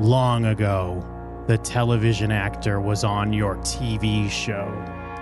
Long 0.00 0.44
ago, 0.44 1.02
the 1.46 1.56
television 1.56 2.30
actor 2.30 2.82
was 2.82 3.02
on 3.02 3.32
your 3.32 3.56
TV 3.56 4.28
show. 4.28 4.70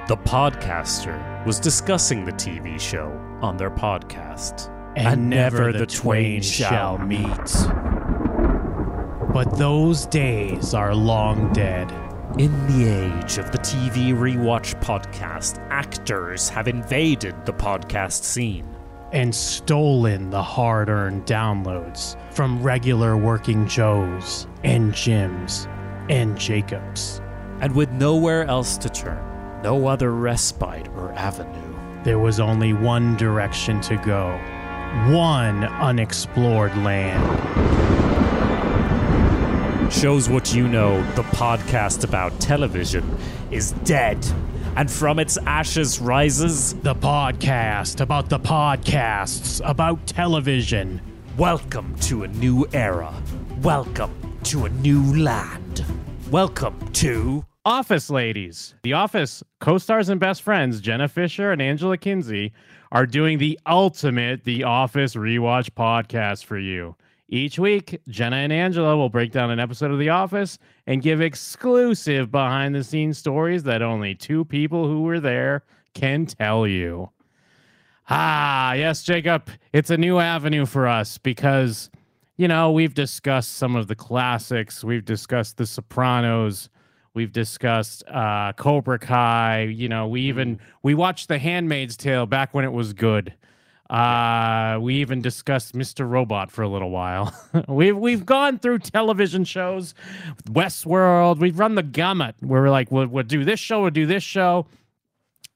The 0.08 0.16
podcaster 0.16 1.46
was 1.46 1.60
discussing 1.60 2.24
the 2.24 2.32
TV 2.32 2.80
show 2.80 3.12
on 3.40 3.56
their 3.56 3.70
podcast. 3.70 4.68
And, 4.96 5.30
never 5.30 5.72
the 5.72 5.86
twain 5.86 6.42
shall 6.42 6.98
meet. 6.98 7.28
But 9.32 9.56
those 9.56 10.06
days 10.06 10.74
are 10.74 10.92
long 10.92 11.52
dead. 11.52 11.92
In 12.36 12.66
the 12.66 12.88
age 12.88 13.38
of 13.38 13.52
the 13.52 13.58
TV 13.58 14.12
Rewatch 14.12 14.74
podcast, 14.82 15.64
actors 15.70 16.48
have 16.48 16.66
invaded 16.66 17.46
the 17.46 17.52
podcast 17.52 18.24
scene. 18.24 18.73
And 19.14 19.32
stolen 19.32 20.30
the 20.30 20.42
hard 20.42 20.88
earned 20.88 21.24
downloads 21.24 22.16
from 22.32 22.60
regular 22.62 23.16
working 23.16 23.68
Joes 23.68 24.48
and 24.64 24.92
Jims 24.92 25.68
and 26.10 26.36
Jakobs. 26.36 27.20
And 27.60 27.76
with 27.76 27.90
nowhere 27.92 28.42
else 28.44 28.76
to 28.78 28.88
turn, 28.88 29.62
no 29.62 29.86
other 29.86 30.12
respite 30.12 30.88
or 30.96 31.12
avenue, 31.12 31.60
There 32.02 32.18
was 32.18 32.40
only 32.40 32.72
one 32.72 33.16
direction 33.16 33.80
to 33.82 33.96
go, 33.98 34.32
one 35.16 35.62
unexplored 35.64 36.76
land. 36.78 37.22
shows 39.92 40.28
what 40.28 40.52
you 40.54 40.66
know 40.66 41.00
the 41.12 41.22
podcast 41.22 42.02
about 42.02 42.38
television 42.40 43.16
is 43.52 43.72
dead. 43.84 44.18
And 44.76 44.90
from 44.90 45.18
its 45.20 45.38
ashes 45.46 46.00
rises, 46.00 46.74
The 46.74 46.94
podcast 46.96 48.00
about 48.00 48.28
the 48.28 48.38
podcasts 48.40 49.60
about 49.64 50.04
television. 50.06 51.00
welcome 51.36 51.94
to 52.00 52.24
a 52.24 52.28
new 52.28 52.66
era. 52.72 53.14
Welcome 53.62 54.12
to 54.44 54.64
a 54.64 54.68
new 54.68 55.16
land. 55.16 55.84
Welcome 56.30 56.76
to 56.94 57.44
Office 57.64 58.10
Ladies. 58.10 58.74
The 58.82 58.94
Office 58.94 59.42
co 59.60 59.78
stars 59.78 60.08
and 60.08 60.18
best 60.20 60.42
friends, 60.42 60.80
Jenna 60.80 61.08
Fischer 61.08 61.52
and 61.52 61.62
Angela 61.62 61.96
Kinsey, 61.96 62.52
are 62.90 63.06
doing 63.06 63.38
the 63.38 63.58
ultimate 63.66 64.42
The 64.44 64.64
Office 64.64 65.14
rewatch 65.14 65.70
podcast 65.70 66.44
for 66.44 66.58
you. 66.58 66.96
Each 67.28 67.58
week, 67.58 68.00
Jenna 68.08 68.36
and 68.36 68.52
Angela 68.52 68.96
will 68.96 69.08
break 69.08 69.32
down 69.32 69.50
an 69.50 69.58
episode 69.58 69.90
of 69.90 69.98
The 69.98 70.10
Office 70.10 70.58
and 70.86 71.02
give 71.02 71.20
exclusive 71.20 72.30
behind 72.30 72.74
the 72.74 72.84
scenes 72.84 73.18
stories 73.18 73.62
that 73.62 73.80
only 73.80 74.14
two 74.14 74.44
people 74.44 74.86
who 74.86 75.02
were 75.02 75.20
there 75.20 75.64
can 75.94 76.26
tell 76.26 76.66
you. 76.66 77.10
Ah, 78.10 78.74
yes, 78.74 79.02
Jakob, 79.02 79.48
it's 79.72 79.88
a 79.88 79.96
new 79.96 80.18
avenue 80.18 80.66
for 80.66 80.86
us 80.86 81.16
because, 81.16 81.90
you 82.36 82.46
know, 82.46 82.70
we've 82.70 82.92
discussed 82.92 83.54
some 83.54 83.74
of 83.74 83.88
the 83.88 83.94
classics, 83.94 84.84
we've 84.84 85.04
discussed 85.04 85.56
The 85.56 85.66
Sopranos. 85.66 86.68
We've 87.14 87.30
discussed 87.30 88.02
uh, 88.08 88.52
Cobra 88.54 88.98
Kai. 88.98 89.62
You 89.72 89.88
know, 89.88 90.08
we 90.08 90.22
even 90.22 90.58
we 90.82 90.94
watched 90.94 91.28
The 91.28 91.38
Handmaid's 91.38 91.96
Tale 91.96 92.26
back 92.26 92.52
when 92.52 92.64
it 92.64 92.72
was 92.72 92.92
good. 92.92 93.32
Uh, 93.90 94.78
we 94.80 94.94
even 94.96 95.20
discussed 95.20 95.74
Mr. 95.74 96.08
Robot 96.08 96.50
for 96.50 96.62
a 96.62 96.68
little 96.68 96.90
while. 96.90 97.34
we've 97.68 97.96
we've 97.96 98.24
gone 98.24 98.58
through 98.58 98.78
television 98.78 99.44
shows, 99.44 99.94
Westworld. 100.48 101.38
We've 101.38 101.58
run 101.58 101.74
the 101.74 101.82
gamut. 101.82 102.36
Where 102.40 102.62
we're 102.62 102.70
like, 102.70 102.90
we'll, 102.90 103.06
we'll 103.08 103.24
do 103.24 103.44
this 103.44 103.60
show, 103.60 103.82
we'll 103.82 103.90
do 103.90 104.06
this 104.06 104.22
show, 104.22 104.66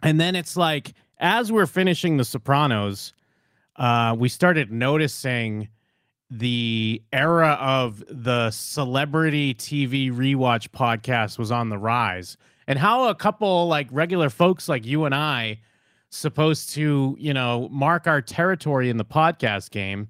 and 0.02 0.20
then 0.20 0.36
it's 0.36 0.56
like 0.56 0.92
as 1.18 1.50
we're 1.50 1.66
finishing 1.66 2.18
The 2.18 2.24
Sopranos, 2.24 3.12
uh, 3.76 4.14
we 4.18 4.28
started 4.28 4.70
noticing 4.70 5.68
the 6.30 7.02
era 7.10 7.56
of 7.58 8.04
the 8.10 8.50
celebrity 8.50 9.54
TV 9.54 10.12
rewatch 10.12 10.68
podcast 10.68 11.38
was 11.38 11.50
on 11.50 11.70
the 11.70 11.78
rise, 11.78 12.36
and 12.66 12.78
how 12.78 13.08
a 13.08 13.14
couple 13.14 13.68
like 13.68 13.88
regular 13.90 14.28
folks 14.28 14.68
like 14.68 14.84
you 14.84 15.06
and 15.06 15.14
I 15.14 15.60
supposed 16.10 16.70
to, 16.70 17.16
you 17.18 17.34
know, 17.34 17.68
mark 17.70 18.06
our 18.06 18.22
territory 18.22 18.90
in 18.90 18.96
the 18.96 19.04
podcast 19.04 19.70
game. 19.70 20.08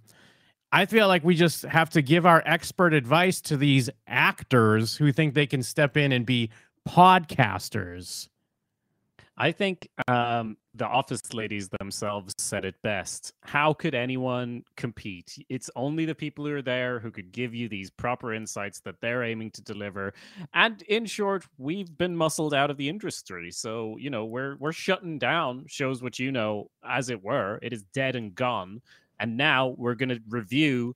I 0.71 0.87
feel 0.87 1.09
like 1.09 1.25
we 1.25 1.35
just 1.35 1.63
have 1.63 1.91
to 1.91 2.03
give 2.03 2.27
our 2.27 2.43
expert 2.45 2.93
advice 2.93 3.41
to 3.43 3.57
these 3.57 3.89
actors 4.07 4.97
who 4.97 5.13
think 5.13 5.35
they 5.35 5.47
can 5.47 5.63
step 5.63 5.97
in 5.97 6.13
and 6.13 6.27
be 6.27 6.51
podcasters. 6.87 8.29
I 9.37 9.53
think 9.53 9.89
um, 10.09 10.57
the 10.79 10.87
office 10.87 11.35
ladies 11.35 11.69
themselves 11.81 12.33
said 12.39 12.65
it 12.65 12.77
best. 12.83 13.33
How 13.43 13.73
could 13.73 13.95
anyone 13.95 14.63
compete? 14.77 15.45
It's 15.49 15.71
only 15.77 16.05
the 16.05 16.15
people 16.15 16.47
who 16.47 16.55
are 16.55 16.63
there 16.63 17.01
who 17.01 17.11
could 17.11 17.33
give 17.33 17.55
you 17.55 17.69
these 17.69 17.91
proper 17.91 18.33
insights 18.33 18.81
that 18.81 18.95
they're 19.01 19.25
aiming 19.25 19.51
to 19.53 19.63
deliver. 19.63 20.15
And 20.55 20.81
in 20.83 21.05
short, 21.07 21.45
we've 21.59 21.97
been 21.99 22.17
muscled 22.17 22.55
out 22.55 22.71
of 22.71 22.77
the 22.77 22.89
industry. 22.89 23.51
So, 23.51 23.97
you 23.99 24.11
know, 24.11 24.25
we're 24.25 24.57
we're 24.57 24.73
shutting 24.73 25.19
down 25.19 25.65
shows 25.67 26.03
what 26.03 26.19
you 26.19 26.31
know, 26.31 26.71
as 26.85 27.11
it 27.11 27.23
were. 27.23 27.59
It 27.61 27.73
is 27.73 27.83
dead 27.93 28.17
and 28.17 28.35
gone. 28.35 28.81
And 29.21 29.37
now 29.37 29.75
we're 29.77 29.97
gonna 29.97 30.19
review 30.29 30.95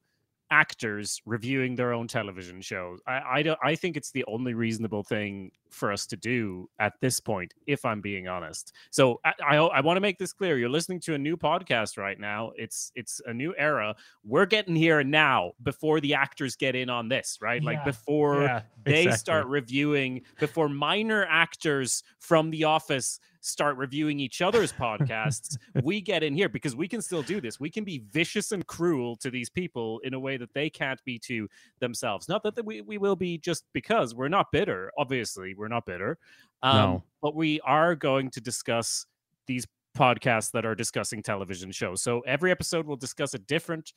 actors 0.53 1.23
reviewing 1.25 1.75
their 1.75 1.95
own 1.95 2.07
television 2.07 2.61
shows. 2.61 3.01
I 3.07 3.23
I, 3.39 3.43
don't, 3.43 3.59
I 3.65 3.75
think 3.75 3.97
it's 3.97 4.11
the 4.13 4.25
only 4.27 4.53
reasonable 4.53 5.03
thing 5.03 5.51
for 5.71 5.91
us 5.91 6.07
to 6.07 6.17
do 6.17 6.69
at 6.79 6.93
this 7.01 7.19
point, 7.19 7.55
if 7.67 7.85
I'm 7.87 8.03
being 8.03 8.29
honest. 8.29 8.73
So 8.91 9.21
I 9.25 9.33
I, 9.43 9.57
I 9.57 9.81
want 9.81 9.97
to 9.97 10.01
make 10.01 10.19
this 10.19 10.33
clear. 10.33 10.59
You're 10.59 10.69
listening 10.69 11.01
to 11.01 11.15
a 11.15 11.19
new 11.19 11.37
podcast 11.37 11.97
right 11.97 12.21
now. 12.21 12.53
It's 12.57 12.93
it's 12.95 13.21
a 13.27 13.33
new 13.33 13.55
era. 13.57 13.97
We're 14.23 14.47
getting 14.47 14.77
here 14.77 15.03
now 15.03 15.53
before 15.63 16.01
the 16.01 16.15
actors 16.15 16.55
get 16.55 16.77
in 16.77 16.91
on 16.91 17.09
this, 17.09 17.39
right? 17.41 17.65
Like 17.65 17.85
before 17.85 18.43
yeah, 18.43 18.63
they 18.85 19.05
exactly. 19.05 19.19
start 19.19 19.47
reviewing, 19.47 20.23
before 20.39 20.69
minor 20.69 21.27
actors 21.29 22.03
from 22.19 22.51
The 22.51 22.65
Office 22.65 23.19
start 23.43 23.77
reviewing 23.77 24.21
each 24.21 24.41
other's 24.41 24.73
podcasts, 24.73 25.59
we 25.83 26.01
get 26.01 26.23
in 26.23 26.35
here 26.35 26.49
because 26.49 26.75
we 26.75 26.89
can 26.89 27.03
still 27.03 27.23
do 27.23 27.41
this. 27.41 27.61
We 27.61 27.69
can 27.69 27.85
be 27.85 28.03
vicious 28.11 28.53
and 28.53 28.67
cruel 28.67 29.17
to 29.17 29.31
these 29.31 29.51
people 29.51 30.01
in 30.05 30.15
a 30.15 30.21
way 30.21 30.37
that 30.39 30.55
they 30.55 30.71
can't 30.71 31.03
be 31.05 31.19
to 31.21 31.49
themselves. 31.81 32.29
Not 32.29 32.43
that 32.45 32.65
we, 32.65 32.81
we 32.81 32.99
will 32.99 33.17
be 33.17 33.37
just 33.37 33.65
because 33.75 34.15
we're 34.15 34.29
not 34.29 34.51
bitter. 34.53 34.91
Obviously, 34.97 35.55
we're 35.55 35.69
not 35.69 35.85
bitter. 35.85 36.19
Um, 36.63 36.77
No. 36.77 37.03
But 37.21 37.35
we 37.35 37.61
are 37.61 37.95
going 37.95 38.31
to 38.31 38.41
discuss 38.41 39.07
these 39.47 39.67
podcasts 39.97 40.51
that 40.53 40.65
are 40.65 40.75
discussing 40.75 41.23
television 41.23 41.71
shows. 41.71 42.03
So 42.03 42.21
every 42.21 42.51
episode 42.51 42.87
will 42.87 42.97
discuss 42.97 43.35
a 43.35 43.39
different 43.39 43.93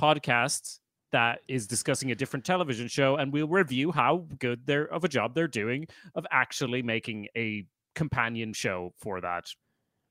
podcast 0.00 0.80
that 1.12 1.40
is 1.48 1.66
discussing 1.66 2.10
a 2.10 2.14
different 2.14 2.44
television 2.44 2.88
show 2.88 3.16
and 3.16 3.32
we'll 3.32 3.46
review 3.46 3.92
how 3.92 4.26
good 4.38 4.66
they're 4.66 4.92
of 4.92 5.04
a 5.04 5.08
job 5.08 5.34
they're 5.34 5.46
doing 5.46 5.86
of 6.14 6.26
actually 6.30 6.82
making 6.82 7.28
a 7.36 7.64
companion 7.96 8.52
show 8.52 8.92
for 8.98 9.20
that 9.22 9.46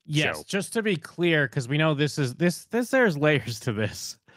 Yes, 0.06 0.38
show. 0.38 0.44
just 0.48 0.74
to 0.74 0.84
be 0.84 0.98
clear, 0.98 1.48
because 1.48 1.68
we 1.70 1.78
know 1.78 1.94
this 1.94 2.20
is 2.20 2.36
this 2.36 2.66
this 2.66 2.90
there's 2.90 3.18
layers 3.18 3.60
to 3.62 3.72
this. 3.74 4.18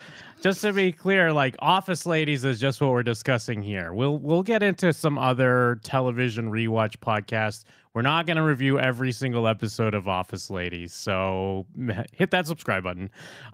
Just 0.41 0.61
to 0.61 0.73
be 0.73 0.93
clear, 0.93 1.33
like 1.33 1.57
Office 1.59 2.07
Ladies 2.07 2.45
is 2.45 2.61
just 2.61 2.81
what 2.81 2.91
we're 2.91 3.03
discussing 3.03 3.61
here. 3.61 3.93
We'll 3.93 4.19
we'll 4.19 4.45
get 4.45 4.63
into 4.63 4.93
some 4.93 5.19
other 5.19 5.81
television 5.83 6.53
rewatch 6.53 6.99
podcasts. 6.99 7.65
We're 7.93 8.03
not 8.03 8.27
going 8.27 8.37
to 8.37 8.45
review 8.45 8.79
every 8.79 9.11
single 9.11 9.49
episode 9.49 9.95
of 9.95 10.07
Office 10.07 10.49
Ladies, 10.49 10.95
so 10.95 11.67
hit 12.13 12.31
that 12.31 12.47
subscribe 12.47 12.85
button. 12.85 13.11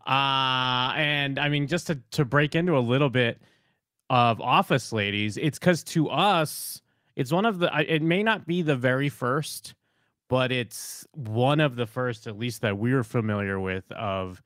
Uh, 0.06 0.92
and 0.94 1.38
I 1.38 1.48
mean, 1.48 1.68
just 1.68 1.86
to 1.86 1.98
to 2.10 2.26
break 2.26 2.54
into 2.54 2.76
a 2.76 2.80
little 2.80 3.08
bit 3.08 3.40
of 4.10 4.38
Office 4.42 4.92
Ladies, 4.92 5.38
it's 5.38 5.58
because 5.58 5.82
to 5.84 6.10
us, 6.10 6.82
it's 7.16 7.32
one 7.32 7.46
of 7.46 7.60
the. 7.60 7.70
It 7.88 8.02
may 8.02 8.22
not 8.22 8.46
be 8.46 8.60
the 8.60 8.76
very 8.76 9.08
first 9.08 9.74
but 10.28 10.50
it's 10.52 11.06
one 11.12 11.60
of 11.60 11.76
the 11.76 11.86
first, 11.86 12.26
at 12.26 12.38
least 12.38 12.62
that 12.62 12.78
we're 12.78 13.04
familiar 13.04 13.60
with, 13.60 13.90
of 13.92 14.42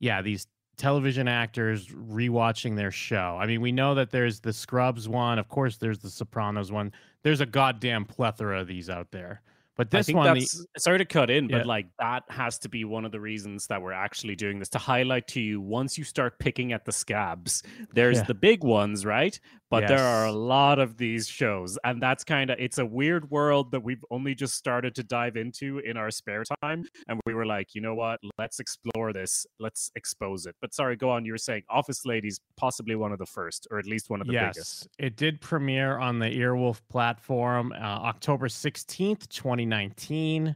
yeah, 0.00 0.22
these 0.22 0.46
television 0.76 1.28
actors 1.28 1.88
rewatching 1.88 2.76
their 2.76 2.90
show. 2.90 3.38
I 3.40 3.46
mean, 3.46 3.60
we 3.60 3.72
know 3.72 3.94
that 3.94 4.10
there's 4.10 4.40
the 4.40 4.52
Scrubs 4.52 5.08
one, 5.08 5.38
of 5.38 5.48
course, 5.48 5.76
there's 5.76 5.98
the 5.98 6.10
Sopranos 6.10 6.72
one. 6.72 6.92
There's 7.22 7.40
a 7.40 7.46
goddamn 7.46 8.04
plethora 8.04 8.60
of 8.60 8.66
these 8.66 8.90
out 8.90 9.10
there. 9.12 9.40
But 9.76 9.88
I 9.88 9.98
this 9.98 10.06
think 10.06 10.18
one, 10.18 10.34
the, 10.38 10.66
sorry 10.78 10.98
to 10.98 11.04
cut 11.04 11.30
in, 11.30 11.48
Yeah. 11.48 11.58
but 11.58 11.66
like 11.66 11.86
that 11.98 12.22
has 12.28 12.58
to 12.60 12.68
be 12.68 12.84
one 12.84 13.04
of 13.04 13.10
the 13.10 13.18
reasons 13.20 13.66
that 13.66 13.82
we're 13.82 13.92
actually 13.92 14.36
doing 14.36 14.60
this 14.60 14.68
to 14.70 14.78
highlight 14.78 15.26
to 15.28 15.40
you 15.40 15.60
once 15.60 15.98
you 15.98 16.04
start 16.04 16.38
picking 16.38 16.72
at 16.72 16.84
the 16.84 16.92
scabs, 16.92 17.62
there's 17.92 18.18
Yeah. 18.18 18.24
the 18.24 18.34
big 18.34 18.62
ones, 18.62 19.04
right? 19.04 19.38
But 19.80 19.88
there 19.88 20.04
are 20.04 20.26
a 20.26 20.32
lot 20.32 20.78
of 20.78 20.96
these 20.96 21.26
shows, 21.26 21.78
and 21.84 22.02
that's 22.02 22.24
kind 22.24 22.50
of 22.50 22.58
it's 22.58 22.78
a 22.78 22.86
weird 22.86 23.30
world 23.30 23.70
that 23.72 23.82
we've 23.82 24.04
only 24.10 24.34
just 24.34 24.54
started 24.54 24.94
to 24.96 25.02
dive 25.02 25.36
into 25.36 25.78
in 25.78 25.96
our 25.96 26.10
spare 26.10 26.44
time. 26.62 26.84
And 27.08 27.20
we 27.26 27.34
were 27.34 27.46
like, 27.46 27.74
you 27.74 27.80
know 27.80 27.94
what? 27.94 28.20
Let's 28.38 28.60
explore 28.60 29.12
this. 29.12 29.46
Let's 29.58 29.90
expose 29.96 30.46
it. 30.46 30.56
But 30.60 30.74
sorry, 30.74 30.96
go 30.96 31.10
on. 31.10 31.24
You 31.24 31.32
were 31.32 31.38
saying 31.38 31.62
Office 31.68 32.04
Ladies, 32.04 32.40
possibly 32.56 32.96
one 32.96 33.12
of 33.12 33.18
the 33.18 33.26
first, 33.26 33.66
or 33.70 33.78
at 33.78 33.86
least 33.86 34.10
one 34.10 34.20
of 34.20 34.26
the 34.26 34.32
yes, 34.32 34.54
biggest. 34.54 34.88
it 34.98 35.16
did 35.16 35.40
premiere 35.40 35.98
on 35.98 36.18
the 36.18 36.26
Earwolf 36.26 36.80
platform 36.88 37.72
uh, 37.72 37.76
October 37.84 38.48
16th, 38.48 39.28
2019. 39.28 40.54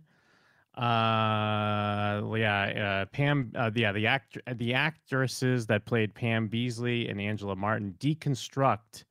Uh, 0.78 2.22
yeah, 2.36 3.00
uh, 3.02 3.04
Pam, 3.06 3.50
uh, 3.56 3.70
yeah, 3.74 3.90
the 3.90 4.06
act, 4.06 4.38
the 4.54 4.74
actresses 4.74 5.66
that 5.66 5.84
played 5.84 6.14
Pam 6.14 6.48
Beesly 6.48 7.10
and 7.10 7.20
Angela 7.20 7.56
Martin 7.56 7.96
deconstruct 7.98 9.02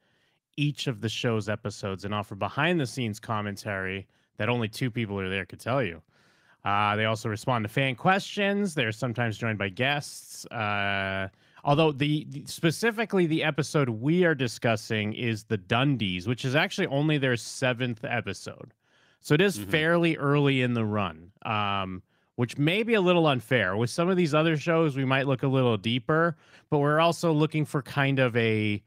each 0.58 0.88
of 0.88 1.02
the 1.02 1.10
show's 1.10 1.48
episodes 1.48 2.04
and 2.04 2.14
offer 2.14 2.36
behind 2.36 2.80
the 2.80 2.86
scenes 2.86 3.20
commentary 3.20 4.08
that 4.38 4.50
only 4.50 4.68
two 4.68 4.92
people 4.92 5.20
are 5.20 5.30
there 5.30 5.46
could 5.46 5.60
tell 5.60 5.82
you. 5.84 6.02
Uh, 6.66 6.96
they 6.96 7.06
also 7.06 7.30
respond 7.30 7.64
to 7.64 7.70
fan 7.70 7.96
questions. 7.96 8.74
They're 8.74 8.92
sometimes 8.92 9.38
joined 9.38 9.58
by 9.58 9.70
guests. 9.70 10.46
Uh, 10.48 11.30
although 11.64 11.92
the, 11.92 12.28
specifically 12.46 13.26
the 13.26 13.44
episode 13.44 13.88
we 13.90 14.26
are 14.26 14.36
discussing 14.36 15.14
is 15.14 15.46
the 15.46 15.58
Dundies, 15.58 16.28
which 16.28 16.44
is 16.44 16.56
actually 16.56 16.88
only 16.88 17.18
their 17.18 17.38
seventh 17.38 18.04
episode, 18.04 18.74
so 19.22 19.34
it 19.34 19.42
is 19.42 19.58
Mhm. 19.58 19.66
fairly 19.70 20.18
early 20.18 20.62
in 20.62 20.74
the 20.74 20.86
run. 20.86 21.32
Um, 21.46 22.02
which 22.36 22.56
may 22.56 22.84
be 22.84 22.94
a 22.94 23.02
little 23.02 23.26
unfair. 23.26 23.76
With 23.76 23.90
some 23.90 24.10
of 24.10 24.16
these 24.18 24.36
other 24.36 24.58
shows, 24.58 24.96
we 24.96 25.06
might 25.06 25.26
look 25.26 25.42
a 25.42 25.48
little 25.48 25.76
deeper, 25.76 26.38
but 26.70 26.78
we're 26.78 27.00
also 27.00 27.32
looking 27.32 27.66
for 27.66 27.82
kind 27.82 28.20
of 28.20 28.36
a 28.38 28.84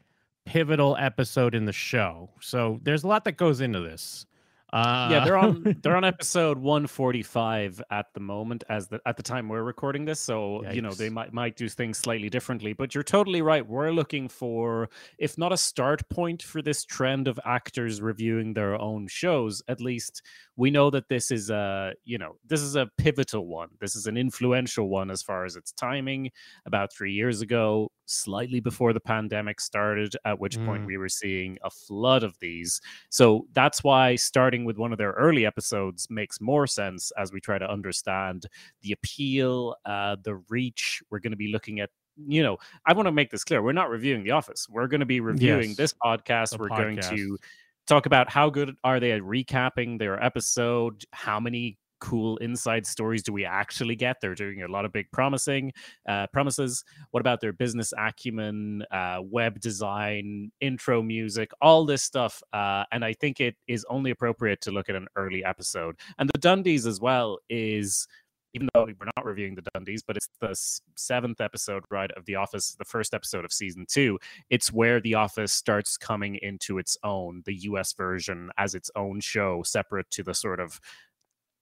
pivotal 0.51 0.97
episode 0.99 1.55
in 1.55 1.65
the 1.65 1.73
show. 1.73 2.29
So 2.41 2.81
there's 2.83 3.05
a 3.05 3.07
lot 3.07 3.25
that 3.25 3.37
goes 3.37 3.61
into 3.61 3.79
this. 3.79 4.27
Uh, 4.73 5.09
yeah, 5.11 5.21
they're 5.21 5.37
on 5.37 5.65
they're 5.83 5.97
on 5.97 6.05
episode 6.05 6.59
145 6.59 7.83
at 7.91 8.07
the 8.15 8.21
moment 8.21 8.63
as 8.69 8.87
the 8.89 9.01
at 9.05 9.17
the 9.17 9.23
time 9.23 9.49
we're 9.49 9.63
recording 9.65 10.05
this. 10.05 10.21
So, 10.21 10.65
you 10.71 10.81
know, 10.81 10.95
they 10.95 11.09
might 11.09 11.33
might 11.33 11.57
do 11.57 11.69
things 11.69 11.99
slightly 11.99 12.31
differently, 12.31 12.73
but 12.73 12.95
you're 12.95 13.03
totally 13.03 13.43
right. 13.43 13.67
We're 13.67 13.91
looking 13.91 14.29
for 14.29 14.89
if 15.19 15.37
not 15.37 15.53
a 15.53 15.57
start 15.57 16.09
point 16.09 16.43
for 16.43 16.63
this 16.63 16.85
trend 16.85 17.27
of 17.27 17.41
actors 17.45 18.01
reviewing 18.01 18.55
their 18.55 18.81
own 18.81 19.09
shows, 19.09 19.61
at 19.67 19.81
least 19.81 20.23
we 20.57 20.71
know 20.71 20.91
that 20.91 21.09
this 21.09 21.31
is 21.31 21.51
a, 21.51 21.95
you 22.05 22.19
know, 22.19 22.37
this 22.47 22.61
is 22.61 22.77
a 22.77 22.87
pivotal 22.99 23.47
one. 23.47 23.71
This 23.81 23.97
is 23.97 24.07
an 24.07 24.17
influential 24.17 24.89
one 24.89 25.11
as 25.11 25.23
far 25.23 25.45
as 25.45 25.57
its 25.57 25.73
timing. 25.73 26.31
About 26.67 26.93
3 26.93 27.13
years 27.13 27.41
ago, 27.41 27.91
slightly 28.07 28.61
before 28.61 28.93
the 28.93 29.01
pandemic 29.01 29.61
started, 29.61 30.15
at 30.25 30.39
which 30.39 30.61
point 30.63 30.83
Mm. 30.83 30.87
we 30.87 30.97
were 30.99 31.09
seeing 31.09 31.57
a 31.65 31.71
flood 31.71 32.23
of 32.23 32.37
these. 32.41 32.81
So 33.09 33.47
that's 33.53 33.83
why 33.83 34.17
starting 34.17 34.60
with 34.65 34.79
one 34.79 34.93
of 34.93 34.99
their 34.99 35.13
early 35.13 35.47
episodes 35.47 36.07
makes 36.11 36.41
more 36.41 36.67
sense 36.67 37.13
as 37.19 37.33
we 37.33 37.41
try 37.41 37.59
to 37.59 37.71
understand 37.71 38.47
the 38.83 38.93
appeal, 38.93 39.77
uh, 39.85 40.17
the 40.23 40.37
reach. 40.49 41.03
We're 41.11 41.21
going 41.21 41.33
to 41.33 41.37
be 41.37 41.53
looking 41.53 41.81
at, 41.81 41.91
you 42.27 42.43
know, 42.43 42.59
I 42.87 42.93
want 42.93 43.07
to 43.07 43.13
make 43.13 43.31
this 43.31 43.45
clear. 43.45 43.63
We're 43.63 43.73
not 43.73 43.91
reviewing 43.91 44.25
The 44.25 44.33
Office. 44.33 44.67
We're 44.69 44.89
going 44.89 45.01
to 45.01 45.07
be 45.07 45.21
reviewing 45.21 45.71
Yes, 45.71 45.77
this 45.77 45.95
podcast. 45.95 46.59
We're 46.59 46.69
going 46.69 47.01
to 47.01 47.39
talk 47.87 48.07
about 48.07 48.31
how 48.31 48.51
good 48.51 48.77
are 48.85 49.01
they 49.01 49.13
at 49.13 49.23
recapping 49.23 49.99
their 49.99 50.23
episode, 50.23 51.05
how 51.13 51.41
many 51.41 51.77
cool 52.01 52.37
inside 52.39 52.87
stories 52.87 53.23
do 53.23 53.33
we 53.33 53.45
actually 53.45 53.97
get? 53.97 54.21
They're 54.21 54.35
doing 54.35 54.63
a 54.63 54.69
lot 54.69 54.85
of 54.85 54.93
big 54.93 55.11
promising 55.13 55.73
uh, 56.09 56.27
promises. 56.33 56.85
What 57.11 57.21
about 57.21 57.41
their 57.41 57.53
business 57.53 57.93
acumen 57.97 58.85
uh, 58.91 59.21
web 59.23 59.61
design 59.61 60.51
intro 60.61 61.03
music 61.03 61.51
all 61.61 61.85
this 61.85 62.03
stuff 62.03 62.43
uh, 62.53 62.85
and 62.93 63.05
i 63.05 63.13
think 63.13 63.41
it 63.41 63.57
is 63.69 63.85
only 63.89 64.11
appropriate 64.11 64.61
to 64.63 64.71
look 64.71 64.89
at 64.89 64.97
an 64.97 65.07
early 65.17 65.45
episode. 65.45 65.97
And 66.19 66.31
the 66.33 66.39
dundies 66.39 66.87
as 66.87 67.01
well 67.01 67.39
is 67.49 68.07
even 68.53 68.69
though 68.75 68.85
we're 68.85 69.11
not 69.17 69.25
reviewing 69.25 69.55
the 69.55 69.63
dundies 69.75 70.01
but 70.05 70.17
it's 70.17 70.29
the 70.41 70.55
seventh 70.97 71.41
episode 71.41 71.85
right 71.91 72.11
of 72.13 72.25
the 72.25 72.35
office 72.35 72.75
the 72.79 72.85
first 72.85 73.15
episode 73.15 73.45
of 73.45 73.53
season 73.53 73.87
two. 73.89 74.19
It's 74.49 74.73
where 74.73 75.01
the 75.01 75.15
office 75.15 75.53
starts 75.53 75.97
coming 75.97 76.37
into 76.43 76.79
its 76.79 76.97
own 77.05 77.43
the 77.47 77.55
us 77.55 77.93
version 77.93 78.51
as 78.59 78.75
its 78.75 78.91
own 78.97 79.21
show 79.21 79.63
separate 79.63 80.11
to 80.13 80.23
the 80.23 80.35
sort 80.35 80.61
of 80.61 80.81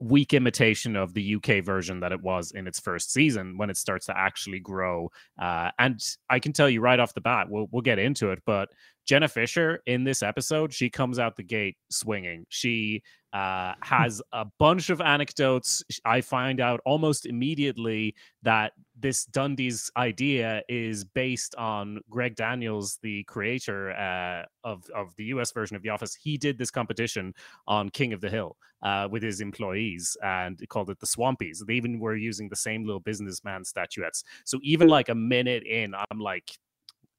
weak 0.00 0.33
imitation 0.33 0.97
of 0.97 1.12
the 1.15 1.37
UK 1.37 1.65
version 1.65 2.00
that 2.00 2.12
it 2.12 2.23
was 2.23 2.53
in 2.53 2.67
its 2.67 2.79
first 2.79 3.12
season 3.12 3.56
when 3.56 3.71
it 3.71 3.77
starts 3.77 4.06
to 4.06 4.17
actually 4.17 4.61
grow. 4.61 5.11
Uh, 5.41 5.71
and 5.79 6.00
I 6.31 6.39
can 6.39 6.53
tell 6.53 6.71
you 6.71 6.81
right 6.81 7.00
off 7.00 7.15
the 7.15 7.21
bat, 7.21 7.49
we'll 7.50 7.69
we'll 7.73 7.83
get 7.83 7.99
into 7.99 8.31
it, 8.31 8.41
but 8.47 8.69
Jenna 9.09 9.27
Fischer 9.27 9.81
in 9.87 10.05
this 10.05 10.23
episode, 10.23 10.73
she 10.73 10.91
comes 10.91 11.19
out 11.19 11.35
the 11.35 11.43
gate 11.43 11.79
swinging. 11.91 12.45
She 12.50 13.03
uh, 13.33 13.73
has 13.81 14.21
a 14.33 14.45
bunch 14.59 14.91
of 14.91 15.00
anecdotes. 15.00 15.83
I 16.05 16.21
find 16.21 16.61
out 16.61 16.81
almost 16.85 17.25
immediately 17.25 18.15
that 18.43 18.73
this 18.99 19.25
Dundies 19.25 19.91
idea 19.97 20.62
is 20.69 21.05
based 21.05 21.55
on 21.55 22.01
Greg 22.11 22.37
Daniels, 22.37 22.99
the 23.03 23.25
creator 23.25 23.93
uh, 23.93 24.44
of 24.62 24.85
of 24.94 25.17
the 25.17 25.25
US 25.25 25.53
version 25.53 25.75
of 25.75 25.83
The 25.83 25.89
Office. 25.89 26.15
He 26.15 26.37
did 26.37 26.59
this 26.59 26.71
competition 26.71 27.33
on 27.67 27.89
King 27.89 28.12
of 28.12 28.21
the 28.21 28.29
Hill 28.29 28.56
uh, 28.83 29.09
with 29.11 29.23
his 29.23 29.41
employees 29.41 30.17
and 30.23 30.61
called 30.69 30.91
it 30.91 31.01
the 31.01 31.07
Swampies. 31.07 31.65
They 31.67 31.75
even 31.75 31.99
were 31.99 32.17
using 32.17 32.49
the 32.49 32.57
same 32.57 32.85
little 32.85 33.01
businessman 33.01 33.65
statuettes. 33.65 34.25
So 34.45 34.59
even 34.63 34.89
like 34.89 35.09
a 35.09 35.15
minute 35.15 35.65
in, 35.65 35.95
I'm 36.11 36.21
like, 36.21 36.51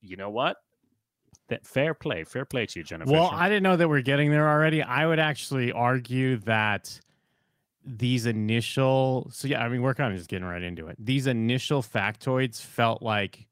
you 0.02 0.16
know 0.16 0.30
what? 0.30 0.58
That 1.50 1.66
fair 1.66 1.94
play, 1.94 2.24
fair 2.24 2.46
play 2.46 2.66
to 2.68 2.80
you, 2.80 2.84
Jennifer. 2.84 3.12
Well, 3.12 3.30
I 3.34 3.50
didn't 3.50 3.64
know 3.64 3.76
that 3.76 3.90
we're 3.90 4.02
getting 4.02 4.30
there 4.30 4.48
already. 4.50 4.84
I 4.84 5.06
would 5.08 5.20
actually 5.20 5.72
argue 5.72 6.38
that 6.38 7.00
these 7.84 8.26
initial, 8.26 9.30
so 9.34 9.48
yeah, 9.48 9.64
I 9.64 9.70
mean, 9.70 9.82
we're 9.82 9.96
kind 9.96 10.14
of 10.14 10.20
just 10.20 10.30
getting 10.30 10.48
right 10.48 10.62
into 10.62 10.88
it. 10.88 10.96
These 11.00 11.28
initial 11.28 11.82
factoids 11.82 12.62
felt 12.62 13.02
like 13.02 13.48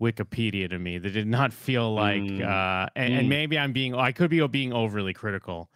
Wikipedia 0.00 0.68
to 0.68 0.78
me. 0.78 0.98
They 0.98 1.10
did 1.10 1.26
not 1.26 1.52
feel 1.52 1.94
like, 1.94 2.20
Mm. 2.22 2.42
uh, 2.46 2.88
and, 2.94 3.14
and 3.14 3.26
Mm. 3.26 3.30
maybe 3.30 3.58
I'm 3.58 3.72
being, 3.72 3.94
I 3.94 4.12
could 4.12 4.30
be 4.30 4.46
being 4.46 4.72
overly 4.72 5.14
critical, 5.14 5.70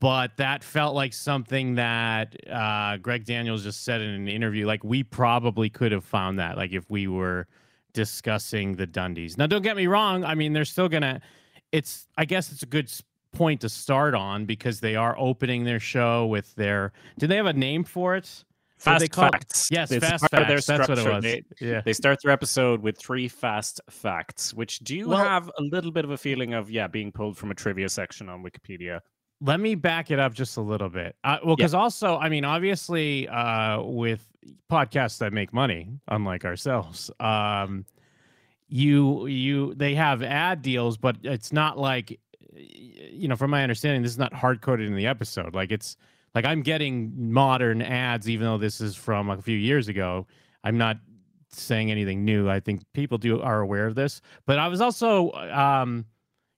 but 0.00 0.36
that 0.38 0.64
felt 0.64 0.94
like 0.94 1.12
something 1.12 1.74
that 1.74 2.34
uh, 2.50 2.96
Greg 2.96 3.24
Daniels 3.24 3.62
just 3.62 3.84
said 3.84 4.00
in 4.00 4.08
an 4.08 4.28
interview. 4.28 4.66
Like 4.66 4.82
we 4.82 5.02
probably 5.02 5.68
could 5.68 5.92
have 5.92 6.04
found 6.04 6.38
that, 6.38 6.56
like 6.56 6.72
if 6.72 6.90
we 6.90 7.06
were 7.06 7.46
discussing 7.92 8.76
the 8.76 8.86
Dundies. 8.86 9.36
Now, 9.36 9.46
don't 9.46 9.62
get 9.62 9.76
me 9.76 9.86
wrong. 9.86 10.24
I 10.24 10.34
mean, 10.34 10.52
they're 10.52 10.64
still 10.64 10.88
gonna. 10.88 11.20
It's. 11.70 12.08
I 12.16 12.24
guess 12.24 12.50
it's 12.50 12.62
a 12.62 12.66
good 12.66 12.90
point 13.32 13.60
to 13.60 13.68
start 13.68 14.14
on 14.14 14.46
because 14.46 14.80
they 14.80 14.96
are 14.96 15.14
opening 15.18 15.64
their 15.64 15.80
show 15.80 16.26
with 16.26 16.54
their. 16.54 16.92
Do 17.18 17.26
they 17.26 17.36
have 17.36 17.46
a 17.46 17.52
name 17.52 17.84
for 17.84 18.16
it? 18.16 18.44
Fast 18.78 19.00
they 19.00 19.08
call 19.08 19.26
it? 19.26 19.32
facts. 19.32 19.68
Yes, 19.70 19.90
It's 19.90 20.06
fast 20.06 20.24
part 20.30 20.42
of 20.42 20.48
their 20.48 20.56
facts. 20.56 20.66
That's 20.66 20.88
what 20.88 20.98
it 20.98 21.14
was. 21.14 21.22
They, 21.22 21.42
yeah. 21.60 21.82
they 21.84 21.92
start 21.92 22.18
their 22.24 22.32
episode 22.32 22.80
with 22.80 22.96
three 22.96 23.28
fast 23.28 23.78
facts, 23.90 24.54
which 24.54 24.78
do 24.78 24.96
you 24.96 25.10
Well- 25.10 25.18
have 25.18 25.50
a 25.58 25.62
little 25.62 25.92
bit 25.92 26.06
of 26.06 26.12
a 26.12 26.16
feeling 26.16 26.54
of, 26.54 26.70
yeah, 26.70 26.86
being 26.86 27.12
pulled 27.12 27.36
from 27.36 27.50
a 27.50 27.54
trivia 27.54 27.90
section 27.90 28.30
on 28.30 28.42
Wikipedia? 28.42 29.00
Let 29.42 29.58
me 29.60 29.74
back 29.74 30.10
it 30.10 30.18
up 30.18 30.34
just 30.34 30.56
a 30.56 30.60
little 30.60 30.90
bit. 30.90 31.16
Uh, 31.24 31.38
well, 31.42 31.52
Yeah. 31.52 31.56
because 31.56 31.74
also, 31.74 32.18
I 32.18 32.28
mean, 32.28 32.44
obviously, 32.44 33.26
uh, 33.28 33.80
with 33.82 34.26
podcasts 34.70 35.18
that 35.18 35.32
make 35.32 35.52
money, 35.52 35.88
unlike 36.08 36.44
ourselves, 36.44 37.10
um, 37.20 37.86
you 38.68 39.26
you 39.26 39.74
they 39.74 39.94
have 39.94 40.22
ad 40.22 40.62
deals, 40.62 40.96
but 40.96 41.16
it's 41.22 41.52
not 41.52 41.78
like, 41.78 42.20
you 42.54 43.28
know, 43.28 43.36
from 43.36 43.50
my 43.50 43.62
understanding, 43.62 44.02
this 44.02 44.12
is 44.12 44.18
not 44.18 44.32
hard 44.34 44.60
coded 44.60 44.86
in 44.86 44.94
the 44.94 45.06
episode. 45.06 45.54
Like 45.54 45.72
it's 45.72 45.96
like 46.34 46.44
I'm 46.44 46.62
getting 46.62 47.32
modern 47.32 47.82
ads, 47.82 48.28
even 48.28 48.46
though 48.46 48.58
this 48.58 48.80
is 48.80 48.94
from 48.94 49.30
a 49.30 49.40
few 49.42 49.56
years 49.56 49.88
ago. 49.88 50.26
I'm 50.62 50.76
not 50.78 50.98
saying 51.48 51.90
anything 51.90 52.24
new. 52.24 52.48
I 52.48 52.60
think 52.60 52.82
people 52.92 53.18
do 53.18 53.40
are 53.40 53.60
aware 53.60 53.86
of 53.86 53.94
this, 53.96 54.20
but 54.46 54.58
I 54.58 54.68
was 54.68 54.80
also 54.80 55.32
um, 55.32 56.04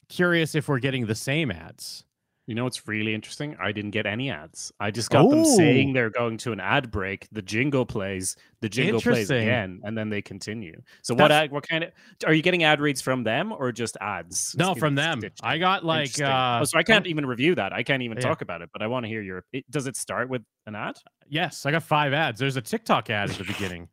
curious 0.08 0.54
if 0.54 0.68
we're 0.68 0.80
getting 0.80 1.06
the 1.06 1.14
same 1.14 1.50
ads. 1.50 2.04
You 2.48 2.56
know 2.56 2.64
what's 2.64 2.88
really 2.88 3.14
interesting? 3.14 3.56
I 3.62 3.70
didn't 3.70 3.92
get 3.92 4.04
any 4.04 4.28
ads. 4.28 4.72
I 4.80 4.90
just 4.90 5.10
got 5.10 5.30
them 5.30 5.44
saying 5.44 5.90
Oh. 5.90 5.92
they're 5.92 6.10
going 6.10 6.38
to 6.38 6.50
an 6.50 6.58
ad 6.58 6.90
break. 6.90 7.28
The 7.30 7.40
jingle 7.40 7.86
plays, 7.86 8.34
the 8.60 8.68
jingle 8.68 9.00
plays 9.00 9.30
again, 9.30 9.80
and 9.84 9.96
then 9.96 10.08
they 10.08 10.22
continue. 10.22 10.82
So 11.02 11.14
what 11.14 11.28
That's- 11.28 11.44
ad, 11.44 11.52
what 11.52 11.68
kind 11.68 11.84
of 11.84 11.92
are 12.26 12.34
you 12.34 12.42
getting 12.42 12.64
ad 12.64 12.80
reads 12.80 13.00
from 13.00 13.22
them 13.22 13.52
or 13.52 13.70
just 13.70 13.96
ads? 14.00 14.56
No, 14.58 14.72
It's 14.72 14.80
from 14.80 14.96
them. 14.96 15.20
stitched 15.20 15.40
I 15.44 15.58
got 15.58 15.84
like 15.84 16.20
uh 16.20 16.58
oh, 16.62 16.64
so 16.64 16.78
I 16.78 16.82
can't 16.82 17.06
even 17.06 17.26
review 17.26 17.54
that. 17.54 17.72
I 17.72 17.84
can't 17.84 18.02
even 18.02 18.16
Yeah. 18.18 18.24
talk 18.26 18.42
about 18.42 18.60
it, 18.60 18.70
but 18.72 18.82
I 18.82 18.88
want 18.88 19.04
to 19.04 19.08
hear 19.08 19.22
your. 19.22 19.44
It, 19.52 19.70
does 19.70 19.86
it 19.86 19.96
start 19.96 20.28
with 20.28 20.42
an 20.66 20.74
ad? 20.74 20.96
yes, 21.28 21.64
I 21.64 21.70
got 21.70 21.84
five 21.84 22.12
ads. 22.12 22.40
There's 22.40 22.56
a 22.56 22.60
TikTok 22.62 23.08
ad 23.08 23.30
at 23.30 23.36
the 23.38 23.44
beginning. 23.44 23.88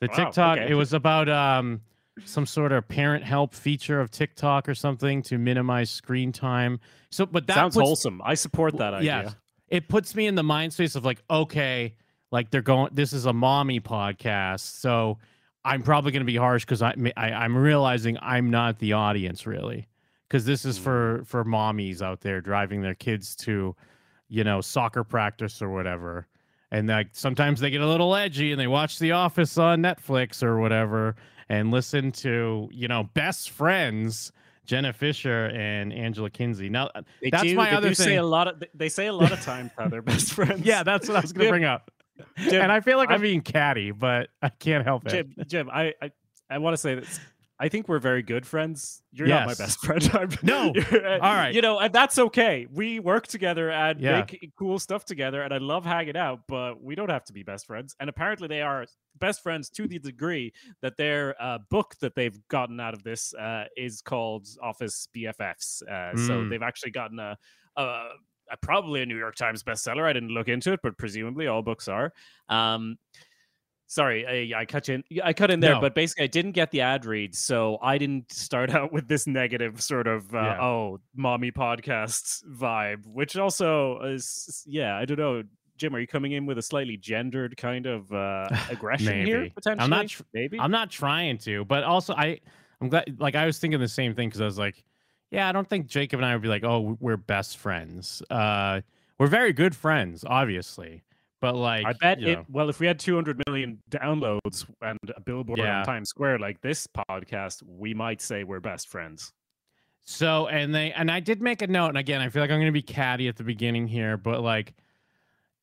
The 0.00 0.06
Wow, 0.08 0.14
TikTok 0.16 0.58
okay. 0.58 0.70
it 0.70 0.74
was 0.74 0.94
about 0.94 1.28
um 1.28 1.82
some 2.24 2.46
sort 2.46 2.72
of 2.72 2.86
parent 2.88 3.24
help 3.24 3.54
feature 3.54 4.00
of 4.00 4.10
TikTok 4.10 4.68
or 4.68 4.74
something 4.74 5.22
to 5.22 5.38
minimize 5.38 5.90
screen 5.90 6.32
time. 6.32 6.80
So 7.10 7.26
but 7.26 7.46
that 7.46 7.54
Sounds 7.54 7.74
puts, 7.76 7.86
wholesome. 7.86 8.20
I 8.24 8.34
support 8.34 8.76
that 8.78 8.94
idea. 8.94 9.22
Yes. 9.24 9.36
It 9.68 9.88
puts 9.88 10.14
me 10.14 10.26
in 10.26 10.34
the 10.34 10.42
mind 10.42 10.72
space 10.72 10.96
of 10.96 11.04
like, 11.04 11.22
okay, 11.30 11.94
like 12.32 12.50
they're 12.50 12.62
going 12.62 12.90
this 12.92 13.12
is 13.12 13.26
a 13.26 13.32
mommy 13.32 13.80
podcast. 13.80 14.60
So 14.80 15.18
I'm 15.64 15.82
probably 15.82 16.12
going 16.12 16.22
to 16.22 16.26
be 16.26 16.36
harsh 16.36 16.64
cuz 16.64 16.82
I, 16.82 16.94
I 17.16 17.32
I'm 17.32 17.56
realizing 17.56 18.18
I'm 18.20 18.50
not 18.50 18.78
the 18.78 18.92
audience 18.94 19.46
really. 19.46 19.88
Cuz 20.28 20.44
this 20.44 20.64
is 20.64 20.78
Mm. 20.78 20.82
for 20.82 21.22
for 21.24 21.44
mommies 21.44 22.02
out 22.02 22.20
there 22.20 22.40
driving 22.40 22.82
their 22.82 22.94
kids 22.94 23.34
to 23.36 23.76
you 24.32 24.44
know, 24.44 24.60
soccer 24.60 25.02
practice 25.02 25.60
or 25.60 25.70
whatever. 25.70 26.26
And 26.70 26.86
like 26.88 27.08
sometimes 27.12 27.58
they 27.58 27.70
get 27.70 27.80
a 27.80 27.86
little 27.86 28.14
edgy 28.14 28.52
and 28.52 28.60
they 28.60 28.68
watch 28.68 29.00
The 29.00 29.10
Office 29.10 29.58
on 29.58 29.82
Netflix 29.82 30.40
or 30.40 30.60
whatever 30.60 31.16
and 31.50 31.70
listen 31.70 32.12
to, 32.12 32.68
you 32.72 32.88
know, 32.88 33.02
best 33.12 33.50
friends, 33.50 34.30
Jenna 34.66 34.92
Fischer 34.92 35.46
and 35.48 35.92
Angela 35.92 36.30
Kinsey. 36.30 36.68
Now 36.70 36.88
uh, 36.94 37.02
They 37.20 37.28
That's 37.30 37.42
do, 37.42 37.56
my 37.56 37.70
they 37.70 37.76
other 37.76 37.88
do 37.88 37.94
say 37.94 38.16
a 38.16 38.22
lot 38.22 38.46
of. 38.48 38.62
They 38.72 38.88
say 38.88 39.08
a 39.08 39.12
lot 39.12 39.32
of 39.32 39.42
times 39.42 39.72
how 39.76 39.88
they're 39.88 40.00
best 40.00 40.32
friends. 40.32 40.64
Yeah, 40.64 40.84
that's 40.84 41.08
what 41.08 41.16
I 41.16 41.20
was 41.20 41.32
going 41.32 41.46
to 41.46 41.50
bring 41.50 41.64
up. 41.64 41.90
Jim, 42.38 42.62
and 42.62 42.70
I 42.70 42.80
feel 42.80 42.98
like 42.98 43.08
I'm 43.08 43.16
I've- 43.16 43.22
being 43.22 43.40
catty, 43.40 43.90
but 43.90 44.28
I 44.40 44.48
can't 44.50 44.84
help 44.84 45.06
it. 45.06 45.10
Jim, 45.10 45.34
Jim, 45.46 45.70
I, 45.72 45.94
I, 46.00 46.10
I 46.48 46.58
want 46.58 46.74
to 46.74 46.78
say 46.78 46.94
this. 46.94 47.18
I 47.62 47.68
think 47.68 47.88
we're 47.88 47.98
very 47.98 48.22
good 48.22 48.46
friends. 48.46 49.02
You're 49.12 49.26
not 49.28 49.46
my 49.46 49.54
best 49.54 49.80
friend. 49.84 50.10
I'm, 50.14 50.30
No. 50.42 50.72
All 50.92 51.18
right. 51.20 51.54
You 51.54 51.60
know, 51.60 51.78
and 51.78 51.92
that's 51.92 52.18
okay. 52.18 52.66
We 52.72 53.00
work 53.00 53.26
together 53.26 53.70
and 53.70 54.00
Yeah. 54.00 54.20
make 54.20 54.50
cool 54.58 54.78
stuff 54.78 55.04
together, 55.04 55.42
and 55.42 55.52
I 55.52 55.58
love 55.58 55.84
hanging 55.84 56.16
out. 56.16 56.40
But 56.48 56.82
we 56.82 56.94
don't 56.94 57.10
have 57.10 57.24
to 57.26 57.34
be 57.34 57.42
best 57.42 57.66
friends. 57.66 57.94
And 58.00 58.08
apparently, 58.08 58.48
they 58.48 58.62
are 58.62 58.86
best 59.18 59.42
friends 59.42 59.68
to 59.70 59.86
the 59.86 59.98
degree 59.98 60.54
that 60.80 60.96
their 60.96 61.36
uh, 61.40 61.58
book 61.68 61.94
that 62.00 62.14
they've 62.14 62.38
gotten 62.48 62.80
out 62.80 62.94
of 62.94 63.02
this 63.02 63.34
uh, 63.34 63.64
is 63.76 64.00
called 64.00 64.46
Office 64.62 65.06
BFFs. 65.14 65.82
Uh, 65.82 66.16
So 66.16 66.40
Mm. 66.40 66.48
they've 66.50 66.62
actually 66.62 66.92
gotten 66.92 67.18
a, 67.18 67.36
a, 67.76 67.82
a 68.52 68.56
probably 68.62 69.02
a 69.02 69.06
New 69.06 69.18
York 69.18 69.36
Times 69.36 69.62
bestseller. 69.62 70.04
I 70.04 70.14
didn't 70.14 70.30
look 70.30 70.48
into 70.48 70.72
it, 70.72 70.80
but 70.82 70.96
presumably 70.96 71.46
all 71.46 71.60
books 71.62 71.88
are. 71.88 72.12
Um, 72.48 72.96
sorry, 73.90 74.52
I, 74.54 74.60
I 74.60 74.64
cut 74.64 74.88
in. 74.88 75.02
I 75.24 75.32
cut 75.32 75.50
in 75.50 75.58
there, 75.58 75.74
No. 75.74 75.80
but 75.80 75.94
basically, 75.96 76.24
I 76.24 76.28
didn't 76.28 76.52
get 76.52 76.70
the 76.70 76.80
ad 76.80 77.04
read, 77.04 77.34
so 77.34 77.76
I 77.82 77.98
didn't 77.98 78.30
start 78.32 78.70
out 78.74 78.92
with 78.92 79.08
this 79.08 79.26
negative 79.26 79.82
sort 79.82 80.06
of 80.06 80.32
uh, 80.34 80.38
Yeah. 80.38 80.62
oh 80.62 81.00
mommy 81.14 81.50
podcasts 81.50 82.44
vibe, 82.46 83.04
which 83.06 83.36
also 83.36 84.00
is 84.02 84.64
yeah, 84.66 84.96
I 84.96 85.04
don't 85.04 85.18
know. 85.18 85.42
Jim, 85.76 85.94
are 85.96 85.98
you 86.00 86.06
coming 86.06 86.32
in 86.32 86.44
with 86.46 86.58
a 86.58 86.62
slightly 86.62 86.96
gendered 86.98 87.56
kind 87.56 87.86
of 87.86 88.12
uh, 88.12 88.48
aggression 88.70 89.24
here? 89.26 89.48
Potentially, 89.54 89.82
I'm 89.84 89.90
not 89.90 90.08
tr- 90.08 90.22
maybe. 90.32 90.60
I'm 90.60 90.70
not 90.70 90.90
trying 90.90 91.38
to, 91.38 91.64
but 91.64 91.84
also 91.84 92.14
I, 92.14 92.40
I'm 92.80 92.88
glad. 92.90 93.16
Like 93.18 93.34
I 93.34 93.44
was 93.46 93.58
thinking 93.58 93.80
the 93.80 93.88
same 93.88 94.14
thing 94.14 94.28
because 94.28 94.40
I 94.42 94.44
was 94.44 94.58
like, 94.58 94.84
yeah, 95.30 95.48
I 95.48 95.52
don't 95.52 95.66
think 95.68 95.86
Jakob 95.86 96.20
and 96.20 96.26
I 96.26 96.34
would 96.34 96.42
be 96.42 96.48
like, 96.48 96.64
oh, 96.64 96.96
we're 97.00 97.16
best 97.16 97.56
friends. 97.56 98.22
Uh, 98.30 98.82
we're 99.18 99.26
very 99.28 99.52
good 99.52 99.74
friends, 99.76 100.24
obviously, 100.26 101.02
but 101.40 101.54
like, 101.56 101.86
I 101.86 101.92
bet 101.94 102.22
it. 102.22 102.36
know, 102.38 102.44
Well, 102.50 102.68
if 102.68 102.80
we 102.80 102.86
had 102.86 102.98
200 102.98 103.42
million 103.46 103.82
downloads 103.90 104.66
and 104.82 104.98
a 105.16 105.20
billboard 105.20 105.58
Yeah. 105.58 105.80
on 105.80 105.86
Times 105.86 106.08
Square 106.08 106.38
like 106.40 106.60
this 106.60 106.86
podcast, 106.86 107.62
we 107.66 107.94
might 107.94 108.20
say 108.20 108.44
we're 108.44 108.60
best 108.60 108.88
friends. 108.88 109.32
So 110.02 110.48
and 110.48 110.74
they 110.74 110.92
and 110.92 111.10
I 111.10 111.20
did 111.20 111.40
make 111.42 111.62
a 111.62 111.66
note, 111.66 111.88
and 111.88 111.98
again, 111.98 112.20
I 112.20 112.28
feel 112.30 112.42
like 112.42 112.50
I'm 112.50 112.56
going 112.58 112.66
to 112.66 112.72
be 112.72 112.82
catty 112.82 113.28
at 113.28 113.36
the 113.36 113.44
beginning 113.44 113.86
here, 113.86 114.16
but 114.16 114.40
like, 114.42 114.74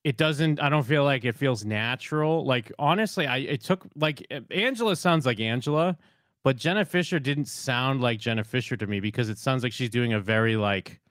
it 0.03 0.15
doesn't. 0.15 0.61
I 0.61 0.69
don't 0.69 0.83
feel 0.85 1.03
like 1.03 1.25
it 1.25 1.35
feels 1.35 1.65
natural. 1.65 2.45
Like 2.45 2.71
honestly, 2.79 3.25
I 3.25 3.37
it 3.37 3.61
took 3.63 3.85
like 3.95 4.25
Angela 4.51 4.95
sounds 4.95 5.25
like 5.25 5.39
Angela, 5.39 5.97
but 6.43 6.55
Jenna 6.55 6.85
Fischer 6.85 7.19
didn't 7.19 7.47
sound 7.49 7.99
like 8.01 8.19
Jenna 8.19 8.43
Fischer 8.43 8.77
to 8.77 8.87
me 8.87 8.99
because 9.01 9.27
it 9.27 9.37
sounds 9.37 9.63
like 9.63 9.73
she's 9.73 9.89
doing 9.89 10.13
a 10.13 10.19
very 10.19 10.55
like. 10.55 11.01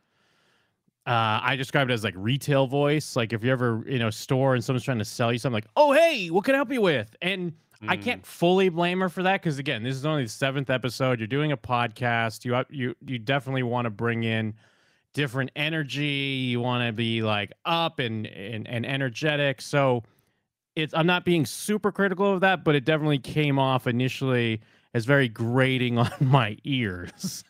Uh, 1.07 1.39
I 1.43 1.55
described 1.57 1.91
it 1.91 1.95
as 1.95 2.03
like 2.03 2.15
retail 2.17 2.67
voice. 2.67 3.15
Like 3.15 3.33
if 3.33 3.45
you 3.45 3.53
ever 3.53 3.87
in 3.87 4.03
a 4.03 4.11
store 4.11 4.55
and 4.55 4.65
someone's 4.65 4.85
trying 4.85 4.99
to 4.99 5.05
sell 5.05 5.33
you 5.33 5.39
something, 5.39 5.55
like, 5.55 5.67
"Oh 5.77 5.93
hey, 5.93 6.29
what 6.31 6.45
can 6.45 6.55
I 6.55 6.59
help 6.59 6.73
you 6.73 6.81
with?" 6.81 7.15
And 7.23 7.53
I 7.89 7.97
Mm. 7.97 8.03
can't 8.03 8.27
fully 8.27 8.71
blame 8.71 9.01
her 9.01 9.09
for 9.11 9.23
that 9.23 9.43
because 9.43 9.59
again, 9.59 9.83
this 9.83 9.95
is 9.95 10.05
only 10.07 10.25
the 10.25 10.31
seventh 10.31 10.71
episode. 10.71 11.21
You're 11.21 11.27
doing 11.29 11.53
a 11.53 11.57
podcast. 11.57 12.45
You 12.45 12.61
you 12.71 12.97
you 13.07 13.19
definitely 13.19 13.63
want 13.63 13.85
to 13.85 13.91
bring 13.91 14.25
in 14.25 14.55
different 15.15 15.51
energy. 15.55 16.49
You 16.51 16.61
want 16.61 16.89
to 16.89 16.93
be 16.93 17.23
like 17.23 17.53
up 17.65 17.99
and, 18.01 18.27
and 18.27 18.67
and 18.67 18.85
energetic. 18.85 19.61
So 19.61 20.03
it's 20.75 20.93
I'm 20.95 21.07
not 21.07 21.25
being 21.25 21.47
super 21.47 21.93
critical 21.93 22.33
of 22.33 22.41
that, 22.41 22.65
but 22.65 22.75
it 22.75 22.85
definitely 22.85 23.19
came 23.19 23.59
off 23.59 23.87
initially 23.87 24.61
as 24.95 25.05
very 25.05 25.29
grating 25.29 25.99
on 25.99 26.11
my 26.21 26.57
ears. 26.65 27.45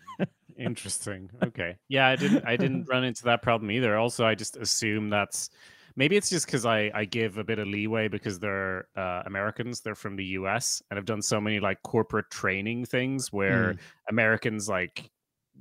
Interesting. 0.58 1.30
Okay. 1.42 1.76
Yeah, 1.88 2.08
I 2.08 2.16
didn't 2.16 2.44
I 2.46 2.56
didn't 2.56 2.84
run 2.88 3.04
into 3.04 3.24
that 3.24 3.42
problem 3.42 3.70
either. 3.70 3.96
Also, 3.96 4.24
I 4.24 4.34
just 4.34 4.56
assume 4.56 5.10
that's 5.10 5.50
maybe 5.96 6.16
it's 6.16 6.30
just 6.30 6.46
because 6.46 6.64
I 6.64 6.90
I 6.94 7.04
give 7.04 7.38
a 7.38 7.44
bit 7.44 7.58
of 7.58 7.68
leeway 7.68 8.08
because 8.08 8.38
they're 8.38 8.88
uh, 8.96 9.22
Americans. 9.26 9.80
They're 9.80 9.94
from 9.94 10.16
the 10.16 10.24
U.S. 10.40 10.82
and 10.90 10.98
I've 10.98 11.04
done 11.04 11.22
so 11.22 11.40
many 11.40 11.60
like 11.60 11.82
corporate 11.82 12.30
training 12.30 12.86
things 12.86 13.32
where 13.32 13.74
Mm. 13.74 13.78
Americans 14.08 14.68
like 14.68 15.10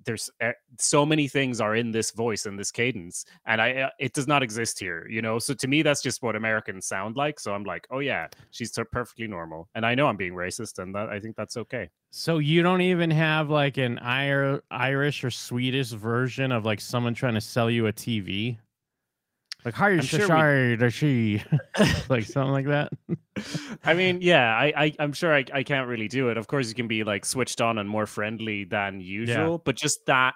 there's 0.06 0.30
uh, 0.42 0.52
so 0.80 1.06
many 1.06 1.28
things 1.28 1.60
are 1.60 1.76
in 1.76 1.92
this 1.92 2.12
voice 2.12 2.46
and 2.46 2.58
this 2.58 2.72
cadence 2.72 3.26
and 3.46 3.62
i 3.62 3.74
uh, 3.74 3.90
it 4.00 4.14
does 4.14 4.28
not 4.28 4.42
exist 4.44 4.80
here 4.80 5.08
you 5.10 5.22
know 5.22 5.40
so 5.40 5.54
to 5.54 5.68
me 5.68 5.82
that's 5.82 6.02
just 6.02 6.22
what 6.24 6.36
americans 6.36 6.86
sound 6.86 7.16
like 7.16 7.40
so 7.40 7.54
i'm 7.54 7.64
like 7.64 7.88
oh 7.92 8.00
yeah 8.00 8.28
she's 8.52 8.74
so 8.74 8.84
perfectly 8.84 9.28
normal 9.28 9.68
and 9.76 9.86
i 9.86 9.96
know 9.96 10.08
i'm 10.08 10.18
being 10.18 10.34
racist 10.34 10.80
and 10.80 10.94
that 10.96 11.10
i 11.10 11.20
think 11.20 11.36
that's 11.36 11.58
okay 11.58 11.90
So 12.12 12.38
you 12.38 12.64
don't 12.64 12.82
even 12.82 13.12
have 13.12 13.50
like 13.50 13.78
an 13.78 13.98
Ir- 14.00 14.62
Irish 14.72 15.24
or 15.24 15.32
Swedish 15.32 15.90
version 15.90 16.52
of 16.54 16.64
like 16.64 16.80
someone 16.80 17.14
trying 17.14 17.34
to 17.34 17.42
sell 17.42 17.70
you 17.70 17.88
a 17.88 17.94
TV? 17.94 18.58
Like, 19.66 19.74
how 19.74 19.86
are 19.86 19.92
you 19.94 19.98
I'm 19.98 20.06
so 20.06 20.28
sure 20.28 20.78
we- 20.78 20.90
she? 20.92 21.44
like 22.10 22.24
something 22.26 22.52
like 22.54 22.68
that. 22.68 22.94
I 23.84 23.96
mean, 23.96 24.20
yeah, 24.22 24.56
I, 24.56 24.74
I 24.78 24.96
I'm 25.00 25.12
sure 25.12 25.34
I, 25.36 25.44
I 25.52 25.64
can't 25.64 25.88
really 25.90 26.08
do 26.08 26.30
it. 26.30 26.38
Of 26.38 26.46
course, 26.48 26.70
you 26.70 26.76
can 26.76 26.88
be 26.88 27.04
like 27.04 27.26
switched 27.26 27.60
on 27.62 27.80
and 27.80 27.90
more 27.90 28.06
friendly 28.06 28.64
than 28.64 29.02
usual, 29.02 29.58
but 29.58 29.76
just 29.76 30.06
that, 30.06 30.36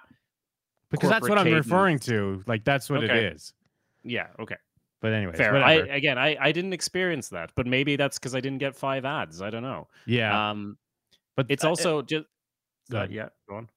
Because 0.90 1.08
that's 1.10 1.22
what 1.22 1.28
corporate 1.36 1.46
I'm 1.46 1.54
referring 1.54 2.00
to. 2.00 2.42
Like 2.46 2.64
that's 2.64 2.90
what 2.90 3.04
Okay. 3.04 3.26
it 3.26 3.32
is. 3.34 3.54
yeah, 4.02 4.26
okay, 4.40 4.56
But 5.00 5.12
anyway, 5.12 5.34
fair. 5.36 5.54
I 5.56 5.74
again, 5.74 6.18
I 6.18 6.36
I 6.40 6.50
didn't 6.52 6.72
experience 6.72 7.28
that, 7.28 7.52
but 7.54 7.66
maybe 7.68 7.94
that's 7.94 8.18
because 8.18 8.34
I 8.34 8.40
didn't 8.40 8.58
get 8.58 8.74
five 8.74 9.04
ads. 9.04 9.40
I 9.40 9.50
don't 9.50 9.62
know. 9.62 9.86
yeah, 10.06 10.50
Um, 10.50 10.76
but 11.36 11.46
it's 11.48 11.64
uh, 11.64 11.68
also 11.68 12.02
just 12.02 12.24
Go 12.90 12.98
ahead. 12.98 13.12
yeah. 13.12 13.28
Go 13.48 13.54
on. 13.56 13.68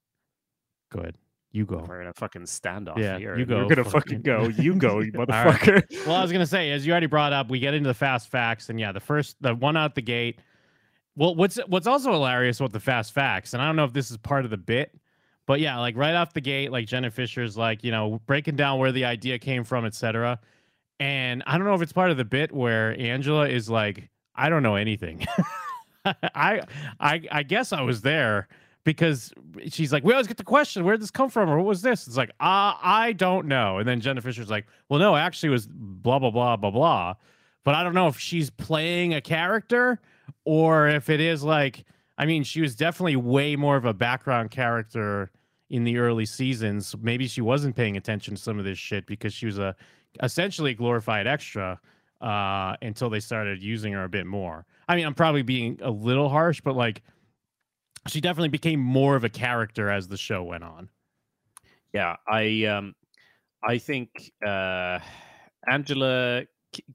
go 0.91 0.99
ahead. 1.01 1.15
You 1.53 1.65
go. 1.65 1.85
We're 1.87 2.01
in 2.01 2.07
a 2.07 2.13
fucking 2.13 2.41
standoff 2.43 2.97
Yeah, 2.97 3.17
here. 3.19 3.37
you 3.37 3.45
go. 3.45 3.59
You're 3.59 3.69
gonna 3.69 3.83
fucking- 3.83 4.21
fucking 4.21 4.21
go. 4.23 4.47
You 4.47 4.75
go, 4.75 4.99
you 5.01 5.11
right. 5.13 5.27
motherfucker. 5.27 6.05
Well, 6.07 6.15
I 6.15 6.21
was 6.23 6.31
gonna 6.31 6.47
say, 6.47 6.71
as 6.71 6.85
you 6.85 6.91
already 6.91 7.05
brought 7.07 7.31
up, 7.31 7.49
we 7.49 7.59
get 7.59 7.73
into 7.75 7.87
the 7.87 7.93
fast 7.93 8.27
facts, 8.29 8.69
and 8.69 8.79
yeah, 8.79 8.91
the 8.91 8.99
first, 8.99 9.37
the 9.41 9.53
one 9.55 9.77
out 9.77 9.93
the 9.95 10.01
gate. 10.01 10.39
Well, 11.15 11.35
what's 11.35 11.57
what's 11.67 11.85
also 11.85 12.11
hilarious 12.11 12.59
about 12.59 12.71
the 12.73 12.79
fast 12.79 13.13
facts, 13.13 13.53
and 13.53 13.61
I 13.61 13.67
don't 13.67 13.75
know 13.75 13.83
if 13.85 13.93
this 13.93 14.09
is 14.09 14.17
part 14.17 14.45
of 14.45 14.51
the 14.51 14.57
bit, 14.57 14.99
but 15.45 15.59
yeah, 15.59 15.77
like 15.79 15.95
right 15.95 16.15
off 16.15 16.33
the 16.33 16.41
gate, 16.41 16.71
like 16.71 16.87
Jenna 16.87 17.11
Fischer's 17.11 17.55
like, 17.55 17.83
you 17.83 17.91
know, 17.91 18.19
breaking 18.25 18.55
down 18.55 18.79
where 18.79 18.91
the 18.91 19.05
idea 19.05 19.37
came 19.37 19.63
from, 19.63 19.85
etc. 19.85 20.39
And 20.99 21.43
I 21.45 21.59
don't 21.59 21.67
know 21.67 21.75
if 21.75 21.83
it's 21.83 21.93
part 21.93 22.09
of 22.09 22.17
the 22.17 22.25
bit 22.25 22.51
where 22.51 22.99
Angela 22.99 23.47
is 23.47 23.69
like, 23.69 24.09
I 24.35 24.49
don't 24.49 24.63
know 24.63 24.75
anything. 24.75 25.23
I 26.05 26.61
I 26.99 27.21
I 27.31 27.43
guess 27.43 27.71
I 27.73 27.81
was 27.83 28.01
there 28.01 28.47
because 28.83 29.33
she's 29.69 29.93
like, 29.93 30.03
we 30.03 30.11
always 30.13 30.27
get 30.27 30.37
the 30.37 30.43
question, 30.43 30.83
where 30.83 30.95
did 30.95 31.01
this 31.01 31.11
come 31.11 31.29
from, 31.29 31.49
or 31.49 31.57
what 31.57 31.65
was 31.65 31.81
this? 31.81 32.07
It's 32.07 32.17
like, 32.17 32.29
uh, 32.39 32.75
I 32.81 33.13
don't 33.17 33.47
know. 33.47 33.77
And 33.77 33.87
then 33.87 34.01
Jenna 34.01 34.21
Fischer's 34.21 34.49
like, 34.49 34.65
well, 34.89 34.99
no, 34.99 35.15
actually, 35.15 35.49
it 35.49 35.53
was 35.53 35.67
blah 35.67 36.19
blah 36.19 36.31
blah 36.31 36.57
blah 36.57 36.71
blah. 36.71 37.15
But 37.63 37.75
I 37.75 37.83
don't 37.83 37.93
know 37.93 38.07
if 38.07 38.19
she's 38.19 38.49
playing 38.49 39.13
a 39.13 39.21
character 39.21 40.01
or 40.43 40.87
if 40.89 41.09
it 41.09 41.21
is 41.21 41.43
like, 41.43 41.85
I 42.17 42.25
mean, 42.25 42.43
she 42.43 42.61
was 42.61 42.75
definitely 42.75 43.15
way 43.15 43.55
more 43.55 43.77
of 43.77 43.85
a 43.85 43.93
background 43.93 44.51
character 44.51 45.31
in 45.69 45.85
the 45.85 45.97
early 45.97 46.25
seasons. 46.25 46.93
Maybe 47.01 47.27
she 47.27 47.41
wasn't 47.41 47.75
paying 47.75 47.95
attention 47.97 48.35
to 48.35 48.41
some 48.41 48.59
of 48.59 48.65
this 48.65 48.77
shit 48.77 49.05
because 49.05 49.33
she 49.33 49.45
was 49.45 49.59
a 49.59 49.75
essentially 50.21 50.73
glorified 50.73 51.25
extra 51.25 51.79
uh, 52.21 52.75
until 52.81 53.09
they 53.09 53.19
started 53.19 53.63
using 53.63 53.93
her 53.93 54.03
a 54.03 54.09
bit 54.09 54.25
more. 54.25 54.65
I 54.87 54.95
mean, 54.95 55.05
I'm 55.05 55.15
probably 55.15 55.41
being 55.41 55.79
a 55.81 55.89
little 55.89 56.29
harsh, 56.29 56.61
but 56.61 56.75
like 56.75 57.01
she 58.07 58.21
definitely 58.21 58.49
became 58.49 58.79
more 58.79 59.15
of 59.15 59.23
a 59.23 59.29
character 59.29 59.89
as 59.89 60.07
the 60.07 60.17
show 60.17 60.43
went 60.43 60.63
on. 60.63 60.89
Yeah, 61.93 62.15
I 62.27 62.65
um, 62.65 62.95
I 63.63 63.77
think 63.77 64.31
uh, 64.45 64.99
Angela 65.67 66.43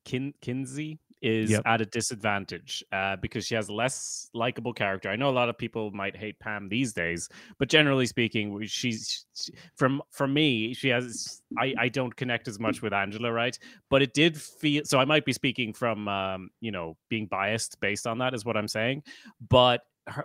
Kin- 0.04 0.34
Kinsey 0.40 0.98
is 1.20 1.50
Yep. 1.50 1.62
at 1.66 1.80
a 1.80 1.86
disadvantage 1.86 2.84
uh, 2.92 3.16
because 3.16 3.44
she 3.44 3.56
has 3.56 3.68
a 3.68 3.72
less 3.72 4.30
likable 4.34 4.72
character. 4.72 5.08
I 5.08 5.16
know 5.16 5.28
a 5.28 5.32
lot 5.34 5.48
of 5.48 5.58
people 5.58 5.90
might 5.90 6.16
hate 6.16 6.38
Pam 6.38 6.68
these 6.68 6.92
days, 6.92 7.28
but 7.58 7.68
generally 7.68 8.06
speaking, 8.06 8.64
she's 8.66 9.26
she, 9.34 9.52
from 9.76 10.02
for 10.10 10.28
me, 10.28 10.74
she 10.74 10.88
has. 10.88 11.42
I 11.58 11.74
I 11.78 11.88
don't 11.88 12.14
connect 12.14 12.48
as 12.48 12.58
much 12.58 12.82
with 12.82 12.92
Angela, 12.92 13.32
right? 13.32 13.58
But 13.88 14.02
it 14.02 14.14
did 14.14 14.40
feel 14.40 14.84
so. 14.84 14.98
I 14.98 15.04
might 15.04 15.24
be 15.24 15.32
speaking 15.32 15.72
from 15.72 16.06
um, 16.08 16.50
you 16.60 16.70
know 16.70 16.96
being 17.08 17.26
biased 17.26 17.80
based 17.80 18.06
on 18.06 18.18
that, 18.18 18.34
is 18.34 18.44
what 18.44 18.56
I'm 18.56 18.68
saying. 18.68 19.02
But 19.48 19.82
her, 20.06 20.24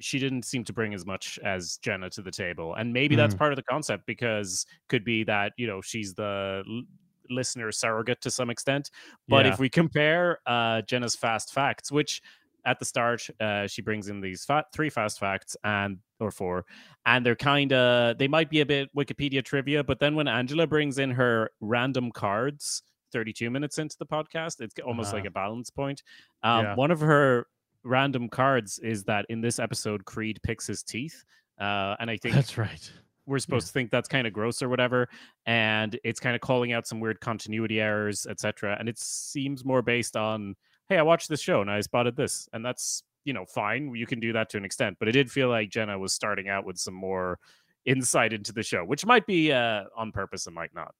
she 0.00 0.18
didn't 0.18 0.44
seem 0.44 0.62
to 0.64 0.72
bring 0.72 0.92
as 0.94 1.06
much 1.06 1.38
as 1.44 1.78
Jenna 1.78 2.10
to 2.10 2.22
the 2.22 2.30
table. 2.30 2.74
And 2.74 2.92
maybe 2.92 3.16
that's 3.16 3.34
part 3.34 3.52
of 3.52 3.56
the 3.56 3.62
concept 3.62 4.06
because 4.06 4.66
could 4.88 5.04
be 5.04 5.24
that, 5.24 5.52
you 5.56 5.66
know, 5.66 5.80
she's 5.80 6.14
the 6.14 6.62
l- 6.68 6.82
listener 7.30 7.72
surrogate 7.72 8.20
to 8.22 8.30
some 8.30 8.50
extent. 8.50 8.90
But 9.28 9.46
Yeah. 9.46 9.52
if 9.54 9.58
we 9.58 9.68
compare 9.68 10.38
uh, 10.46 10.82
Jenna's 10.82 11.16
fast 11.16 11.52
facts, 11.52 11.90
which 11.90 12.20
at 12.64 12.78
the 12.78 12.84
start 12.84 13.26
uh, 13.40 13.66
she 13.68 13.80
brings 13.80 14.08
in 14.08 14.20
these 14.20 14.44
fa- 14.44 14.64
three 14.72 14.90
fast 14.90 15.18
facts 15.20 15.56
and 15.64 15.98
or 16.20 16.30
four, 16.30 16.64
and 17.06 17.24
they're 17.24 17.36
kind 17.36 17.72
of 17.72 18.18
they 18.18 18.28
might 18.28 18.50
be 18.50 18.60
a 18.60 18.66
bit 18.66 18.94
Wikipedia 18.94 19.44
trivia, 19.44 19.82
but 19.84 19.98
then 20.00 20.14
when 20.14 20.28
Angela 20.28 20.66
brings 20.66 20.98
in 20.98 21.10
her 21.12 21.50
random 21.60 22.10
cards. 22.12 22.82
32 23.12 23.50
minutes 23.50 23.78
into 23.78 23.96
the 23.98 24.04
podcast 24.04 24.60
it's 24.60 24.74
almost 24.84 25.12
like 25.12 25.20
Uh-huh. 25.20 25.28
a 25.28 25.30
balance 25.30 25.70
point 25.70 26.02
um, 26.42 26.64
Yeah. 26.64 26.74
one 26.74 26.90
of 26.90 26.98
her 27.00 27.46
random 27.86 28.28
cards 28.28 28.78
is 28.80 29.04
that 29.04 29.26
in 29.28 29.40
this 29.40 29.58
episode 29.58 30.04
Creed 30.04 30.40
picks 30.42 30.66
his 30.66 30.82
teeth. 30.82 31.24
Uh, 31.60 31.96
and 32.00 32.10
I 32.10 32.16
think 32.22 32.34
That's 32.34 32.58
right. 32.58 32.92
we're 33.26 33.38
supposed 33.38 33.68
to 33.68 33.72
think 33.72 33.90
that's 33.90 34.08
kind 34.08 34.26
of 34.26 34.32
gross 34.32 34.62
or 34.62 34.68
whatever. 34.68 35.08
And 35.46 35.98
it's 36.04 36.20
kind 36.20 36.34
of 36.34 36.40
calling 36.42 36.72
out 36.72 36.86
some 36.86 37.00
weird 37.00 37.20
continuity 37.20 37.80
errors, 37.80 38.26
etc. 38.28 38.76
And 38.78 38.88
it 38.88 38.98
seems 38.98 39.64
more 39.64 39.82
based 39.82 40.16
on, 40.16 40.54
hey, 40.88 40.98
I 40.98 41.02
watched 41.02 41.28
this 41.28 41.40
show 41.40 41.60
and 41.62 41.70
I 41.70 41.80
spotted 41.80 42.16
this. 42.16 42.48
And 42.52 42.64
that's 42.64 43.02
you 43.26 43.32
know, 43.32 43.44
fine, 43.44 43.94
you 43.94 44.06
can 44.06 44.20
do 44.20 44.32
that 44.32 44.48
to 44.50 44.56
an 44.56 44.64
extent. 44.64 44.96
But 44.98 45.08
it 45.08 45.12
did 45.12 45.30
feel 45.30 45.48
like 45.48 45.68
Jenna 45.68 45.98
was 45.98 46.14
starting 46.14 46.48
out 46.48 46.64
with 46.64 46.78
some 46.78 46.94
more 46.94 47.38
insight 47.84 48.32
into 48.32 48.52
the 48.52 48.62
show, 48.62 48.84
which 48.84 49.04
might 49.04 49.26
be 49.26 49.52
uh, 49.52 49.84
on 49.96 50.12
purpose 50.12 50.46
and 50.46 50.54
might 50.54 50.72
not. 50.74 50.94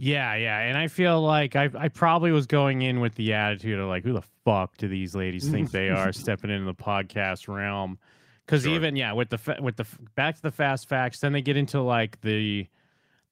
Yeah, 0.00 0.36
yeah, 0.36 0.60
and 0.60 0.78
I 0.78 0.86
feel 0.86 1.20
like 1.20 1.56
I 1.56 1.68
I 1.76 1.88
probably 1.88 2.30
was 2.30 2.46
going 2.46 2.82
in 2.82 3.00
with 3.00 3.16
the 3.16 3.34
attitude 3.34 3.80
of 3.80 3.88
like, 3.88 4.04
who 4.04 4.12
the 4.12 4.22
fuck 4.44 4.76
do 4.76 4.86
these 4.86 5.14
ladies 5.16 5.48
think 5.48 5.72
they 5.72 5.90
are 5.90 6.12
stepping 6.22 6.50
into 6.50 6.66
the 6.66 6.74
podcast 6.74 7.48
realm? 7.48 7.98
Because 8.46 8.62
Sure. 8.62 8.74
even 8.74 8.94
yeah, 8.94 9.12
with 9.12 9.30
the 9.30 9.56
with 9.60 9.76
the 9.76 9.84
back 10.14 10.36
to 10.36 10.42
the 10.42 10.52
fast 10.52 10.88
facts, 10.88 11.18
then 11.18 11.32
they 11.32 11.42
get 11.42 11.56
into 11.56 11.80
like 11.82 12.20
the 12.20 12.68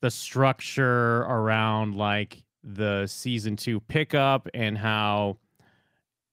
the 0.00 0.10
structure 0.10 1.18
around 1.22 1.94
like 1.94 2.42
the 2.64 3.06
season 3.06 3.54
two 3.54 3.78
pickup 3.80 4.48
and 4.52 4.76
how 4.76 5.38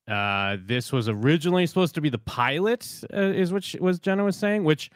uh 0.07 0.57
this 0.65 0.91
was 0.91 1.07
originally 1.07 1.65
supposed 1.67 1.93
to 1.93 2.01
be 2.01 2.09
the 2.09 2.17
pilot 2.17 3.03
uh, 3.13 3.19
is 3.21 3.53
what 3.53 3.63
she, 3.63 3.79
was 3.79 3.99
Jenna 3.99 4.23
was 4.23 4.35
saying, 4.35 4.63
which 4.63 4.89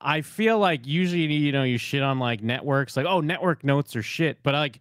I 0.00 0.20
feel 0.20 0.58
like 0.58 0.86
usually 0.86 1.24
you 1.24 1.52
know 1.52 1.62
you 1.62 1.78
shit 1.78 2.02
on 2.02 2.18
like 2.18 2.42
networks 2.42 2.96
like 2.96 3.06
oh 3.06 3.20
network 3.20 3.64
notes 3.64 3.96
are 3.96 4.02
shit, 4.02 4.42
but 4.42 4.54
like 4.54 4.80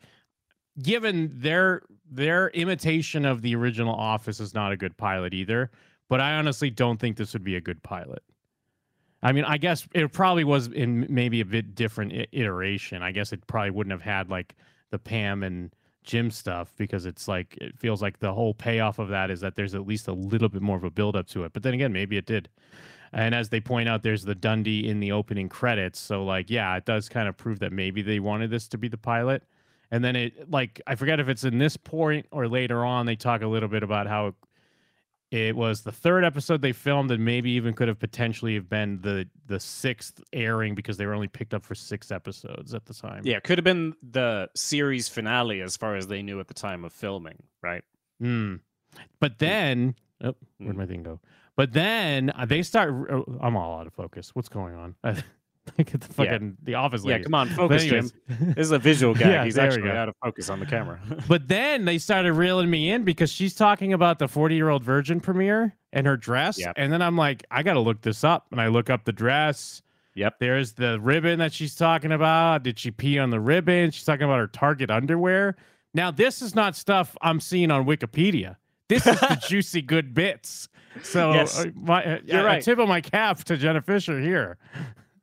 given 0.82 1.32
their 1.34 1.84
their 2.10 2.50
imitation 2.50 3.26
of 3.26 3.42
the 3.42 3.56
original 3.56 3.96
Office 3.96 4.40
is 4.40 4.54
not 4.54 4.72
a 4.72 4.78
good 4.78 4.98
pilot 4.98 5.34
either. 5.34 5.72
But 6.10 6.20
I 6.20 6.34
honestly 6.34 6.70
don't 6.70 7.00
think 7.00 7.18
this 7.18 7.34
would 7.34 7.44
be 7.44 7.56
a 7.56 7.62
good 7.62 7.82
pilot. 7.82 8.22
I 9.24 9.32
mean, 9.32 9.46
I 9.46 9.58
guess 9.58 9.88
it 9.94 10.12
probably 10.12 10.44
was 10.44 10.68
in 10.68 11.08
maybe 11.10 11.40
a 11.40 11.46
bit 11.46 11.76
different 11.76 12.28
iteration. 12.34 13.02
I 13.02 13.12
guess 13.14 13.32
it 13.32 13.48
probably 13.48 13.72
wouldn't 13.72 13.92
have 13.92 14.02
had 14.02 14.30
like 14.30 14.54
the 14.92 15.00
Pam 15.00 15.44
and 15.44 15.74
Jim 16.04 16.30
stuff 16.30 16.74
because 16.78 17.06
it's 17.06 17.28
like 17.28 17.58
it 17.62 17.80
feels 17.80 18.02
like 18.02 18.20
the 18.20 18.34
whole 18.34 18.54
payoff 18.54 19.00
of 19.00 19.08
that 19.10 19.32
is 19.32 19.40
that 19.40 19.56
there's 19.56 19.74
at 19.74 19.88
least 19.88 20.10
a 20.10 20.14
little 20.14 20.50
bit 20.50 20.62
more 20.62 20.76
of 20.76 20.84
a 20.84 20.92
build 20.92 21.16
up 21.16 21.28
to 21.30 21.46
it. 21.46 21.54
But 21.54 21.64
then 21.64 21.74
again, 21.74 21.94
maybe 21.94 22.18
it 22.18 22.26
did. 22.26 22.50
And 23.14 23.36
as 23.36 23.50
they 23.50 23.60
point 23.62 23.88
out, 23.88 24.02
there's 24.02 24.24
the 24.24 24.34
Dundie 24.36 24.88
in 24.88 25.00
the 25.00 25.12
opening 25.12 25.48
credits. 25.48 26.00
So 26.00 26.24
like, 26.26 26.50
yeah, 26.50 26.76
it 26.76 26.86
does 26.86 27.10
kind 27.10 27.28
of 27.30 27.38
prove 27.38 27.60
that 27.60 27.72
maybe 27.72 28.02
they 28.02 28.20
wanted 28.20 28.50
this 28.50 28.68
to 28.70 28.78
be 28.78 28.88
the 28.88 28.98
pilot. 28.98 29.44
And 29.92 30.04
then 30.04 30.16
it 30.16 30.50
like 30.50 30.82
I 30.88 30.96
forget 30.96 31.20
if 31.20 31.30
it's 31.30 31.44
in 31.44 31.60
this 31.60 31.78
point 31.78 32.26
or 32.32 32.48
later 32.48 32.84
on 32.84 33.06
they 33.06 33.16
talk 33.16 33.44
a 33.44 33.48
little 33.48 33.70
bit 33.70 33.84
about 33.84 34.08
how 34.08 34.28
it, 34.28 34.36
it 35.30 35.56
was 35.56 35.82
the 35.82 35.92
third 35.92 36.24
episode 36.24 36.62
they 36.64 36.72
filmed 36.72 37.12
and 37.12 37.24
maybe 37.24 37.52
even 37.52 37.74
could 37.76 37.88
have 37.88 38.00
potentially 38.00 38.56
have 38.56 38.68
been 38.70 39.00
the 39.02 39.28
the 39.46 39.60
sixth 39.60 40.20
airing 40.34 40.74
because 40.74 40.98
they 40.98 41.06
were 41.06 41.14
only 41.14 41.28
picked 41.28 41.54
up 41.54 41.64
for 41.64 41.76
six 41.76 42.12
episodes 42.12 42.74
at 42.74 42.86
the 42.86 42.94
time. 42.96 43.22
Yeah, 43.24 43.40
could 43.40 43.60
have 43.60 43.64
been 43.66 43.94
the 44.02 44.50
series 44.56 45.08
finale 45.10 45.62
as 45.62 45.78
far 45.78 45.96
as 45.96 46.08
they 46.08 46.24
knew 46.24 46.40
at 46.40 46.48
the 46.48 46.54
time 46.56 46.84
of 46.84 46.92
filming, 46.94 47.44
right? 47.62 47.84
Mm. 48.22 48.60
But 49.20 49.38
then, 49.40 49.96
oh, 50.24 50.36
where'd 50.58 50.76
Mm. 50.76 50.78
my 50.80 50.86
thing 50.88 51.04
go? 51.04 51.20
But 51.56 51.74
then 51.74 52.32
uh, 52.32 52.46
they 52.46 52.64
start. 52.64 52.92
oh, 53.12 53.26
I'm 53.42 53.56
all 53.56 53.80
out 53.80 53.88
of 53.88 53.94
focus. 53.94 54.32
What's 54.34 54.50
going 54.50 54.76
on? 54.76 54.96
Get 55.78 55.88
the 56.02 56.24
Yeah. 56.24 56.32
fucking 56.32 56.58
the 56.64 56.76
office. 56.76 57.06
Yeah, 57.06 57.20
come 57.20 57.34
on, 57.36 57.48
focus, 57.50 57.86
Jim. 57.86 58.10
This 58.28 58.66
is 58.68 58.72
a 58.72 58.80
visual 58.80 59.14
gag. 59.14 59.28
Yeah, 59.28 59.46
He's 59.46 59.58
actually 59.58 59.90
out 59.92 60.10
of 60.10 60.16
focus 60.22 60.50
on 60.50 60.60
the 60.60 60.66
camera. 60.66 61.00
But 61.28 61.48
then 61.48 61.86
they 61.86 61.98
started 62.00 62.34
reeling 62.34 62.70
me 62.70 62.92
in 62.92 63.04
because 63.04 63.32
she's 63.32 63.54
talking 63.56 63.94
about 63.94 64.20
the 64.20 64.28
40 64.28 64.56
year 64.56 64.70
old 64.70 64.84
virgin 64.84 65.20
premiere 65.22 65.76
and 65.94 66.06
her 66.06 66.18
dress. 66.18 66.60
Yep. 66.60 66.74
And 66.76 66.92
then 66.92 67.02
I'm 67.02 67.16
like, 67.16 67.46
I 67.50 67.64
got 67.64 67.74
to 67.74 67.80
look 67.80 68.02
this 68.02 68.24
up. 68.24 68.48
And 68.52 68.60
I 68.60 68.68
look 68.68 68.90
up 68.90 69.06
the 69.06 69.14
dress. 69.14 69.82
Yep. 70.16 70.40
There's 70.40 70.74
the 70.74 71.00
ribbon 71.00 71.40
that 71.40 71.54
she's 71.54 71.76
talking 71.76 72.12
about. 72.12 72.64
Did 72.64 72.78
she 72.78 72.92
pee 72.92 73.18
on 73.18 73.30
the 73.30 73.40
ribbon? 73.40 73.92
She's 73.92 74.04
talking 74.04 74.26
about 74.26 74.40
her 74.40 74.48
Target 74.48 74.92
underwear. 74.92 75.56
Now, 75.94 76.12
this 76.12 76.42
is 76.42 76.56
not 76.56 76.76
stuff 76.76 77.16
I'm 77.22 77.40
seeing 77.40 77.72
on 77.72 77.86
Wikipedia. 77.86 78.58
This 78.90 79.08
is 79.08 79.20
the 79.20 79.42
juicy 79.48 79.82
good 79.82 80.14
bits. 80.14 80.68
So, 81.02 81.34
Yes. 81.34 81.58
uh, 81.60 81.66
my, 81.76 82.04
uh, 82.04 82.20
You're 82.26 82.44
right. 82.46 82.64
tip 82.64 82.80
of 82.80 82.88
my 82.88 83.02
cap 83.02 83.44
to 83.46 83.58
Jenna 83.58 83.82
Fischer 83.82 84.20
here. 84.20 84.58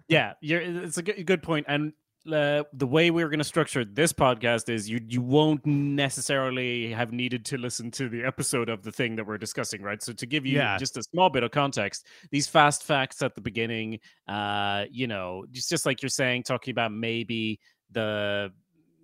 Yeah, 0.09 0.33
you're, 0.41 0.61
it's 0.61 0.99
a 0.99 1.03
good, 1.03 1.25
good 1.27 1.43
point. 1.43 1.67
And 1.69 1.93
uh, 2.31 2.65
the 2.75 2.87
way 2.87 3.11
we're 3.11 3.29
going 3.29 3.39
to 3.39 3.45
structure 3.45 3.83
this 3.85 4.13
podcast 4.13 4.69
is 4.69 4.91
you 4.91 5.01
you 5.09 5.23
won't 5.23 5.65
necessarily 5.65 6.93
have 6.93 7.13
needed 7.13 7.45
to 7.47 7.57
listen 7.57 7.91
to 7.93 8.09
the 8.11 8.23
episode 8.25 8.69
of 8.69 8.83
the 8.83 8.93
thing 8.93 9.17
that 9.17 9.27
we're 9.27 9.39
discussing, 9.39 9.81
right? 9.83 10.03
So 10.03 10.13
to 10.13 10.27
give 10.27 10.45
you 10.45 10.59
Yeah. 10.59 10.77
just 10.77 10.97
a 10.99 11.03
small 11.03 11.31
bit 11.31 11.45
of 11.45 11.51
context, 11.51 12.07
these 12.31 12.47
fast 12.47 12.85
facts 12.85 13.23
at 13.23 13.35
the 13.35 13.41
beginning, 13.41 14.01
uh, 14.29 14.85
you 14.91 15.07
know, 15.07 15.47
just 15.51 15.71
just 15.71 15.87
like 15.87 16.03
you're 16.03 16.09
saying, 16.11 16.43
talking 16.43 16.73
about 16.73 16.93
maybe 16.93 17.59
the 17.91 18.53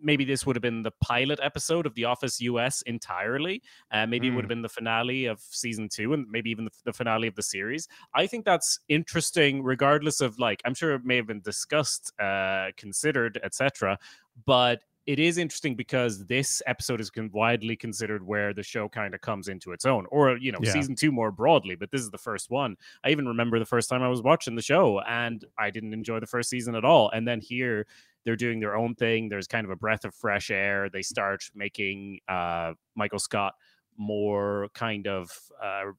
maybe 0.03 0.25
this 0.25 0.45
would 0.47 0.57
have 0.57 0.63
been 0.63 0.83
the 0.83 0.91
pilot 1.01 1.39
episode 1.43 1.87
of 1.87 1.95
The 1.95 2.05
Office 2.05 2.41
US 2.41 2.83
entirely. 2.83 3.63
Uh, 3.91 4.07
maybe 4.07 4.29
it 4.29 4.31
would 4.31 4.45
have 4.45 4.49
been 4.49 4.63
the 4.63 4.69
finale 4.69 5.27
of 5.27 5.41
season 5.41 5.89
two, 5.89 6.13
and 6.13 6.27
maybe 6.31 6.51
even 6.51 6.65
the, 6.65 6.71
the 6.85 6.93
finale 6.93 7.27
of 7.29 7.35
the 7.35 7.43
series. 7.43 7.89
I 8.15 8.27
think 8.27 8.45
that's 8.45 8.79
interesting, 8.89 9.63
regardless 9.63 10.21
of 10.21 10.39
like 10.39 10.61
I'm 10.65 10.75
sure 10.75 10.95
it 10.95 11.05
may 11.05 11.17
have 11.17 11.27
been 11.27 11.41
discussed, 11.41 12.13
uh, 12.21 12.69
considered, 12.77 13.41
etc. 13.43 13.99
But 14.45 14.81
it 15.07 15.21
is 15.21 15.39
interesting 15.39 15.77
because 15.77 16.27
this 16.27 16.61
episode 16.67 17.01
is 17.01 17.11
con- 17.11 17.31
widely 17.33 17.77
considered 17.77 18.27
where 18.27 18.53
the 18.53 18.63
show 18.65 18.89
kind 18.89 19.15
of 19.15 19.21
comes 19.21 19.47
into 19.47 19.71
its 19.71 19.85
own, 19.87 20.05
or 20.11 20.37
you 20.37 20.51
know, 20.51 20.59
Yeah. 20.61 20.73
season 20.73 20.97
two 20.97 21.13
more 21.13 21.31
broadly. 21.31 21.77
But 21.77 21.93
this 21.93 22.01
is 22.01 22.11
the 22.11 22.19
first 22.19 22.51
one. 22.51 22.77
I 23.05 23.11
even 23.11 23.29
remember 23.29 23.59
the 23.61 23.65
first 23.67 23.89
time 23.89 24.03
I 24.03 24.09
was 24.09 24.21
watching 24.21 24.57
the 24.57 24.63
show, 24.63 25.01
and 25.03 25.45
I 25.59 25.71
didn't 25.71 25.93
enjoy 25.95 26.19
the 26.19 26.27
first 26.27 26.51
season 26.51 26.75
at 26.75 26.85
all. 26.85 27.09
And 27.11 27.27
then 27.27 27.41
here 27.41 27.87
they're 28.27 28.37
doing 28.37 28.61
their 28.61 28.77
own 28.77 28.95
thing. 28.97 29.29
There's 29.29 29.47
kind 29.47 29.65
of 29.65 29.71
a 29.71 29.77
breath 29.77 30.05
of 30.05 30.15
fresh 30.15 30.51
air. 30.51 30.91
They 30.91 31.01
start 31.01 31.45
making 31.55 32.19
uh, 32.29 32.75
Michael 32.97 33.21
Scott 33.21 33.55
more 33.97 34.69
kind 34.75 35.07
of 35.07 35.31
uh, 35.63 35.93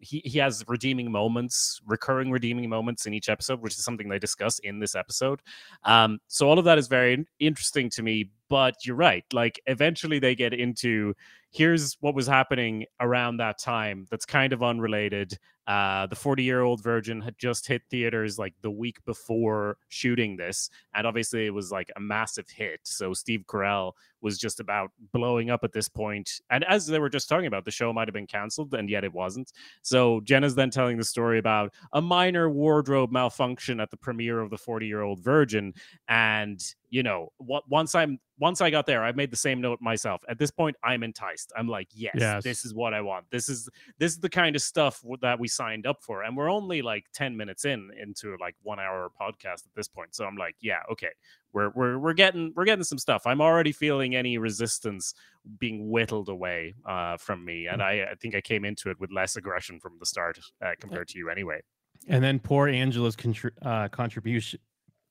he, 0.00 0.20
he 0.24 0.38
has 0.38 0.64
redeeming 0.66 1.12
moments, 1.12 1.80
recurring 1.86 2.30
redeeming 2.30 2.68
moments 2.68 3.06
in 3.06 3.14
each 3.14 3.28
episode, 3.28 3.60
which 3.60 3.74
is 3.74 3.84
something 3.84 4.08
they 4.08 4.18
discuss 4.18 4.58
in 4.60 4.80
this 4.80 4.94
episode. 4.94 5.40
Um, 5.84 6.18
so 6.26 6.48
all 6.48 6.58
of 6.58 6.64
that 6.64 6.78
is 6.78 6.88
very 6.88 7.24
interesting 7.38 7.88
to 7.90 8.02
me. 8.02 8.30
But 8.48 8.84
you're 8.84 8.96
right. 8.96 9.24
Like 9.32 9.60
eventually 9.66 10.18
they 10.18 10.34
get 10.34 10.52
into 10.52 11.14
here's 11.50 11.96
what 12.00 12.14
was 12.14 12.26
happening 12.26 12.84
around 13.00 13.38
that 13.38 13.58
time 13.58 14.06
that's 14.10 14.24
kind 14.24 14.52
of 14.52 14.62
unrelated. 14.62 15.36
Uh, 15.66 16.06
the 16.06 16.16
40 16.16 16.42
year 16.42 16.62
old 16.62 16.82
virgin 16.82 17.20
had 17.20 17.38
just 17.38 17.66
hit 17.66 17.82
theaters 17.90 18.38
like 18.38 18.54
the 18.62 18.70
week 18.70 18.96
before 19.04 19.76
shooting 19.88 20.36
this. 20.36 20.70
And 20.94 21.06
obviously 21.06 21.46
it 21.46 21.54
was 21.54 21.70
like 21.70 21.90
a 21.96 22.00
massive 22.00 22.48
hit. 22.48 22.80
So 22.84 23.14
Steve 23.14 23.44
Carell 23.46 23.92
was 24.20 24.38
just 24.38 24.60
about 24.60 24.90
blowing 25.12 25.50
up 25.50 25.64
at 25.64 25.72
this 25.72 25.88
point. 25.88 26.40
And 26.50 26.64
as 26.64 26.86
they 26.86 26.98
were 26.98 27.08
just 27.08 27.28
talking 27.28 27.46
about, 27.46 27.64
the 27.64 27.70
show 27.70 27.92
might 27.92 28.08
have 28.08 28.14
been 28.14 28.26
canceled, 28.26 28.74
and 28.74 28.90
yet 28.90 29.04
it 29.04 29.12
wasn't. 29.12 29.52
So 29.82 30.20
Jenna's 30.20 30.54
then 30.54 30.70
telling 30.70 30.98
the 30.98 31.04
story 31.04 31.38
about 31.38 31.72
a 31.92 32.00
minor 32.00 32.50
wardrobe 32.50 33.12
malfunction 33.12 33.80
at 33.80 33.90
the 33.90 33.96
premiere 33.96 34.40
of 34.40 34.50
the 34.50 34.58
40 34.58 34.86
year 34.86 35.02
old 35.02 35.20
virgin. 35.20 35.72
And, 36.08 36.60
you 36.90 37.02
know, 37.02 37.32
what 37.38 37.68
once 37.68 37.94
I'm 37.94 38.18
once 38.38 38.60
I 38.60 38.70
got 38.70 38.84
there, 38.86 39.04
I 39.04 39.12
made 39.12 39.30
the 39.30 39.36
same 39.36 39.60
note 39.60 39.80
myself. 39.80 40.22
At 40.28 40.38
this 40.38 40.50
point, 40.50 40.74
I'm 40.82 41.02
enticed. 41.02 41.52
I'm 41.56 41.68
like, 41.68 41.88
yes, 41.92 42.14
Yes. 42.18 42.42
this 42.42 42.64
is 42.64 42.74
what 42.74 42.92
I 42.94 43.00
want. 43.00 43.26
This 43.30 43.48
is 43.48 43.68
this 43.98 44.12
is 44.12 44.18
the 44.18 44.28
kind 44.28 44.56
of 44.56 44.62
stuff 44.62 45.02
that 45.22 45.38
we 45.38 45.46
signed 45.46 45.86
up 45.86 46.02
for. 46.02 46.22
And 46.24 46.36
we're 46.36 46.50
only 46.50 46.82
like 46.82 47.04
10 47.14 47.36
minutes 47.36 47.64
in 47.64 47.90
into 48.00 48.36
like 48.40 48.56
one 48.62 48.80
hour 48.80 49.10
podcast 49.20 49.66
at 49.66 49.74
this 49.76 49.88
point. 49.88 50.14
So 50.14 50.24
I'm 50.24 50.36
like, 50.36 50.56
yeah, 50.60 50.80
okay. 50.90 51.10
We're 51.52 51.70
we're 51.70 51.98
we're 51.98 52.12
getting 52.12 52.52
we're 52.56 52.64
getting 52.64 52.84
some 52.84 52.98
stuff. 52.98 53.22
I'm 53.26 53.40
already 53.40 53.72
feeling 53.72 54.14
any 54.16 54.38
resistance 54.38 55.14
being 55.58 55.90
whittled 55.90 56.28
away 56.28 56.74
uh, 56.86 57.16
from 57.18 57.44
me, 57.44 57.66
and 57.66 57.82
I, 57.82 58.06
I 58.12 58.14
think 58.14 58.34
I 58.34 58.40
came 58.40 58.64
into 58.64 58.88
it 58.90 59.00
with 59.00 59.10
less 59.12 59.34
aggression 59.36 59.80
from 59.80 59.94
the 59.98 60.06
start 60.06 60.38
uh, 60.64 60.72
compared 60.80 61.08
to 61.08 61.18
you 61.18 61.28
anyway. 61.28 61.60
And 62.08 62.22
then 62.22 62.38
poor 62.38 62.68
Angela's 62.68 63.16
contri- 63.16 63.50
uh, 63.62 63.88
contribution 63.88 64.60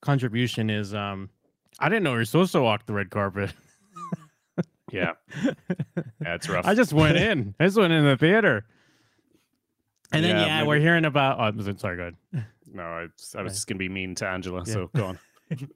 contribution 0.02 0.70
is 0.70 0.94
um 0.94 1.28
I 1.78 1.88
didn't 1.88 2.02
know 2.02 2.12
we 2.12 2.18
were 2.18 2.24
supposed 2.24 2.52
to 2.52 2.60
walk 2.62 2.86
the 2.86 2.92
red 2.92 3.10
carpet. 3.10 3.52
Yeah, 4.92 5.12
That's 6.18 6.48
rough. 6.48 6.66
I 6.66 6.74
just 6.74 6.92
went 6.92 7.16
in. 7.16 7.54
I 7.60 7.66
just 7.66 7.76
went 7.76 7.92
in 7.92 8.04
the 8.04 8.16
theater. 8.16 8.66
And 10.12 10.24
then 10.24 10.34
Yeah, 10.34 10.46
yeah, 10.46 10.56
maybe- 10.58 10.66
we're 10.68 10.80
hearing 10.80 11.04
about 11.04 11.38
oh, 11.38 11.44
I'm 11.44 11.78
sorry, 11.78 11.96
go 11.96 12.02
ahead. 12.32 12.46
no, 12.72 12.82
I, 12.82 13.02
I 13.02 13.06
was 13.06 13.34
Right. 13.36 13.46
just 13.50 13.68
gonna 13.68 13.78
be 13.78 13.88
mean 13.88 14.16
to 14.16 14.26
Angela. 14.26 14.64
Yeah. 14.66 14.72
So 14.72 14.90
go 14.94 15.06
on. 15.06 15.18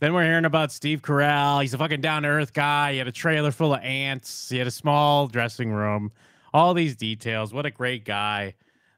Then 0.00 0.14
we're 0.14 0.24
hearing 0.24 0.46
about 0.46 0.72
Steve 0.72 1.02
Carell. 1.02 1.60
He's 1.60 1.74
a 1.74 1.78
fucking 1.78 2.00
down 2.00 2.22
to 2.22 2.28
earth 2.30 2.54
guy. 2.54 2.92
He 2.92 2.98
had 2.98 3.06
a 3.08 3.12
trailer 3.12 3.52
full 3.52 3.74
of 3.74 3.80
ants. 3.82 4.48
He 4.48 4.56
had 4.56 4.66
a 4.66 4.70
small 4.72 5.26
dressing 5.28 5.70
room. 5.70 6.10
All 6.54 6.72
these 6.74 6.96
details. 6.96 7.52
What 7.54 7.66
a 7.66 7.70
great 7.70 8.04
guy 8.06 8.54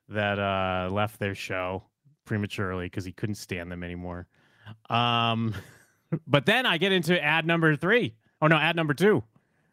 that 0.08 0.38
uh, 0.38 0.88
left 0.92 1.18
their 1.18 1.34
show 1.34 1.82
prematurely 2.24 2.86
because 2.86 3.04
he 3.04 3.10
couldn't 3.12 3.34
stand 3.34 3.70
them 3.72 3.82
anymore. 3.84 4.28
Um, 4.88 5.54
but 6.26 6.46
then 6.46 6.66
I 6.66 6.78
get 6.78 6.92
into 6.92 7.22
ad 7.22 7.46
number 7.46 7.76
three. 7.76 8.14
Oh 8.42 8.46
no, 8.46 8.56
ad 8.56 8.76
number 8.76 8.94
two, 8.94 9.22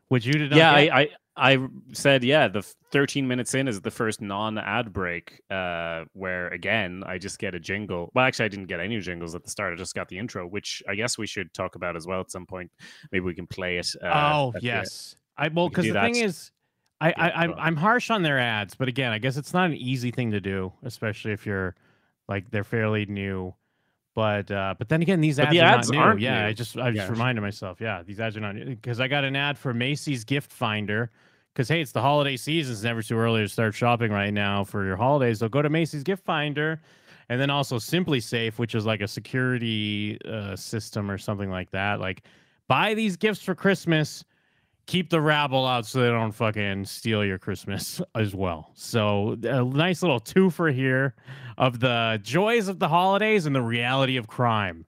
which 0.09 0.25
you 0.25 0.33
did 0.33 0.51
not. 0.51 0.57
yeah. 0.57 0.71
I, 0.71 0.99
I 1.01 1.09
I 1.37 1.67
said 1.93 2.23
yeah. 2.23 2.47
The 2.47 2.61
13 2.91 3.27
minutes 3.27 3.53
in 3.55 3.67
is 3.67 3.79
the 3.81 3.89
first 3.91 4.21
non-ad 4.21 4.91
break, 4.91 5.41
uh, 5.49 6.03
where 6.13 6.49
again 6.49 7.03
I 7.05 7.17
just 7.17 7.39
get 7.39 7.55
a 7.55 7.59
jingle. 7.59 8.11
Well, 8.13 8.25
actually, 8.25 8.45
I 8.45 8.49
didn't 8.49 8.67
get 8.67 8.79
any 8.79 8.99
jingles 8.99 9.33
at 9.33 9.43
the 9.43 9.49
start. 9.49 9.73
I 9.73 9.77
just 9.77 9.95
got 9.95 10.09
the 10.09 10.17
intro, 10.17 10.45
which 10.45 10.83
I 10.87 10.95
guess 10.95 11.17
we 11.17 11.25
should 11.27 11.53
talk 11.53 11.75
about 11.75 11.95
as 11.95 12.05
well 12.05 12.19
at 12.19 12.31
some 12.31 12.45
point. 12.45 12.69
Maybe 13.11 13.23
we 13.23 13.33
can 13.33 13.47
play 13.47 13.77
it. 13.77 13.87
Uh, 14.03 14.31
oh 14.33 14.51
at 14.55 14.61
the- 14.61 14.67
yes, 14.67 15.15
I 15.37 15.47
well 15.47 15.69
because 15.69 15.85
do 15.85 15.93
the 15.93 16.01
thing 16.01 16.17
is. 16.17 16.51
I, 16.99 17.13
I 17.17 17.31
I'm. 17.31 17.53
I'm 17.57 17.75
harsh 17.75 18.11
on 18.11 18.21
their 18.21 18.37
ads, 18.37 18.75
but 18.75 18.87
again, 18.87 19.11
I 19.11 19.17
guess 19.17 19.35
it's 19.35 19.53
not 19.53 19.65
an 19.71 19.75
easy 19.75 20.11
thing 20.11 20.31
to 20.31 20.39
do, 20.39 20.71
especially 20.83 21.31
if 21.31 21.47
you're 21.47 21.75
like 22.27 22.51
they're 22.51 22.63
fairly 22.63 23.07
new. 23.07 23.55
But 24.13 24.51
uh, 24.51 24.75
but 24.77 24.89
then 24.89 25.01
again, 25.01 25.21
these 25.21 25.39
ads, 25.39 25.51
the 25.51 25.61
are 25.61 25.65
ads 25.65 25.89
not 25.89 25.95
new. 25.97 26.03
aren't 26.03 26.19
yeah, 26.19 26.41
new. 26.41 26.47
I 26.47 26.53
just 26.53 26.77
I 26.77 26.91
just 26.91 27.05
Yeah. 27.07 27.11
reminded 27.11 27.41
myself. 27.41 27.79
Yeah, 27.79 28.03
these 28.03 28.19
ads 28.19 28.35
are 28.35 28.41
not 28.41 28.55
because 28.55 28.99
I 28.99 29.07
got 29.07 29.23
an 29.23 29.35
ad 29.35 29.57
for 29.57 29.73
Macy's 29.73 30.23
Gift 30.23 30.51
Finder. 30.51 31.11
Because 31.53 31.67
hey, 31.67 31.81
it's 31.81 31.91
the 31.91 32.01
holiday 32.01 32.37
season. 32.37 32.73
It's 32.73 32.83
never 32.83 33.01
too 33.01 33.17
early 33.17 33.41
to 33.41 33.49
start 33.49 33.73
shopping 33.75 34.11
right 34.11 34.33
now 34.33 34.63
for 34.63 34.85
your 34.85 34.95
holidays. 34.95 35.39
So 35.39 35.49
go 35.49 35.61
to 35.61 35.69
Macy's 35.69 36.03
Gift 36.03 36.23
Finder, 36.23 36.81
and 37.29 37.39
then 37.41 37.49
also 37.49 37.77
SimpliSafe, 37.77 38.57
which 38.57 38.73
is 38.75 38.85
like 38.85 39.01
a 39.01 39.07
security 39.07 40.17
uh, 40.25 40.55
system 40.55 41.09
or 41.11 41.17
something 41.17 41.49
like 41.49 41.69
that. 41.71 41.99
Like 41.99 42.23
buy 42.67 42.93
these 42.93 43.17
gifts 43.17 43.41
for 43.41 43.53
Christmas 43.55 44.23
keep 44.85 45.09
the 45.09 45.21
rabble 45.21 45.65
out 45.65 45.85
so 45.85 45.99
they 45.99 46.09
don't 46.09 46.31
fucking 46.31 46.85
steal 46.85 47.23
your 47.23 47.37
Christmas 47.37 48.01
as 48.15 48.35
well. 48.35 48.71
So 48.75 49.37
a 49.43 49.63
nice 49.63 50.01
little 50.01 50.19
twofer 50.19 50.73
here 50.73 51.15
of 51.57 51.79
the 51.79 52.19
joys 52.23 52.67
of 52.67 52.79
the 52.79 52.87
holidays 52.87 53.45
and 53.45 53.55
the 53.55 53.61
reality 53.61 54.17
of 54.17 54.27
crime. 54.27 54.85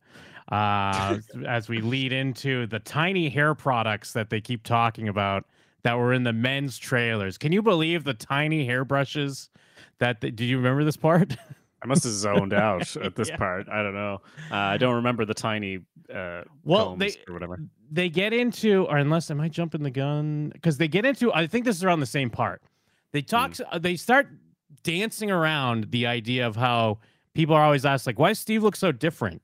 Uh, 0.51 1.19
as 1.47 1.69
we 1.69 1.79
lead 1.79 2.11
into 2.11 2.67
the 2.67 2.77
tiny 2.79 3.29
hair 3.29 3.55
products 3.55 4.11
that 4.11 4.29
they 4.29 4.41
keep 4.41 4.61
talking 4.63 5.07
about 5.07 5.45
that 5.83 5.97
were 5.97 6.13
in 6.13 6.23
the 6.23 6.33
men's 6.33 6.77
trailers. 6.77 7.37
Can 7.37 7.51
you 7.51 7.61
believe 7.61 8.03
the 8.03 8.13
tiny 8.13 8.65
hairbrushes 8.65 9.49
that 9.99 10.21
the, 10.21 10.31
do 10.31 10.43
you 10.43 10.57
remember 10.57 10.83
this 10.83 10.97
part? 10.97 11.35
I 11.83 11.87
must 11.87 12.03
have 12.03 12.13
zoned 12.13 12.53
out 12.67 12.95
at 12.97 13.15
this 13.15 13.29
Yeah. 13.29 13.37
part. 13.37 13.67
I 13.69 13.83
don't 13.83 13.93
know. 13.93 14.21
Uh, 14.51 14.55
I 14.55 14.77
don't 14.77 14.95
remember 14.95 15.25
the 15.25 15.33
tiny 15.33 15.79
uh, 16.13 16.43
Well, 16.63 16.95
they- 16.95 17.15
or 17.27 17.33
whatever. 17.33 17.59
they 17.91 18.09
get 18.09 18.33
into, 18.33 18.85
or 18.87 18.97
unless 18.97 19.29
am 19.31 19.39
I 19.41 19.49
jumping 19.49 19.83
the 19.83 19.91
gun? 19.91 20.49
Because 20.53 20.77
they 20.77 20.87
get 20.87 21.05
into, 21.05 21.33
I 21.33 21.47
think 21.47 21.65
this 21.65 21.75
is 21.77 21.83
around 21.83 21.99
the 22.01 22.05
same 22.05 22.29
part. 22.29 22.61
They 23.11 23.21
talk, 23.21 23.55
uh, 23.71 23.79
they 23.79 23.95
start 23.95 24.27
dancing 24.83 25.29
around 25.31 25.91
the 25.91 26.07
idea 26.07 26.45
of 26.47 26.55
how 26.55 26.99
people 27.33 27.55
are 27.55 27.63
always 27.63 27.85
asked, 27.85 28.05
like, 28.07 28.19
why 28.19 28.29
does 28.29 28.39
Steve 28.39 28.63
look 28.63 28.75
so 28.75 28.91
different? 28.91 29.41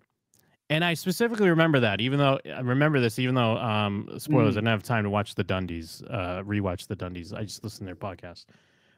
And 0.71 0.86
I 0.86 0.93
specifically 0.93 1.49
remember 1.49 1.80
that, 1.80 1.99
even 2.02 2.19
though 2.19 2.39
I 2.45 2.60
remember 2.60 2.99
this, 2.99 3.17
even 3.17 3.34
though 3.36 3.58
um 3.58 4.08
spoilers, 4.19 4.56
I 4.56 4.60
didn't 4.60 4.67
have 4.67 4.84
time 4.84 5.04
to 5.04 5.10
watch 5.10 5.34
the 5.34 5.43
Dundies, 5.43 6.04
uh, 6.10 6.43
rewatch 6.43 6.86
the 6.88 6.95
Dundies. 6.95 7.34
I 7.34 7.43
just 7.43 7.63
listened 7.63 7.88
to 7.88 7.95
their 7.95 7.95
podcast. 7.95 8.45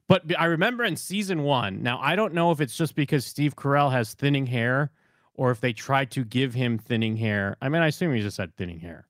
But 0.07 0.23
I 0.37 0.45
remember 0.45 0.83
in 0.83 0.95
season 0.95 1.43
one. 1.43 1.83
Now 1.83 1.99
I 2.01 2.15
don't 2.15 2.33
know 2.33 2.51
if 2.51 2.59
it's 2.59 2.75
just 2.75 2.95
because 2.95 3.25
Steve 3.25 3.55
Carell 3.55 3.91
has 3.91 4.13
thinning 4.13 4.45
hair, 4.45 4.91
or 5.33 5.51
if 5.51 5.61
they 5.61 5.73
tried 5.73 6.11
to 6.11 6.23
give 6.25 6.53
him 6.53 6.77
thinning 6.77 7.15
hair. 7.15 7.57
I 7.61 7.69
mean, 7.69 7.81
I 7.81 7.87
assume 7.87 8.13
he 8.13 8.21
just 8.21 8.37
had 8.37 8.55
thinning 8.57 8.79
hair. 8.79 9.07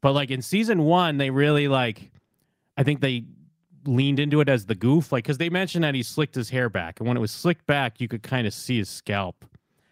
But 0.00 0.12
like 0.12 0.30
in 0.30 0.42
season 0.42 0.84
one, 0.84 1.18
they 1.18 1.30
really 1.30 1.66
like, 1.66 2.12
I 2.76 2.84
think 2.84 3.00
they 3.00 3.24
leaned 3.84 4.20
into 4.20 4.40
it 4.40 4.48
as 4.48 4.66
the 4.66 4.74
goof, 4.74 5.10
like 5.12 5.24
because 5.24 5.38
they 5.38 5.50
mentioned 5.50 5.82
that 5.84 5.94
he 5.94 6.02
slicked 6.02 6.34
his 6.34 6.50
hair 6.50 6.68
back, 6.68 7.00
and 7.00 7.08
when 7.08 7.16
it 7.16 7.20
was 7.20 7.32
slicked 7.32 7.66
back, 7.66 8.00
you 8.00 8.06
could 8.06 8.22
kind 8.22 8.46
of 8.46 8.54
see 8.54 8.78
his 8.78 8.88
scalp, 8.88 9.44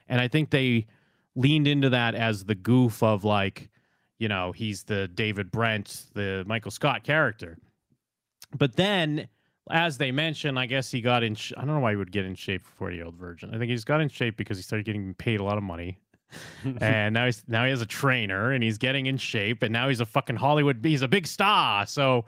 and 0.09 0.21
I 0.21 0.29
think 0.29 0.51
they 0.51 0.87
leaned 1.35 1.67
into 1.67 1.91
that 1.91 2.15
as 2.15 2.45
the 2.45 2.55
goof 2.55 3.03
of 3.03 3.25
like, 3.25 3.69
you 4.19 4.29
know, 4.29 4.53
he's 4.53 4.85
the 4.85 5.09
David 5.09 5.51
Brent, 5.51 6.07
the 6.15 6.45
Michael 6.47 6.71
Scott 6.71 7.05
character. 7.05 7.59
But 8.57 8.77
then, 8.77 9.29
as 9.71 9.99
they 9.99 10.13
mentioned, 10.13 10.59
I 10.59 10.67
guess 10.67 10.91
he 10.91 11.01
got 11.01 11.23
in. 11.23 11.35
Sh- 11.35 11.53
I 11.57 11.61
don't 11.65 11.75
know 11.75 11.81
why 11.81 11.91
he 11.93 11.97
would 11.97 12.13
get 12.13 12.25
in 12.25 12.35
shape 12.35 12.65
for 12.65 12.73
forty 12.73 12.97
year 12.97 13.05
old 13.07 13.17
virgin. 13.17 13.55
I 13.55 13.59
think 13.59 13.71
he's 13.71 13.85
got 13.85 14.01
in 14.01 14.09
shape 14.09 14.37
because 14.37 14.57
he 14.57 14.63
started 14.63 14.85
getting 14.87 15.15
paid 15.15 15.41
a 15.41 15.45
lot 15.45 15.57
of 15.59 15.65
money 15.65 15.99
and 16.81 17.15
now 17.15 17.27
he's 17.27 17.43
now 17.49 17.65
he 17.65 17.71
has 17.71 17.81
a 17.83 17.87
trainer 17.87 18.53
and 18.53 18.63
he's 18.63 18.79
getting 18.79 19.07
in 19.07 19.17
shape 19.17 19.63
and 19.63 19.73
now 19.73 19.89
he's 19.89 20.01
a 20.01 20.07
fucking 20.07 20.37
Hollywood 20.37 20.81
he's 20.83 21.03
a 21.03 21.09
big 21.09 21.27
star 21.27 21.87
so 21.87 22.25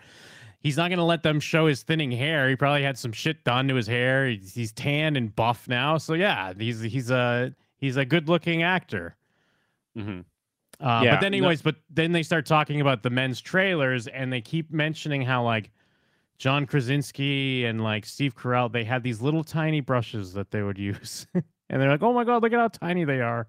he's 0.61 0.77
not 0.77 0.89
going 0.89 0.99
to 0.99 1.05
let 1.05 1.23
them 1.25 1.41
show 1.41 1.67
his 1.67 1.83
thinning 1.83 2.13
hair 2.13 2.49
he 2.49 2.55
probably 2.57 2.83
had 2.85 2.97
some 2.97 3.11
shit 3.13 3.43
done 3.45 3.67
to 3.69 3.75
his 3.75 3.87
hair 3.89 4.29
he's, 4.29 4.55
he's 4.55 4.73
tan 4.73 5.17
and 5.17 5.35
buff 5.35 5.67
now 5.69 5.99
so 5.99 6.15
yeah 6.15 6.53
he's 6.57 6.81
he's 6.81 7.11
a 7.11 7.53
he's 7.77 7.97
a 7.97 8.05
good 8.05 8.29
looking 8.29 8.63
actor 8.63 9.17
Mhm. 9.97 10.25
uh, 10.81 11.01
Yeah, 11.05 11.15
but 11.17 11.21
then 11.21 11.33
no- 11.33 11.39
anyways 11.39 11.63
but 11.63 11.75
then 11.91 12.13
they 12.13 12.23
start 12.23 12.47
talking 12.47 12.81
about 12.81 13.03
the 13.03 13.11
men's 13.11 13.41
trailers 13.41 14.07
and 14.07 14.33
they 14.33 14.41
keep 14.41 14.71
mentioning 14.73 15.23
how 15.23 15.43
like 15.43 15.71
John 16.39 16.67
Krasinski 16.67 17.65
and 17.65 17.83
like 17.83 18.07
Steve 18.07 18.35
Carell 18.35 18.71
they 18.71 18.85
had 18.85 19.03
these 19.03 19.21
little 19.21 19.45
tiny 19.45 19.81
brushes 19.81 20.33
that 20.35 20.51
they 20.51 20.63
would 20.63 20.79
use 20.93 21.27
and 21.35 21.83
they're 21.83 21.91
like 21.91 22.03
oh 22.03 22.13
my 22.13 22.25
god 22.25 22.43
look 22.43 22.53
at 22.53 22.59
how 22.59 22.69
tiny 22.69 23.05
they 23.05 23.21
are 23.21 23.49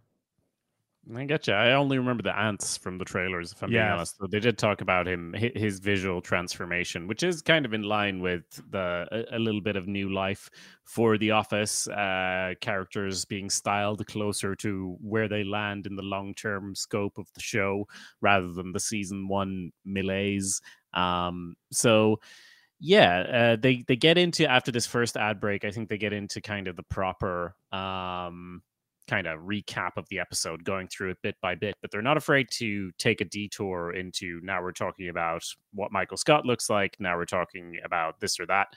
I 1.15 1.25
get 1.25 1.47
you. 1.47 1.53
I 1.53 1.73
only 1.73 1.97
remember 1.97 2.21
the 2.21 2.37
ants 2.37 2.77
from 2.77 2.97
the 2.97 3.05
trailers, 3.05 3.51
if 3.51 3.63
I'm 3.63 3.69
being 3.69 3.81
honest. 3.81 4.17
So 4.17 4.27
they 4.27 4.39
did 4.39 4.57
talk 4.57 4.81
about 4.81 5.07
him, 5.07 5.33
his 5.33 5.79
visual 5.79 6.21
transformation, 6.21 7.07
which 7.07 7.23
is 7.23 7.41
kind 7.41 7.65
of 7.65 7.73
in 7.73 7.81
line 7.83 8.19
with 8.19 8.43
the 8.69 9.07
a, 9.11 9.37
a 9.37 9.39
little 9.39 9.61
bit 9.61 9.75
of 9.75 9.87
new 9.87 10.13
life 10.13 10.49
for 10.83 11.17
the 11.17 11.31
Office 11.31 11.87
uh, 11.87 12.53
characters 12.61 13.25
being 13.25 13.49
styled 13.49 14.05
closer 14.05 14.55
to 14.57 14.97
where 15.01 15.27
they 15.27 15.43
land 15.43 15.87
in 15.87 15.95
the 15.95 16.03
long 16.03 16.33
term 16.35 16.75
scope 16.75 17.17
of 17.17 17.27
the 17.33 17.41
show, 17.41 17.87
rather 18.21 18.51
than 18.51 18.71
the 18.71 18.79
season 18.79 19.27
one 19.27 19.71
malaise. 19.85 20.61
Um, 20.93 21.55
so 21.71 22.19
yeah, 22.79 23.19
uh, 23.19 23.55
they 23.59 23.83
they 23.87 23.95
get 23.95 24.17
into 24.17 24.49
after 24.49 24.71
this 24.71 24.85
first 24.85 25.17
ad 25.17 25.39
break. 25.39 25.65
I 25.65 25.71
think 25.71 25.89
they 25.89 25.97
get 25.97 26.13
into 26.13 26.41
kind 26.41 26.67
of 26.67 26.75
the 26.75 26.83
proper 26.83 27.55
um, 27.71 28.61
kind 29.07 29.25
of 29.27 29.39
recap 29.41 29.97
of 29.97 30.07
the 30.09 30.19
episode, 30.19 30.63
going 30.63 30.87
through 30.87 31.09
it 31.11 31.17
bit 31.21 31.35
by 31.41 31.55
bit. 31.55 31.75
But 31.81 31.91
they're 31.91 32.01
not 32.01 32.17
afraid 32.17 32.47
to 32.53 32.91
take 32.97 33.21
a 33.21 33.25
detour 33.25 33.93
into 33.93 34.39
now 34.43 34.61
we're 34.61 34.71
talking 34.71 35.09
about 35.09 35.43
what 35.73 35.91
Michael 35.91 36.17
Scott 36.17 36.45
looks 36.45 36.69
like. 36.69 36.95
Now 36.99 37.17
we're 37.17 37.25
talking 37.25 37.77
about 37.83 38.19
this 38.19 38.39
or 38.39 38.45
that. 38.45 38.67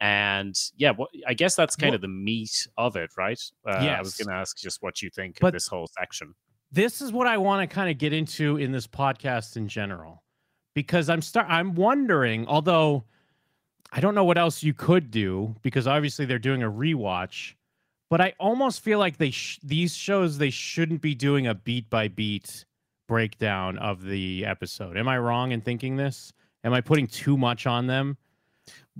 And 0.00 0.56
yeah, 0.76 0.92
what 0.92 1.10
I 1.26 1.34
guess 1.34 1.54
that's 1.54 1.76
kind 1.76 1.90
Well- 1.90 1.96
of 1.96 2.00
the 2.02 2.08
meat 2.08 2.66
of 2.78 2.96
it, 2.96 3.10
right? 3.18 3.40
Uh, 3.66 3.72
I 3.72 3.98
was 4.00 4.14
going 4.14 4.28
to 4.28 4.34
ask 4.34 4.56
just 4.56 4.80
what 4.82 5.02
you 5.02 5.10
think 5.10 5.38
But- 5.40 5.48
of 5.48 5.52
this 5.54 5.66
whole 5.66 5.88
section. 5.98 6.34
this 6.72 7.02
is 7.02 7.12
what 7.12 7.26
I 7.26 7.36
want 7.36 7.68
to 7.68 7.74
kind 7.74 7.90
of 7.90 7.98
get 7.98 8.12
into 8.12 8.56
in 8.56 8.70
this 8.72 8.86
podcast 8.86 9.56
in 9.56 9.66
general, 9.68 10.22
because 10.74 11.10
I'm 11.10 11.20
start 11.20 11.46
I'm 11.50 11.74
wondering, 11.74 12.46
although 12.46 13.04
I 13.92 14.00
don't 14.00 14.14
know 14.14 14.24
what 14.24 14.38
else 14.38 14.62
you 14.62 14.72
could 14.72 15.10
do, 15.10 15.56
because 15.62 15.86
obviously 15.86 16.24
they're 16.24 16.38
doing 16.38 16.62
a 16.62 16.70
rewatch, 16.70 17.54
but 18.08 18.20
I 18.20 18.34
almost 18.38 18.82
feel 18.82 18.98
like 18.98 19.16
they 19.16 19.30
sh- 19.30 19.58
these 19.62 19.94
shows 19.94 20.38
they 20.38 20.50
shouldn't 20.50 21.00
be 21.00 21.14
doing 21.14 21.46
a 21.46 21.54
beat 21.54 21.90
by 21.90 22.08
beat 22.08 22.64
breakdown 23.08 23.78
of 23.78 24.04
the 24.04 24.46
episode. 24.46 24.96
Am 24.96 25.08
I 25.08 25.18
wrong 25.18 25.50
in 25.50 25.60
thinking 25.60 25.96
this? 25.96 26.32
Am 26.62 26.72
I 26.72 26.80
putting 26.80 27.08
too 27.08 27.36
much 27.36 27.66
on 27.66 27.88
them? 27.88 28.16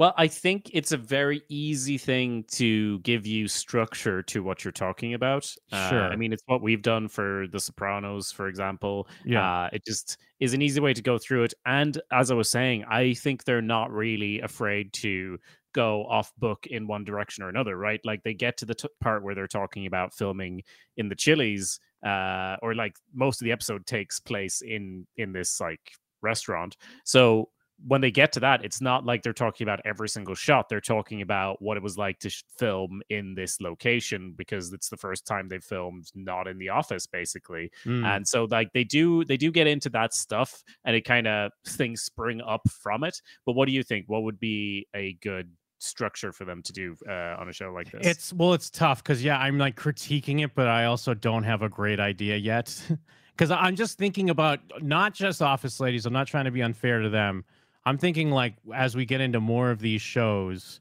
Well, 0.01 0.15
I 0.17 0.29
think 0.29 0.71
it's 0.73 0.93
a 0.93 0.97
very 0.97 1.43
easy 1.51 1.99
thing 1.99 2.45
to 2.53 3.01
give 3.01 3.27
you 3.27 3.47
structure 3.47 4.23
to 4.23 4.43
what 4.43 4.65
you're 4.65 4.73
talking 4.73 5.13
about. 5.13 5.55
Uh, 5.71 5.91
Sure. 5.91 6.05
I 6.05 6.17
mean, 6.17 6.33
it's 6.33 6.43
what 6.47 6.63
we've 6.63 6.81
done 6.81 7.07
for 7.07 7.47
The 7.49 7.61
Sopranos, 7.61 8.33
for 8.33 8.49
example. 8.49 9.09
Yeah. 9.27 9.47
Uh, 9.47 9.69
it 9.75 9.85
just 9.85 10.17
is 10.41 10.55
an 10.55 10.63
easy 10.63 10.81
way 10.81 10.95
to 10.95 11.03
go 11.03 11.19
through 11.19 11.43
it. 11.43 11.53
And 11.67 12.01
as 12.11 12.31
I 12.31 12.35
was 12.35 12.51
saying, 12.51 12.87
I 12.89 13.13
think 13.13 13.45
they're 13.45 13.61
not 13.61 13.93
really 13.93 14.41
afraid 14.41 14.95
to 14.95 15.39
go 15.75 16.07
off 16.07 16.33
book 16.39 16.67
in 16.67 16.87
one 16.87 17.05
direction 17.05 17.45
or 17.45 17.51
another, 17.51 17.77
right? 17.77 18.01
Like 18.03 18.23
they 18.23 18.33
get 18.33 18.57
to 18.57 18.65
the 18.65 18.75
t- 18.77 18.89
part 19.03 19.23
where 19.23 19.35
they're 19.35 19.47
talking 19.47 19.85
about 19.85 20.15
filming 20.15 20.63
in 20.97 21.11
the 21.11 21.15
Chili's, 21.15 21.79
uh, 22.07 22.57
or 22.63 22.75
like 22.75 22.97
most 23.13 23.43
of 23.43 23.45
the 23.45 23.53
episode 23.53 23.85
takes 23.85 24.19
place 24.19 24.63
in 24.63 25.07
in 25.19 25.35
this 25.35 25.61
like 25.61 25.93
restaurant. 26.23 26.79
So 27.05 27.51
when 27.87 28.01
they 28.01 28.11
get 28.11 28.33
to 28.33 28.41
that, 28.41 28.65
it's 28.65 28.81
not 28.81 29.05
like 29.05 29.23
they're 29.23 29.33
talking 29.33 29.65
about 29.65 29.81
every 29.85 30.09
single 30.09 30.35
shot. 30.35 30.69
They're 30.69 30.81
talking 30.81 31.23
about 31.23 31.61
what 31.63 31.77
it 31.77 31.83
was 31.83 31.97
like 31.97 32.19
to 32.21 32.31
sh- 32.31 32.45
film 32.59 33.03
in 33.09 33.35
this 33.35 33.61
location 33.61 34.35
because 34.37 34.73
it's 34.73 34.89
the 34.89 34.97
first 34.97 35.27
time 35.27 35.49
they 35.49 35.59
filmed 35.59 36.11
not 36.15 36.47
in 36.47 36.59
the 36.59 36.69
office, 36.69 37.07
basically. 37.07 37.71
Mm. 37.85 38.05
And 38.05 38.29
so, 38.29 38.45
like 38.45 38.73
they 38.73 38.85
do, 38.85 39.25
they 39.25 39.37
do 39.37 39.51
get 39.51 39.67
into 39.67 39.89
that 39.91 40.15
stuff, 40.15 40.63
and 40.85 40.95
it 40.95 41.03
kind 41.03 41.27
of 41.27 41.53
things 41.67 42.03
spring 42.03 42.41
up 42.41 42.63
from 42.69 43.05
it. 43.05 43.21
But 43.47 43.55
what 43.55 43.67
do 43.67 43.73
you 43.73 43.83
think? 43.83 44.07
What 44.09 44.25
would 44.25 44.41
be 44.41 44.87
a 44.95 45.15
good 45.23 45.51
structure 45.79 46.33
for 46.33 46.45
them 46.45 46.63
to 46.63 46.73
do 46.73 46.95
uh, 47.09 47.37
on 47.39 47.49
a 47.49 47.53
show 47.53 47.73
like 47.73 47.91
this? 47.91 48.07
It's 48.07 48.33
well, 48.33 48.53
it's 48.53 48.71
tough 48.71 49.03
because 49.03 49.25
yeah, 49.25 49.39
I'm 49.39 49.59
like 49.59 49.77
critiquing 49.77 50.45
it, 50.45 50.55
but 50.55 50.69
I 50.69 50.85
also 50.85 51.15
don't 51.15 51.45
have 51.45 51.63
a 51.63 51.69
great 51.69 52.01
idea 52.01 52.37
yet. 52.37 52.81
Because 53.37 53.53
I'm 53.53 53.75
just 53.75 53.97
thinking 53.97 54.29
about 54.29 54.59
not 54.83 55.15
just 55.15 55.41
Office 55.41 55.81
Ladies. 55.81 56.05
I'm 56.05 56.13
not 56.13 56.27
trying 56.27 56.45
to 56.45 56.51
be 56.51 56.61
unfair 56.61 57.01
to 57.01 57.09
them. 57.09 57.43
I'm 57.85 57.99
thinking 57.99 58.31
like 58.31 58.55
as 58.75 58.95
we 58.95 59.07
get 59.07 59.21
into 59.21 59.41
more 59.41 59.71
of 59.71 59.81
these 59.81 60.03
shows, 60.03 60.81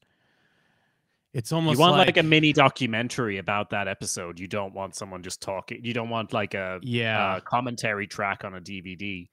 it's 1.33 1.51
almost 1.51 1.77
you 1.77 1.81
want 1.81 1.97
like, 1.97 2.07
like, 2.07 2.17
a 2.17 2.23
mini 2.23 2.53
documentary 2.53 3.37
about 3.37 3.69
that 3.69 3.87
episode. 3.87 4.39
You 4.39 4.47
don't 4.47 4.73
want 4.73 4.95
someone 4.95 5.21
just 5.21 5.41
talking. 5.41 5.83
You 5.83 5.93
don't 5.93 6.09
want 6.09 6.33
like 6.33 6.55
a 6.55 6.79
yeah, 6.81 7.35
uh, 7.35 7.39
commentary 7.41 8.07
track 8.07 8.43
on 8.43 8.55
a 8.55 8.61
DVD. 8.61 9.27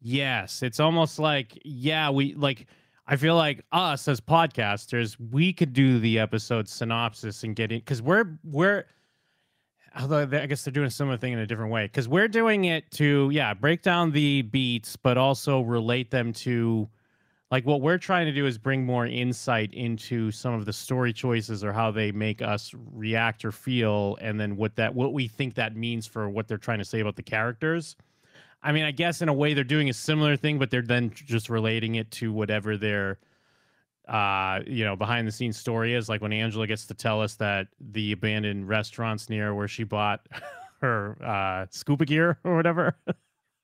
yes. 0.00 0.62
It's 0.62 0.80
almost 0.80 1.18
like 1.18 1.58
yeah, 1.64 2.10
we 2.10 2.34
like. 2.34 2.66
I 3.04 3.16
feel 3.16 3.34
like 3.34 3.64
us 3.72 4.06
as 4.06 4.20
podcasters, 4.20 5.16
we 5.32 5.52
could 5.52 5.72
do 5.72 5.98
the 5.98 6.20
episode 6.20 6.68
synopsis 6.68 7.42
and 7.42 7.56
get 7.56 7.72
it 7.72 7.84
because 7.84 8.00
we're 8.00 8.38
we're 8.44 8.84
although 9.98 10.22
I 10.22 10.46
guess 10.46 10.64
they're 10.64 10.72
doing 10.72 10.86
a 10.86 10.90
similar 10.90 11.16
thing 11.16 11.32
in 11.32 11.38
a 11.38 11.46
different 11.46 11.72
way. 11.72 11.84
Because 11.84 12.08
we're 12.08 12.28
doing 12.28 12.64
it 12.64 12.90
to 12.92 13.30
yeah 13.32 13.54
break 13.54 13.82
down 13.82 14.12
the 14.12 14.42
beats, 14.42 14.96
but 14.96 15.16
also 15.16 15.60
relate 15.60 16.10
them 16.10 16.32
to 16.34 16.88
like 17.52 17.66
what 17.66 17.82
we're 17.82 17.98
trying 17.98 18.24
to 18.26 18.32
do 18.32 18.46
is 18.46 18.56
bring 18.56 18.84
more 18.84 19.06
insight 19.06 19.74
into 19.74 20.30
some 20.30 20.54
of 20.54 20.64
the 20.64 20.72
story 20.72 21.12
choices 21.12 21.62
or 21.62 21.72
how 21.72 21.90
they 21.90 22.10
make 22.10 22.40
us 22.40 22.74
react 22.92 23.44
or 23.44 23.52
feel 23.52 24.16
and 24.20 24.40
then 24.40 24.56
what 24.56 24.74
that 24.76 24.94
what 24.94 25.12
we 25.12 25.28
think 25.28 25.54
that 25.54 25.76
means 25.76 26.06
for 26.06 26.28
what 26.30 26.48
they're 26.48 26.58
trying 26.58 26.78
to 26.78 26.84
say 26.84 27.00
about 27.00 27.14
the 27.14 27.22
characters. 27.22 27.94
I 28.62 28.72
mean 28.72 28.84
i 28.84 28.90
guess 28.90 29.22
in 29.22 29.28
a 29.28 29.32
way 29.34 29.54
they're 29.54 29.64
doing 29.64 29.90
a 29.90 29.94
similar 29.94 30.36
thing 30.36 30.58
but 30.58 30.70
they're 30.70 30.82
then 30.82 31.12
just 31.14 31.50
relating 31.50 31.96
it 31.96 32.10
to 32.12 32.32
whatever 32.32 32.76
their 32.76 33.18
uh 34.08 34.60
you 34.66 34.84
know 34.84 34.96
behind 34.96 35.26
the 35.28 35.32
scenes 35.32 35.56
story 35.56 35.94
is 35.94 36.08
like 36.08 36.20
when 36.20 36.32
angela 36.32 36.66
gets 36.66 36.86
to 36.86 36.94
tell 36.94 37.20
us 37.20 37.34
that 37.36 37.68
the 37.92 38.12
abandoned 38.12 38.68
restaurants 38.68 39.30
near 39.30 39.54
where 39.54 39.68
she 39.68 39.84
bought 39.84 40.26
her 40.80 41.16
uh 41.24 41.66
scuba 41.70 42.04
gear 42.04 42.38
or 42.44 42.56
whatever 42.56 42.96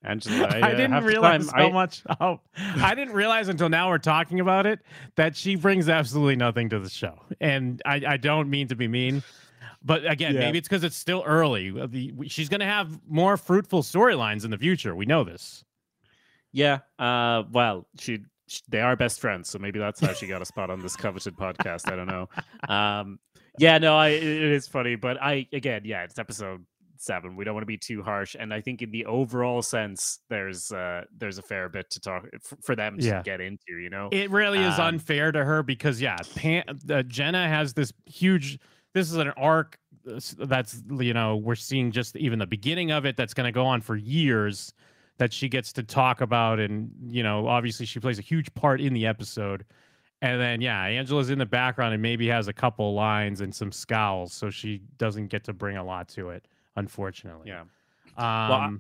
Angela, 0.05 0.47
I, 0.53 0.61
uh, 0.61 0.77
didn't 0.77 1.03
realize 1.03 1.51
how 1.51 1.67
I- 1.67 1.73
much. 1.73 2.05
How, 2.21 2.41
I 2.57 2.95
didn't 2.95 3.15
realize 3.15 3.49
until 3.49 3.69
now 3.69 3.89
we're 3.89 3.99
talking 3.99 4.39
about 4.39 4.65
it 4.65 4.79
that 5.17 5.35
she 5.35 5.57
brings 5.57 5.89
absolutely 5.89 6.37
nothing 6.37 6.69
to 6.69 6.79
the 6.79 6.89
show, 6.89 7.19
and 7.41 7.83
I, 7.85 8.01
I 8.07 8.17
don't 8.17 8.49
mean 8.49 8.69
to 8.69 8.77
be 8.77 8.87
mean, 8.87 9.25
but 9.83 10.09
again, 10.09 10.35
Yeah. 10.35 10.41
maybe 10.43 10.59
it's 10.59 10.69
because 10.69 10.85
it's 10.85 10.95
still 10.97 11.25
early. 11.27 11.71
Uh, 11.77 11.89
The, 11.89 12.15
she's 12.29 12.49
going 12.49 12.61
to 12.61 12.67
have 12.67 12.97
more 13.09 13.37
fruitful 13.37 13.83
storylines 13.83 14.45
in 14.45 14.53
the 14.53 14.57
future. 14.59 14.95
We 14.95 15.05
know 15.05 15.25
this. 15.25 15.65
Yeah. 16.53 16.79
Uh, 16.97 17.43
well, 17.51 17.89
she, 17.99 18.19
sh 18.19 18.21
they 18.69 18.81
are 18.81 18.97
best 18.97 19.21
friends, 19.21 19.49
so 19.51 19.59
maybe 19.59 19.79
that's 19.79 20.01
how 20.01 20.13
she 20.13 20.27
got 20.27 20.43
a 20.43 20.45
spot 20.47 20.71
on 20.71 20.81
this 20.81 20.97
coveted 20.97 21.37
podcast. 21.37 21.91
I 21.91 21.97
don't 21.97 22.07
know. 22.07 22.29
Um, 22.69 23.19
yeah, 23.59 23.79
no, 23.79 23.97
I, 23.97 24.09
it 24.09 24.23
is 24.23 24.67
funny, 24.69 24.97
but 24.97 25.21
I 25.23 25.47
again, 25.53 25.83
yeah, 25.85 26.03
it's 26.05 26.19
episode 26.19 26.65
seven. 26.97 27.37
We 27.37 27.45
don't 27.45 27.55
want 27.55 27.63
to 27.63 27.67
be 27.67 27.77
too 27.77 28.03
harsh, 28.03 28.37
and 28.39 28.53
I 28.53 28.61
think 28.61 28.83
in 28.83 28.91
the 28.91 29.07
overall 29.07 29.63
sense, 29.63 30.21
there's 30.31 30.71
uh, 30.73 31.05
there's 31.17 31.39
a 31.39 31.43
fair 31.43 31.69
bit 31.69 31.91
to 31.91 32.01
talk 32.01 32.27
for 32.63 32.75
them 32.77 32.99
to 32.99 33.05
Yeah. 33.07 33.23
get 33.23 33.41
into. 33.41 33.79
You 33.81 33.91
know, 33.91 34.09
It 34.13 34.31
really 34.31 34.61
is 34.61 34.79
Um, 34.79 34.95
unfair 34.95 35.33
to 35.33 35.45
her 35.45 35.63
because 35.63 36.01
yeah, 36.01 36.17
Pan, 36.37 36.65
uh, 36.91 37.03
Jenna 37.03 37.49
has 37.49 37.75
this 37.75 37.93
huge. 38.07 38.59
This 38.95 39.11
is 39.11 39.17
an 39.17 39.29
arc 39.37 39.79
uh, 40.11 40.19
that's 40.39 40.83
you 41.01 41.13
know 41.15 41.37
we're 41.37 41.55
seeing 41.55 41.91
just 41.93 42.17
even 42.17 42.39
the 42.39 42.47
beginning 42.47 42.91
of 42.91 43.05
it 43.07 43.17
that's 43.17 43.35
going 43.35 43.47
to 43.47 43.53
go 43.53 43.67
on 43.67 43.81
for 43.81 43.97
years 43.97 44.73
that 45.19 45.33
she 45.33 45.49
gets 45.49 45.73
to 45.75 45.83
talk 45.83 46.21
about 46.21 46.59
and 46.61 46.91
you 47.09 47.23
know 47.23 47.47
obviously 47.47 47.85
she 47.87 48.01
plays 48.01 48.19
a 48.19 48.23
huge 48.23 48.53
part 48.55 48.81
in 48.81 48.93
the 48.93 49.07
episode 49.07 49.65
and 50.23 50.41
then 50.41 50.61
yeah 50.61 50.83
angela's 50.85 51.31
in 51.31 51.39
the 51.39 51.47
background 51.47 51.93
and 51.93 52.03
maybe 52.03 52.27
has 52.29 52.49
a 52.49 52.53
couple 52.53 52.95
lines 52.95 53.41
and 53.41 53.55
some 53.55 53.71
scowls 53.73 54.33
so 54.33 54.49
she 54.51 54.81
doesn't 54.97 55.27
get 55.29 55.45
to 55.45 55.53
bring 55.53 55.77
a 55.77 55.85
lot 55.85 56.09
to 56.09 56.31
it 56.31 56.47
unfortunately 56.77 57.49
yeah. 57.49 57.61
um 57.63 57.71
I- 58.17 58.77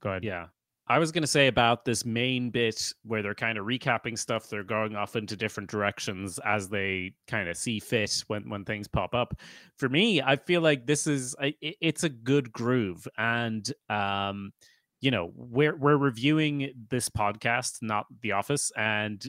go 0.00 0.10
ahead 0.10 0.24
Yeah. 0.24 0.46
I 0.90 0.98
was 0.98 1.12
going 1.12 1.22
to 1.22 1.26
say 1.28 1.48
about 1.48 1.84
this 1.84 2.06
main 2.06 2.48
bit 2.48 2.94
where 3.04 3.20
they're 3.22 3.34
kind 3.34 3.58
of 3.58 3.66
recapping 3.66 4.18
stuff, 4.18 4.48
they're 4.48 4.64
going 4.64 4.96
off 4.96 5.16
into 5.16 5.36
different 5.36 5.68
directions 5.68 6.38
as 6.46 6.70
they 6.70 7.12
kind 7.26 7.46
of 7.50 7.58
see 7.58 7.78
fit 7.78 8.24
when 8.28 8.48
when 8.48 8.64
things 8.64 8.88
pop 8.88 9.14
up. 9.14 9.34
For 9.76 9.90
me, 9.90 10.22
I 10.22 10.36
feel 10.36 10.62
like 10.62 10.86
this 10.86 11.06
is 11.06 11.36
I- 11.38 11.54
i- 11.62 11.74
it's 11.82 12.04
a 12.04 12.08
good 12.08 12.50
groove 12.54 13.06
and 13.18 13.70
um 13.90 14.54
you 15.00 15.10
know, 15.10 15.32
we're 15.34 15.76
we're 15.76 15.96
reviewing 15.96 16.72
this 16.90 17.08
podcast, 17.08 17.78
not 17.82 18.06
The 18.22 18.32
Office 18.32 18.72
and 18.76 19.24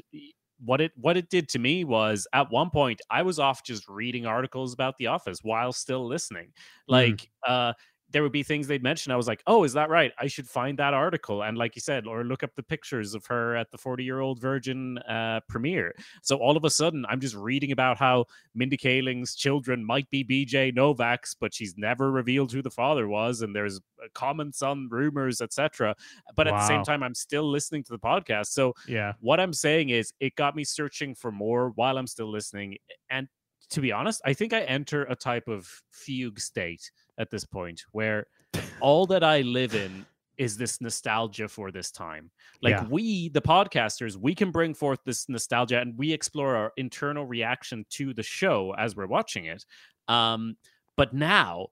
what 0.64 0.82
it 0.82 0.92
what 0.96 1.16
it 1.16 1.30
did 1.30 1.48
to 1.50 1.60
me 1.60 1.84
was 1.84 2.28
at 2.34 2.52
one 2.52 2.70
point 2.70 3.00
I 3.10 3.22
was 3.22 3.40
off 3.40 3.64
just 3.64 3.88
reading 3.88 4.26
articles 4.26 4.74
about 4.74 4.98
The 4.98 5.08
Office 5.08 5.40
while 5.42 5.72
still 5.72 6.06
listening. 6.06 6.52
Like 6.88 7.30
uh 7.48 7.74
there 8.12 8.24
would 8.24 8.32
be 8.32 8.44
things 8.44 8.68
they'd 8.68 8.84
mention. 8.84 9.12
I 9.12 9.16
was 9.16 9.28
like, 9.28 9.44
oh, 9.48 9.64
is 9.64 9.74
that 9.74 9.90
right? 9.90 10.12
I 10.20 10.28
should 10.28 10.48
find 10.48 10.78
that 10.80 10.94
article. 10.94 11.44
And 11.44 11.58
like 11.58 11.76
you 11.76 11.82
said, 11.82 12.08
or 12.08 12.24
look 12.24 12.44
up 12.44 12.56
the 12.56 12.64
pictures 12.64 13.14
of 13.14 13.26
her 13.28 13.56
at 13.56 13.70
the 13.72 13.78
40 13.78 14.04
year 14.04 14.20
old 14.20 14.40
virgin 14.40 14.98
uh, 15.00 15.42
premiere. 15.48 15.96
So 16.24 16.38
all 16.38 16.58
of 16.58 16.66
a 16.66 16.70
sudden, 16.70 17.06
I'm 17.08 17.20
just 17.20 17.36
reading 17.36 17.72
about 17.72 17.98
how 17.98 18.26
Mindy 18.56 18.78
Kaling's 18.78 19.36
children 19.36 19.86
might 19.86 20.10
be 20.10 20.24
BJ 20.24 20.74
Novak's, 20.74 21.36
but 21.36 21.54
she's 21.54 21.76
never 21.78 22.12
revealed 22.12 22.52
who 22.52 22.62
the 22.62 22.72
father 22.72 23.08
was. 23.08 23.42
And 23.42 23.56
there's 23.56 23.78
uh, 23.78 24.08
comments 24.14 24.62
on 24.62 24.90
rumors, 24.90 25.40
etc. 25.42 25.96
But 26.36 26.48
at 26.48 26.54
the 26.54 26.68
same 26.68 26.84
time, 26.84 27.04
I'm 27.04 27.16
still 27.16 27.50
listening 27.50 27.84
to 27.84 27.92
the 27.92 28.00
podcast. 28.00 28.48
So 28.48 28.74
yeah 28.88 29.14
what 29.20 29.40
I'm 29.40 29.54
saying 29.54 29.90
is, 29.90 30.14
it 30.20 30.36
got 30.36 30.56
me 30.56 30.64
searching 30.64 31.16
for 31.16 31.32
more 31.32 31.72
while 31.76 31.98
I'm 31.98 32.08
still 32.08 32.32
listening. 32.32 32.78
And 33.10 33.28
to 33.72 33.82
be 33.82 33.92
honest, 33.92 34.22
I 34.26 34.34
think 34.34 34.54
I 34.54 34.62
enter 34.62 35.04
a 35.04 35.16
type 35.16 35.48
of 35.48 35.68
fugue 35.92 36.40
state 36.40 36.92
at 37.18 37.30
this 37.30 37.46
point 37.46 37.84
where 37.92 38.26
all 38.82 39.06
that 39.08 39.24
I 39.24 39.42
live 39.42 39.76
in 39.76 40.06
is 40.38 40.56
this 40.56 40.80
nostalgia 40.80 41.48
for 41.50 41.70
this 41.70 41.92
time. 41.92 42.32
Like 42.62 42.72
Yeah. 42.72 42.86
we, 42.90 43.30
the 43.30 43.42
podcasters, 43.42 44.16
we 44.16 44.34
can 44.34 44.52
bring 44.52 44.74
forth 44.74 45.00
this 45.06 45.28
nostalgia 45.28 45.80
and 45.80 45.98
we 45.98 46.14
explore 46.14 46.56
our 46.56 46.72
internal 46.78 47.26
reaction 47.26 47.86
to 47.92 48.14
the 48.14 48.24
show 48.24 48.74
as 48.78 48.96
we're 48.96 49.06
watching 49.08 49.46
it. 49.46 49.66
Um, 50.08 50.56
but 50.96 51.14
now 51.14 51.68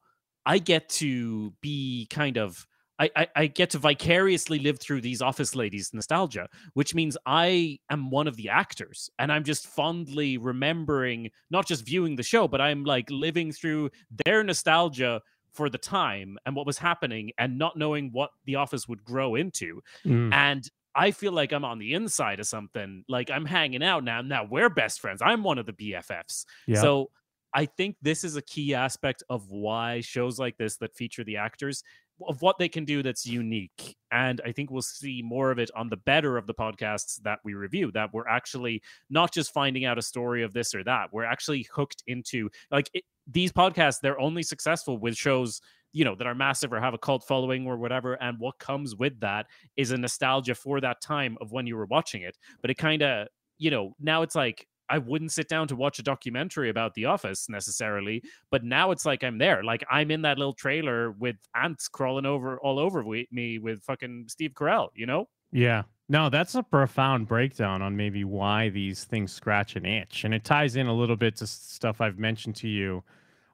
I 0.45 0.59
get 0.59 0.89
to 0.89 1.53
be 1.61 2.07
kind 2.09 2.37
of 2.37 2.67
I, 2.99 3.09
I, 3.15 3.27
I 3.35 3.47
get 3.47 3.69
to 3.71 3.77
vicariously 3.77 4.59
live 4.59 4.79
through 4.79 5.01
these 5.01 5.21
office 5.21 5.55
ladies' 5.55 5.93
nostalgia, 5.93 6.47
which 6.73 6.95
means 6.95 7.17
I 7.25 7.79
am 7.89 8.09
one 8.09 8.27
of 8.27 8.35
the 8.35 8.49
actors 8.49 9.09
and 9.19 9.31
I'm 9.31 9.43
just 9.43 9.67
fondly 9.67 10.37
remembering 10.37 11.29
not 11.49 11.67
just 11.67 11.85
viewing 11.85 12.15
the 12.15 12.23
show, 12.23 12.47
but 12.47 12.61
I'm 12.61 12.83
like 12.83 13.09
living 13.09 13.51
through 13.51 13.91
their 14.25 14.43
nostalgia 14.43 15.21
for 15.51 15.69
the 15.69 15.77
time 15.77 16.37
and 16.45 16.55
what 16.55 16.65
was 16.65 16.77
happening 16.77 17.31
and 17.37 17.57
not 17.57 17.77
knowing 17.77 18.09
what 18.11 18.29
the 18.45 18.55
office 18.55 18.87
would 18.87 19.03
grow 19.03 19.35
into. 19.35 19.81
Mm. 20.05 20.33
And 20.33 20.69
I 20.95 21.11
feel 21.11 21.31
like 21.31 21.51
I'm 21.51 21.63
on 21.65 21.77
the 21.77 21.93
inside 21.93 22.39
of 22.39 22.47
something. 22.47 23.03
Like 23.07 23.29
I'm 23.29 23.45
hanging 23.45 23.83
out 23.83 24.03
now. 24.03 24.21
Now 24.21 24.45
we're 24.49 24.69
best 24.69 24.99
friends. 24.99 25.21
I'm 25.23 25.43
one 25.43 25.57
of 25.57 25.65
the 25.65 25.73
BFFs. 25.73 26.45
yeah 26.65 26.81
So 26.81 27.11
I 27.53 27.65
think 27.65 27.95
this 28.01 28.23
is 28.23 28.35
a 28.35 28.41
key 28.41 28.73
aspect 28.73 29.23
of 29.29 29.49
why 29.49 30.01
shows 30.01 30.39
like 30.39 30.57
this 30.57 30.77
that 30.77 30.95
feature 30.95 31.23
the 31.23 31.37
actors 31.37 31.83
of 32.27 32.41
what 32.41 32.57
they 32.57 32.69
can 32.69 32.85
do 32.85 33.03
that's 33.03 33.25
unique. 33.25 33.95
And 34.11 34.41
I 34.45 34.51
think 34.51 34.71
we'll 34.71 34.81
see 34.81 35.21
more 35.23 35.51
of 35.51 35.59
it 35.59 35.69
on 35.75 35.89
the 35.89 35.97
better 35.97 36.37
of 36.37 36.47
the 36.47 36.53
podcasts 36.53 37.21
that 37.23 37.39
we 37.43 37.53
review, 37.53 37.91
that 37.91 38.13
we're 38.13 38.27
actually 38.27 38.81
not 39.09 39.33
just 39.33 39.53
finding 39.53 39.85
out 39.85 39.97
a 39.97 40.01
story 40.01 40.43
of 40.43 40.53
this 40.53 40.73
or 40.73 40.83
that. 40.85 41.09
We're 41.11 41.25
actually 41.25 41.67
hooked 41.71 42.03
into 42.07 42.49
like 42.71 42.89
it, 42.93 43.03
these 43.27 43.51
podcasts, 43.51 43.99
they're 44.01 44.19
only 44.19 44.43
successful 44.43 44.97
with 44.97 45.15
shows, 45.15 45.61
you 45.93 46.05
know, 46.05 46.15
that 46.15 46.27
are 46.27 46.35
massive 46.35 46.73
or 46.73 46.79
have 46.79 46.93
a 46.93 46.97
cult 46.97 47.23
following 47.27 47.67
or 47.67 47.77
whatever. 47.77 48.13
And 48.15 48.39
what 48.39 48.57
comes 48.57 48.95
with 48.95 49.19
that 49.19 49.45
is 49.75 49.91
a 49.91 49.97
nostalgia 49.97 50.55
for 50.55 50.81
that 50.81 51.01
time 51.01 51.37
of 51.41 51.51
when 51.51 51.67
you 51.67 51.75
were 51.75 51.85
watching 51.85 52.23
it. 52.23 52.37
But 52.61 52.71
it 52.71 52.75
kind 52.75 53.03
of, 53.03 53.27
you 53.57 53.69
know, 53.69 53.93
now 53.99 54.21
it's 54.21 54.35
like 54.35 54.65
I 54.89 54.97
wouldn't 54.97 55.31
sit 55.31 55.47
down 55.47 55.67
to 55.69 55.75
watch 55.75 55.99
a 55.99 56.03
documentary 56.03 56.69
about 56.69 56.93
The 56.93 57.05
Office 57.05 57.49
necessarily, 57.49 58.23
but 58.51 58.63
now 58.63 58.91
it's 58.91 59.05
like 59.05 59.23
I'm 59.23 59.37
there. 59.37 59.63
Like 59.63 59.83
I'm 59.89 60.11
in 60.11 60.21
that 60.23 60.37
little 60.37 60.53
trailer 60.53 61.11
with 61.11 61.35
ants 61.55 61.87
crawling 61.87 62.25
over 62.25 62.59
all 62.59 62.79
over 62.79 63.03
me 63.03 63.59
with 63.59 63.83
fucking 63.83 64.25
Steve 64.27 64.53
Carell, 64.53 64.89
you 64.95 65.05
know? 65.05 65.27
Yeah. 65.51 65.83
No, 66.09 66.29
that's 66.29 66.55
a 66.55 66.63
profound 66.63 67.27
breakdown 67.27 67.81
on 67.81 67.97
maybe 67.97 68.23
why 68.23 68.69
these 68.69 69.03
things 69.03 69.33
scratch 69.33 69.75
an 69.75 69.85
itch. 69.85 70.23
And 70.23 70.33
it 70.33 70.45
ties 70.45 70.77
in 70.77 70.87
a 70.87 70.93
little 70.93 71.17
bit 71.17 71.35
to 71.37 71.47
stuff 71.47 71.99
I've 71.99 72.17
mentioned 72.17 72.55
to 72.57 72.67
you 72.69 73.03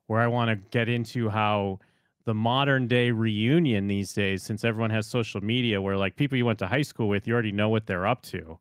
where 0.07 0.21
I 0.21 0.27
want 0.27 0.49
to 0.49 0.55
get 0.69 0.87
into 0.87 1.29
how 1.29 1.79
the 2.25 2.33
modern 2.33 2.87
day 2.87 3.11
reunion 3.11 3.87
these 3.87 4.13
days, 4.13 4.43
since 4.43 4.63
everyone 4.63 4.91
has 4.91 5.07
social 5.07 5.41
media, 5.41 5.81
where 5.81 5.97
like 5.97 6.15
people 6.15 6.37
you 6.37 6.45
went 6.45 6.59
to 6.59 6.67
high 6.67 6.83
school 6.83 7.07
with, 7.07 7.27
you 7.27 7.33
already 7.33 7.51
know 7.51 7.69
what 7.69 7.87
they're 7.87 8.07
up 8.07 8.21
to. 8.23 8.59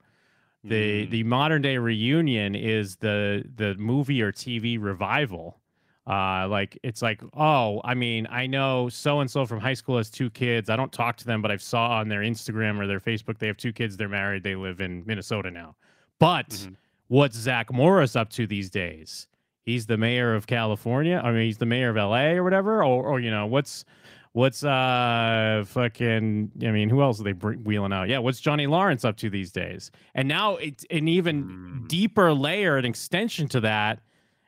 The 0.64 1.06
Mm. 1.06 1.10
the 1.10 1.22
modern 1.24 1.62
day 1.62 1.76
reunion 1.78 2.54
is 2.54 2.96
the 2.96 3.44
the 3.56 3.74
movie 3.76 4.22
or 4.22 4.30
TV 4.32 4.78
revival. 4.78 5.58
Uh, 6.06 6.46
like 6.48 6.76
it's 6.82 7.00
like, 7.02 7.20
oh, 7.36 7.80
I 7.84 7.94
mean, 7.94 8.26
I 8.30 8.46
know 8.46 8.88
so 8.88 9.20
and 9.20 9.30
so 9.30 9.46
from 9.46 9.60
high 9.60 9.74
school 9.74 9.96
has 9.98 10.10
two 10.10 10.30
kids. 10.30 10.68
I 10.70 10.76
don't 10.76 10.92
talk 10.92 11.16
to 11.18 11.24
them, 11.24 11.42
but 11.42 11.50
I've 11.50 11.62
saw 11.62 11.98
on 11.98 12.08
their 12.08 12.20
Instagram 12.22 12.78
or 12.80 12.86
their 12.86 13.00
Facebook 13.00 13.38
they 13.38 13.46
have 13.46 13.56
two 13.56 13.72
kids. 13.72 13.96
They're 13.96 14.08
married. 14.08 14.42
They 14.42 14.54
live 14.56 14.80
in 14.80 15.04
Minnesota 15.06 15.50
now. 15.50 15.76
But 16.18 16.48
Mhm. 16.50 16.76
what's 17.08 17.36
Zach 17.36 17.72
Morris 17.72 18.14
up 18.16 18.30
to 18.30 18.46
these 18.46 18.68
days? 18.70 19.28
He's 19.64 19.86
the 19.86 19.96
mayor 19.96 20.34
of 20.34 20.48
California. 20.48 21.20
I 21.24 21.30
mean, 21.30 21.42
he's 21.44 21.58
the 21.58 21.66
mayor 21.66 21.90
of 21.90 21.96
LA 21.96 22.34
or 22.34 22.42
whatever. 22.42 22.82
Or, 22.84 23.04
or 23.04 23.20
you 23.20 23.30
know, 23.30 23.46
what's 23.46 23.84
what's 24.32 24.64
uh 24.64 25.64
fucking? 25.66 26.50
I 26.62 26.70
mean, 26.70 26.88
who 26.88 27.02
else 27.02 27.20
are 27.20 27.24
they 27.24 27.32
wheeling 27.32 27.92
out? 27.92 28.08
Yeah, 28.08 28.18
what's 28.18 28.40
Johnny 28.40 28.66
Lawrence 28.66 29.04
up 29.04 29.16
to 29.18 29.30
these 29.30 29.52
days? 29.52 29.90
And 30.14 30.26
now 30.28 30.56
it's 30.56 30.84
an 30.90 31.08
even 31.08 31.44
Mm. 31.44 31.88
deeper 31.88 32.32
layer, 32.32 32.76
an 32.76 32.84
extension 32.84 33.48
to 33.48 33.60
that 33.60 34.00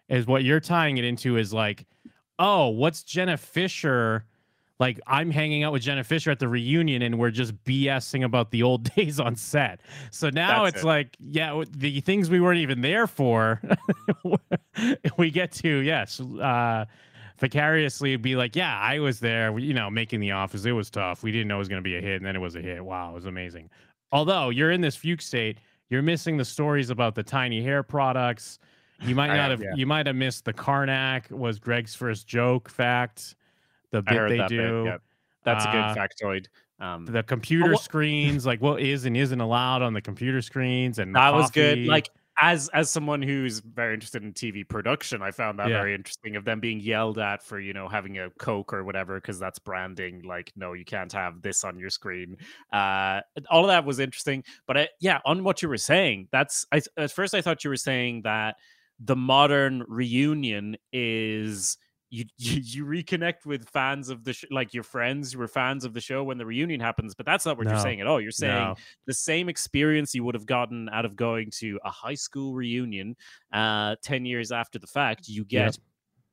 is 0.08 0.26
what 0.26 0.44
you're 0.44 0.60
tying 0.60 0.98
it 0.98 1.04
into 1.04 1.36
is 1.36 1.52
like, 1.52 1.86
oh, 2.38 2.68
what's 2.68 3.02
Jenna 3.02 3.36
Fischer? 3.36 4.24
Like 4.80 5.00
I'm 5.06 5.30
hanging 5.30 5.62
out 5.62 5.72
with 5.72 5.82
Jenna 5.82 6.02
Fischer 6.02 6.30
at 6.32 6.40
the 6.40 6.48
reunion 6.48 7.00
and 7.02 7.16
we're 7.18 7.30
just 7.30 7.54
BSing 7.64 8.24
about 8.24 8.50
the 8.50 8.62
old 8.64 8.82
days 8.96 9.20
on 9.20 9.36
set. 9.36 9.80
So 10.10 10.30
now 10.30 10.64
That's 10.64 10.76
it's 10.76 10.84
it. 10.84 10.86
like, 10.86 11.16
yeah, 11.20 11.62
the 11.70 12.00
things 12.00 12.28
we 12.28 12.40
weren't 12.40 12.58
even 12.58 12.80
there 12.80 13.06
for, 13.06 13.62
we 15.16 15.30
get 15.30 15.52
to, 15.52 15.78
yes, 15.78 16.20
uh, 16.20 16.84
vicariously 17.38 18.16
be 18.16 18.36
like, 18.36 18.54
yeah, 18.56 18.78
I 18.78 18.98
was 19.00 19.20
there, 19.20 19.58
you 19.58 19.74
know, 19.74 19.90
making 19.90 20.20
the 20.20 20.32
office. 20.32 20.64
It 20.64 20.72
was 20.72 20.90
tough. 20.90 21.22
We 21.22 21.32
didn't 21.32 21.48
know 21.48 21.56
it 21.56 21.58
was 21.58 21.68
going 21.68 21.82
to 21.82 21.88
be 21.88 21.96
a 21.96 22.00
hit. 22.00 22.16
And 22.16 22.26
then 22.26 22.36
it 22.36 22.40
was 22.40 22.56
a 22.56 22.60
hit. 22.62 22.84
Wow, 22.84 23.10
it 23.10 23.14
was 23.14 23.26
amazing. 23.26 23.70
Although 24.12 24.50
you're 24.50 24.70
in 24.70 24.80
this 24.80 24.96
fugue 24.96 25.20
state, 25.22 25.58
you're 25.90 26.02
missing 26.02 26.36
the 26.36 26.44
stories 26.44 26.90
about 26.90 27.14
the 27.14 27.22
tiny 27.22 27.62
hair 27.62 27.82
products. 27.82 28.58
You 29.02 29.14
might 29.14 29.28
not 29.28 29.50
have, 29.50 29.60
yeah. 29.60 29.74
You 29.74 29.86
might 29.86 30.06
have 30.06 30.16
missed 30.16 30.44
the 30.44 30.52
Karnak 30.52 31.30
was 31.30 31.58
Greg's 31.58 31.94
first 31.94 32.26
joke 32.26 32.68
fact. 32.70 33.34
The 33.90 34.02
bit 34.02 34.28
they 34.28 34.36
that 34.38 34.48
bit, 34.50 34.56
do. 34.56 34.82
yeah. 34.86 34.96
That's 35.44 35.64
a 35.64 35.68
good 35.68 35.78
Uh, 35.78 35.94
factoid. 35.94 36.46
Um, 36.80 37.04
The 37.06 37.22
computer 37.22 37.72
what- 37.72 37.82
screens, 37.82 38.46
like 38.46 38.60
what 38.62 38.80
is 38.80 39.04
and 39.04 39.16
isn't 39.16 39.40
allowed 39.40 39.82
on 39.82 39.92
the 39.92 40.00
computer 40.00 40.40
screens, 40.42 40.98
and 40.98 41.14
that 41.14 41.34
was 41.34 41.50
good. 41.50 41.86
Like 41.86 42.08
as 42.40 42.68
as 42.70 42.90
someone 42.90 43.22
who's 43.22 43.60
very 43.60 43.94
interested 43.94 44.22
in 44.24 44.32
TV 44.32 44.68
production, 44.68 45.22
I 45.22 45.30
found 45.30 45.58
that 45.58 45.68
Yeah. 45.68 45.78
very 45.78 45.94
interesting 45.94 46.36
of 46.36 46.44
them 46.44 46.60
being 46.60 46.80
yelled 46.80 47.18
at 47.18 47.42
for 47.42 47.60
you 47.60 47.72
know 47.72 47.88
having 47.88 48.18
a 48.18 48.30
Coke 48.38 48.72
or 48.72 48.84
whatever 48.84 49.20
because 49.20 49.38
that's 49.38 49.58
branding. 49.58 50.22
Like, 50.22 50.52
no, 50.56 50.72
you 50.72 50.84
can't 50.84 51.12
have 51.12 51.42
this 51.42 51.64
on 51.64 51.78
your 51.78 51.90
screen. 51.90 52.36
Uh, 52.72 53.20
all 53.50 53.64
of 53.64 53.68
that 53.68 53.84
was 53.84 53.98
interesting. 54.00 54.42
But 54.66 54.76
I, 54.78 54.88
yeah, 55.00 55.20
on 55.24 55.44
what 55.44 55.62
you 55.62 55.68
were 55.68 55.76
saying, 55.78 56.28
that's 56.32 56.66
I, 56.72 56.82
at 56.96 57.12
first 57.12 57.34
I 57.34 57.40
thought 57.42 57.62
you 57.64 57.70
were 57.70 57.76
saying 57.76 58.22
that 58.22 58.56
the 58.98 59.16
modern 59.16 59.84
reunion 59.88 60.76
is. 60.92 61.78
You, 62.14 62.24
you, 62.38 62.60
you 62.62 62.84
reconnect 62.84 63.44
with 63.44 63.68
fans 63.68 64.08
of 64.08 64.24
the 64.24 64.32
sh- 64.32 64.44
like 64.50 64.72
your 64.72 64.84
friends 64.84 65.32
who 65.32 65.38
were 65.40 65.48
fans 65.48 65.84
of 65.84 65.92
the 65.94 66.00
show 66.00 66.22
when 66.22 66.38
the 66.38 66.46
reunion 66.46 66.80
happens, 66.80 67.14
but 67.14 67.26
that's 67.26 67.44
not 67.44 67.56
what 67.58 67.66
you're 67.66 67.78
saying 67.80 68.00
at 68.00 68.06
all. 68.06 68.20
You're 68.20 68.30
saying 68.30 68.52
No. 68.68 68.74
the 69.06 69.14
same 69.14 69.48
experience 69.48 70.14
you 70.14 70.22
would 70.24 70.34
have 70.34 70.46
gotten 70.46 70.88
out 70.90 71.04
of 71.04 71.16
going 71.16 71.50
to 71.60 71.78
a 71.84 71.90
high 71.90 72.14
school 72.14 72.54
reunion 72.54 73.16
uh 73.52 73.96
10 74.02 74.24
years 74.26 74.52
after 74.52 74.78
the 74.78 74.86
fact 74.86 75.28
you 75.28 75.44
get 75.44 75.64
Yep. 75.64 75.74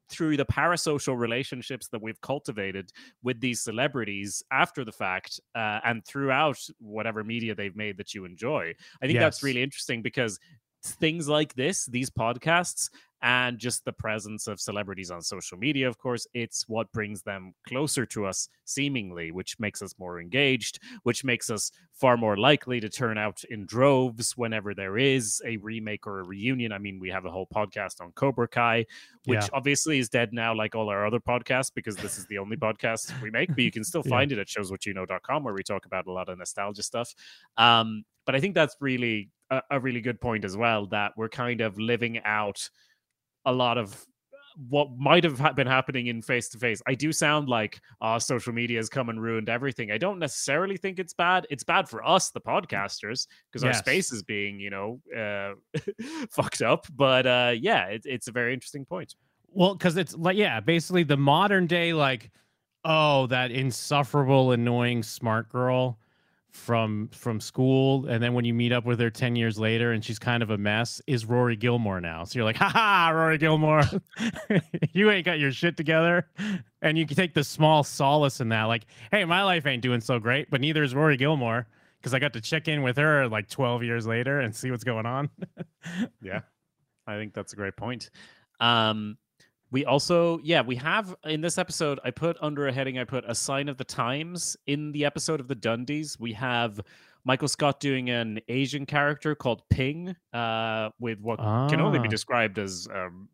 through 0.10 0.36
the 0.38 0.46
parasocial 0.46 1.17
relationships 1.17 1.88
that 1.88 2.02
we've 2.02 2.20
cultivated 2.22 2.91
with 3.24 3.39
these 3.39 3.62
celebrities 3.62 4.44
after 4.52 4.84
the 4.84 4.91
fact 4.91 5.39
uh, 5.56 5.80
and 5.86 6.06
throughout 6.06 6.60
whatever 6.80 7.24
media 7.24 7.56
they've 7.56 7.76
made 7.78 7.96
that 7.98 8.13
you 8.13 8.26
enjoy 8.26 8.74
i 9.02 9.08
think 9.08 9.17
that's 9.20 9.41
really 9.41 9.63
interesting 9.63 10.02
because 10.02 10.38
things 10.84 11.28
like 11.30 11.54
this 11.54 11.86
these 11.86 12.10
podcasts 12.10 12.89
and 13.23 13.60
just 13.60 13.86
the 13.86 13.91
presence 13.93 14.47
of 14.47 14.60
celebrities 14.60 15.12
on 15.12 15.21
social 15.21 15.57
media 15.57 15.88
of 15.88 15.97
course 15.97 16.25
it's 16.34 16.67
what 16.67 16.91
brings 16.91 17.21
them 17.21 17.53
closer 17.67 18.05
to 18.05 18.25
us 18.25 18.49
seemingly 18.65 19.31
which 19.31 19.60
makes 19.60 19.81
us 19.81 19.93
more 19.99 20.19
engaged 20.19 20.79
which 21.03 21.23
makes 21.23 21.49
us 21.49 21.71
far 21.93 22.17
more 22.17 22.36
likely 22.38 22.79
to 22.79 22.89
turn 22.89 23.17
out 23.17 23.43
in 23.49 23.65
droves 23.65 24.36
whenever 24.38 24.73
there 24.73 24.97
is 24.97 25.41
a 25.45 25.57
remake 25.57 26.07
or 26.07 26.19
a 26.19 26.23
reunion 26.23 26.71
i 26.71 26.77
mean 26.77 26.99
we 26.99 27.10
have 27.10 27.25
a 27.25 27.31
whole 27.31 27.47
podcast 27.53 28.01
on 28.01 28.12
cobra 28.13 28.47
kai 28.47 28.86
which 29.25 29.38
Yeah. 29.39 29.47
obviously 29.53 29.99
is 29.99 30.10
dead 30.10 30.34
now 30.34 30.55
like 30.55 30.73
all 30.73 30.89
our 30.89 31.05
other 31.05 31.19
podcasts 31.19 31.71
because 31.73 31.95
this 31.97 32.17
is 32.17 32.25
the 32.27 32.39
only 32.39 32.57
podcast 32.57 33.13
we 33.21 33.29
make 33.29 33.49
but 33.49 33.60
you 33.60 33.71
can 33.71 33.84
still 33.84 34.01
Yeah. 34.05 34.10
find 34.17 34.31
it 34.31 34.39
at 34.39 34.47
showswhatyouknow.com 34.47 35.43
where 35.43 35.53
we 35.53 35.63
talk 35.63 35.86
about 35.86 36.07
a 36.07 36.12
lot 36.12 36.27
of 36.29 36.38
nostalgia 36.39 36.81
stuff 36.84 37.13
um 37.57 38.03
but 38.25 38.36
i 38.36 38.39
think 38.39 38.55
that's 38.55 38.75
really 38.79 39.29
a, 39.51 39.62
a 39.71 39.79
really 39.79 40.01
good 40.01 40.19
point 40.21 40.43
as 40.45 40.55
well 40.57 40.86
that 40.88 41.12
we're 41.17 41.29
kind 41.29 41.62
of 41.62 41.77
living 41.77 42.19
out 42.23 42.67
a 43.45 43.51
lot 43.51 43.77
of 43.77 44.06
what 44.69 44.89
might 44.97 45.23
have 45.23 45.56
been 45.56 45.67
happening 45.67 46.08
in 46.08 46.21
face 46.21 46.49
to 46.49 46.58
face. 46.58 46.82
I 46.88 46.93
do 46.93 47.12
sound 47.12 47.49
like 47.49 47.80
uh, 48.01 48.19
social 48.19 48.54
media 48.54 48.77
has 48.77 48.89
come 48.89 49.10
and 49.10 49.21
ruined 49.21 49.49
everything. 49.49 49.91
I 49.91 49.97
don't 49.97 50.19
necessarily 50.19 50.77
think 50.77 50.99
it's 50.99 51.13
bad. 51.13 51.47
It's 51.49 51.63
bad 51.63 51.88
for 51.88 52.06
us, 52.06 52.30
the 52.32 52.41
podcasters, 52.41 53.27
because 53.51 53.63
our 53.63 53.73
space 53.73 54.12
is 54.12 54.23
being, 54.23 54.60
you 54.60 54.69
know, 54.69 54.99
uh, 55.17 55.54
fucked 56.30 56.62
up. 56.62 56.86
But 56.93 57.25
uh, 57.25 57.54
yeah, 57.58 57.86
it, 57.86 58.04
it's 58.06 58.27
a 58.27 58.32
very 58.32 58.54
interesting 58.54 58.86
point. 58.86 59.15
Well, 59.47 59.75
because 59.75 59.97
it's 59.97 60.15
like, 60.15 60.38
yeah, 60.38 60.60
basically 60.60 61.04
the 61.04 61.17
modern 61.17 61.67
day, 61.67 61.93
like, 61.93 62.32
oh, 62.86 63.27
that 63.27 63.51
insufferable, 63.51 64.51
annoying 64.51 65.04
smart 65.04 65.49
girl 65.49 65.99
from 66.51 67.07
from 67.13 67.39
school, 67.39 68.05
and 68.07 68.21
then 68.21 68.33
when 68.33 68.45
you 68.45 68.53
meet 68.53 68.71
up 68.71 68.85
with 68.85 68.99
her 68.99 69.09
ten 69.09 69.35
years 69.35 69.57
later, 69.57 69.93
and 69.93 70.03
she's 70.03 70.19
kind 70.19 70.43
of 70.43 70.49
a 70.49 70.57
mess, 70.57 71.01
is 71.07 71.25
Rory 71.25 71.55
Gilmore 71.55 72.01
now. 72.01 72.23
So 72.25 72.37
you're 72.37 72.45
like, 72.45 72.57
ha 72.57 72.69
ha, 72.69 73.09
Rory 73.09 73.37
Gilmore, 73.37 73.83
you 74.93 75.09
ain't 75.09 75.25
got 75.25 75.39
your 75.39 75.51
shit 75.51 75.77
together, 75.77 76.27
and 76.81 76.97
you 76.97 77.07
can 77.07 77.15
take 77.15 77.33
the 77.33 77.43
small 77.43 77.83
solace 77.83 78.41
in 78.41 78.49
that, 78.49 78.65
like, 78.65 78.85
hey, 79.11 79.25
my 79.25 79.43
life 79.43 79.65
ain't 79.65 79.81
doing 79.81 80.01
so 80.01 80.19
great, 80.19 80.49
but 80.49 80.61
neither 80.61 80.83
is 80.83 80.93
Rory 80.93 81.17
Gilmore. 81.17 81.67
Because 81.99 82.15
I 82.15 82.19
got 82.19 82.33
to 82.33 82.41
check 82.41 82.67
in 82.67 82.81
with 82.81 82.97
her 82.97 83.27
like 83.27 83.47
12 83.47 83.83
years 83.83 84.07
later 84.07 84.39
and 84.39 84.55
see 84.55 84.71
what's 84.71 84.83
going 84.83 85.05
on. 85.05 85.29
Yeah, 86.21 86.41
I 87.05 87.15
think 87.17 87.33
that's 87.33 87.53
a 87.53 87.55
great 87.55 87.75
point. 87.75 88.09
Um, 88.59 89.17
we 89.71 89.86
also, 89.86 90.39
yeah, 90.43 90.62
we 90.62 90.75
have 90.75 91.15
in 91.25 91.41
this 91.41 91.57
episode, 91.57 91.99
I 92.03 92.12
put 92.12 92.38
under 92.41 92.67
a 92.67 92.71
heading, 92.73 92.99
I 92.99 93.03
put 93.05 93.23
a 93.27 93.34
sign 93.36 93.69
of 93.69 93.77
the 93.77 93.84
times 93.86 94.57
in 94.67 94.91
the 94.91 95.05
episode 95.05 95.39
of 95.39 95.47
the 95.47 95.55
Dundies. 95.55 96.19
We 96.19 96.34
have 96.34 96.79
Michael 97.23 97.47
Scott 97.47 97.79
doing 97.79 98.10
an 98.10 98.39
Asian 98.47 98.86
character 98.86 99.34
called 99.36 99.62
Ping, 99.69 100.15
uh, 100.34 100.89
with 100.99 101.19
what 101.21 101.39
can 101.69 101.79
only 101.79 101.99
be 101.99 102.07
Ah. 102.07 102.12
described 102.12 102.60
as 102.60 102.88
um, 102.93 103.29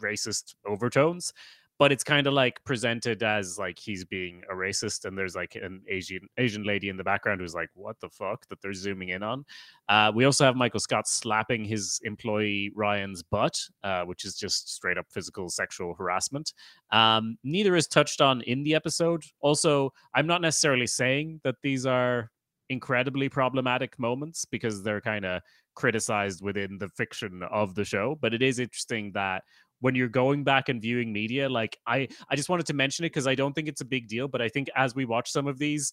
racist 0.00 0.54
overtones. 0.66 1.32
But 1.80 1.92
it's 1.92 2.04
kind 2.04 2.26
of 2.26 2.34
like 2.34 2.62
presented 2.64 3.22
as 3.22 3.58
like 3.58 3.78
he's 3.78 4.04
being 4.04 4.42
a 4.50 4.54
racist, 4.54 5.06
and 5.06 5.16
there's 5.16 5.34
like 5.34 5.56
an 5.56 5.82
Asian 5.88 6.28
Asian 6.36 6.62
lady 6.62 6.90
in 6.90 6.96
the 6.98 7.02
background 7.02 7.40
who's 7.40 7.54
like, 7.54 7.70
"What 7.74 7.98
the 8.00 8.10
fuck?" 8.10 8.46
that 8.48 8.60
they're 8.60 8.74
zooming 8.74 9.08
in 9.08 9.22
on. 9.22 9.46
Uh, 9.88 10.12
we 10.14 10.26
also 10.26 10.44
have 10.44 10.56
Michael 10.56 10.78
Scott 10.78 11.08
slapping 11.08 11.64
his 11.64 11.98
employee 12.04 12.70
Ryan's 12.76 13.22
butt, 13.22 13.58
uh, 13.82 14.02
which 14.04 14.26
is 14.26 14.36
just 14.36 14.72
straight 14.74 14.98
up 14.98 15.06
physical 15.10 15.48
sexual 15.48 15.94
harassment. 15.94 16.52
Um, 16.92 17.38
neither 17.42 17.74
is 17.74 17.88
touched 17.88 18.20
on 18.20 18.42
in 18.42 18.62
the 18.62 18.74
episode. 18.74 19.24
Also, 19.40 19.92
I'm 20.14 20.26
not 20.26 20.42
necessarily 20.42 20.86
saying 20.86 21.40
that 21.44 21.56
these 21.62 21.86
are 21.86 22.30
incredibly 22.68 23.28
problematic 23.28 23.98
moments 23.98 24.44
because 24.44 24.82
they're 24.82 25.00
kind 25.00 25.24
of 25.24 25.42
criticized 25.74 26.42
within 26.42 26.78
the 26.78 26.88
fiction 26.90 27.42
of 27.50 27.74
the 27.74 27.84
show, 27.84 28.18
but 28.20 28.34
it 28.34 28.42
is 28.42 28.58
interesting 28.58 29.12
that 29.12 29.42
when 29.80 29.94
you're 29.94 30.08
going 30.08 30.44
back 30.44 30.68
and 30.68 30.80
viewing 30.80 31.12
media 31.12 31.48
like 31.48 31.76
i 31.86 32.06
i 32.30 32.36
just 32.36 32.48
wanted 32.48 32.66
to 32.66 32.74
mention 32.74 33.04
it 33.04 33.08
because 33.08 33.26
i 33.26 33.34
don't 33.34 33.54
think 33.54 33.68
it's 33.68 33.80
a 33.80 33.84
big 33.84 34.08
deal 34.08 34.28
but 34.28 34.40
i 34.40 34.48
think 34.48 34.68
as 34.76 34.94
we 34.94 35.04
watch 35.04 35.30
some 35.30 35.46
of 35.46 35.58
these 35.58 35.92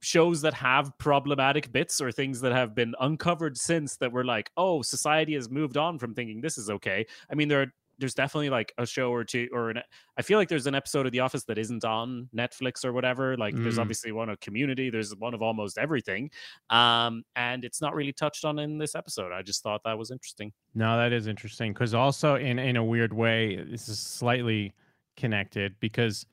shows 0.00 0.40
that 0.42 0.54
have 0.54 0.96
problematic 0.98 1.70
bits 1.72 2.00
or 2.00 2.10
things 2.10 2.40
that 2.40 2.52
have 2.52 2.74
been 2.74 2.94
uncovered 3.00 3.56
since 3.56 3.96
that 3.96 4.12
we're 4.12 4.24
like, 4.24 4.50
oh, 4.56 4.82
society 4.82 5.34
has 5.34 5.50
moved 5.50 5.76
on 5.76 5.98
from 5.98 6.14
thinking 6.14 6.40
this 6.40 6.58
is 6.58 6.70
okay. 6.70 7.06
I 7.30 7.34
mean, 7.34 7.48
there 7.48 7.62
are 7.62 7.72
there's 7.98 8.14
definitely 8.14 8.50
like 8.50 8.72
a 8.78 8.86
show 8.86 9.12
or 9.12 9.24
two 9.24 9.48
or 9.52 9.70
an 9.70 9.80
I 10.16 10.22
feel 10.22 10.38
like 10.38 10.48
there's 10.48 10.66
an 10.66 10.74
episode 10.74 11.06
of 11.06 11.12
The 11.12 11.20
Office 11.20 11.44
that 11.44 11.58
isn't 11.58 11.84
on 11.84 12.28
Netflix 12.34 12.84
or 12.84 12.92
whatever. 12.92 13.36
Like 13.36 13.54
there's 13.54 13.76
Mm. 13.76 13.82
obviously 13.82 14.12
one 14.12 14.28
of 14.28 14.40
Community, 14.40 14.90
there's 14.90 15.14
one 15.16 15.34
of 15.34 15.42
almost 15.42 15.78
everything. 15.78 16.30
Um 16.70 17.24
and 17.36 17.64
it's 17.64 17.80
not 17.80 17.94
really 17.94 18.12
touched 18.12 18.44
on 18.44 18.58
in 18.58 18.78
this 18.78 18.94
episode. 18.94 19.32
I 19.32 19.42
just 19.42 19.62
thought 19.62 19.82
that 19.84 19.96
was 19.98 20.10
interesting. 20.10 20.52
No, 20.74 20.96
that 20.96 21.12
is 21.12 21.26
interesting 21.26 21.72
because 21.72 21.94
also 21.94 22.36
in 22.36 22.58
in 22.58 22.76
a 22.76 22.84
weird 22.84 23.12
way, 23.12 23.56
this 23.56 23.88
is 23.88 23.98
slightly 23.98 24.72
connected 25.16 25.74
because 25.80 26.26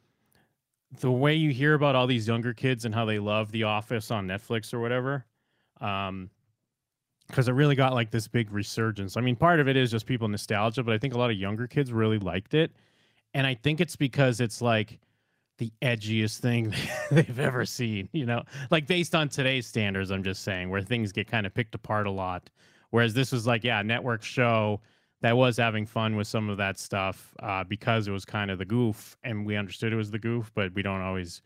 the 1.00 1.12
way 1.12 1.34
you 1.36 1.52
hear 1.52 1.74
about 1.74 1.96
all 1.96 2.08
these 2.08 2.28
younger 2.28 2.54
kids 2.54 2.84
and 2.86 2.94
how 2.94 3.06
they 3.06 3.20
love 3.20 3.52
The 3.52 3.64
Office 3.64 4.12
on 4.12 4.28
Netflix 4.28 4.74
or 4.74 4.80
whatever, 4.82 5.26
um, 5.80 6.30
because 7.32 7.48
it 7.48 7.54
really 7.54 7.76
got 7.76 7.94
like 7.94 8.12
this 8.12 8.28
big 8.28 8.52
resurgence. 8.52 9.18
I 9.18 9.22
mean, 9.22 9.36
part 9.36 9.60
of 9.60 9.68
it 9.68 9.76
is 9.76 9.90
just 9.92 10.06
people 10.06 10.28
nostalgia, 10.28 10.84
but 10.84 10.94
I 10.94 10.98
think 10.98 11.14
a 11.14 11.18
lot 11.18 11.32
of 11.32 11.38
younger 11.38 11.68
kids 11.68 11.92
really 11.92 12.20
liked 12.20 12.54
it, 12.54 12.72
and 13.34 13.48
I 13.48 13.56
think 13.56 13.82
it's 13.82 13.96
because 13.96 14.40
it's 14.40 14.62
like 14.62 15.00
the 15.58 15.72
edgiest 15.82 16.40
thing 16.40 16.74
they've 17.12 17.40
ever 17.40 17.66
seen. 17.66 18.10
You 18.12 18.26
know, 18.26 18.44
like 18.70 18.86
based 18.88 19.16
on 19.16 19.30
today's 19.30 19.66
standards, 19.66 20.12
I'm 20.12 20.24
just 20.24 20.44
saying 20.44 20.70
where 20.70 20.82
things 20.82 21.12
get 21.12 21.28
kind 21.28 21.46
of 21.46 21.54
picked 21.54 21.74
apart 21.76 22.08
a 22.08 22.12
lot. 22.12 22.50
Whereas 22.92 23.14
this 23.14 23.32
was 23.32 23.48
like, 23.48 23.64
yeah, 23.64 23.80
a 23.80 23.84
network 23.84 24.22
show 24.22 24.82
that 25.22 25.38
was 25.38 25.56
having 25.56 25.86
fun 25.86 26.16
with 26.18 26.28
some 26.28 26.50
of 26.50 26.58
that 26.58 26.78
stuff 26.78 27.34
uh, 27.42 27.64
because 27.64 28.08
it 28.08 28.12
was 28.12 28.26
kind 28.26 28.52
of 28.52 28.58
the 28.58 28.66
goof, 28.66 29.16
and 29.24 29.46
we 29.46 29.56
understood 29.56 29.94
it 29.94 29.96
was 29.96 30.12
the 30.12 30.20
goof, 30.20 30.52
but 30.54 30.74
we 30.74 30.82
don't 30.82 31.02
always 31.02 31.42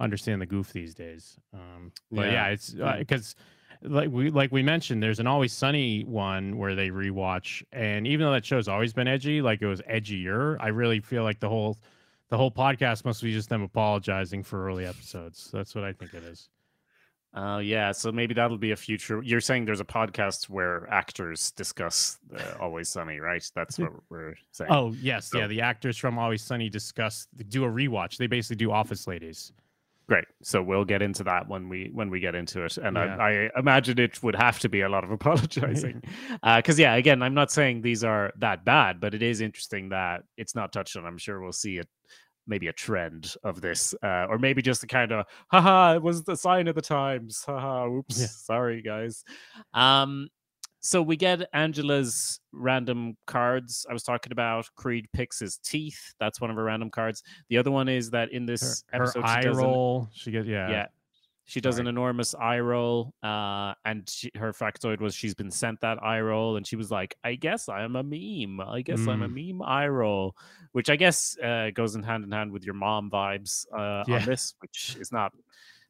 understand 0.00 0.40
the 0.42 0.46
goof 0.46 0.72
these 0.72 0.94
days. 0.94 1.38
Um, 1.54 1.92
but 2.10 2.26
yeah, 2.26 2.32
Yeah. 2.32 2.48
it's 2.48 2.70
because 2.98 3.34
like 3.82 4.10
we 4.10 4.30
like 4.30 4.50
we 4.52 4.62
mentioned, 4.62 5.02
there's 5.02 5.20
an 5.20 5.26
Always 5.26 5.52
Sunny 5.52 6.02
one 6.04 6.56
where 6.58 6.74
they 6.74 6.90
rewatch, 6.90 7.62
and 7.72 8.06
even 8.06 8.26
though 8.26 8.32
that 8.32 8.44
show's 8.44 8.68
always 8.68 8.92
been 8.92 9.08
edgy, 9.08 9.40
like 9.42 9.62
it 9.62 9.66
was 9.66 9.80
edgier. 9.82 10.56
I 10.60 10.68
really 10.68 11.00
feel 11.00 11.22
like 11.22 11.40
the 11.40 11.48
whole 11.48 11.78
the 12.28 12.36
whole 12.36 12.50
podcast 12.50 13.04
must 13.04 13.22
be 13.22 13.32
just 13.32 13.48
them 13.48 13.62
apologizing 13.62 14.42
for 14.42 14.66
early 14.66 14.84
episodes. 14.84 15.50
That's 15.52 15.74
what 15.74 15.84
I 15.84 15.92
think 15.92 16.14
it 16.14 16.22
is. 16.24 16.48
Uh, 17.34 17.58
yeah, 17.58 17.92
so 17.92 18.10
maybe 18.10 18.32
that'll 18.34 18.56
be 18.56 18.70
a 18.70 18.76
future. 18.76 19.22
You're 19.22 19.40
saying 19.42 19.66
there's 19.66 19.80
a 19.80 19.84
podcast 19.84 20.48
where 20.48 20.88
actors 20.90 21.50
discuss 21.52 22.18
uh, 22.34 22.54
Always 22.58 22.88
Sunny, 22.88 23.20
right? 23.20 23.44
That's 23.54 23.78
what 23.78 23.92
we're 24.08 24.34
saying. 24.50 24.70
Oh 24.72 24.94
yes, 25.00 25.26
So- 25.30 25.38
yeah. 25.38 25.46
The 25.46 25.60
actors 25.60 25.96
from 25.98 26.18
Always 26.18 26.42
Sunny 26.42 26.68
discuss 26.70 27.28
do 27.48 27.64
a 27.64 27.68
rewatch. 27.68 28.16
They 28.16 28.26
basically 28.26 28.56
do 28.56 28.72
Office 28.72 29.06
Ladies. 29.06 29.52
Great. 30.08 30.24
So 30.42 30.62
we'll 30.62 30.84
get 30.84 31.02
into 31.02 31.22
that 31.24 31.48
when 31.48 31.68
we 31.68 31.90
when 31.92 32.10
we 32.10 32.18
get 32.20 32.34
into 32.34 32.64
it, 32.64 32.78
and 32.78 32.96
Yeah. 32.96 33.16
I, 33.16 33.50
I 33.54 33.58
imagine 33.58 33.98
it 33.98 34.22
would 34.22 34.34
have 34.36 34.58
to 34.60 34.68
be 34.68 34.80
a 34.80 34.88
lot 34.88 35.04
of 35.04 35.10
apologizing, 35.18 36.02
because 36.56 36.78
yeah, 36.78 36.94
again, 36.94 37.22
I'm 37.22 37.34
not 37.34 37.50
saying 37.50 37.82
these 37.82 38.02
are 38.04 38.32
that 38.38 38.64
bad, 38.64 39.00
but 39.00 39.14
it 39.14 39.22
is 39.22 39.40
interesting 39.40 39.90
that 39.90 40.22
it's 40.36 40.54
not 40.54 40.72
touched 40.72 40.96
on. 40.96 41.04
I'm 41.06 41.18
sure 41.18 41.40
we'll 41.40 41.52
see 41.52 41.78
it. 41.78 41.88
Maybe 42.46 42.68
a 42.68 42.72
trend 42.72 43.34
of 43.44 43.60
this, 43.60 43.94
uh, 44.02 44.24
or 44.30 44.38
maybe 44.38 44.62
just 44.62 44.82
a 44.82 44.86
kind 44.86 45.12
of, 45.12 45.26
haha, 45.48 45.96
it 45.96 46.02
was 46.02 46.24
the 46.24 46.34
sign 46.34 46.66
of 46.66 46.74
the 46.76 46.80
times. 46.80 47.44
Haha, 47.44 47.86
oops, 47.90 48.18
Yeah. 48.18 48.26
sorry, 48.28 48.80
guys. 48.80 49.22
Um, 49.74 50.28
so 50.80 51.02
we 51.02 51.16
get 51.16 51.48
Angela's 51.52 52.40
random 52.52 53.16
cards. 53.26 53.86
I 53.88 53.92
was 53.92 54.02
talking 54.02 54.32
about. 54.32 54.66
Creed 54.76 55.08
picks 55.12 55.38
his 55.38 55.58
teeth. 55.58 56.14
That's 56.20 56.40
one 56.40 56.50
of 56.50 56.56
her 56.56 56.64
random 56.64 56.90
cards. 56.90 57.22
The 57.48 57.58
other 57.58 57.70
one 57.70 57.88
is 57.88 58.10
that 58.10 58.30
in 58.32 58.46
this 58.46 58.84
her, 58.92 58.98
her 58.98 59.04
episode, 59.04 59.24
eye 59.24 59.42
she 59.42 59.48
roll. 59.48 60.08
She 60.12 60.30
gets 60.30 60.46
yeah. 60.46 60.70
yeah, 60.70 60.86
she 61.46 61.60
does 61.60 61.78
an 61.78 61.86
enormous 61.86 62.34
eye 62.34 62.60
roll. 62.60 63.12
Uh, 63.22 63.74
and 63.84 64.08
she, 64.08 64.30
her 64.36 64.52
factoid 64.52 65.00
was 65.00 65.14
she's 65.14 65.34
been 65.34 65.50
sent 65.50 65.80
that 65.80 66.02
eye 66.02 66.20
roll, 66.20 66.56
and 66.56 66.66
she 66.66 66.76
was 66.76 66.90
like, 66.90 67.16
"I 67.24 67.34
guess 67.34 67.68
I 67.68 67.82
am 67.82 67.96
a 67.96 68.02
meme. 68.02 68.60
I 68.60 68.82
guess 68.82 69.06
I'm 69.06 69.22
a 69.22 69.28
Mm. 69.28 69.58
meme 69.58 69.62
eye 69.62 69.88
roll," 69.88 70.36
which 70.72 70.90
I 70.90 70.96
guess 70.96 71.36
uh, 71.42 71.70
goes 71.74 71.94
in 71.96 72.02
hand 72.02 72.24
in 72.24 72.30
hand 72.30 72.52
with 72.52 72.64
your 72.64 72.74
mom 72.74 73.10
vibes 73.10 73.66
uh, 73.76 74.04
Yeah. 74.06 74.16
on 74.20 74.24
this, 74.26 74.54
which 74.60 74.96
is 75.00 75.10
not 75.12 75.32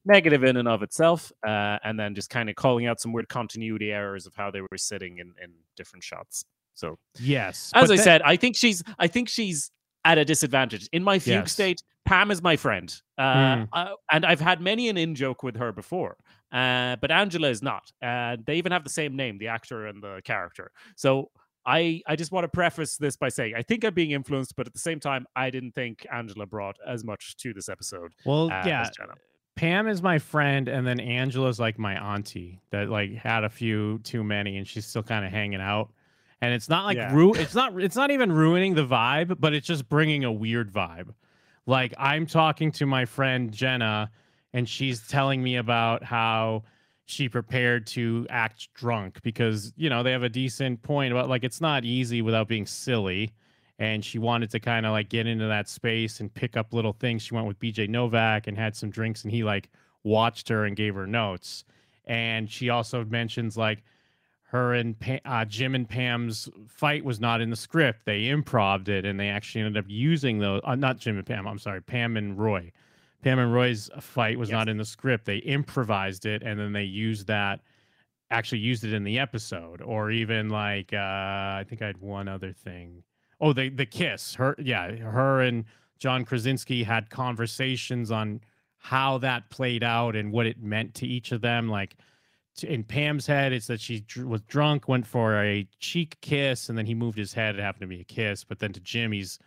negative 0.09 0.42
in 0.44 0.56
and 0.56 0.66
of 0.66 0.82
itself. 0.82 1.30
Uh, 1.46 1.78
and 1.84 1.98
then 1.98 2.14
just 2.14 2.30
kind 2.30 2.48
of 2.50 2.56
calling 2.56 2.86
out 2.86 3.00
some 3.00 3.12
weird 3.12 3.28
continuity 3.28 3.92
errors 3.92 4.26
of 4.26 4.34
how 4.34 4.50
they 4.50 4.61
were 4.61 4.76
sitting 4.76 5.18
in, 5.18 5.34
in 5.42 5.52
different 5.76 6.02
shots. 6.02 6.44
So 6.74 6.98
Yes. 7.18 7.70
as 7.74 7.90
I 7.90 7.96
said, 7.96 8.22
I 8.22 8.36
think 8.36 8.56
she's 8.56 8.82
I 8.98 9.06
think 9.09 9.28
she's 9.28 9.70
at 10.04 10.16
a 10.18 10.24
disadvantage. 10.24 10.88
In 10.92 11.02
my 11.02 11.18
fugue 11.18 11.34
Yes. 11.44 11.52
state, 11.52 11.82
Pam 12.06 12.30
is 12.30 12.40
my 12.40 12.56
friend. 12.56 12.94
Uh, 13.18 13.22
Mm. 13.34 13.68
uh, 13.72 13.90
and 14.12 14.24
I've 14.24 14.40
had 14.40 14.61
many 14.61 14.88
an 14.88 14.96
in 14.96 15.14
joke 15.14 15.42
with 15.42 15.56
her 15.56 15.72
before. 15.72 16.16
Uh, 16.52 16.96
but 17.00 17.11
Angela 17.11 17.48
is 17.50 17.62
not. 17.62 17.82
Uh, 18.02 18.36
they 18.46 18.56
even 18.56 18.72
have 18.72 18.84
the 18.84 18.90
same 18.90 19.16
name, 19.16 19.36
the 19.38 19.48
actor 19.48 19.86
and 19.86 20.02
the 20.02 20.22
character. 20.24 20.70
So 20.96 21.30
I, 21.66 22.00
I 22.06 22.16
just 22.16 22.32
want 22.32 22.44
to 22.44 22.48
preface 22.48 22.96
this 22.96 23.16
by 23.16 23.28
saying 23.28 23.54
I 23.54 23.62
think 23.62 23.84
I'm 23.84 23.92
being 23.92 24.12
influenced, 24.12 24.54
but 24.56 24.66
at 24.66 24.72
the 24.72 24.78
same 24.78 25.00
time, 25.00 25.26
I 25.36 25.50
didn't 25.50 25.72
think 25.72 26.06
Angela 26.11 26.46
brought 26.46 26.76
as 26.86 27.04
much 27.04 27.36
to 27.38 27.52
this 27.52 27.68
episode. 27.68 28.12
well, 28.24 28.50
uh, 28.50 28.62
yeah. 28.64 28.88
Pam 29.59 29.88
is 29.88 30.02
my 30.02 30.20
friend, 30.20 30.68
and 30.68 30.86
then 30.86 31.00
Angela's 31.00 31.59
like 31.59 31.80
my 31.80 31.94
auntie 32.14 32.61
that 32.70 32.88
like 32.88 33.12
had 33.16 33.42
a 33.42 33.48
few 33.48 33.98
too 34.04 34.22
many, 34.22 34.56
and 34.56 34.68
she's 34.68 34.86
still 34.86 35.02
kind 35.02 35.24
of 35.24 35.32
hanging 35.32 35.61
out. 35.61 35.90
And 36.40 36.54
it's 36.54 36.68
not 36.68 36.84
like 36.84 36.96
Yeah. 36.96 37.12
ru- 37.12 37.34
it's 37.34 37.56
not 37.56 37.76
it's 37.82 37.96
not 37.96 38.12
even 38.12 38.30
ruining 38.30 38.74
the 38.76 38.86
vibe, 38.86 39.40
but 39.40 39.54
it's 39.54 39.66
just 39.66 39.88
bringing 39.88 40.22
a 40.22 40.30
weird 40.30 40.72
vibe. 40.72 41.12
Like 41.66 41.92
I'm 41.98 42.24
talking 42.24 42.70
to 42.72 42.86
my 42.86 43.04
friend 43.04 43.50
Jenna, 43.52 44.12
and 44.52 44.68
she's 44.68 45.04
telling 45.09 45.42
me 45.42 45.56
about 45.56 46.04
how 46.04 46.62
she 47.06 47.28
prepared 47.28 47.84
to 47.88 48.26
act 48.30 48.68
drunk 48.74 49.20
because 49.24 49.72
you 49.76 49.90
know 49.90 50.04
they 50.04 50.12
have 50.12 50.22
a 50.22 50.28
decent 50.28 50.82
point 50.82 51.11
about 51.12 51.28
like 51.28 51.42
it's 51.42 51.61
not 51.61 51.84
easy 51.84 52.22
without 52.22 52.46
being 52.46 52.64
silly 52.64 53.32
and 53.78 54.04
she 54.04 54.18
wanted 54.18 54.50
to 54.50 54.60
kind 54.60 54.86
of 54.86 54.92
like 54.92 55.08
get 55.08 55.26
into 55.26 55.46
that 55.46 55.68
space 55.68 56.20
and 56.20 56.32
pick 56.32 56.56
up 56.56 56.72
little 56.72 56.92
things. 56.92 57.22
She 57.22 57.34
went 57.34 57.46
with 57.46 57.58
BJ 57.60 57.88
Novak 57.88 58.46
and 58.46 58.56
had 58.56 58.74
some 58.76 58.90
drinks, 58.90 59.22
and 59.22 59.32
he 59.32 59.44
like 59.44 59.68
watched 60.04 60.48
her 60.48 60.64
and 60.64 60.76
gave 60.76 60.94
her 60.94 61.06
notes. 61.06 61.64
And 62.06 62.50
she 62.50 62.70
also 62.70 63.04
mentions 63.04 63.56
like 63.56 63.82
her 64.50 64.72
and 64.74 64.96
uh, 65.26 65.44
Jim 65.44 65.74
and 65.74 65.86
Pam's 65.88 66.48
fight 66.66 67.04
was 67.04 67.20
not 67.20 67.40
in 67.42 67.50
the 67.50 67.56
script. 67.56 68.06
They 68.06 68.28
improved 68.28 68.88
it, 68.88 69.04
and 69.04 69.20
they 69.20 69.28
actually 69.28 69.60
ended 69.62 69.84
up 69.84 69.88
using 69.90 70.38
those. 70.38 70.62
Uh, 70.64 70.74
not 70.74 70.98
Jim 70.98 71.18
and 71.18 71.26
Pam. 71.26 71.46
I'm 71.46 71.58
sorry, 71.58 71.82
Pam 71.82 72.16
and 72.16 72.38
Roy. 72.38 72.72
Pam 73.22 73.38
and 73.38 73.52
Roy's 73.52 73.90
fight 74.00 74.38
was 74.38 74.48
Yes. 74.48 74.54
not 74.54 74.68
in 74.68 74.78
the 74.78 74.84
script. 74.84 75.26
They 75.26 75.36
improvised 75.38 76.24
it, 76.24 76.42
and 76.42 76.58
then 76.58 76.72
they 76.72 76.84
used 76.84 77.26
that. 77.26 77.60
Actually, 78.30 78.58
used 78.60 78.84
it 78.84 78.92
in 78.94 79.04
the 79.04 79.18
episode, 79.18 79.82
or 79.82 80.10
even 80.10 80.48
like 80.48 80.92
uh, 80.94 80.96
I 80.96 81.64
think 81.68 81.82
I 81.82 81.86
had 81.86 81.98
one 81.98 82.26
other 82.28 82.52
thing. 82.52 83.02
Oh, 83.41 83.53
the 83.53 83.68
the 83.68 83.86
kiss. 83.86 84.34
Her, 84.34 84.55
yeah, 84.59 84.91
her 84.91 85.43
and 85.43 85.64
John 85.99 86.24
Krasinski 86.24 86.82
had 86.82 87.11
conversations 87.11 88.11
on 88.11 88.41
how 88.78 89.18
that 89.18 89.51
played 89.51 89.82
out 89.82 90.16
and 90.16 90.32
what 90.32 90.47
it 90.47 90.62
meant 90.62 90.95
to 90.95 91.07
each 91.07 91.32
of 91.32 91.41
them. 91.41 91.68
Like 91.68 91.97
in 92.62 92.84
Pam's 92.84 93.26
head, 93.26 93.53
it's 93.53 93.66
that 93.66 93.80
she 93.80 94.05
was 94.24 94.41
drunk, 94.43 94.89
went 94.89 95.07
for 95.07 95.43
a 95.43 95.66
cheek 95.78 96.16
kiss, 96.20 96.68
and 96.68 96.78
then 96.78 96.86
he 96.86 96.95
moved 96.95 97.18
his 97.18 97.32
head. 97.32 97.57
It 97.57 97.62
happened 97.62 97.82
to 97.82 97.86
be 97.89 98.01
a 98.01 98.05
kiss. 98.05 98.45
But 98.45 98.59
then 98.59 98.72
to 98.72 98.80
Jim, 98.80 99.12
he's, 99.12 99.39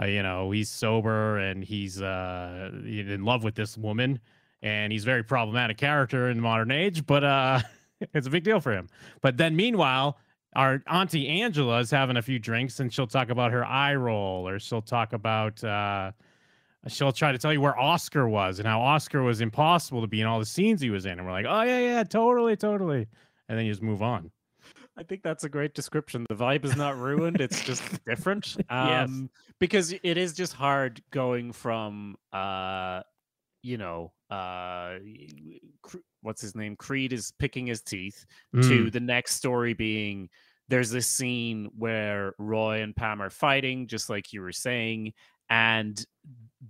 uh, 0.00 0.06
you 0.06 0.22
know, 0.22 0.50
he's 0.50 0.70
sober 0.70 1.38
and 1.38 1.62
he's 1.62 2.00
uh, 2.00 2.70
in 2.72 3.24
love 3.24 3.44
with 3.44 3.54
this 3.54 3.76
woman, 3.76 4.18
and 4.62 4.92
he's 4.92 5.02
a 5.02 5.06
very 5.06 5.22
problematic 5.22 5.76
character 5.76 6.30
in 6.30 6.38
the 6.38 6.42
modern 6.42 6.70
age. 6.70 7.06
But 7.06 7.24
uh, 7.24 7.60
it's 8.14 8.26
a 8.26 8.30
big 8.30 8.44
deal 8.44 8.60
for 8.60 8.72
him. 8.72 8.88
But 9.20 9.36
then 9.36 9.54
meanwhile, 9.54 10.18
our 10.54 10.82
auntie 10.86 11.28
Angela 11.28 11.78
is 11.78 11.90
having 11.90 12.16
a 12.16 12.22
few 12.22 12.38
drinks, 12.38 12.80
and 12.80 12.92
she'll 12.92 13.06
talk 13.06 13.30
about 13.30 13.52
her 13.52 13.64
eye 13.64 13.94
roll, 13.94 14.46
or 14.48 14.58
she'll 14.58 14.82
talk 14.82 15.12
about. 15.12 15.62
Uh, 15.62 16.12
she'll 16.88 17.12
try 17.12 17.32
to 17.32 17.38
tell 17.38 17.52
you 17.52 17.60
where 17.60 17.78
Oscar 17.78 18.28
was 18.28 18.58
and 18.58 18.66
how 18.66 18.80
Oscar 18.80 19.22
was 19.22 19.40
impossible 19.40 20.00
to 20.00 20.06
be 20.06 20.20
in 20.20 20.26
all 20.26 20.38
the 20.38 20.46
scenes 20.46 20.80
he 20.80 20.90
was 20.90 21.06
in. 21.06 21.12
And 21.12 21.24
we're 21.24 21.32
like, 21.32 21.46
oh, 21.48 21.62
yeah, 21.62 21.78
yeah, 21.78 22.02
totally, 22.02 22.56
totally. 22.56 23.06
And 23.48 23.58
then 23.58 23.66
you 23.66 23.72
just 23.72 23.82
move 23.82 24.02
on. 24.02 24.30
I 24.96 25.02
think 25.02 25.22
that's 25.22 25.44
a 25.44 25.48
great 25.48 25.74
description. 25.74 26.26
The 26.28 26.34
vibe 26.34 26.64
is 26.64 26.76
not 26.76 26.98
ruined; 26.98 27.40
it's 27.40 27.64
just 27.64 27.82
different. 28.06 28.56
Yes. 28.70 29.08
Um, 29.08 29.30
because 29.58 29.92
it 29.92 30.16
is 30.18 30.34
just 30.34 30.52
hard 30.52 31.02
going 31.10 31.52
from, 31.52 32.16
uh, 32.32 33.02
you 33.62 33.78
know, 33.78 34.12
uh, 34.30 34.98
what's 36.20 36.42
his 36.42 36.54
name? 36.54 36.76
Creed 36.76 37.12
is 37.12 37.32
picking 37.38 37.66
his 37.66 37.82
teeth 37.82 38.24
to 38.62 38.88
Mm, 38.88 38.92
the 38.92 39.00
next 39.00 39.34
story 39.34 39.74
being 39.74 40.28
there's 40.68 40.90
this 40.90 41.06
scene 41.06 41.70
where 41.76 42.34
Roy 42.38 42.82
and 42.82 42.94
Pam 42.96 43.20
are 43.20 43.30
fighting, 43.30 43.86
just 43.86 44.08
like 44.08 44.32
you 44.32 44.40
were 44.40 44.52
saying, 44.52 45.12
and 45.50 46.04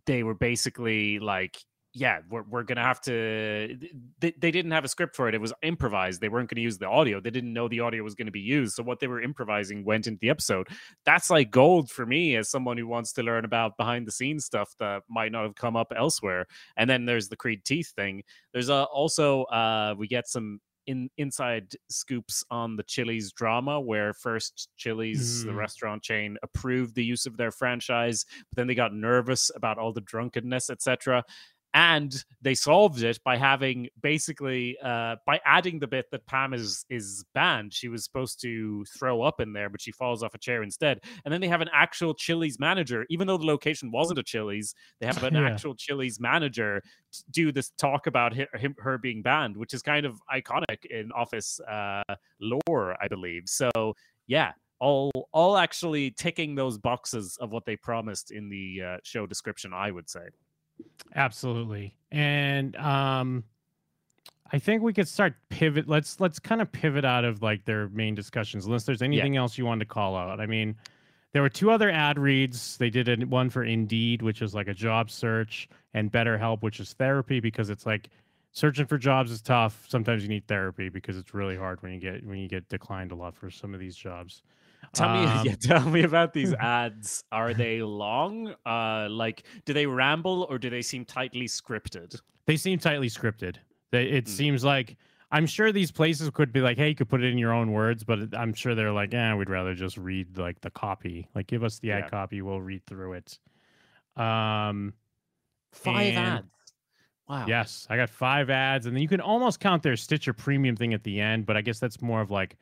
they 0.07 0.22
were 0.22 0.34
basically 0.34 1.18
like, 1.18 1.59
yeah, 1.95 2.20
we're, 2.30 2.43
we're 2.43 2.62
gonna 2.62 2.82
have 2.82 3.01
to. 3.03 3.76
They, 4.20 4.32
they 4.38 4.51
didn't 4.51 4.70
have 4.70 4.84
a 4.84 4.88
script 4.88 5.14
for 5.14 5.28
it; 5.28 5.34
it 5.34 5.40
was 5.40 5.53
improvised. 5.62 6.20
They 6.20 6.28
weren't 6.30 6.49
going 6.49 6.57
to 6.57 6.62
use 6.62 6.78
the 6.78 6.86
audio. 6.88 7.20
They 7.20 7.30
didn't 7.30 7.53
know 7.53 7.68
the 7.68 7.80
audio 7.80 8.03
was 8.03 8.14
going 8.14 8.26
to 8.26 8.32
be 8.32 8.40
used, 8.40 8.74
so 8.76 8.82
what 8.82 8.99
they 9.01 9.07
were 9.09 9.20
improvising 9.20 9.84
went 9.84 10.07
into 10.07 10.18
the 10.20 10.30
episode. 10.30 10.68
That's 11.05 11.28
like 11.28 11.51
gold 11.51 11.90
for 11.90 12.07
me 12.07 12.36
as 12.36 12.49
someone 12.51 12.78
who 12.78 12.86
wants 12.86 13.12
to 13.14 13.22
learn 13.22 13.45
about 13.45 13.76
behind 13.76 14.07
the 14.07 14.12
scenes 14.12 14.45
stuff 14.47 14.74
that 14.78 15.03
might 15.09 15.32
not 15.32 15.43
have 15.45 15.55
come 15.55 15.76
up 15.76 15.93
elsewhere. 15.95 16.47
And 16.76 16.88
then 16.88 17.05
there's 17.05 17.28
the 17.28 17.36
Creed 17.36 17.64
teeth 17.64 17.93
thing. 17.95 18.22
There's 18.53 18.70
uh, 18.70 18.84
also 18.84 19.45
uh, 19.45 19.95
we 19.99 20.09
get 20.09 20.26
some 20.28 20.61
in 20.86 21.09
inside 21.16 21.72
scoops 21.90 22.43
on 22.51 22.74
the 22.74 22.82
Chili's 22.82 23.32
drama, 23.32 23.80
where 23.80 24.12
first 24.14 24.68
Chili's, 24.76 25.45
the 25.45 25.53
Mm. 25.53 25.57
restaurant 25.57 26.03
chain, 26.03 26.36
approved 26.43 26.95
the 26.97 27.05
use 27.05 27.24
of 27.26 27.36
their 27.36 27.53
franchise, 27.53 28.24
but 28.51 28.57
then 28.57 28.66
they 28.66 28.74
got 28.74 28.93
nervous 28.93 29.51
about 29.55 29.78
all 29.78 29.93
the 29.93 30.01
drunkenness, 30.01 30.70
etc. 30.70 31.22
And 31.75 32.23
they 32.43 32.55
solved 32.55 33.03
it 33.03 33.18
by 33.25 33.39
having 33.39 33.89
basically 34.03 34.77
uh, 34.85 35.16
by 35.25 35.41
adding 35.47 35.79
the 35.79 35.87
bit 35.87 36.11
that 36.11 36.27
Pam 36.27 36.53
is 36.53 36.85
is 36.91 37.25
banned. 37.35 37.73
She 37.73 37.89
was 37.89 38.05
supposed 38.05 38.43
to 38.43 38.85
throw 38.99 39.23
up 39.23 39.41
in 39.41 39.55
there, 39.55 39.70
but 39.70 39.81
she 39.81 39.91
falls 39.91 40.23
off 40.23 40.35
a 40.35 40.39
chair 40.39 40.62
instead. 40.62 41.01
And 41.25 41.33
then 41.33 41.41
they 41.41 41.49
have 41.49 41.62
an 41.62 41.70
actual 41.73 42.12
Chili's 42.12 42.59
manager, 42.61 43.07
even 43.09 43.27
though 43.27 43.39
the 43.39 43.47
location 43.47 43.91
wasn't 43.91 44.18
a 44.18 44.23
Chili's. 44.23 44.75
They 45.01 45.07
have 45.07 45.23
an 45.25 45.35
Yeah. 45.43 45.49
actual 45.49 45.75
Chili's 45.75 46.20
manager 46.20 46.83
do 47.31 47.53
this 47.53 47.70
talk 47.79 48.07
about 48.07 48.37
hi- 48.37 48.49
him, 48.59 48.75
her 48.79 48.99
being 48.99 49.23
banned, 49.23 49.57
which 49.57 49.73
is 49.73 49.81
kind 49.81 50.05
of 50.05 50.20
iconic 50.31 50.85
in 50.91 51.11
Office 51.12 51.59
uh, 51.61 52.03
lore, 52.39 52.97
I 53.03 53.09
believe. 53.09 53.45
So 53.47 53.70
yeah, 54.27 54.53
all 54.79 55.11
all 55.33 55.57
actually 55.57 56.11
ticking 56.11 56.55
those 56.55 56.77
boxes 56.77 57.39
of 57.41 57.51
what 57.51 57.64
they 57.64 57.77
promised 57.77 58.31
in 58.31 58.51
the 58.51 58.83
uh, 58.87 58.97
show 59.05 59.27
description. 59.27 59.73
I 59.73 59.91
would 59.91 60.11
say. 60.11 60.27
Absolutely. 61.14 61.95
And 62.11 62.77
um, 62.77 63.45
I 64.53 64.59
think 64.59 64.83
we 64.83 64.93
could 64.93 65.09
start 65.09 65.35
pivot. 65.49 65.89
Let's 65.89 66.20
let's 66.20 66.39
kind 66.39 66.61
of 66.61 66.70
pivot 66.70 67.05
out 67.05 67.25
of 67.25 67.43
like 67.43 67.64
their 67.64 67.89
main 67.89 68.14
discussions, 68.14 68.66
unless 68.66 68.85
there's 68.85 69.03
anything 69.03 69.37
else 69.37 69.57
you 69.57 69.64
wanted 69.64 69.89
to 69.89 69.93
call 69.93 70.14
out. 70.14 70.41
I 70.41 70.47
mean, 70.47 70.77
there 71.33 71.41
were 71.41 71.49
two 71.49 71.70
other 71.70 71.91
ad 71.91 72.18
reads. 72.18 72.77
They 72.77 72.91
did 72.91 73.09
a- 73.09 73.27
one 73.27 73.49
for 73.49 73.64
Indeed, 73.64 74.20
which 74.20 74.43
is 74.43 74.55
like 74.55 74.68
a 74.68 74.75
job 74.75 75.11
search, 75.11 75.68
and 75.95 76.12
BetterHelp, 76.12 76.62
which 76.62 76.81
is 76.81 76.93
therapy, 76.93 77.41
because 77.41 77.70
it's 77.70 77.87
like 77.87 78.11
searching 78.53 78.85
for 78.87 78.99
jobs 78.99 79.31
is 79.31 79.41
tough. 79.41 79.87
Sometimes 79.89 80.23
you 80.23 80.29
need 80.29 80.47
therapy 80.47 80.91
because 80.91 81.16
it's 81.16 81.33
really 81.33 81.57
hard 81.57 81.83
when 81.83 81.93
you 81.93 81.99
get 81.99 82.25
when 82.27 82.39
you 82.39 82.49
get 82.49 82.68
declined 82.68 83.11
a 83.11 83.14
lot 83.14 83.35
for 83.35 83.51
some 83.51 83.73
of 83.73 83.81
these 83.81 83.97
jobs. 83.97 84.43
Tell 84.93 85.12
me, 85.14 85.24
Um, 85.26 85.47
yeah, 85.47 85.55
tell 85.61 85.89
me 85.89 86.03
about 86.03 86.33
these 86.33 86.53
ads. 86.61 87.24
Are 87.33 87.55
they 87.55 87.83
long? 87.83 88.55
Uh, 88.66 89.09
like, 89.11 89.45
do 89.64 89.72
they 89.72 89.87
ramble 89.87 90.47
or 90.51 90.59
do 90.59 90.68
they 90.70 90.83
seem 90.83 91.05
tightly 91.05 91.47
scripted? 91.47 92.20
they 92.47 92.57
seem 92.57 92.78
tightly 92.78 93.09
scripted. 93.09 93.57
They, 93.93 94.05
it 94.07 94.24
Mm. 94.24 94.28
seems 94.28 94.64
like 94.64 94.97
I'm 95.30 95.47
sure 95.47 95.72
these 95.72 95.91
places 95.91 96.28
could 96.30 96.53
be 96.53 96.61
like, 96.61 96.76
hey, 96.76 96.89
you 96.91 96.95
could 96.95 97.09
put 97.09 97.22
it 97.22 97.30
in 97.30 97.39
your 97.39 97.53
own 97.55 97.72
words, 97.72 98.05
but 98.05 98.18
I'm 98.37 98.53
sure 98.53 98.74
they're 98.74 98.93
like, 98.93 99.12
yeah, 99.12 99.35
we'd 99.35 99.49
rather 99.49 99.74
just 99.74 99.97
read 99.97 100.37
like 100.37 100.61
the 100.61 100.70
copy. 100.70 101.26
Like, 101.35 101.47
give 101.47 101.62
us 101.64 101.78
the 101.78 101.93
ad 101.93 102.11
copy, 102.11 102.43
we'll 102.43 102.61
read 102.61 102.85
through 102.87 103.14
it. 103.14 103.39
Um, 104.16 104.93
Five 105.72 106.14
ads. 106.16 106.47
Wow. 107.28 107.47
yes, 107.49 107.87
I 107.89 107.97
got 107.97 108.11
five 108.11 108.51
ads, 108.51 108.85
and 108.87 108.95
then 108.95 109.01
you 109.03 109.09
can 109.09 109.20
almost 109.22 109.59
count 109.61 109.83
their 109.83 109.97
Stitcher 109.97 110.35
Premium 110.35 110.76
thing 110.76 110.93
at 110.93 111.03
the 111.05 111.18
end, 111.18 111.47
but 111.47 111.57
I 111.57 111.62
guess 111.62 111.78
that's 111.78 112.03
more 112.03 112.20
of 112.20 112.30
like, 112.30 112.57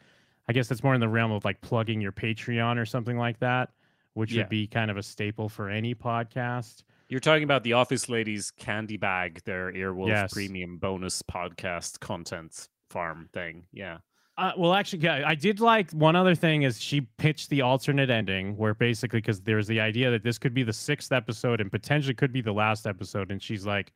I 0.51 0.53
guess 0.53 0.67
that's 0.67 0.83
more 0.83 0.95
in 0.97 1.01
the 1.01 1.09
realm 1.09 1.31
of 1.31 1.45
like 1.45 1.61
plugging 1.61 2.01
your 2.01 2.11
Patreon 2.11 2.77
or 2.77 2.85
something 2.85 3.17
like 3.17 3.39
that, 3.39 3.71
which 4.15 4.33
Yeah. 4.33 4.43
would 4.43 4.49
be 4.49 4.67
kind 4.67 4.91
of 4.91 4.97
a 4.97 5.03
staple 5.05 5.49
for 5.49 5.71
any 5.71 5.95
podcast. 5.95 6.83
You're 7.09 7.21
talking 7.21 7.45
about 7.45 7.63
the 7.63 7.75
Office 7.75 8.09
Ladies 8.09 8.51
Candy 8.51 8.97
Bag, 8.97 9.43
their 9.45 9.71
Earwolf 9.73 10.09
Yes. 10.09 10.33
Premium 10.33 10.79
bonus 10.79 11.23
podcast 11.23 12.01
content 12.01 12.67
farm 12.89 13.29
thing. 13.33 13.63
Yeah. 13.73 13.99
Uh, 14.37 14.51
well, 14.59 14.75
actually, 14.75 15.01
yeah, 15.05 15.23
I 15.25 15.37
did 15.37 15.61
like 15.61 15.93
one 15.93 16.17
other 16.17 16.35
thing 16.35 16.63
is 16.63 16.81
she 16.81 17.03
pitched 17.19 17.49
the 17.49 17.61
alternate 17.61 18.11
ending 18.11 18.57
where 18.57 18.75
basically 18.75 19.21
because 19.21 19.41
there's 19.43 19.69
the 19.69 19.79
idea 19.81 20.11
that 20.11 20.25
this 20.25 20.37
could 20.37 20.53
be 20.55 20.65
the 20.65 20.73
sixth 20.73 21.13
episode 21.13 21.61
and 21.61 21.71
potentially 21.71 22.15
could 22.15 22.33
be 22.33 22.41
the 22.41 22.53
last 22.53 22.89
episode, 22.89 23.31
and 23.31 23.41
she's 23.41 23.65
like, 23.67 23.93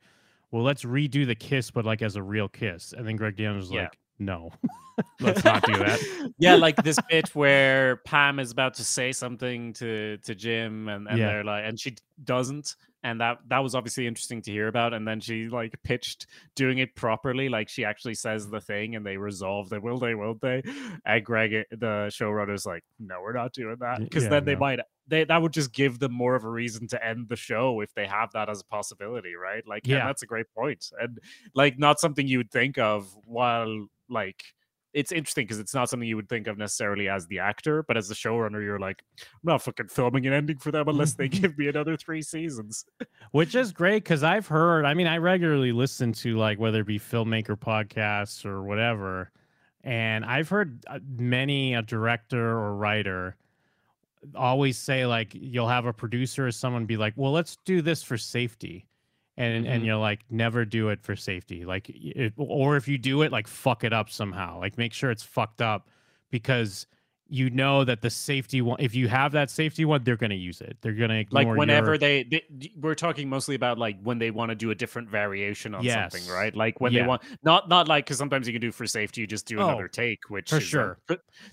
"Well, 0.51 0.63
let's 0.63 0.83
redo 0.85 1.25
the 1.27 1.35
kiss, 1.35 1.69
but 1.69 1.83
like 1.83 2.01
as 2.01 2.15
a 2.15 2.23
real 2.23 2.47
kiss." 2.47 2.93
And 2.93 3.05
then 3.05 3.17
Greg 3.17 3.35
Daniels 3.35 3.65
was 3.65 3.71
Yeah. 3.71 3.81
like, 3.83 3.97
"No, 4.19 4.51
let's 5.19 5.43
not 5.43 5.63
do 5.65 5.73
that." 5.73 6.33
yeah, 6.37 6.55
like 6.55 6.75
this 6.77 6.97
bit 7.09 7.33
where 7.35 7.97
Pam 8.05 8.39
is 8.39 8.51
about 8.51 8.73
to 8.75 8.83
say 8.83 9.11
something 9.11 9.73
to 9.73 10.17
to 10.17 10.35
Jim, 10.35 10.87
and, 10.89 11.07
and 11.07 11.17
Yeah. 11.17 11.27
they're 11.27 11.43
like, 11.43 11.63
and 11.65 11.79
she 11.79 11.95
doesn't, 12.23 12.75
and 13.03 13.19
that 13.21 13.39
that 13.47 13.59
was 13.59 13.75
obviously 13.75 14.07
interesting 14.07 14.41
to 14.43 14.51
hear 14.51 14.67
about. 14.67 14.93
And 14.93 15.07
then 15.07 15.19
she 15.19 15.47
like 15.49 15.73
pitched 15.83 16.27
doing 16.55 16.77
it 16.77 16.95
properly, 16.95 17.49
like 17.49 17.67
she 17.69 17.83
actually 17.85 18.15
says 18.15 18.49
the 18.49 18.61
thing, 18.61 18.95
and 18.95 19.05
they 19.05 19.17
resolve 19.17 19.71
it. 19.73 19.83
Will 19.83 19.97
they? 19.99 20.15
Won't 20.15 20.41
they? 20.41 20.63
And 21.05 21.23
Greg, 21.25 21.53
eh, 21.53 21.63
the 21.71 22.07
showrunner's 22.09 22.65
like, 22.65 22.83
no, 22.99 23.21
we're 23.21 23.33
not 23.33 23.53
doing 23.53 23.75
that, 23.81 23.99
because 23.99 24.23
yeah, 24.23 24.29
then 24.29 24.45
they 24.45 24.55
might. 24.55 24.79
They, 25.07 25.23
that 25.23 25.39
would 25.39 25.53
just 25.53 25.71
give 25.71 25.99
them 25.99 26.13
more 26.13 26.33
of 26.33 26.45
a 26.45 26.49
reason 26.49 26.87
to 26.87 27.05
end 27.05 27.29
the 27.29 27.35
show 27.35 27.79
if 27.81 27.93
they 27.93 28.07
have 28.07 28.31
that 28.31 28.49
as 28.49 28.61
a 28.61 28.65
possibility, 28.65 29.35
right? 29.35 29.61
Like, 29.67 29.85
yeah, 29.85 29.97
Yeah. 29.97 30.05
that's 30.07 30.23
a 30.23 30.25
great 30.25 30.47
point, 30.57 30.89
and 30.99 31.19
like 31.53 31.77
not 31.77 31.99
something 31.99 32.27
you 32.27 32.39
would 32.39 32.49
think 32.49 32.79
of 32.79 33.15
while 33.25 33.85
like 34.09 34.41
it's 34.95 35.11
interesting 35.11 35.43
because 35.43 35.59
it's 35.59 35.73
not 35.73 35.89
something 35.89 36.07
you 36.07 36.15
would 36.15 36.29
think 36.29 36.47
of 36.47 36.57
necessarily 36.57 37.09
as 37.09 37.27
the 37.27 37.37
actor, 37.37 37.83
but 37.83 37.97
as 37.97 38.07
the 38.07 38.15
showrunner, 38.15 38.63
you're 38.63 38.79
like, 38.79 39.03
I'm 39.21 39.39
not 39.43 39.61
fucking 39.61 39.89
filming 39.89 40.25
an 40.25 40.31
ending 40.31 40.57
for 40.57 40.71
them 40.71 40.87
unless 40.87 41.13
they 41.13 41.27
give 41.29 41.57
me 41.57 41.67
another 41.67 41.97
three 41.97 42.21
seasons. 42.21 42.85
Which 43.31 43.55
is 43.55 43.73
great 43.73 44.05
because 44.05 44.23
I've 44.23 44.47
heard, 44.47 44.85
I 44.85 44.93
mean, 44.93 45.05
I 45.05 45.17
regularly 45.17 45.73
listen 45.73 46.13
to 46.13 46.37
like 46.37 46.59
whether 46.59 46.79
it 46.79 46.87
be 46.87 46.97
filmmaker 46.97 47.57
podcasts 47.57 48.45
or 48.45 48.63
whatever. 48.63 49.31
And 49.83 50.23
I've 50.23 50.47
heard 50.47 50.85
uh, 50.87 50.99
many 51.05 51.73
a 51.73 51.81
director 51.81 52.57
or 52.57 52.77
writer 52.77 53.35
always 54.33 54.77
say, 54.77 55.05
like, 55.05 55.31
you'll 55.33 55.67
have 55.67 55.85
a 55.85 55.93
producer 55.93 56.47
or 56.47 56.51
someone 56.51 56.85
be 56.85 56.95
like, 56.95 57.13
well, 57.17 57.33
let's 57.33 57.57
do 57.65 57.81
this 57.81 58.01
for 58.01 58.17
safety. 58.17 58.87
And, 59.37 59.67
and 59.67 59.83
Mhm. 59.83 59.85
you're 59.85 59.97
like, 59.97 60.21
never 60.29 60.63
do 60.63 60.89
it 60.89 61.01
for 61.01 61.15
safety. 61.15 61.65
Like, 61.65 61.89
it, 61.89 62.33
or 62.37 62.77
if 62.77 62.87
you 62.87 62.97
do 62.97 63.21
it, 63.21 63.31
like, 63.33 63.47
fuck 63.47 63.83
it 63.83 63.91
up 63.91 64.09
somehow. 64.09 64.59
Like, 64.59 64.77
make 64.77 64.93
sure 64.93 65.11
it's 65.11 65.23
fucked 65.23 65.61
up 65.61 65.89
because 66.31 66.87
you 67.27 67.49
know 67.49 67.83
that 67.83 68.01
the 68.01 68.09
safety 68.09 68.61
one, 68.61 68.77
if 68.79 68.93
you 68.93 69.07
have 69.07 69.31
that 69.31 69.49
safety 69.49 69.83
one, 69.85 70.03
they're 70.03 70.15
going 70.15 70.29
to 70.29 70.35
use 70.35 70.61
it. 70.61 70.77
They're 70.81 70.93
going 70.93 71.09
to 71.09 71.25
Like 71.31 71.47
whenever 71.47 71.91
your- 71.93 71.97
they, 71.97 72.23
they, 72.23 72.43
we're 72.79 72.93
talking 72.93 73.27
mostly 73.29 73.55
about 73.55 73.77
like 73.79 73.99
when 74.03 74.19
they 74.19 74.29
want 74.31 74.49
to 74.49 74.55
do 74.55 74.69
a 74.71 74.75
different 74.75 75.09
variation 75.09 75.73
on 75.73 75.83
something, 75.83 76.27
right? 76.31 76.55
Like 76.55 76.79
when 76.81 76.93
Yeah. 76.93 77.01
they 77.01 77.07
want, 77.07 77.23
not 77.43 77.67
not 77.67 77.87
like 77.87 78.05
because 78.05 78.17
sometimes 78.19 78.45
you 78.47 78.53
can 78.53 78.61
do 78.61 78.71
for 78.71 78.85
safety, 78.85 79.21
you 79.21 79.27
just 79.27 79.47
do 79.47 79.59
Oh, 79.59 79.67
another 79.67 79.87
take, 79.87 80.29
which 80.29 80.49
for 80.51 80.57
is, 80.57 80.63
uh, 80.63 80.67
sure. 80.67 80.99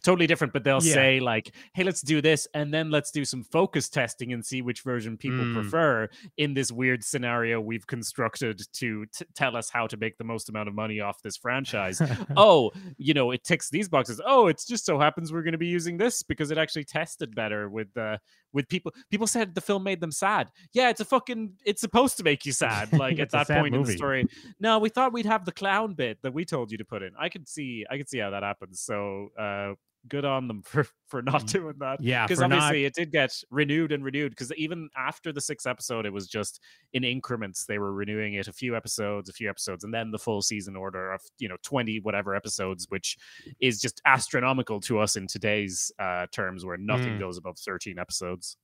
totally 0.03 0.27
different. 0.27 0.53
But 0.53 0.65
they'll 0.65 0.83
Yeah. 0.83 0.95
say 0.95 1.21
like, 1.21 1.53
hey, 1.75 1.85
let's 1.85 2.03
do 2.03 2.21
this, 2.21 2.47
and 2.55 2.73
then 2.73 2.91
let's 2.91 3.11
do 3.11 3.25
some 3.25 3.43
focus 3.43 3.89
testing 3.89 4.33
and 4.33 4.45
see 4.45 4.61
which 4.63 4.83
version 4.83 5.17
people 5.17 5.45
Mm. 5.45 5.55
prefer 5.55 6.09
in 6.37 6.55
this 6.55 6.71
weird 6.71 7.03
scenario 7.03 7.61
we've 7.61 7.87
constructed 7.87 8.61
to 8.75 9.07
t- 9.07 9.25
tell 9.35 9.57
us 9.57 9.71
how 9.71 9.87
to 9.87 9.97
make 9.97 10.19
the 10.19 10.25
most 10.25 10.49
amount 10.49 10.69
of 10.69 10.75
money 10.75 11.01
off 11.01 11.23
this 11.23 11.37
franchise. 11.37 12.01
oh, 12.37 12.71
you 12.99 13.15
know, 13.15 13.31
it 13.31 13.43
ticks 13.43 13.71
these 13.71 13.89
boxes. 13.89 14.21
Oh, 14.27 14.49
it's 14.49 14.67
just 14.67 14.85
so 14.85 14.99
happens 14.99 15.33
we're 15.33 15.43
going 15.43 15.53
to 15.53 15.59
be 15.63 15.69
using 15.69 15.97
this 15.97 16.23
because 16.23 16.51
it 16.51 16.59
actually 16.59 16.85
tested 16.85 17.35
better 17.35 17.69
with 17.69 17.97
uh, 17.97 18.19
with 18.53 18.69
people. 18.69 18.93
People 19.11 19.27
said 19.27 19.55
the 19.55 19.61
film 19.61 19.83
made 19.83 20.01
them 20.01 20.13
sad. 20.13 20.49
Yeah, 20.73 20.91
it's 20.91 21.01
a 21.01 21.05
fucking. 21.05 21.55
It's 21.65 21.81
supposed 21.81 22.17
to 22.19 22.25
make 22.25 22.45
you 22.45 22.53
sad. 22.53 22.91
Like 23.03 23.19
at 23.19 23.31
that 23.31 23.49
point 23.49 23.75
in 23.75 23.83
the 23.83 23.93
story. 23.93 24.27
No, 24.61 24.79
we 24.79 24.89
thought 24.89 25.13
we'd 25.13 25.27
have 25.27 25.45
the 25.45 25.53
clown 25.53 25.95
bit 25.95 26.19
that 26.23 26.33
we 26.33 26.45
told 26.45 26.71
you 26.71 26.79
to 26.79 26.85
put 26.85 27.03
in. 27.03 27.13
I 27.19 27.29
could 27.29 27.49
see. 27.49 27.85
I 27.91 27.97
could 27.97 28.09
see 28.09 28.19
how 28.19 28.31
that 28.31 28.43
happens. 28.43 28.81
So. 28.81 29.29
uh 29.39 29.75
Good 30.09 30.25
on 30.25 30.49
them 30.49 30.63
for 30.67 30.85
for 31.07 31.23
not 31.23 31.47
doing 31.47 31.75
that 31.79 32.01
yeah, 32.01 32.27
because 32.27 32.41
for 32.41 32.49
not- 32.49 32.59
obviously 32.59 32.85
it 32.87 32.95
did 32.95 33.13
get 33.13 33.33
renewed 33.51 33.93
and 33.93 34.03
renewed 34.05 34.31
because 34.31 34.53
even 34.55 34.89
after 34.97 35.33
the 35.33 35.41
sixth 35.41 35.67
episode 35.67 36.07
it 36.07 36.13
was 36.13 36.27
just 36.27 36.61
in 36.93 37.05
increments 37.05 37.67
they 37.67 37.79
were 37.79 37.93
renewing 37.93 38.35
it 38.35 38.49
a 38.49 38.53
few 38.53 38.75
episodes 38.75 39.29
a 39.29 39.33
few 39.33 39.49
episodes 39.49 39.85
and 39.85 39.93
then 39.95 40.11
the 40.11 40.19
full 40.19 40.43
season 40.43 40.75
order 40.75 41.13
of 41.13 41.21
you 41.39 41.49
know 41.49 41.57
20 41.63 42.01
whatever 42.01 42.35
episodes 42.35 42.87
which 42.89 43.17
is 43.61 43.81
just 43.81 44.01
astronomical 44.07 44.81
to 44.81 44.99
us 44.99 45.15
in 45.17 45.27
today's 45.27 45.93
uh 45.99 46.27
terms 46.33 46.65
where 46.65 46.77
nothing 46.79 47.17
Mm. 47.17 47.21
goes 47.21 47.37
above 47.39 47.59
13 47.59 47.99
episodes 47.99 48.57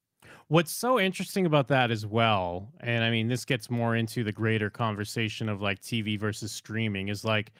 What's 0.48 0.72
so 0.72 0.98
interesting 0.98 1.46
about 1.46 1.68
that 1.68 1.90
as 1.92 2.04
well, 2.04 2.72
and 2.80 3.04
I 3.04 3.10
mean, 3.10 3.28
this 3.28 3.44
gets 3.44 3.70
more 3.70 3.94
into 3.94 4.24
the 4.24 4.32
greater 4.32 4.68
conversation 4.68 5.48
of 5.48 5.62
like 5.62 5.80
TV 5.80 6.18
versus 6.18 6.50
streaming, 6.50 7.08
is 7.08 7.24
like 7.24 7.52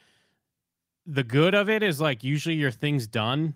the 1.05 1.23
good 1.23 1.55
of 1.55 1.69
it 1.69 1.83
is 1.83 2.01
like 2.01 2.23
usually 2.23 2.55
your 2.55 2.71
thing's 2.71 3.07
done. 3.07 3.53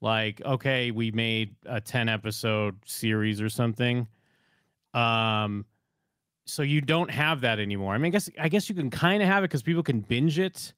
Like, 0.00 0.40
okay, 0.42 0.90
we 0.90 1.10
made 1.10 1.54
a 1.66 1.80
10 1.80 2.08
episode 2.08 2.76
series 2.86 3.40
or 3.40 3.48
something. 3.48 4.08
Um, 4.94 5.66
so 6.46 6.62
you 6.62 6.80
don't 6.80 7.10
have 7.10 7.42
that 7.42 7.58
anymore. 7.58 7.94
I 7.94 7.98
mean, 7.98 8.06
I 8.06 8.10
guess 8.10 8.30
I 8.38 8.48
guess 8.48 8.68
you 8.68 8.74
can 8.74 8.90
kind 8.90 9.22
of 9.22 9.28
have 9.28 9.44
it 9.44 9.48
because 9.48 9.62
people 9.62 9.82
can 9.82 10.00
binge 10.00 10.38
it, 10.38 10.72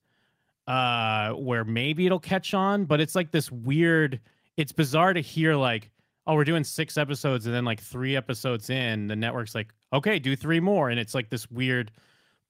uh, 0.67 1.31
where 1.33 1.65
maybe 1.65 2.05
it'll 2.05 2.19
catch 2.21 2.53
on, 2.53 2.85
but 2.85 3.01
it's 3.01 3.15
like 3.15 3.31
this 3.31 3.51
weird. 3.51 4.21
It's 4.57 4.73
bizarre 4.73 5.15
to 5.15 5.21
hear 5.21 5.55
like, 5.55 5.91
oh, 6.27 6.35
we're 6.35 6.45
doing 6.45 6.65
six 6.65 6.99
episodes, 6.99 7.47
and 7.47 7.55
then 7.55 7.65
like 7.65 7.81
three 7.81 8.17
episodes 8.17 8.71
in, 8.71 9.07
the 9.07 9.17
network's 9.17 9.55
like, 9.55 9.73
okay, 9.93 10.19
do 10.19 10.37
three 10.37 10.61
more, 10.61 10.91
and 10.91 11.01
it's 11.01 11.15
like 11.15 11.31
this 11.31 11.51
weird 11.51 11.91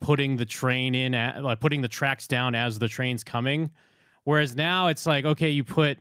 putting 0.00 0.36
the 0.36 0.44
train 0.44 0.94
in, 0.94 1.14
at, 1.14 1.44
like 1.44 1.60
putting 1.60 1.80
the 1.80 1.88
tracks 1.88 2.26
down 2.26 2.54
as 2.54 2.78
the 2.78 2.88
train's 2.88 3.22
coming. 3.22 3.70
Whereas 4.24 4.56
now 4.56 4.88
it's 4.88 5.06
like, 5.06 5.24
okay, 5.24 5.50
you 5.50 5.62
put 5.62 5.98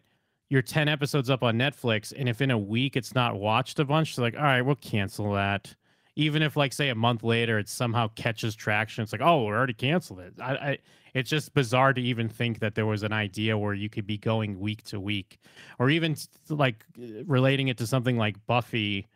your 0.51 0.61
10 0.61 0.89
episodes 0.89 1.29
up 1.29 1.43
on 1.43 1.57
Netflix, 1.57 2.11
and 2.15 2.27
if 2.27 2.41
in 2.41 2.51
a 2.51 2.57
week 2.57 2.97
it's 2.97 3.15
not 3.15 3.39
watched 3.39 3.79
a 3.79 3.85
bunch, 3.85 4.17
like, 4.17 4.35
all 4.35 4.43
right, 4.43 4.61
we'll 4.61 4.75
cancel 4.75 5.31
that. 5.31 5.73
Even 6.17 6.41
if, 6.41 6.57
like, 6.57 6.73
say, 6.73 6.89
a 6.89 6.95
month 6.95 7.23
later 7.23 7.57
it 7.57 7.69
somehow 7.69 8.09
catches 8.15 8.53
traction, 8.53 9.01
it's 9.01 9.13
like, 9.13 9.21
oh, 9.21 9.45
we 9.45 9.47
already 9.47 9.73
canceled 9.73 10.19
it. 10.19 10.33
I, 10.41 10.53
I, 10.55 10.77
it's 11.13 11.29
just 11.29 11.53
bizarre 11.53 11.93
to 11.93 12.01
even 12.01 12.27
think 12.27 12.59
that 12.59 12.75
there 12.75 12.85
was 12.85 13.03
an 13.03 13.13
idea 13.13 13.57
where 13.57 13.73
you 13.73 13.87
could 13.87 14.05
be 14.05 14.17
going 14.17 14.59
week 14.59 14.83
to 14.83 14.99
week, 14.99 15.39
or 15.79 15.89
even 15.89 16.17
like 16.49 16.83
relating 17.25 17.69
it 17.69 17.77
to 17.77 17.87
something 17.87 18.17
like 18.17 18.35
Buffy, 18.45 19.07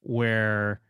where, 0.00 0.80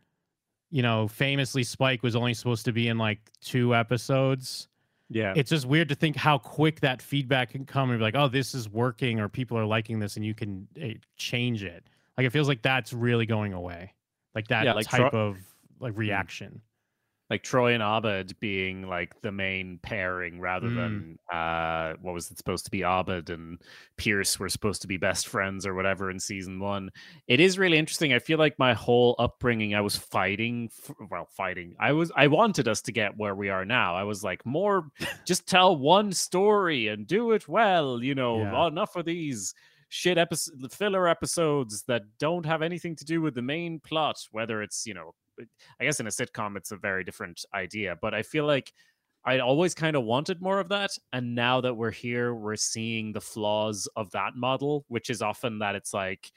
you 0.69 0.81
know, 0.81 1.09
famously 1.09 1.63
Spike 1.63 2.01
was 2.01 2.15
only 2.15 2.33
supposed 2.33 2.63
to 2.63 2.71
be 2.71 2.87
in 2.87 2.97
like 2.97 3.19
two 3.41 3.75
episodes 3.75 4.69
yeah 5.11 5.33
it's 5.35 5.49
just 5.49 5.65
weird 5.65 5.89
to 5.89 5.95
think 5.95 6.15
how 6.15 6.37
quick 6.37 6.79
that 6.79 7.01
feedback 7.01 7.51
can 7.51 7.65
come 7.65 7.89
and 7.89 7.99
be 7.99 8.03
like, 8.03 8.15
oh, 8.15 8.27
this 8.27 8.55
is 8.55 8.69
working 8.69 9.19
or 9.19 9.27
people 9.29 9.57
are 9.57 9.65
liking 9.65 9.99
this 9.99 10.15
and 10.15 10.25
you 10.25 10.33
can 10.33 10.67
eh, 10.79 10.93
change 11.17 11.63
it. 11.63 11.85
Like 12.17 12.25
it 12.25 12.31
feels 12.31 12.47
like 12.47 12.61
that's 12.61 12.93
really 12.93 13.25
going 13.25 13.53
away. 13.53 13.93
Like 14.33 14.47
that 14.47 14.65
Yeah, 14.65 14.73
like 14.73 14.87
type 14.87 15.11
Tro- 15.11 15.27
of 15.29 15.37
like 15.79 15.97
reaction. 15.97 16.61
Like 17.31 17.41
Troy 17.43 17.73
and 17.73 17.81
Abed 17.81 18.37
being 18.41 18.87
like 18.87 19.19
the 19.21 19.31
main 19.31 19.79
pairing 19.81 20.39
rather 20.41 20.67
Mm. 20.67 20.75
than 20.75 21.19
uh 21.31 21.93
what 22.01 22.13
was 22.13 22.29
it 22.29 22.37
supposed 22.37 22.65
to 22.65 22.71
be 22.71 22.83
Abed 22.83 23.29
and 23.31 23.57
Pierce 23.97 24.37
were 24.37 24.49
supposed 24.49 24.81
to 24.81 24.87
be 24.87 24.97
best 24.97 25.27
friends 25.29 25.65
or 25.65 25.73
whatever 25.73 26.11
in 26.11 26.19
season 26.19 26.59
1. 26.59 26.91
It 27.27 27.39
is 27.39 27.57
really 27.57 27.77
interesting. 27.77 28.13
I 28.13 28.19
feel 28.19 28.37
like 28.37 28.59
my 28.59 28.73
whole 28.73 29.15
upbringing 29.17 29.73
I 29.73 29.81
was 29.81 29.95
fighting 29.95 30.69
f 30.77 30.91
well 31.09 31.25
fighting. 31.31 31.73
I 31.79 31.93
was 31.93 32.11
I 32.15 32.27
wanted 32.27 32.67
us 32.67 32.81
to 32.83 32.91
get 32.91 33.17
where 33.17 33.33
we 33.33 33.47
are 33.49 33.65
now. 33.65 33.95
I 33.95 34.03
was 34.03 34.23
like 34.23 34.45
more 34.45 34.91
just 35.25 35.47
tell 35.47 35.75
one 35.77 36.11
story 36.11 36.89
and 36.89 37.07
do 37.07 37.31
it 37.31 37.47
well, 37.47 38.03
you 38.03 38.13
know, 38.13 38.39
Yeah. 38.41 38.67
enough 38.67 38.95
of 38.97 39.05
these 39.05 39.53
shit 39.93 40.17
episode 40.17 40.71
filler 40.71 41.07
episodes 41.07 41.83
that 41.83 42.03
don't 42.19 42.45
have 42.45 42.61
anything 42.61 42.95
to 42.95 43.03
do 43.05 43.21
with 43.21 43.35
the 43.35 43.41
main 43.41 43.77
plot 43.79 44.17
whether 44.31 44.61
it's 44.61 44.85
you 44.87 44.93
know 44.93 45.13
I 45.79 45.83
guess 45.83 45.99
in 45.99 46.07
a 46.07 46.11
sitcom 46.11 46.57
it's 46.57 46.71
a 46.71 46.77
very 46.77 47.03
different 47.03 47.43
idea, 47.53 47.97
but 48.01 48.13
I 48.13 48.23
feel 48.23 48.45
like 48.45 48.73
I 49.23 49.39
always 49.39 49.73
kind 49.75 49.95
of 49.95 50.03
wanted 50.03 50.41
more 50.41 50.59
of 50.59 50.69
that. 50.69 50.91
And 51.13 51.35
now 51.35 51.61
that 51.61 51.75
we're 51.75 51.91
here, 51.91 52.33
we're 52.33 52.55
seeing 52.55 53.13
the 53.13 53.21
flaws 53.21 53.87
of 53.95 54.09
that 54.11 54.35
model, 54.35 54.85
which 54.87 55.09
is 55.09 55.21
often 55.21 55.59
that 55.59 55.75
it's 55.75 55.93
like 55.93 56.31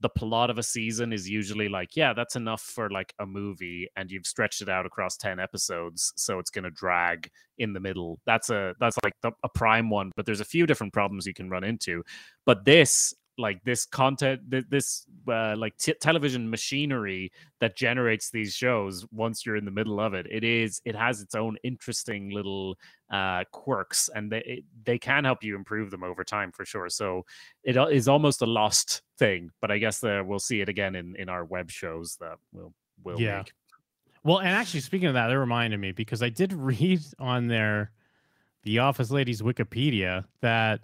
the 0.00 0.08
plot 0.08 0.48
of 0.48 0.58
a 0.58 0.62
season 0.62 1.12
is 1.12 1.28
usually 1.28 1.68
like, 1.68 1.94
yeah, 1.94 2.14
that's 2.14 2.36
enough 2.36 2.62
for 2.62 2.88
like 2.88 3.12
a 3.18 3.26
movie, 3.26 3.86
and 3.96 4.10
you've 4.10 4.26
stretched 4.26 4.62
it 4.62 4.68
out 4.68 4.86
across 4.86 5.16
10 5.18 5.38
episodes, 5.38 6.12
so 6.16 6.38
it's 6.38 6.50
gonna 6.50 6.70
drag 6.70 7.30
in 7.58 7.74
the 7.74 7.80
middle. 7.80 8.18
That's 8.24 8.48
a 8.48 8.74
that's 8.80 8.96
like 9.04 9.12
the, 9.22 9.32
a 9.44 9.48
prime 9.50 9.90
one, 9.90 10.10
but 10.16 10.24
there's 10.24 10.40
a 10.40 10.44
few 10.44 10.66
different 10.66 10.94
problems 10.94 11.26
you 11.26 11.34
can 11.34 11.50
run 11.50 11.64
into. 11.64 12.02
But 12.46 12.64
this 12.64 13.14
like 13.40 13.62
this 13.64 13.86
content 13.86 14.40
th- 14.50 14.64
this 14.68 15.06
uh, 15.28 15.54
like 15.56 15.76
t- 15.78 15.94
television 16.00 16.48
machinery 16.48 17.32
that 17.60 17.76
generates 17.76 18.30
these 18.30 18.54
shows 18.54 19.06
once 19.12 19.44
you're 19.44 19.56
in 19.56 19.64
the 19.64 19.70
middle 19.70 19.98
of 20.00 20.14
it 20.14 20.26
it 20.30 20.44
is 20.44 20.80
it 20.84 20.94
has 20.94 21.20
its 21.20 21.34
own 21.34 21.56
interesting 21.64 22.30
little 22.30 22.76
uh 23.10 23.42
quirks 23.50 24.08
and 24.14 24.30
they 24.30 24.42
it, 24.46 24.64
they 24.84 24.98
can 24.98 25.24
help 25.24 25.42
you 25.42 25.56
improve 25.56 25.90
them 25.90 26.04
over 26.04 26.22
time 26.22 26.52
for 26.52 26.64
sure 26.64 26.88
so 26.88 27.24
it 27.64 27.76
is 27.92 28.06
almost 28.06 28.42
a 28.42 28.46
lost 28.46 29.02
thing 29.18 29.50
but 29.60 29.70
i 29.70 29.78
guess 29.78 30.04
uh, 30.04 30.22
we'll 30.24 30.38
see 30.38 30.60
it 30.60 30.68
again 30.68 30.94
in 30.94 31.16
in 31.16 31.28
our 31.28 31.44
web 31.44 31.70
shows 31.70 32.16
that 32.20 32.36
we'll 32.52 32.72
will 33.02 33.20
Yeah. 33.20 33.38
make 33.38 33.52
Well, 34.22 34.38
and 34.40 34.48
actually, 34.48 34.80
speaking 34.80 35.08
of 35.08 35.14
that, 35.14 35.28
that 35.28 35.38
reminded 35.38 35.80
me 35.80 35.92
because 35.92 36.22
I 36.22 36.28
did 36.28 36.52
read 36.70 37.00
on 37.18 37.46
their 37.48 37.90
The 38.64 38.80
Office 38.80 39.10
Ladies 39.10 39.40
Wikipedia 39.40 40.24
that 40.42 40.80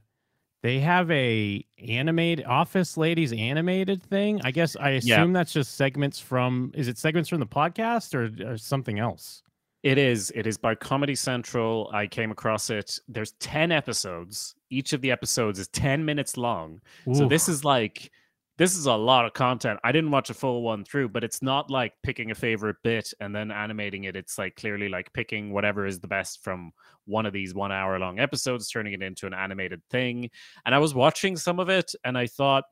they 0.63 0.81
have 0.81 1.11
a 1.11 1.65
animated 1.87 2.45
Office 2.47 2.97
Ladies 2.97 3.33
animated 3.33 4.03
thing. 4.03 4.41
I 4.45 4.51
guess 4.51 4.77
I 4.77 4.91
assume 4.91 5.33
Yeah. 5.33 5.39
that's 5.41 5.53
just 5.53 5.77
segments 5.77 6.19
from. 6.19 6.73
Is 6.75 6.89
it 6.89 6.99
segments 6.99 7.29
from 7.29 7.41
the 7.41 7.47
podcast 7.47 8.15
or, 8.15 8.53
or 8.53 8.57
something 8.57 8.99
else? 8.99 9.43
It 9.83 9.99
is. 9.99 10.33
It 10.35 10.47
is 10.49 10.57
by 10.59 10.75
Comedy 10.75 11.15
Central. 11.15 11.89
I 11.93 12.09
came 12.09 12.33
across 12.33 12.71
it. 12.71 12.99
There's 13.07 13.33
10 13.39 13.71
episodes. 13.71 14.57
Each 14.71 14.93
of 14.93 15.01
the 15.01 15.13
episodes 15.13 15.59
is 15.61 15.69
10 15.69 16.05
minutes 16.05 16.37
long. 16.37 16.81
So 17.13 17.29
this 17.29 17.49
is 17.49 17.65
like 17.65 18.11
this 18.59 18.77
is 18.77 18.87
a 18.87 18.95
lot 18.95 19.27
of 19.27 19.35
content. 19.35 19.79
I 19.85 19.93
didn't 19.93 20.11
watch 20.11 20.31
a 20.31 20.35
full 20.35 20.63
one 20.63 20.85
through, 20.85 21.11
but 21.11 21.23
it's 21.23 21.43
not 21.43 21.71
like 21.71 21.93
picking 22.03 22.31
a 22.31 22.35
favorite 22.35 22.77
bit 22.83 23.13
and 23.21 23.35
then 23.35 23.51
animating 23.51 24.05
it. 24.05 24.17
It's 24.17 24.39
like 24.39 24.57
clearly 24.57 24.89
like 24.89 25.13
picking 25.13 25.53
whatever 25.53 25.87
is 25.87 26.01
the 26.01 26.09
best 26.09 26.43
from 26.43 26.73
one 27.05 27.27
of 27.27 27.33
these 27.35 27.55
1 27.55 27.71
hour 27.71 27.99
long 27.99 28.19
episodes 28.19 28.69
turning 28.71 28.95
it 28.95 29.03
into 29.03 29.27
an 29.27 29.35
animated 29.35 29.83
thing. 29.91 30.31
And 30.65 30.75
I 30.75 30.79
was 30.79 30.95
watching 30.95 31.37
some 31.37 31.61
of 31.61 31.69
it 31.69 31.93
and 32.05 32.17
I 32.17 32.27
thought 32.27 32.65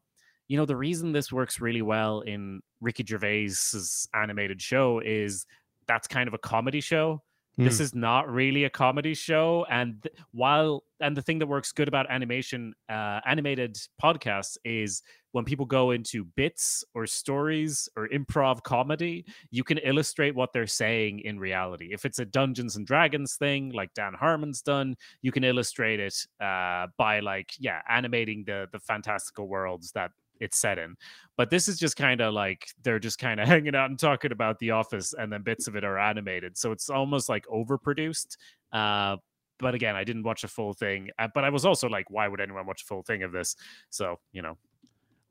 you 0.49 0.57
know 0.59 0.67
the 0.67 0.77
reason 0.77 1.13
this 1.13 1.33
works 1.33 1.61
really 1.61 1.83
well 1.83 2.21
in 2.21 2.61
Ricky 2.81 3.03
Gervais's 3.03 4.09
animated 4.15 4.61
show 4.61 5.01
is 5.01 5.47
that's 5.87 6.07
kind 6.07 6.29
of 6.29 6.35
a 6.35 6.39
comedy 6.39 6.81
show 6.81 7.23
this 7.63 7.79
Hmm. 7.79 7.83
is 7.83 7.95
not 7.95 8.29
really 8.29 8.65
a 8.65 8.71
comedy 8.71 9.15
show 9.15 9.65
and 9.71 10.03
th- 10.03 10.15
while 10.33 10.85
and 11.01 11.17
the 11.17 11.23
thing 11.23 11.39
that 11.39 11.47
works 11.47 11.73
good 11.73 11.89
about 11.89 12.07
animation 12.11 12.75
uh 12.89 13.21
animated 13.27 13.77
podcasts 14.03 14.57
is 14.65 15.03
when 15.33 15.45
people 15.45 15.67
go 15.67 15.91
into 15.91 16.25
bits 16.25 16.85
or 16.95 17.07
stories 17.07 17.89
or 17.97 18.09
improv 18.09 18.63
comedy 18.63 19.25
you 19.51 19.65
can 19.65 19.79
illustrate 19.79 20.35
what 20.35 20.53
they're 20.53 20.67
saying 20.67 21.21
in 21.21 21.39
reality 21.39 21.89
if 21.93 22.05
it's 22.05 22.19
a 22.19 22.25
dungeons 22.25 22.77
and 22.77 22.87
dragons 22.87 23.37
thing 23.37 23.71
like 23.73 23.93
dan 23.95 24.15
harmon's 24.15 24.63
done 24.63 24.97
you 25.23 25.31
can 25.33 25.45
illustrate 25.45 26.01
it 26.01 26.27
uh 26.41 26.87
by 26.99 27.21
like 27.21 27.53
yeah 27.59 27.83
animating 27.89 28.45
the 28.47 28.67
the 28.73 28.79
fantastical 28.81 29.47
worlds 29.49 29.93
that 29.93 30.11
it's 30.41 30.59
set 30.59 30.79
in 30.79 30.97
but 31.37 31.51
this 31.51 31.69
is 31.69 31.79
just 31.79 31.97
kind 31.97 32.21
of 32.21 32.35
like 32.35 32.69
they're 32.83 32.99
just 32.99 33.19
kind 33.19 33.41
of 33.41 33.49
hanging 33.55 33.75
out 33.75 33.91
and 33.91 33.99
talking 33.99 34.33
about 34.33 34.59
the 34.59 34.71
office 34.71 35.15
and 35.17 35.33
then 35.33 35.43
bits 35.43 35.67
of 35.69 35.77
it 35.77 35.85
are 35.85 35.99
animated 35.99 36.57
so 36.57 36.73
it's 36.73 36.91
almost 36.91 37.29
like 37.29 37.47
overproduced 37.47 38.37
uh 38.73 39.17
but 39.59 39.75
again 39.75 39.95
i 39.95 40.05
didn't 40.05 40.23
watch 40.25 40.45
a 40.45 40.49
full 40.49 40.73
thing 40.73 41.09
uh, 41.19 41.29
but 41.35 41.45
i 41.45 41.51
was 41.51 41.65
also 41.65 41.89
like 41.89 42.11
why 42.11 42.27
would 42.29 42.41
anyone 42.41 42.67
watch 42.67 42.83
a 42.83 42.87
full 42.87 43.03
thing 43.03 43.23
of 43.23 43.33
this 43.33 43.57
so 43.91 44.19
you 44.33 44.43
know 44.43 44.57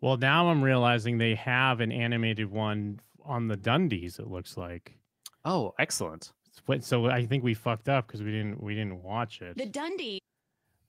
Well, 0.01 0.17
now 0.17 0.49
I'm 0.49 0.61
realizing 0.61 1.17
they 1.17 1.35
have 1.35 1.79
an 1.79 1.91
animated 1.91 2.51
one 2.51 2.99
on 3.23 3.47
the 3.47 3.55
Dundies. 3.55 4.19
It 4.19 4.27
looks 4.27 4.57
like. 4.57 4.97
oh 5.45 5.73
excellent 5.79 6.33
So 6.81 7.05
I 7.07 7.25
think 7.25 7.43
we 7.43 7.53
fucked 7.53 7.89
up 7.89 8.07
because 8.07 8.21
we 8.21 8.31
didn't 8.31 8.61
we 8.61 8.75
didn't 8.75 9.01
watch 9.01 9.41
it. 9.41 9.57
The 9.57 9.65
Dundie. 9.65 10.19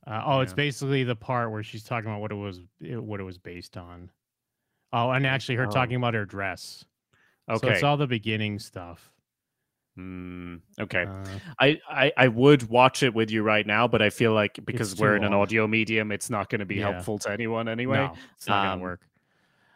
Uh, 0.06 0.22
oh, 0.26 0.40
it's 0.40 0.52
basically 0.52 1.02
the 1.04 1.16
part 1.16 1.50
where 1.50 1.62
she's 1.62 1.82
talking 1.84 2.10
about 2.10 2.20
what 2.20 2.30
it 2.30 2.36
was 2.36 2.60
it, 2.80 3.02
what 3.02 3.20
it 3.20 3.24
was 3.24 3.38
based 3.38 3.76
on. 3.76 4.10
Oh, 4.92 5.10
and 5.10 5.26
actually 5.26 5.56
her 5.56 5.66
Oh. 5.66 5.72
talking 5.72 5.96
about 5.96 6.14
her 6.14 6.26
dress. 6.26 6.84
So 7.54 7.66
okay 7.66 7.74
it's 7.74 7.82
all 7.82 7.96
the 7.96 8.06
beginning 8.06 8.58
stuff. 8.58 9.10
Mm, 9.96 10.60
okay 10.80 11.06
Uh, 11.06 11.38
I, 11.60 11.80
I 11.88 12.12
i 12.16 12.26
would 12.26 12.68
watch 12.68 13.04
it 13.04 13.14
with 13.14 13.30
you 13.30 13.44
right 13.44 13.64
now 13.64 13.86
but 13.86 14.02
i 14.02 14.10
feel 14.10 14.32
like 14.32 14.58
because 14.64 14.96
we're 14.96 15.14
in 15.14 15.22
an 15.22 15.32
audio 15.32 15.68
medium 15.68 16.10
it's 16.10 16.28
not 16.30 16.50
going 16.50 16.58
to 16.58 16.64
be 16.64 16.78
Yeah. 16.78 16.92
helpful 16.92 17.16
to 17.20 17.30
anyone 17.30 17.68
anyway 17.68 17.98
no, 18.08 18.18
it's 18.36 18.48
not 18.48 18.56
um, 18.56 18.70
gonna 18.70 18.82
work. 18.82 19.06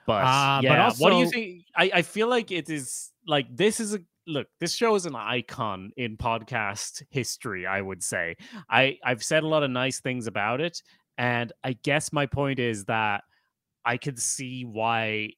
But 0.07 0.25
Uh, 0.25 0.63
but 0.63 0.65
yeah, 0.65 0.93
what 0.99 1.11
do 1.11 1.17
you 1.19 1.31
think? 1.31 1.67
I, 1.77 1.91
I 1.95 2.03
feel 2.03 2.29
like 2.29 2.51
it 2.51 2.69
is 2.69 3.13
like 3.29 3.47
this 3.55 3.79
is 3.79 3.95
a 3.95 4.01
look. 4.29 4.47
This 4.61 4.75
show 4.75 4.95
is 4.95 5.07
an 5.07 5.17
icon 5.17 5.91
in 5.97 6.17
podcast 6.17 7.03
history. 7.11 7.67
I 7.67 7.81
would 7.81 8.03
say. 8.03 8.37
I 8.71 8.99
I've 9.05 9.23
said 9.25 9.43
a 9.43 9.49
lot 9.49 9.63
of 9.65 9.71
nice 9.71 10.01
things 10.01 10.27
about 10.29 10.61
it, 10.61 10.81
and 11.17 11.53
I 11.65 11.73
guess 11.83 12.13
my 12.13 12.27
point 12.27 12.59
is 12.61 12.85
that 12.85 13.25
I 13.85 13.97
could 13.97 14.19
see 14.21 14.65
why 14.65 15.31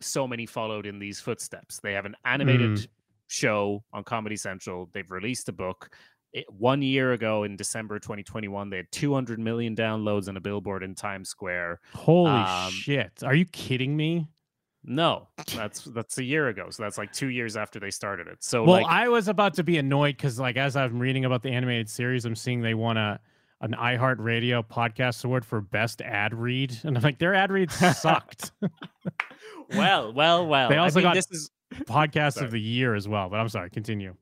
so 0.00 0.26
many 0.26 0.46
followed 0.46 0.86
in 0.86 0.98
these 0.98 1.20
footsteps. 1.20 1.80
They 1.80 1.92
have 1.92 2.06
an 2.06 2.16
animated 2.24 2.70
Mm. 2.72 2.88
show 3.28 3.84
on 3.92 4.04
Comedy 4.04 4.36
Central. 4.36 4.90
They've 4.92 5.10
released 5.10 5.48
a 5.48 5.52
book. 5.52 5.94
It, 6.32 6.46
one 6.50 6.82
year 6.82 7.12
ago 7.12 7.44
in 7.44 7.56
December 7.56 7.98
2021, 8.00 8.68
they 8.68 8.78
had 8.78 8.90
200 8.90 9.38
million 9.38 9.76
downloads 9.76 10.28
on 10.28 10.36
a 10.36 10.40
billboard 10.40 10.82
in 10.82 10.94
Times 10.96 11.28
Square. 11.28 11.80
Holy 11.94 12.30
um, 12.32 12.72
shit! 12.72 13.22
Are 13.22 13.34
you 13.36 13.44
kidding 13.46 13.96
me? 13.96 14.26
No, 14.86 15.28
that's 15.56 15.84
that's 15.84 16.18
a 16.18 16.22
year 16.24 16.48
ago. 16.48 16.68
So 16.70 16.82
that's 16.82 16.98
like 16.98 17.12
two 17.12 17.28
years 17.28 17.56
after 17.56 17.80
they 17.80 17.90
started 17.90 18.26
it. 18.28 18.44
So 18.44 18.64
Well, 18.64 18.82
like, 18.82 18.86
I 18.86 19.08
was 19.08 19.28
about 19.28 19.54
to 19.54 19.64
be 19.64 19.78
annoyed 19.78 20.16
because, 20.16 20.38
like, 20.38 20.56
as 20.58 20.76
I'm 20.76 20.98
reading 20.98 21.24
about 21.24 21.42
the 21.42 21.50
animated 21.50 21.88
series, 21.88 22.24
I'm 22.26 22.36
seeing 22.36 22.60
they 22.60 22.74
won 22.74 22.96
a 22.98 23.18
an 23.60 23.72
iHeartRadio 23.72 24.66
podcast 24.68 25.24
award 25.24 25.44
for 25.46 25.62
best 25.62 26.02
ad 26.02 26.34
read, 26.34 26.76
and 26.84 26.96
I'm 26.98 27.02
like, 27.02 27.18
their 27.18 27.34
ad 27.34 27.50
reads 27.50 27.74
sucked. 27.98 28.52
well, 29.74 30.12
well, 30.12 30.46
well. 30.46 30.68
They 30.68 30.76
I 30.76 30.78
also 30.80 30.98
mean, 30.98 31.04
got- 31.04 31.14
this 31.14 31.30
is 31.30 31.50
podcast 31.84 32.34
Sorry. 32.34 32.46
of 32.46 32.52
the 32.52 32.60
year 32.60 32.94
as 32.94 33.08
well. 33.08 33.30
But 33.30 33.40
I'm 33.40 33.48
sorry, 33.48 33.70
continue. 33.70 34.14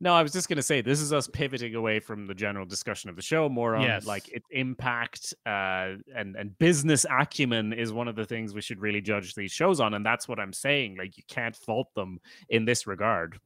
No. 0.00 0.12
I 0.14 0.22
was 0.22 0.32
just 0.32 0.48
gonna 0.48 0.62
say 0.62 0.80
this 0.80 1.00
is 1.00 1.12
us 1.12 1.28
pivoting 1.28 1.74
away 1.74 2.00
from 2.00 2.26
the 2.26 2.34
general 2.34 2.66
discussion 2.66 3.10
of 3.10 3.16
the 3.16 3.22
show, 3.22 3.48
more 3.48 3.74
on 3.76 3.82
Yes. 3.82 4.06
like 4.06 4.28
its 4.28 4.46
impact 4.50 5.34
uh, 5.46 5.94
and 6.14 6.36
and 6.36 6.58
business 6.58 7.04
acumen 7.10 7.72
is 7.72 7.92
one 7.92 8.08
of 8.08 8.16
the 8.16 8.24
things 8.24 8.54
we 8.54 8.60
should 8.60 8.80
really 8.80 9.00
judge 9.00 9.34
these 9.34 9.52
shows 9.52 9.80
on, 9.80 9.94
and 9.94 10.04
that's 10.04 10.26
what 10.28 10.38
I'm 10.40 10.52
saying. 10.52 10.96
Like, 10.96 11.16
you 11.16 11.22
can't 11.28 11.54
fault 11.56 11.94
them 11.94 12.20
in 12.48 12.64
this 12.64 12.86
regard. 12.86 13.38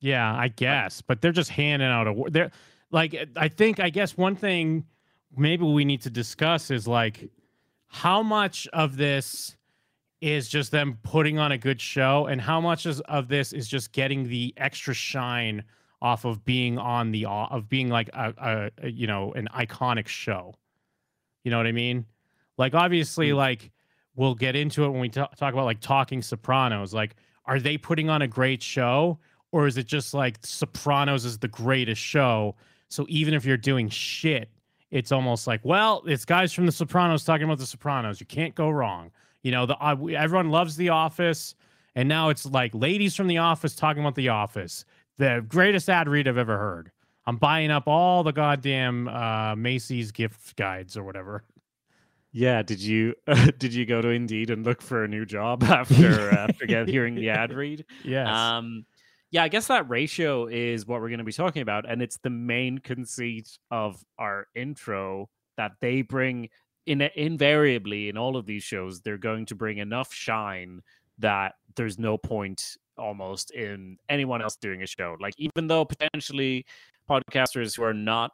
Yeah, 0.00 0.34
I 0.34 0.48
guess, 0.48 1.00
but 1.00 1.20
they're 1.20 1.32
just 1.32 1.50
handing 1.50 1.88
out 1.88 2.06
a. 2.08 2.30
They're 2.30 2.50
like, 2.90 3.16
I 3.36 3.48
think, 3.48 3.78
I 3.80 3.88
guess 3.90 4.16
one 4.16 4.34
thing 4.36 4.84
maybe 5.36 5.64
we 5.64 5.84
need 5.84 6.02
to 6.02 6.10
discuss 6.10 6.70
is 6.70 6.86
like 6.88 7.30
how 7.86 8.22
much 8.22 8.66
of 8.72 8.96
this 8.96 9.56
is 10.22 10.48
just 10.48 10.70
them 10.70 10.98
putting 11.02 11.38
on 11.38 11.52
a 11.52 11.58
good 11.58 11.80
show, 11.80 12.26
and 12.26 12.40
how 12.40 12.60
much 12.60 12.86
is, 12.86 13.00
of 13.02 13.28
this 13.28 13.52
is 13.52 13.68
just 13.68 13.92
getting 13.92 14.28
the 14.28 14.54
extra 14.56 14.94
shine 14.94 15.62
off 16.00 16.24
of 16.24 16.44
being 16.44 16.78
on 16.78 17.10
the 17.12 17.26
au- 17.26 17.48
of 17.50 17.68
being 17.68 17.88
like 17.88 18.08
a, 18.14 18.32
a, 18.38 18.86
a 18.86 18.90
you 18.90 19.06
know 19.06 19.32
an 19.34 19.48
iconic 19.54 20.08
show. 20.08 20.54
You 21.44 21.50
know 21.50 21.56
what 21.58 21.66
I 21.66 21.72
mean? 21.72 22.06
Like 22.56 22.74
obviously, 22.74 23.30
Mm. 23.30 23.36
like 23.36 23.70
we'll 24.14 24.34
get 24.34 24.54
into 24.56 24.84
it 24.84 24.88
when 24.90 25.00
we 25.00 25.08
ta- 25.08 25.26
talk 25.36 25.52
about 25.52 25.64
like 25.64 25.80
talking 25.80 26.22
Sopranos. 26.22 26.92
Like, 26.94 27.16
are 27.46 27.58
they 27.60 27.76
putting 27.78 28.08
on 28.08 28.22
a 28.22 28.28
great 28.28 28.62
show? 28.62 29.18
or 29.54 29.66
is 29.66 29.76
it 29.76 29.86
just 29.86 30.14
like 30.14 30.38
Sopranos 30.42 31.26
is 31.26 31.36
the 31.36 31.46
greatest 31.48 32.00
show? 32.00 32.56
So 32.88 33.04
even 33.10 33.34
if 33.34 33.44
you're 33.44 33.58
doing 33.58 33.90
shit, 33.90 34.48
it's 34.90 35.12
almost 35.12 35.46
like, 35.46 35.60
well, 35.62 36.02
it's 36.06 36.24
guys 36.24 36.54
from 36.54 36.64
the 36.64 36.72
Sopranos 36.72 37.22
talking 37.22 37.44
about 37.44 37.58
the 37.58 37.66
Sopranos. 37.66 38.18
You 38.18 38.24
can't 38.24 38.54
go 38.54 38.70
wrong. 38.70 39.10
You 39.42 39.50
know, 39.50 39.66
the 39.66 39.76
uh, 39.84 39.94
we- 39.94 40.16
everyone 40.16 40.50
loves 40.50 40.76
The 40.76 40.90
Office, 40.90 41.54
and 41.94 42.08
now 42.08 42.28
it's 42.28 42.46
like 42.46 42.74
ladies 42.74 43.14
from 43.14 43.26
The 43.26 43.38
Office 43.38 43.74
talking 43.74 44.02
about 44.02 44.14
The 44.14 44.28
Office. 44.28 44.84
The 45.18 45.44
greatest 45.46 45.88
ad 45.90 46.08
read 46.08 46.26
I've 46.26 46.38
ever 46.38 46.58
heard. 46.58 46.90
I'm 47.26 47.36
buying 47.36 47.70
up 47.70 47.86
all 47.86 48.22
the 48.24 48.32
goddamn 48.32 49.08
uh, 49.08 49.54
Macy's 49.54 50.10
gift 50.10 50.56
guides 50.56 50.96
or 50.96 51.04
whatever. 51.04 51.44
Yeah, 52.32 52.62
did 52.62 52.80
you 52.80 53.14
did 53.58 53.74
you 53.74 53.84
go 53.84 54.00
to 54.00 54.08
Indeed 54.08 54.50
and 54.50 54.64
look 54.64 54.80
for 54.80 55.04
a 55.04 55.08
new 55.08 55.24
job 55.26 55.62
after 55.64 56.30
after 56.30 56.66
get, 56.66 56.88
hearing 56.88 57.14
the 57.14 57.30
ad 57.30 57.52
read? 57.52 57.84
Yes. 58.04 58.28
Um, 58.28 58.86
yeah, 59.30 59.42
I 59.44 59.48
guess 59.48 59.66
that 59.68 59.88
ratio 59.88 60.46
is 60.46 60.86
what 60.86 61.00
we're 61.00 61.08
going 61.08 61.18
to 61.18 61.24
be 61.24 61.32
talking 61.32 61.62
about, 61.62 61.88
and 61.88 62.02
it's 62.02 62.18
the 62.18 62.28
main 62.30 62.78
conceit 62.78 63.48
of 63.70 64.02
our 64.18 64.46
intro 64.54 65.30
that 65.56 65.72
they 65.80 66.02
bring 66.02 66.48
in 66.86 67.02
invariably 67.14 68.08
in 68.08 68.16
all 68.16 68.36
of 68.36 68.46
these 68.46 68.62
shows. 68.62 69.00
They're 69.00 69.18
going 69.18 69.46
to 69.46 69.54
bring 69.54 69.78
enough 69.78 70.12
shine 70.12 70.80
that 71.18 71.54
there's 71.76 71.98
no 71.98 72.18
point 72.18 72.76
almost 72.98 73.50
in 73.52 73.96
anyone 74.08 74.42
else 74.42 74.56
doing 74.56 74.82
a 74.82 74.86
show. 74.86 75.16
Like 75.20 75.34
even 75.38 75.66
though 75.66 75.84
potentially 75.84 76.66
podcasters 77.08 77.76
who 77.76 77.84
are 77.84 77.94
not 77.94 78.32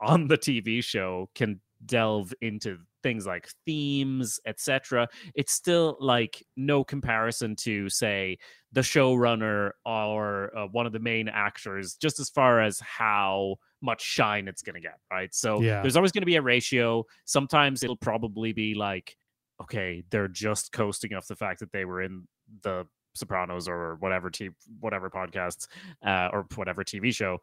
on 0.00 0.28
the 0.28 0.38
TV 0.38 0.82
show 0.82 1.28
can 1.34 1.60
delve 1.86 2.32
into 2.40 2.78
things 3.02 3.26
like 3.26 3.48
themes, 3.66 4.40
etc. 4.46 5.08
It's 5.34 5.52
still 5.52 5.96
like 6.00 6.42
no 6.56 6.82
comparison 6.84 7.54
to 7.56 7.88
say 7.88 8.38
the 8.72 8.80
showrunner 8.80 9.72
or 9.84 10.56
uh, 10.56 10.66
one 10.66 10.86
of 10.86 10.92
the 10.92 10.98
main 10.98 11.28
actors, 11.28 11.96
just 12.00 12.18
as 12.18 12.30
far 12.30 12.60
as 12.60 12.80
how 12.80 13.56
much 13.84 14.02
shine 14.02 14.48
it's 14.48 14.62
going 14.62 14.74
to 14.74 14.80
get, 14.80 14.98
right? 15.12 15.32
So 15.34 15.60
Yeah. 15.60 15.82
there's 15.82 15.96
always 15.96 16.10
going 16.10 16.22
to 16.22 16.26
be 16.26 16.36
a 16.36 16.42
ratio. 16.42 17.04
Sometimes 17.26 17.82
it'll 17.82 17.96
probably 17.96 18.52
be 18.52 18.74
like, 18.74 19.16
okay, 19.62 20.02
they're 20.10 20.26
just 20.28 20.72
coasting 20.72 21.14
off 21.14 21.26
the 21.28 21.36
fact 21.36 21.60
that 21.60 21.70
they 21.70 21.84
were 21.84 22.02
in 22.02 22.26
the 22.62 22.86
Sopranos 23.14 23.68
or 23.68 23.96
whatever 24.00 24.30
t- 24.30 24.50
whatever 24.80 25.08
podcasts 25.10 25.68
uh, 26.04 26.28
or 26.32 26.46
whatever 26.56 26.82
TV 26.82 27.14
show, 27.14 27.38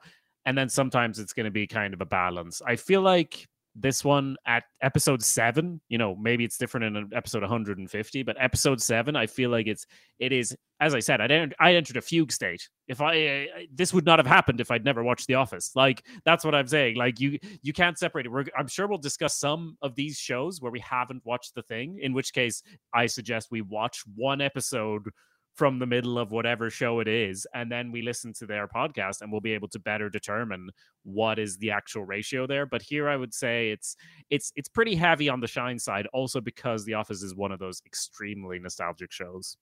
and 0.46 0.58
then 0.58 0.68
sometimes 0.68 1.18
it's 1.20 1.32
going 1.32 1.46
to 1.46 1.52
be 1.52 1.66
kind 1.68 1.94
of 1.94 2.02
a 2.02 2.06
balance. 2.06 2.62
I 2.66 2.76
feel 2.76 3.02
like 3.02 3.48
this 3.76 4.04
one 4.04 4.36
at 4.46 4.64
episode 4.82 5.24
seven, 5.24 5.80
you 5.88 5.98
know, 5.98 6.16
maybe 6.16 6.44
it's 6.44 6.58
different 6.58 6.98
in 6.98 7.10
episode 7.14 7.42
150, 7.42 8.24
but 8.24 8.36
episode 8.40 8.82
seven, 8.82 9.16
I 9.16 9.28
feel 9.28 9.50
like 9.50 9.68
it's 9.68 9.86
it 10.20 10.32
is 10.32 10.56
as 10.80 10.96
I 10.96 11.00
said, 11.00 11.22
I 11.22 11.28
didn't 11.28 11.54
I 11.60 11.76
entered 11.76 11.98
a 11.98 12.02
fugue 12.02 12.32
state. 12.32 12.68
If 12.88 13.02
I 13.02 13.26
uh, 13.26 13.60
this 13.74 13.94
would 13.94 14.06
not 14.06 14.20
have 14.20 14.28
happened 14.28 14.60
if 14.60 14.72
I'd 14.72 14.84
never 14.84 15.04
watched 15.04 15.28
The 15.28 15.36
Office. 15.36 15.72
Like 15.76 16.06
that's 16.26 16.44
what 16.44 16.56
I'm 16.56 16.68
saying. 16.68 16.98
Like 16.98 17.20
you 17.20 17.40
you 17.62 17.72
can't 17.72 17.98
separate 17.98 18.26
it. 18.26 18.32
We're, 18.32 18.46
I'm 18.58 18.68
sure 18.68 18.88
we'll 18.88 18.98
discuss 18.98 19.38
some 19.38 19.78
of 19.82 19.96
these 19.96 20.18
shows 20.18 20.60
where 20.60 20.72
we 20.72 20.80
haven't 20.80 21.26
watched 21.26 21.56
the 21.56 21.64
thing. 21.64 22.00
In 22.02 22.14
which 22.14 22.34
case, 22.34 22.64
I 22.94 23.06
suggest 23.06 23.50
we 23.52 23.62
watch 23.62 24.04
one 24.16 24.42
episode 24.42 25.10
from 25.54 25.80
the 25.80 25.86
middle 25.86 26.18
of 26.18 26.32
whatever 26.32 26.70
show 26.70 27.00
it 27.00 27.08
is 27.08 27.46
and 27.54 27.72
then 27.72 27.92
we 27.92 28.02
listen 28.02 28.34
to 28.34 28.46
their 28.46 28.68
podcast 28.68 29.22
and 29.22 29.32
we'll 29.32 29.42
be 29.42 29.54
able 29.54 29.68
to 29.68 29.80
better 29.80 30.10
determine 30.10 30.70
what 31.04 31.40
is 31.40 31.58
the 31.58 31.72
actual 31.72 32.06
ratio 32.06 32.48
there. 32.48 32.66
But 32.66 32.82
here 32.82 33.10
i 33.10 33.16
would 33.16 33.34
say 33.34 33.72
it's 33.72 33.96
it's 34.30 34.52
it's 34.56 34.70
pretty 34.70 34.96
heavy 34.96 35.30
on 35.30 35.40
the 35.40 35.48
shine 35.48 35.80
side 35.80 36.08
also 36.14 36.42
because 36.42 36.86
the 36.86 36.94
office 36.94 37.22
is 37.22 37.36
one 37.36 37.52
of 37.52 37.60
those 37.60 37.82
extremely 37.86 38.60
nostalgic 38.60 39.12
shows. 39.12 39.58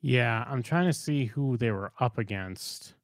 Yeah 0.00 0.44
i'm 0.48 0.62
trying 0.62 0.86
to 0.86 0.92
see 0.92 1.26
who 1.26 1.56
they 1.56 1.70
were 1.70 1.92
up 2.00 2.18
against 2.18 2.94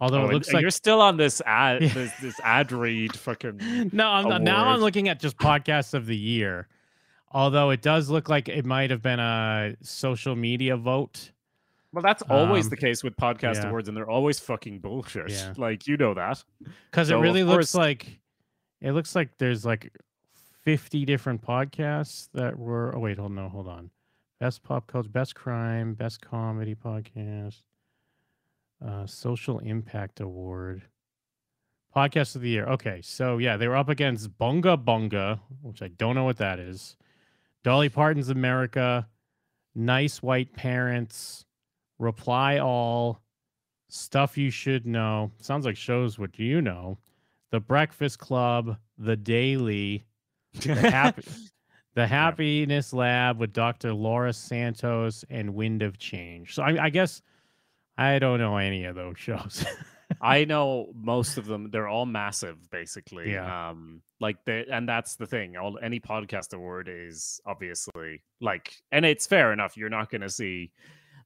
although 0.00 0.22
oh, 0.22 0.28
it 0.28 0.32
looks 0.32 0.52
like 0.52 0.62
you're 0.62 0.70
still 0.70 1.00
on 1.00 1.16
this 1.16 1.40
ad 1.46 1.82
this, 1.82 2.12
this 2.20 2.40
ad 2.42 2.72
read 2.72 3.16
fucking 3.16 3.90
no 3.92 4.08
I'm, 4.08 4.26
award. 4.26 4.42
now 4.42 4.68
i'm 4.68 4.80
looking 4.80 5.08
at 5.08 5.20
just 5.20 5.36
podcasts 5.38 5.94
of 5.94 6.06
the 6.06 6.16
year 6.16 6.68
although 7.30 7.70
it 7.70 7.82
does 7.82 8.10
look 8.10 8.28
like 8.28 8.48
it 8.48 8.64
might 8.64 8.90
have 8.90 9.02
been 9.02 9.20
a 9.20 9.74
social 9.82 10.36
media 10.36 10.76
vote 10.76 11.30
well, 11.94 12.02
that's 12.02 12.22
always 12.28 12.66
Um, 12.66 12.70
the 12.70 12.76
case 12.76 13.02
with 13.02 13.16
podcast 13.16 13.54
yeah. 13.56 13.68
awards, 13.68 13.88
and 13.88 13.96
they're 13.96 14.10
always 14.10 14.38
fucking 14.40 14.80
bullshit. 14.80 15.30
Yeah. 15.30 15.54
Like 15.58 15.86
you 15.86 15.96
know 15.96 16.14
that. 16.14 16.42
because 16.90 17.08
So, 17.08 17.18
it 17.18 17.22
really 17.22 17.42
looks 17.44 17.72
course- 17.72 17.74
like 17.74 18.20
it 18.80 18.92
looks 18.92 19.14
like 19.14 19.38
there's 19.38 19.64
like 19.64 19.90
50 20.64 21.04
different 21.04 21.40
podcasts 21.42 22.28
that 22.34 22.58
were 22.58 22.94
oh 22.96 22.98
wait 23.00 23.18
hold 23.18 23.32
no 23.32 23.48
hold 23.48 23.68
on 23.68 23.90
best 24.40 24.62
pop 24.62 24.86
culture 24.86 25.08
best 25.08 25.34
crime 25.34 25.94
best 25.94 26.20
comedy 26.22 26.74
podcast 26.74 27.62
uh 28.84 29.06
social 29.06 29.58
impact 29.60 30.20
award 30.20 30.82
podcast 31.94 32.34
of 32.34 32.40
the 32.42 32.48
year 32.48 32.66
okay 32.66 33.00
so 33.02 33.38
yeah 33.38 33.56
they 33.56 33.68
were 33.68 33.76
up 33.76 33.88
against 33.90 34.36
bunga 34.38 34.76
bunga 34.82 35.38
which 35.62 35.80
i 35.82 35.88
don't 35.88 36.14
know 36.14 36.24
what 36.24 36.38
that 36.38 36.58
is 36.58 36.96
dolly 37.62 37.88
parton's 37.90 38.30
america 38.30 39.06
nice 39.74 40.22
white 40.22 40.52
parents 40.54 41.44
reply 41.98 42.58
all 42.58 43.20
stuff 43.88 44.36
you 44.36 44.50
should 44.50 44.86
know 44.86 45.30
sounds 45.40 45.64
like 45.64 45.76
shows 45.76 46.18
what 46.18 46.38
you 46.38 46.60
know 46.60 46.98
the 47.50 47.60
breakfast 47.60 48.18
club 48.18 48.76
the 48.98 49.16
daily 49.16 50.04
the 50.62 50.74
happy 50.90 51.22
the 51.94 52.06
happiness 52.06 52.92
lab 52.92 53.38
with 53.38 53.52
dr 53.52 53.92
laura 53.92 54.32
santos 54.32 55.24
and 55.30 55.54
wind 55.54 55.82
of 55.82 55.98
change 55.98 56.54
so 56.54 56.62
i, 56.62 56.86
I 56.86 56.90
guess 56.90 57.22
i 57.96 58.18
don't 58.18 58.40
know 58.40 58.56
any 58.56 58.84
of 58.84 58.96
those 58.96 59.18
shows 59.18 59.64
I 60.20 60.44
know 60.44 60.92
most 60.94 61.38
of 61.38 61.46
them. 61.46 61.70
They're 61.70 61.88
all 61.88 62.06
massive, 62.06 62.70
basically. 62.70 63.32
Yeah. 63.32 63.70
Um, 63.70 64.02
like 64.20 64.44
they, 64.44 64.64
and 64.70 64.88
that's 64.88 65.16
the 65.16 65.26
thing. 65.26 65.56
All 65.56 65.78
any 65.82 66.00
podcast 66.00 66.54
award 66.54 66.88
is 66.90 67.40
obviously 67.46 68.22
like, 68.40 68.76
and 68.92 69.04
it's 69.04 69.26
fair 69.26 69.52
enough. 69.52 69.76
You're 69.76 69.90
not 69.90 70.10
going 70.10 70.22
to 70.22 70.30
see 70.30 70.72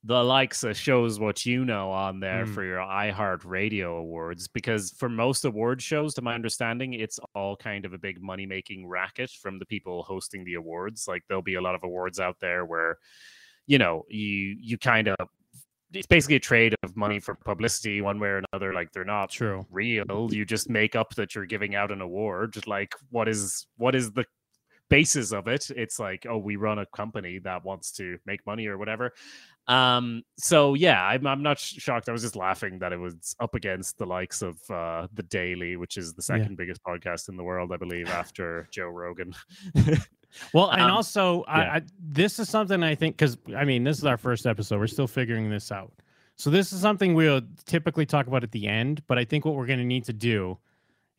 the 0.08 0.24
likes 0.24 0.64
of 0.64 0.74
shows 0.74 1.20
what 1.20 1.44
you 1.44 1.66
know 1.66 1.90
on 1.90 2.18
there 2.18 2.46
Mm. 2.46 2.54
for 2.54 2.64
your 2.64 2.78
iHeart 2.78 3.44
Radio 3.44 3.98
awards 3.98 4.48
because 4.48 4.90
for 4.92 5.08
most 5.10 5.44
award 5.44 5.82
shows, 5.82 6.14
to 6.14 6.22
my 6.22 6.34
understanding, 6.34 6.94
it's 6.94 7.20
all 7.34 7.56
kind 7.56 7.84
of 7.84 7.92
a 7.92 7.98
big 7.98 8.22
money 8.22 8.46
making 8.46 8.86
racket 8.88 9.30
from 9.30 9.58
the 9.58 9.66
people 9.66 10.02
hosting 10.02 10.44
the 10.44 10.54
awards. 10.54 11.06
Like 11.06 11.22
there'll 11.28 11.42
be 11.42 11.56
a 11.56 11.60
lot 11.60 11.74
of 11.74 11.84
awards 11.84 12.18
out 12.18 12.36
there 12.40 12.64
where, 12.64 12.96
you 13.66 13.76
know, 13.78 14.04
you 14.08 14.56
you 14.58 14.78
kind 14.78 15.08
of 15.08 15.16
it's 15.92 16.06
basically 16.06 16.36
a 16.36 16.40
trade 16.40 16.74
of 16.82 16.96
money 16.96 17.18
for 17.20 17.34
publicity 17.34 18.00
one 18.00 18.18
way 18.18 18.28
or 18.28 18.42
another. 18.52 18.72
Like 18.72 18.92
they're 18.92 19.04
not 19.04 19.30
true 19.30 19.66
real. 19.70 20.28
You 20.32 20.44
just 20.46 20.70
make 20.70 20.96
up 20.96 21.14
that 21.16 21.34
you're 21.34 21.46
giving 21.46 21.74
out 21.74 21.90
an 21.92 22.00
award. 22.00 22.66
Like 22.66 22.94
what 23.10 23.28
is 23.28 23.66
what 23.76 23.94
is 23.94 24.12
the 24.12 24.24
basis 24.88 25.32
of 25.32 25.46
it? 25.48 25.70
It's 25.70 25.98
like, 25.98 26.26
oh, 26.28 26.38
we 26.38 26.56
run 26.56 26.78
a 26.78 26.86
company 26.86 27.38
that 27.40 27.64
wants 27.64 27.92
to 27.92 28.18
make 28.26 28.44
money 28.46 28.66
or 28.66 28.78
whatever. 28.78 29.12
Um, 29.66 30.22
so 30.38 30.72
yeah, 30.74 31.02
I'm 31.04 31.26
I'm 31.26 31.42
not 31.42 31.58
sh- 31.58 31.74
shocked. 31.78 32.08
I 32.08 32.12
was 32.12 32.22
just 32.22 32.36
laughing 32.36 32.78
that 32.78 32.92
it 32.92 32.96
was 32.98 33.36
up 33.38 33.54
against 33.54 33.98
the 33.98 34.06
likes 34.06 34.40
of 34.40 34.58
uh 34.70 35.08
the 35.12 35.22
Daily, 35.24 35.76
which 35.76 35.98
is 35.98 36.14
the 36.14 36.20
Yeah. 36.22 36.38
second 36.40 36.56
biggest 36.56 36.82
podcast 36.82 37.28
in 37.28 37.36
the 37.36 37.44
world, 37.44 37.70
I 37.72 37.76
believe, 37.76 38.08
after 38.22 38.66
Joe 38.70 38.88
Rogan. 38.88 39.34
Well, 40.54 40.70
and 40.72 40.80
Um, 40.82 40.90
also, 40.90 41.44
yeah. 41.48 41.52
I, 41.52 41.76
I, 41.76 41.82
this 42.00 42.38
is 42.38 42.48
something 42.48 42.82
I 42.82 42.94
think 42.94 43.16
because 43.18 43.36
I 43.56 43.64
mean, 43.64 43.84
this 43.84 43.98
is 43.98 44.04
our 44.06 44.16
first 44.16 44.46
episode. 44.46 44.78
We're 44.78 44.86
still 44.86 45.06
figuring 45.06 45.50
this 45.50 45.70
out. 45.70 45.92
So 46.36 46.50
this 46.50 46.72
is 46.72 46.80
something 46.80 47.14
we'll 47.14 47.42
typically 47.66 48.06
talk 48.06 48.26
about 48.26 48.44
at 48.44 48.52
the 48.52 48.66
end. 48.68 49.02
But 49.06 49.18
I 49.18 49.24
think 49.24 49.44
what 49.44 49.54
we're 49.54 49.66
going 49.66 49.80
to 49.80 49.84
need 49.84 50.04
to 50.04 50.12
do 50.12 50.56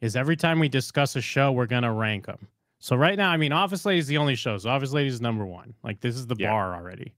is 0.01 0.15
every 0.15 0.37
time 0.37 0.59
we 0.59 0.69
discuss 0.69 1.15
a 1.17 1.21
show, 1.21 1.51
we're 1.51 1.65
going 1.67 1.83
to 1.83 1.91
rank 1.91 2.25
them. 2.25 2.47
So 2.79 2.95
right 2.95 3.17
now, 3.17 3.29
I 3.29 3.37
mean, 3.37 3.51
Office 3.51 3.85
Lady 3.85 3.99
is 3.99 4.07
the 4.07 4.17
only 4.17 4.35
show. 4.35 4.57
So 4.57 4.69
Office 4.69 4.93
Lady 4.93 5.09
is 5.09 5.19
number 5.21 5.45
one. 5.45 5.73
Like 5.83 5.99
this 6.01 6.15
is 6.15 6.27
the 6.27 6.35
Yeah. 6.37 6.49
bar 6.51 6.73
already. 6.75 7.13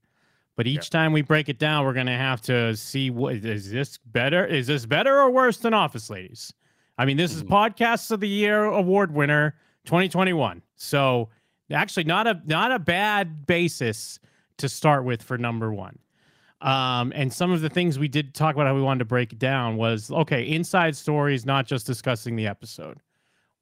But 0.56 0.66
each 0.66 0.90
time 0.90 1.12
we 1.12 1.22
break 1.22 1.48
it 1.48 1.58
down, 1.58 1.84
we're 1.86 1.94
going 1.94 2.06
to 2.06 2.12
have 2.12 2.42
to 2.42 2.76
see 2.76 3.10
what 3.10 3.36
is 3.36 3.70
this 3.70 3.96
better? 3.98 4.44
Is 4.44 4.66
this 4.66 4.84
better 4.84 5.18
or 5.18 5.30
worse 5.30 5.56
than 5.56 5.72
Office 5.72 6.10
Ladies? 6.10 6.52
I 6.98 7.04
mean, 7.06 7.16
this 7.16 7.34
is 7.34 7.42
Mhm. 7.42 7.48
Podcasts 7.48 8.10
of 8.10 8.20
the 8.20 8.28
Year 8.28 8.64
award 8.64 9.12
winner 9.14 9.54
2021. 9.86 10.60
So 10.76 11.30
actually 11.70 12.04
not 12.04 12.26
a 12.26 12.40
not 12.44 12.70
a 12.70 12.78
bad 12.78 13.46
basis 13.46 14.18
to 14.58 14.68
start 14.68 15.04
with 15.04 15.22
for 15.22 15.38
number 15.38 15.72
one. 15.72 15.98
Um, 16.60 17.12
and 17.16 17.32
some 17.32 17.50
of 17.50 17.60
the 17.62 17.70
things 17.70 17.98
we 17.98 18.06
did 18.08 18.34
talk 18.34 18.54
about 18.54 18.66
how 18.66 18.74
we 18.74 18.82
wanted 18.82 19.00
to 19.00 19.04
break 19.06 19.32
it 19.32 19.38
down 19.38 19.76
was 19.76 20.10
okay, 20.10 20.46
inside 20.46 20.94
stories, 20.96 21.46
not 21.46 21.66
just 21.66 21.86
discussing 21.86 22.36
the 22.36 22.46
episode. 22.46 22.98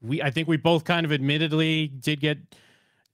We 0.03 0.23
I 0.23 0.31
think 0.31 0.49
we 0.49 0.57
both 0.57 0.85
kind 0.85 1.05
of 1.05 1.13
admittedly 1.13 1.89
did 1.89 2.21
get 2.21 2.39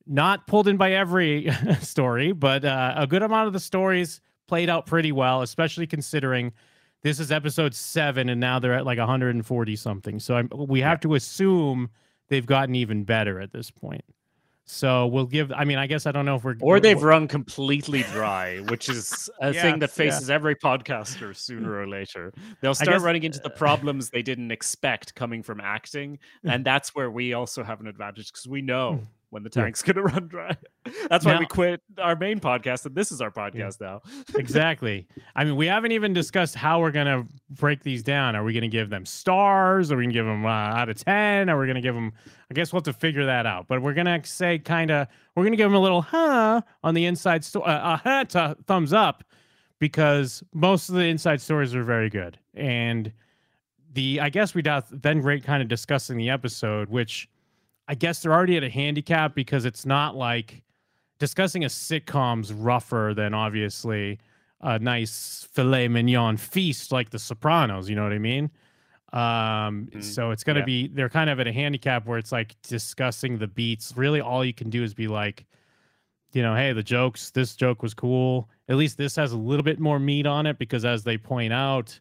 not 0.07 0.47
pulled 0.47 0.69
in 0.69 0.77
by 0.77 0.93
every 0.93 1.51
story, 1.81 2.33
but 2.33 2.65
uh, 2.65 2.95
a 2.97 3.07
good 3.07 3.23
amount 3.23 3.49
of 3.49 3.53
the 3.53 3.61
stories 3.61 4.21
played 4.47 4.71
out 4.71 4.87
pretty 4.87 5.13
well, 5.13 5.43
especially 5.43 5.87
considering 5.87 6.53
this 7.03 7.21
is 7.21 7.31
episode 7.33 7.75
seven 7.75 8.29
and 8.29 8.41
now 8.41 8.59
they're 8.59 8.75
at 8.75 8.87
like 8.87 8.99
140 8.99 9.77
something. 9.77 10.19
So 10.21 10.37
I'm, 10.37 10.49
we 10.55 10.81
have 10.81 11.01
to 11.01 11.15
assume 11.15 11.91
they've 12.29 12.47
gotten 12.47 12.75
even 12.75 13.05
better 13.05 13.41
at 13.41 13.53
this 13.53 13.71
point. 13.71 14.05
So 14.69 15.07
we'll 15.07 15.27
give. 15.27 15.53
I 15.53 15.65
mean, 15.65 15.79
I 15.79 15.87
guess 15.87 16.07
I 16.07 16.13
don't 16.13 16.27
know 16.27 16.35
if 16.35 16.43
we're 16.45 16.57
or 16.61 16.81
they've 16.81 17.01
run 17.01 17.29
completely 17.29 18.03
dry, 18.13 18.59
which 18.69 18.89
is 18.89 19.31
a 19.41 19.55
Yeah, 19.55 19.63
thing 19.63 19.79
that 19.79 19.91
yeah. 19.91 19.95
faces 20.11 20.29
every 20.29 20.57
podcaster 20.57 21.35
sooner 21.37 21.73
or 21.73 21.87
later. 21.87 22.33
They'll 22.61 22.75
start 22.75 22.91
guess- 22.91 23.03
uh, 23.03 23.05
running 23.05 23.23
into 23.23 23.39
the 23.39 23.51
problems 23.51 24.11
they 24.11 24.23
didn't 24.23 24.51
expect 24.51 25.15
coming 25.15 25.45
from 25.45 25.61
acting, 25.61 26.19
and 26.45 26.65
that's 26.67 26.97
where 26.97 27.13
we 27.13 27.33
also 27.33 27.63
have 27.63 27.81
an 27.81 27.87
advantage 27.87 28.33
because 28.33 28.49
we 28.49 28.61
know 28.61 29.01
when 29.37 29.43
the 29.43 29.51
Hmm. 29.51 29.59
Yeah. 29.59 29.65
tank's 29.67 29.83
going 29.83 29.97
to 29.97 30.03
run 30.03 30.29
dry. 30.29 30.57
That's 31.11 31.27
why 31.27 31.35
Now- 31.35 31.41
we 31.41 31.47
quit 31.47 31.83
our 31.99 32.17
main 32.17 32.41
podcast, 32.41 32.87
and 32.87 32.95
this 32.95 33.13
is 33.13 33.21
our 33.21 33.31
podcast 33.31 33.83
now. 33.83 34.01
exactly. 34.35 35.07
I 35.35 35.45
mean, 35.45 35.57
we 35.57 35.67
haven't 35.67 35.93
even 35.93 36.15
discussed 36.15 36.55
how 36.55 36.81
we're 36.81 36.91
gonna 36.91 37.27
break 37.51 37.83
these 37.83 38.03
down. 38.03 38.35
Are 38.35 38.43
we 38.45 38.55
gonna 38.55 38.69
give 38.69 38.89
them 38.89 39.05
stars? 39.05 39.93
Are 39.93 39.97
we 39.99 40.05
gonna 40.05 40.15
give 40.15 40.25
them 40.25 40.47
uh, 40.47 40.49
out 40.49 40.89
of 40.89 40.97
ten? 40.97 41.51
Are 41.51 41.59
we 41.59 41.67
gonna 41.67 41.83
give 41.83 41.95
them? 41.95 42.13
I 42.51 42.55
guess 42.55 42.73
we'll 42.73 42.79
have 42.81 42.85
to 42.85 42.93
figure 42.99 43.27
that 43.27 43.45
out. 43.45 43.67
But 43.69 43.83
we're 43.83 43.93
gonna 43.95 44.25
say 44.25 44.59
kind 44.59 44.91
of. 44.91 45.07
We're 45.35 45.45
gonna 45.45 45.57
give 45.57 45.67
them 45.71 45.75
a 45.77 45.81
little 45.83 46.01
huh 46.03 46.63
on 46.83 46.95
the 46.95 47.05
inside 47.05 47.45
story. 47.45 47.67
Uh, 47.67 47.77
uh, 47.79 47.97
huh 47.99 48.25
to 48.25 48.57
thumbs 48.67 48.93
up 48.95 49.23
because 49.81 50.43
most 50.55 50.89
of 50.89 50.95
the 50.95 51.05
inside 51.05 51.41
stories 51.43 51.75
are 51.75 51.85
very 51.85 52.09
good. 52.09 52.39
And 52.55 53.13
the 53.93 54.21
I 54.21 54.31
guess 54.31 54.55
we'd 54.55 54.67
have 54.67 54.87
then 54.91 55.21
great 55.21 55.45
kind 55.45 55.63
of 55.63 55.69
discussing 55.69 56.17
the 56.17 56.31
episode, 56.31 56.89
which 56.89 57.29
I 57.89 57.95
guess 57.95 58.21
they're 58.23 58.33
already 58.33 58.57
at 58.57 58.65
a 58.65 58.71
handicap 58.71 59.35
because 59.35 59.65
it's 59.65 59.87
not 59.87 60.17
like 60.17 60.63
discussing 61.19 61.65
a 61.65 61.69
sitcom's 61.69 62.53
rougher 62.53 63.13
than 63.15 63.33
obviously 63.35 64.19
a 64.61 64.79
nice 64.79 65.47
filet 65.53 65.89
mignon 65.89 66.37
feast 66.37 66.91
like 66.93 67.11
The 67.11 67.19
Sopranos. 67.19 67.89
You 67.89 67.97
know 67.97 68.03
what 68.03 68.13
I 68.13 68.19
mean? 68.19 68.51
Um, 69.13 69.89
Mhm. 69.93 70.03
so 70.03 70.31
it's 70.33 70.43
gonna 70.43 70.61
Yeah. 70.61 70.65
be 70.65 70.89
they're 70.89 71.09
kind 71.09 71.31
of 71.31 71.39
at 71.41 71.47
a 71.47 71.53
handicap 71.53 72.07
where 72.07 72.19
it's 72.19 72.33
like 72.33 72.57
discussing 72.63 73.39
the 73.39 73.47
beats. 73.47 73.97
Really, 73.97 74.21
all 74.21 74.45
you 74.45 74.53
can 74.53 74.69
do 74.69 74.83
is 74.83 74.95
be 74.95 75.07
like, 75.07 75.47
you 76.33 76.43
know, 76.43 76.55
hey, 76.57 76.73
the 76.73 76.83
jokes. 76.83 77.31
This 77.31 77.55
joke 77.55 77.83
was 77.83 77.95
cool. 77.95 78.51
At 78.69 78.77
least 78.77 78.99
this 78.99 79.15
has 79.17 79.33
a 79.33 79.37
little 79.39 79.63
bit 79.63 79.79
more 79.79 79.99
meat 79.99 80.27
on 80.27 80.45
it 80.45 80.59
because, 80.59 80.85
as 80.85 81.05
they 81.05 81.17
point 81.17 81.53
out, 81.53 81.99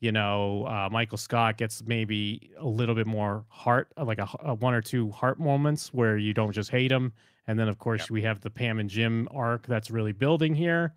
you 0.00 0.12
know, 0.12 0.64
uh, 0.66 0.88
Michael 0.90 1.18
Scott 1.18 1.56
gets 1.56 1.82
maybe 1.86 2.50
a 2.58 2.66
little 2.66 2.94
bit 2.94 3.06
more 3.06 3.44
heart, 3.48 3.88
uh, 3.96 4.04
like 4.04 4.18
a, 4.18 4.28
a 4.40 4.54
one 4.54 4.74
or 4.74 4.82
two 4.82 5.10
heart 5.10 5.40
moments 5.40 5.92
where 5.94 6.16
you 6.18 6.34
don't 6.34 6.52
just 6.52 6.70
hate 6.70 6.92
him. 6.92 7.12
And 7.48 7.58
then, 7.58 7.68
of 7.68 7.78
course, 7.78 8.10
we 8.10 8.22
have 8.22 8.40
the 8.40 8.50
Pam 8.50 8.78
and 8.78 8.90
Jim 8.90 9.28
arc 9.32 9.66
that's 9.66 9.90
really 9.90 10.12
building 10.12 10.54
here. 10.54 10.94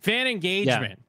Fan 0.00 0.26
engagement. 0.26 1.00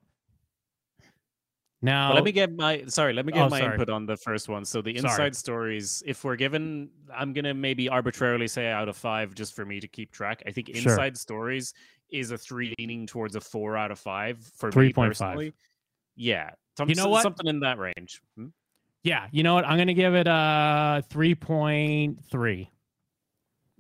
Now, 1.82 2.10
Well, 2.10 2.16
let 2.16 2.24
me 2.26 2.34
get 2.34 2.54
my 2.54 2.84
sorry. 2.88 3.14
Let 3.14 3.26
me 3.26 3.32
get 3.32 3.46
Oh, 3.46 3.50
my 3.50 3.60
sorry. 3.60 3.72
input 3.74 3.90
on 3.90 4.06
the 4.06 4.18
first 4.18 4.50
one. 4.50 4.66
So 4.66 4.82
the 4.82 4.98
Sorry. 4.98 5.12
inside 5.12 5.36
stories. 5.36 6.04
If 6.06 6.26
we're 6.26 6.36
given, 6.36 6.90
I'm 7.14 7.32
gonna 7.32 7.54
maybe 7.54 7.88
arbitrarily 7.88 8.50
say 8.50 8.68
out 8.68 8.90
of 8.90 8.98
five, 8.98 9.34
just 9.34 9.56
for 9.56 9.66
me 9.66 9.80
to 9.80 9.88
keep 9.88 10.12
track. 10.12 10.44
I 10.46 10.52
think 10.52 10.68
Sure. 10.68 10.92
inside 10.92 11.18
stories 11.18 11.74
is 12.12 12.32
a 12.32 12.38
three, 12.38 12.76
leaning 12.80 13.08
towards 13.08 13.36
a 13.38 13.42
four 13.42 13.78
out 13.78 13.92
of 13.92 14.00
five 14.00 14.40
for 14.58 14.72
3.5. 14.72 14.98
me 14.98 15.08
personally. 15.10 15.54
Yeah, 16.18 16.52
some- 16.80 16.90
You 16.90 16.96
know 16.96 17.10
what? 17.10 17.24
Something 17.24 17.48
in 17.48 17.60
that 17.62 17.78
range. 17.78 18.22
Hmm? 18.36 18.48
yeah, 19.04 19.28
you 19.32 19.44
know 19.44 19.54
what? 19.54 19.66
I'm 19.66 19.78
gonna 19.78 19.94
give 19.94 20.14
it 20.16 20.28
a 20.28 21.04
three 21.10 21.36
point 21.36 22.24
three. 22.30 22.70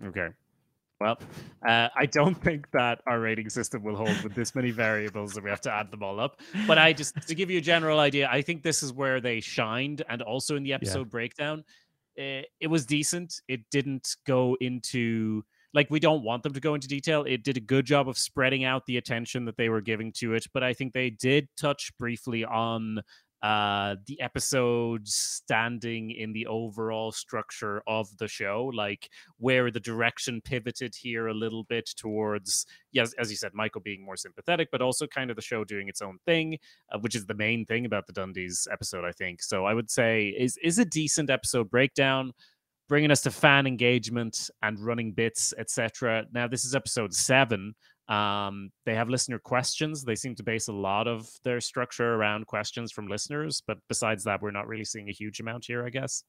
Okay. 0.06 0.30
Well, 1.02 1.18
uh, 1.66 1.88
I 1.95 2.06
don't 2.08 2.36
think 2.36 2.70
that 2.72 3.00
our 3.08 3.22
rating 3.22 3.50
system 3.50 3.84
will 3.84 3.95
hold 3.95 4.22
with 4.22 4.36
this 4.36 4.54
many 4.54 4.72
variables 4.72 5.34
that 5.34 5.43
we 5.43 5.50
have 5.50 5.62
to 5.62 5.72
add 5.74 5.91
them 5.91 6.04
all 6.04 6.20
up. 6.20 6.41
But 6.68 6.78
I 6.78 6.91
just 6.91 7.16
to 7.28 7.36
give 7.36 7.50
you 7.50 7.58
a 7.60 7.62
general 7.62 8.00
idea, 8.00 8.28
I 8.30 8.41
think 8.41 8.64
this 8.64 8.84
is 8.84 8.91
where 8.91 9.22
they 9.22 9.39
shined, 9.39 10.04
and 10.10 10.22
also 10.22 10.56
in 10.58 10.64
the 10.64 10.74
episode 10.74 11.10
breakdown, 11.10 11.64
eh, 12.18 12.41
it 12.60 12.68
was 12.68 12.86
decent. 12.86 13.41
It 13.47 13.62
didn't 13.72 14.18
go 14.28 14.58
into 14.60 15.43
like 15.74 15.89
we 15.89 15.99
don't 15.99 16.24
want 16.24 16.43
them 16.43 16.53
to 16.53 16.59
go 16.59 16.74
into 16.74 16.88
detail. 16.88 17.24
It 17.28 17.43
did 17.43 17.57
a 17.57 17.61
good 17.61 17.86
job 17.86 18.09
of 18.09 18.17
spreading 18.17 18.63
out 18.63 18.86
the 18.86 18.97
attention 18.97 19.45
that 19.45 19.57
they 19.57 19.70
were 19.70 19.82
giving 19.82 20.11
to 20.13 20.34
it, 20.34 20.45
but 20.53 20.63
I 20.63 20.74
think 20.74 20.93
they 20.93 21.09
did 21.09 21.47
touch 21.57 21.91
briefly 21.97 22.43
on 22.43 23.01
uh 23.41 23.95
the 24.05 24.20
episodes 24.20 25.15
standing 25.15 26.11
in 26.11 26.34
the 26.34 26.45
overall 26.47 27.09
structure 27.09 27.82
of 27.88 28.09
the 28.17 28.28
show 28.28 28.70
like 28.74 29.09
where 29.38 29.72
the 29.72 29.80
direction 29.80 30.41
pivoted 30.41 30.93
here 30.93 31.28
a 31.28 31.34
little 31.34 31.63
bit 31.63 31.89
towards 31.95 32.65
yes 32.91 33.13
as 33.13 33.32
you 33.32 33.38
said 33.38 33.53
michael 33.53 33.80
being 33.80 34.03
more 34.03 34.17
sympathetic 34.17 34.67
but 34.74 34.82
also 34.82 35.07
kind 35.07 35.30
of 35.30 35.38
the 35.38 35.41
show 35.41 35.63
doing 35.63 35.88
its 35.88 36.01
own 36.01 36.17
thing 36.26 36.57
uh, 36.91 36.99
which 36.99 37.15
is 37.15 37.26
the 37.28 37.34
main 37.34 37.65
thing 37.65 37.86
about 37.86 38.05
the 38.07 38.13
dundies 38.13 38.67
episode 38.74 39.05
i 39.05 39.11
think 39.13 39.41
so 39.41 39.63
i 39.63 39.74
would 39.74 39.89
say 39.89 40.36
is 40.38 40.57
is 40.61 40.78
a 40.78 40.84
decent 40.84 41.30
episode 41.30 41.70
breakdown 41.70 42.34
bringing 42.90 43.12
us 43.12 43.22
to 43.22 43.32
fan 43.32 43.66
engagement 43.66 44.50
and 44.62 44.80
running 44.80 45.14
bits 45.14 45.54
etc 45.58 46.26
now 46.34 46.48
this 46.48 46.66
is 46.66 46.76
episode 46.76 47.14
7 47.14 47.74
um, 48.10 48.72
they 48.88 48.96
have 48.96 49.08
listener 49.08 49.38
questions. 49.38 50.04
They 50.04 50.16
seem 50.16 50.34
to 50.36 50.44
base 50.44 50.68
a 50.68 50.74
lot 50.74 51.08
of 51.08 51.30
their 51.44 51.62
structure 51.62 52.16
around 52.16 52.48
questions 52.48 52.92
from 52.92 53.08
listeners, 53.08 53.62
but 53.66 53.78
besides 53.88 54.24
that, 54.24 54.42
we're 54.42 54.50
not 54.50 54.68
really 54.68 54.84
seeing 54.84 55.10
a 55.10 55.14
huge 55.14 55.40
amount 55.40 55.66
here, 55.66 55.86
I 55.86 55.92
guess. 55.92 56.24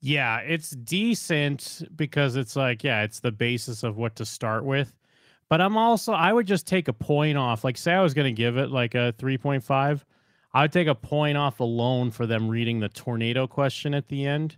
Yeah, 0.00 0.38
it's 0.38 0.70
decent 0.70 1.84
because 1.94 2.34
it's 2.34 2.56
like, 2.56 2.82
yeah, 2.82 3.02
it's 3.02 3.20
the 3.20 3.30
basis 3.30 3.84
of 3.84 3.96
what 3.96 4.16
to 4.16 4.24
start 4.24 4.64
with. 4.64 4.92
But 5.48 5.60
I'm 5.60 5.76
also, 5.76 6.12
I 6.12 6.32
would 6.32 6.46
just 6.46 6.66
take 6.66 6.88
a 6.88 6.92
point 6.92 7.38
off. 7.38 7.62
Like, 7.62 7.76
say 7.76 7.92
I 7.92 8.02
was 8.02 8.12
going 8.12 8.34
to 8.34 8.36
give 8.36 8.56
it 8.56 8.70
like 8.70 8.96
a 8.96 9.14
3.5, 9.18 10.00
I 10.52 10.62
would 10.62 10.72
take 10.72 10.88
a 10.88 10.94
point 10.94 11.38
off 11.38 11.60
alone 11.60 12.10
for 12.10 12.26
them 12.26 12.48
reading 12.48 12.80
the 12.80 12.88
tornado 12.88 13.46
question 13.46 13.94
at 13.94 14.08
the 14.08 14.26
end, 14.26 14.56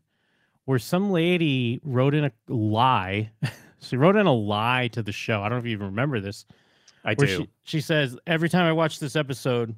where 0.66 0.78
some 0.78 1.10
lady 1.10 1.80
wrote 1.82 2.14
in 2.14 2.24
a 2.24 2.32
lie. 2.48 3.30
she 3.80 3.96
wrote 3.96 4.16
in 4.16 4.26
a 4.26 4.32
lie 4.32 4.88
to 4.92 5.02
the 5.02 5.12
show. 5.12 5.40
I 5.40 5.48
don't 5.48 5.52
know 5.52 5.58
if 5.60 5.64
you 5.64 5.72
even 5.72 5.86
remember 5.86 6.20
this. 6.20 6.44
I 7.04 7.14
do. 7.14 7.26
She, 7.26 7.48
she 7.64 7.80
says, 7.80 8.18
every 8.26 8.48
time 8.48 8.66
I 8.66 8.72
watch 8.72 8.98
this 8.98 9.16
episode, 9.16 9.74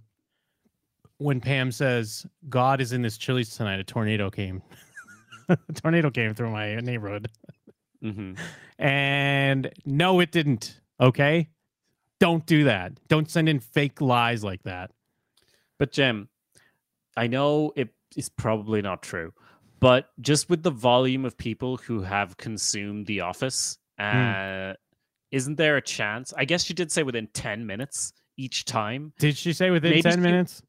when 1.18 1.40
Pam 1.40 1.70
says, 1.70 2.26
God 2.48 2.80
is 2.80 2.92
in 2.92 3.02
this 3.02 3.18
Chili's 3.18 3.54
tonight, 3.54 3.78
a 3.80 3.84
tornado 3.84 4.30
came. 4.30 4.62
a 5.48 5.56
tornado 5.74 6.10
came 6.10 6.34
through 6.34 6.50
my 6.50 6.76
neighborhood. 6.76 7.28
hmm 8.02 8.32
And 8.78 9.70
no, 9.84 10.20
it 10.20 10.32
didn't. 10.32 10.80
Okay. 11.00 11.48
Don't 12.18 12.46
do 12.46 12.64
that. 12.64 12.92
Don't 13.08 13.30
send 13.30 13.48
in 13.48 13.60
fake 13.60 14.00
lies 14.00 14.42
like 14.42 14.62
that. 14.64 14.90
But 15.78 15.92
Jim, 15.92 16.28
I 17.16 17.26
know 17.26 17.72
it 17.76 17.90
is 18.16 18.28
probably 18.28 18.82
not 18.82 19.02
true, 19.02 19.32
but 19.80 20.10
just 20.20 20.48
with 20.50 20.62
the 20.62 20.70
volume 20.70 21.24
of 21.24 21.36
people 21.36 21.76
who 21.76 22.02
have 22.02 22.36
consumed 22.36 23.06
The 23.06 23.20
Office, 23.20 23.78
uh, 23.98 24.74
isn't 25.30 25.56
there 25.56 25.76
a 25.76 25.82
chance? 25.82 26.32
I 26.36 26.44
guess 26.44 26.64
she 26.64 26.74
did 26.74 26.90
say 26.90 27.02
within 27.02 27.28
10 27.34 27.66
minutes 27.66 28.12
each 28.36 28.64
time. 28.64 29.12
Did 29.18 29.36
she 29.36 29.52
say 29.52 29.70
within 29.70 29.90
Maybe 29.90 30.02
10 30.02 30.12
she- 30.14 30.20
minutes? 30.20 30.62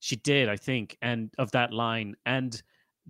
She 0.00 0.14
did, 0.16 0.48
I 0.48 0.56
think, 0.56 0.96
and 1.02 1.30
of 1.38 1.50
that 1.52 1.72
line. 1.72 2.14
And 2.24 2.60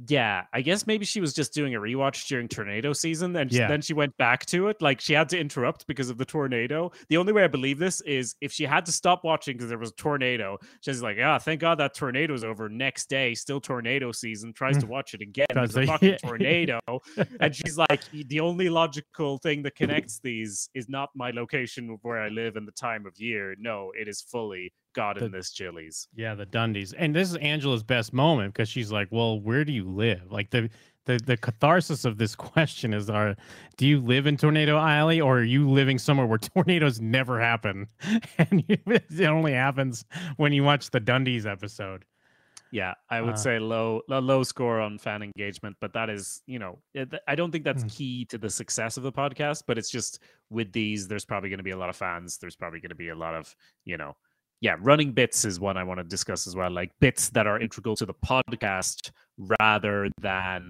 yeah, 0.06 0.44
I 0.52 0.60
guess 0.60 0.86
maybe 0.86 1.04
she 1.04 1.20
was 1.20 1.32
just 1.34 1.52
doing 1.52 1.74
a 1.74 1.80
rewatch 1.80 2.26
during 2.28 2.46
tornado 2.46 2.92
season, 2.92 3.34
and 3.34 3.50
Yeah. 3.50 3.66
then 3.66 3.82
she 3.82 3.94
went 3.94 4.16
back 4.16 4.46
to 4.46 4.68
it. 4.68 4.80
Like 4.80 5.00
she 5.00 5.12
had 5.12 5.28
to 5.30 5.38
interrupt 5.38 5.86
because 5.88 6.08
of 6.08 6.18
the 6.18 6.24
tornado. 6.24 6.92
The 7.08 7.16
only 7.16 7.32
way 7.32 7.42
I 7.42 7.48
believe 7.48 7.78
this 7.78 8.00
is 8.02 8.36
if 8.40 8.52
she 8.52 8.64
had 8.64 8.86
to 8.86 8.92
stop 8.92 9.24
watching 9.24 9.56
because 9.56 9.68
there 9.70 9.78
was 9.78 9.90
a 9.90 9.94
tornado. 9.94 10.58
She's 10.82 11.02
like, 11.02 11.16
"Yeah, 11.16 11.38
thank 11.38 11.60
God 11.60 11.78
that 11.78 11.94
tornado's 11.94 12.44
over." 12.44 12.68
Next 12.68 13.08
day, 13.08 13.34
still 13.34 13.60
tornado 13.60 14.12
season. 14.12 14.52
Tries 14.52 14.78
to 14.78 14.86
watch 14.86 15.14
it 15.14 15.20
again. 15.20 15.46
There's 15.52 15.76
a 15.76 15.86
fucking 15.86 16.18
tornado, 16.22 16.78
and 17.40 17.54
she's 17.56 17.76
like, 17.76 18.02
"The 18.12 18.38
only 18.40 18.68
logical 18.68 19.38
thing 19.38 19.62
that 19.62 19.74
connects 19.74 20.20
these 20.20 20.68
is 20.74 20.88
not 20.88 21.10
my 21.16 21.30
location 21.30 21.90
of 21.90 21.98
where 22.02 22.20
I 22.20 22.28
live 22.28 22.56
and 22.56 22.68
the 22.68 22.72
time 22.72 23.04
of 23.06 23.18
year. 23.18 23.56
No, 23.58 23.92
it 23.98 24.06
is 24.06 24.20
fully 24.20 24.72
God 24.98 25.18
in 25.18 25.24
The- 25.30 25.38
this 25.38 25.52
Chili's." 25.52 26.08
Yeah, 26.14 26.34
the 26.34 26.46
Dundies. 26.46 26.92
And 26.98 27.14
this 27.14 27.30
is 27.30 27.36
Angela's 27.36 27.82
best 27.82 28.12
moment 28.12 28.52
because 28.54 28.68
she's 28.68 28.90
like, 28.92 29.08
Well, 29.10 29.40
where 29.40 29.64
do 29.64 29.72
you 29.72 29.84
live? 29.84 30.30
Like 30.30 30.50
the 30.50 30.68
the, 31.06 31.18
the 31.24 31.36
catharsis 31.38 32.04
of 32.04 32.18
this 32.18 32.34
question 32.50 32.92
is 32.92 33.08
are 33.08 33.34
do 33.78 33.86
you 33.86 33.98
live 33.98 34.26
in 34.26 34.36
Tornado 34.36 34.76
Alley 34.76 35.20
or 35.22 35.38
are 35.38 35.42
you 35.56 35.66
living 35.70 35.98
somewhere 35.98 36.26
where 36.26 36.38
tornadoes 36.54 37.00
never 37.00 37.40
happen? 37.40 37.86
And 38.38 38.62
you, 38.68 38.76
it 38.86 39.22
only 39.24 39.52
happens 39.54 40.04
when 40.36 40.52
you 40.52 40.62
watch 40.64 40.90
the 40.90 41.00
Dundies 41.00 41.46
episode. 41.46 42.04
Yeah, 42.70 42.92
I 43.08 43.22
would 43.22 43.34
Uh, 43.34 43.36
say 43.46 43.58
low, 43.58 44.02
low 44.08 44.42
score 44.42 44.78
on 44.80 44.98
fan 44.98 45.22
engagement, 45.22 45.76
but 45.80 45.94
that 45.94 46.10
is, 46.10 46.42
you 46.46 46.58
know, 46.58 46.78
I 47.26 47.34
don't 47.34 47.50
think 47.50 47.64
that's 47.64 47.82
Mm. 47.84 47.96
key 47.96 48.24
to 48.26 48.36
the 48.36 48.50
success 48.50 48.98
of 48.98 49.02
the 49.04 49.12
podcast. 49.22 49.62
But 49.66 49.78
it's 49.78 49.88
just 49.90 50.22
with 50.50 50.70
these, 50.72 51.08
there's 51.08 51.24
probably 51.24 51.48
going 51.48 51.64
to 51.64 51.70
be 51.70 51.70
a 51.70 51.78
lot 51.78 51.88
of 51.88 51.96
fans. 51.96 52.36
There's 52.36 52.56
probably 52.56 52.80
going 52.80 52.90
to 52.90 53.02
be 53.06 53.08
a 53.08 53.14
lot 53.14 53.34
of, 53.34 53.56
you 53.86 53.96
know, 53.96 54.14
yeah, 54.60 54.76
running 54.80 55.12
bits 55.12 55.44
is 55.44 55.60
one 55.60 55.76
I 55.76 55.84
want 55.84 55.98
to 55.98 56.04
discuss 56.04 56.46
as 56.46 56.56
well, 56.56 56.70
like 56.70 56.90
bits 57.00 57.30
that 57.30 57.46
are 57.46 57.58
integral 57.60 57.96
to 57.96 58.06
the 58.06 58.14
podcast 58.14 59.10
rather 59.60 60.08
than, 60.20 60.68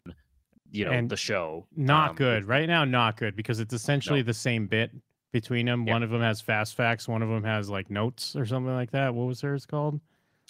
you 0.70 0.84
know, 0.84 0.90
And 0.90 1.08
the 1.08 1.16
show. 1.16 1.66
Not 1.76 2.10
Um, 2.10 2.16
good. 2.16 2.44
Right 2.46 2.66
now, 2.68 2.84
not 2.84 3.16
good 3.16 3.34
because 3.34 3.60
it's 3.60 3.72
essentially 3.72 4.22
the 4.22 4.34
same 4.34 4.66
bit 4.66 4.90
between 5.32 5.66
them. 5.66 5.86
Yeah. 5.86 5.94
One 5.94 6.02
of 6.02 6.10
them 6.10 6.20
has 6.20 6.40
fast 6.40 6.74
facts, 6.74 7.08
one 7.08 7.22
of 7.22 7.28
them 7.28 7.44
has 7.44 7.68
like 7.70 7.90
notes 7.90 8.36
or 8.36 8.44
something 8.46 8.74
like 8.74 8.90
that. 8.92 9.14
What 9.14 9.26
was 9.26 9.40
hers 9.40 9.64
called? 9.66 10.00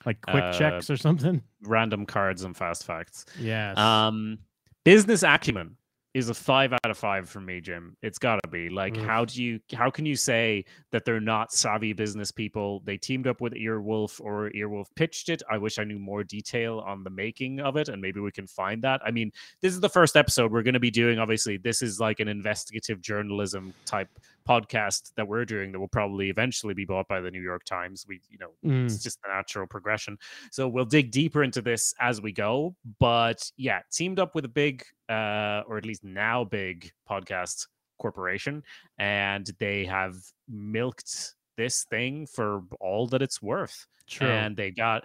Like 0.07 0.21
quick 0.21 0.45
Uh, 0.45 0.53
checks 0.53 0.91
or 0.91 0.97
something? 0.97 1.43
Random 1.63 2.07
cards 2.07 2.45
and 2.45 2.57
fast 2.57 2.85
facts. 2.85 3.25
Yes. 3.41 3.77
Um, 3.79 4.39
business 4.85 5.23
acumen 5.25 5.77
is 6.15 6.29
a 6.31 6.35
five 6.35 6.73
out 6.73 6.91
of 6.91 6.97
five 6.97 7.29
for 7.29 7.41
me, 7.41 7.61
Jim. 7.61 7.97
It's 8.03 8.19
got 8.19 8.41
to 8.43 8.49
be 8.49 8.69
like, 8.71 8.97
Oof. 8.97 9.05
how 9.05 9.25
do 9.25 9.43
you, 9.43 9.61
how 9.73 9.91
can 9.91 10.07
you 10.07 10.17
say 10.17 10.65
that 10.91 11.05
they're 11.05 11.21
not 11.21 11.53
savvy 11.53 11.93
business 11.93 12.33
people? 12.33 12.81
They 12.85 12.97
teamed 12.97 13.27
up 13.27 13.41
with 13.41 13.53
Earwolf 13.53 14.21
or 14.21 14.51
Earwolf 14.51 14.87
pitched 14.97 15.29
it. 15.29 15.43
I 15.51 15.59
wish 15.59 15.79
I 15.79 15.85
knew 15.85 15.99
more 15.99 16.25
detail 16.25 16.81
on 16.87 17.05
the 17.05 17.11
making 17.11 17.61
of 17.61 17.77
it, 17.77 17.89
and 17.89 18.01
maybe 18.01 18.21
we 18.21 18.33
can 18.33 18.47
find 18.47 18.83
that. 18.83 19.01
I 19.05 19.11
mean, 19.11 19.31
this 19.61 19.73
is 19.73 19.81
the 19.81 19.89
first 19.89 20.17
episode 20.17 20.51
we're 20.51 20.63
going 20.63 20.75
to 20.75 20.81
be 20.81 20.91
doing. 20.91 21.19
Obviously, 21.19 21.59
this 21.59 21.83
is 21.83 22.01
like 22.01 22.21
an 22.21 22.29
investigative 22.29 23.01
journalism 23.01 23.75
type 23.85 24.09
podcast 24.49 25.13
that 25.17 25.29
we're 25.29 25.45
doing 25.45 25.73
that 25.73 25.79
will 25.81 25.89
probably 25.89 26.31
eventually 26.31 26.75
be 26.75 26.85
bought 26.85 27.07
by 27.09 27.21
the 27.21 27.31
New 27.31 27.43
York 27.43 27.65
Times. 27.65 28.07
We, 28.09 28.21
you 28.31 28.39
know, 28.39 28.51
Mm. 28.65 28.87
it's 28.87 29.03
just 29.03 29.21
the 29.23 29.29
natural 29.29 29.67
progression. 29.67 30.17
So 30.51 30.67
we'll 30.69 30.85
dig 30.85 31.11
deeper 31.11 31.43
into 31.45 31.61
this 31.61 31.93
as 32.01 32.21
we 32.23 32.33
go. 32.33 32.75
But 32.99 33.51
yeah, 33.57 33.81
teamed 33.93 34.19
up 34.19 34.35
with 34.35 34.45
a 34.45 34.49
big, 34.49 34.83
uh, 35.09 35.63
or 35.69 35.77
at 35.77 35.85
least 35.85 36.03
now 36.05 36.45
big 36.45 36.91
podcast 37.09 37.67
corporation, 38.01 38.63
and 38.99 39.51
they 39.59 39.85
have 39.85 40.15
milked 40.49 41.35
this 41.57 41.85
thing 41.85 42.27
for 42.27 42.63
all 42.81 43.07
that 43.09 43.21
it's 43.23 43.43
worth. 43.43 43.87
True. 44.09 44.29
And 44.29 44.57
they 44.57 44.71
got, 44.71 45.05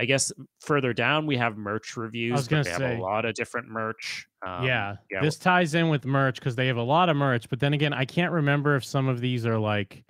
I 0.00 0.06
guess, 0.06 0.32
further 0.60 0.94
down 0.94 1.26
we 1.26 1.36
have 1.36 1.58
merch 1.58 1.96
reviews. 1.96 2.32
was 2.32 2.48
gonna 2.48 2.64
they 2.64 2.70
have 2.70 2.80
a 2.80 3.02
lot 3.02 3.26
of 3.26 3.34
different 3.34 3.68
merch. 3.68 4.26
Um, 4.46 4.64
yeah, 4.64 4.96
yeah, 5.10 5.20
this 5.20 5.36
ties 5.36 5.74
in 5.74 5.90
with 5.90 6.06
merch 6.06 6.36
because 6.36 6.56
they 6.56 6.66
have 6.68 6.78
a 6.78 6.82
lot 6.82 7.10
of 7.10 7.16
merch. 7.16 7.50
But 7.50 7.60
then 7.60 7.74
again, 7.74 7.92
I 7.92 8.06
can't 8.06 8.32
remember 8.32 8.76
if 8.76 8.84
some 8.84 9.08
of 9.08 9.20
these 9.20 9.44
are 9.44 9.58
like, 9.58 10.02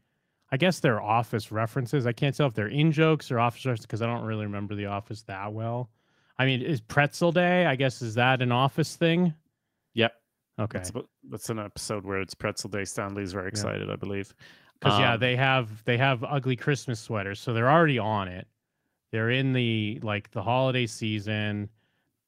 I 0.52 0.56
guess 0.56 0.78
they're 0.78 1.02
office 1.02 1.50
references. 1.50 2.06
I 2.06 2.12
can't 2.12 2.36
tell 2.36 2.46
if 2.46 2.54
they're 2.54 2.68
in 2.68 2.92
jokes 2.92 3.32
or 3.32 3.40
office 3.40 3.66
references 3.66 3.86
because 3.86 4.00
I 4.00 4.06
don't 4.06 4.22
really 4.24 4.44
remember 4.46 4.76
the 4.76 4.86
office 4.86 5.22
that 5.24 5.52
well. 5.52 5.90
I 6.38 6.46
mean, 6.46 6.62
is 6.62 6.80
Pretzel 6.80 7.32
Day? 7.32 7.66
I 7.66 7.74
guess 7.74 8.00
is 8.00 8.14
that 8.14 8.40
an 8.42 8.52
office 8.52 8.94
thing? 8.94 9.34
Yep. 9.94 10.12
Okay, 10.60 10.78
That's, 10.78 10.92
that's 11.28 11.50
an 11.50 11.58
episode 11.58 12.04
where 12.04 12.20
it's 12.20 12.34
Pretzel 12.34 12.70
Day. 12.70 12.84
Stanley's 12.84 13.32
very 13.32 13.48
excited, 13.48 13.90
I 13.90 13.96
believe. 13.96 14.34
because 14.78 14.98
yeah, 15.00 15.14
Um, 15.14 15.20
they 15.20 15.34
have 15.34 15.82
they 15.84 15.96
have 15.98 16.22
ugly 16.22 16.54
Christmas 16.54 17.00
sweaters, 17.00 17.40
so 17.40 17.52
they're 17.52 17.70
already 17.70 17.98
on 17.98 18.28
it. 18.28 18.46
They're 19.12 19.30
in 19.30 19.52
the 19.52 19.98
like 20.02 20.30
the 20.30 20.42
holiday 20.42 20.86
season. 20.86 21.68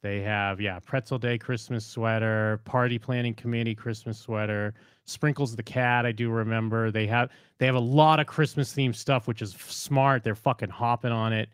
They 0.03 0.21
have 0.23 0.61
yeah, 0.61 0.81
Pretzel 0.81 1.19
Day 1.19 1.39
Christmas 1.39 1.87
sweater, 1.87 2.61
Party 2.65 2.99
Planning 2.99 3.35
Committee 3.35 3.75
Christmas 3.75 4.19
sweater, 4.19 4.75
Sprinkles 5.05 5.57
the 5.57 5.63
cat. 5.63 6.07
I 6.07 6.13
do 6.13 6.31
remember 6.31 6.91
they 6.91 7.07
have 7.09 7.31
they 7.59 7.67
have 7.67 7.75
a 7.75 7.81
lot 7.81 8.21
of 8.21 8.27
Christmas 8.27 8.73
themed 8.73 8.95
stuff, 8.95 9.27
which 9.27 9.43
is 9.43 9.53
smart. 9.53 10.23
They're 10.23 10.35
fucking 10.35 10.71
hopping 10.71 11.13
on 11.13 11.33
it. 11.33 11.49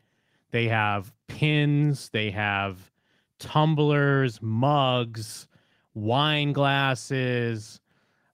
They 0.50 0.68
have 0.68 1.12
pins, 1.28 2.08
they 2.10 2.30
have 2.30 2.90
tumblers, 3.38 4.40
mugs, 4.42 5.46
wine 5.94 6.52
glasses, 6.52 7.80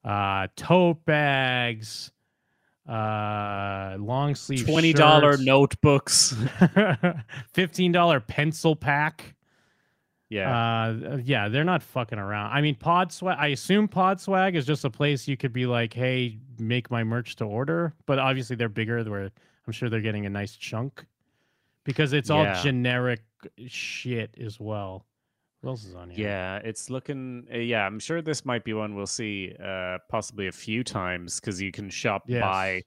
uh, 0.05 0.49
tote 0.57 1.05
bags, 1.05 2.13
uh, 2.89 3.97
long 3.99 4.35
sleeve 4.35 4.67
Twenty 4.67 4.93
dollar 4.93 5.37
notebooks. 5.37 6.35
fifteen 7.53 7.93
dollar 7.93 8.21
pencil 8.21 8.77
pack. 8.77 9.35
Yeah. 10.29 10.89
Uh, 10.89 11.19
yeah, 11.23 11.49
they're 11.49 11.65
not 11.65 11.83
fucking 11.83 12.19
around. 12.19 12.53
I 12.53 12.61
mean, 12.61 12.75
Pod 12.75 13.13
Swag. 13.13 13.37
I 13.39 13.49
assume 13.49 13.89
Pod 13.89 14.21
Swag 14.21 14.57
is 14.57 14.67
just 14.67 14.85
a 14.85 14.91
place 14.91 15.29
you 15.29 15.37
could 15.37 15.53
be 15.53 15.67
like, 15.67 15.95
"Hey, 15.95 16.39
make 16.59 16.91
my 16.91 17.05
merch 17.05 17.37
to 17.37 17.45
order." 17.45 17.95
But 18.07 18.19
obviously, 18.19 18.57
they're 18.57 18.69
bigger. 18.69 19.03
Where 19.05 19.31
I'm 19.67 19.73
sure 19.73 19.89
they're 19.89 20.01
getting 20.01 20.27
a 20.27 20.31
nice 20.31 20.57
chunk 20.57 21.07
because 21.85 22.13
it's 22.13 22.31
all 22.31 22.45
generic 22.63 23.23
shit 23.67 24.35
as 24.39 24.59
well. 24.59 25.07
What 25.65 25.71
else 25.71 25.85
is 25.87 25.95
on 25.95 26.11
here? 26.11 26.29
Yeah, 26.29 26.57
it's 26.57 26.91
looking. 26.91 27.47
Uh, 27.53 27.57
yeah, 27.57 27.87
I'm 27.87 27.99
sure 27.99 28.21
this 28.21 28.45
might 28.45 28.65
be 28.65 28.75
one 28.75 28.95
we'll 28.95 29.07
see 29.07 29.55
uh, 29.65 29.97
possibly 30.11 30.49
a 30.49 30.53
few 30.53 30.85
times 30.85 31.41
because 31.41 31.61
you 31.61 31.73
can 31.73 31.89
shop 31.89 32.25
by 32.29 32.83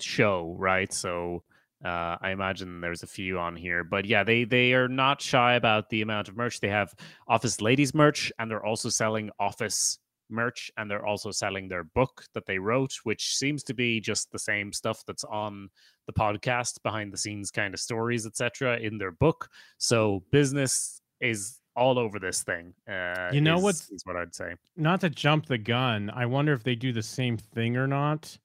show, 0.00 0.56
right? 0.58 0.92
So 0.92 1.44
uh, 1.84 2.16
I 2.20 2.30
imagine 2.30 2.80
there's 2.80 3.04
a 3.04 3.06
few 3.06 3.38
on 3.38 3.54
here, 3.54 3.84
but 3.84 4.04
yeah, 4.04 4.24
they 4.24 4.42
they 4.42 4.72
are 4.72 4.88
not 4.88 5.22
shy 5.22 5.54
about 5.54 5.90
the 5.90 6.02
amount 6.02 6.28
of 6.28 6.36
merch. 6.36 6.58
They 6.58 6.70
have 6.70 6.92
Office 7.28 7.60
Ladies 7.60 7.94
merch, 7.94 8.32
and 8.40 8.50
they're 8.50 8.66
also 8.66 8.88
selling 8.88 9.30
Office 9.38 10.00
merch, 10.28 10.72
and 10.76 10.90
they're 10.90 11.06
also 11.06 11.30
selling 11.30 11.68
their 11.68 11.84
book 11.84 12.24
that 12.34 12.46
they 12.46 12.58
wrote, 12.58 12.94
which 13.04 13.36
seems 13.36 13.62
to 13.62 13.74
be 13.74 14.00
just 14.00 14.32
the 14.32 14.40
same 14.40 14.72
stuff 14.72 15.04
that's 15.06 15.22
on 15.22 15.68
the 16.06 16.12
podcast, 16.12 16.82
behind 16.82 17.12
the 17.12 17.16
scenes 17.16 17.52
kind 17.52 17.74
of 17.74 17.78
stories, 17.78 18.26
etc., 18.26 18.78
in 18.78 18.98
their 18.98 19.12
book. 19.12 19.48
So 19.78 20.24
business 20.32 21.00
is 21.20 21.60
all 21.78 21.98
over 21.98 22.18
this 22.18 22.42
thing. 22.42 22.74
Uh, 22.88 23.30
You 23.32 23.40
know 23.40 23.56
is- 23.58 23.62
what's- 23.62 23.90
is 23.90 24.02
what 24.04 24.16
I'd 24.16 24.34
say. 24.34 24.54
Not 24.76 25.00
to 25.02 25.10
jump 25.10 25.46
the 25.46 25.58
gun, 25.58 26.10
I 26.10 26.26
wonder 26.26 26.52
if 26.52 26.62
they 26.64 26.74
do 26.74 26.92
the 26.92 27.02
same 27.02 27.36
thing 27.36 27.76
or 27.76 27.86
not. 27.86 28.36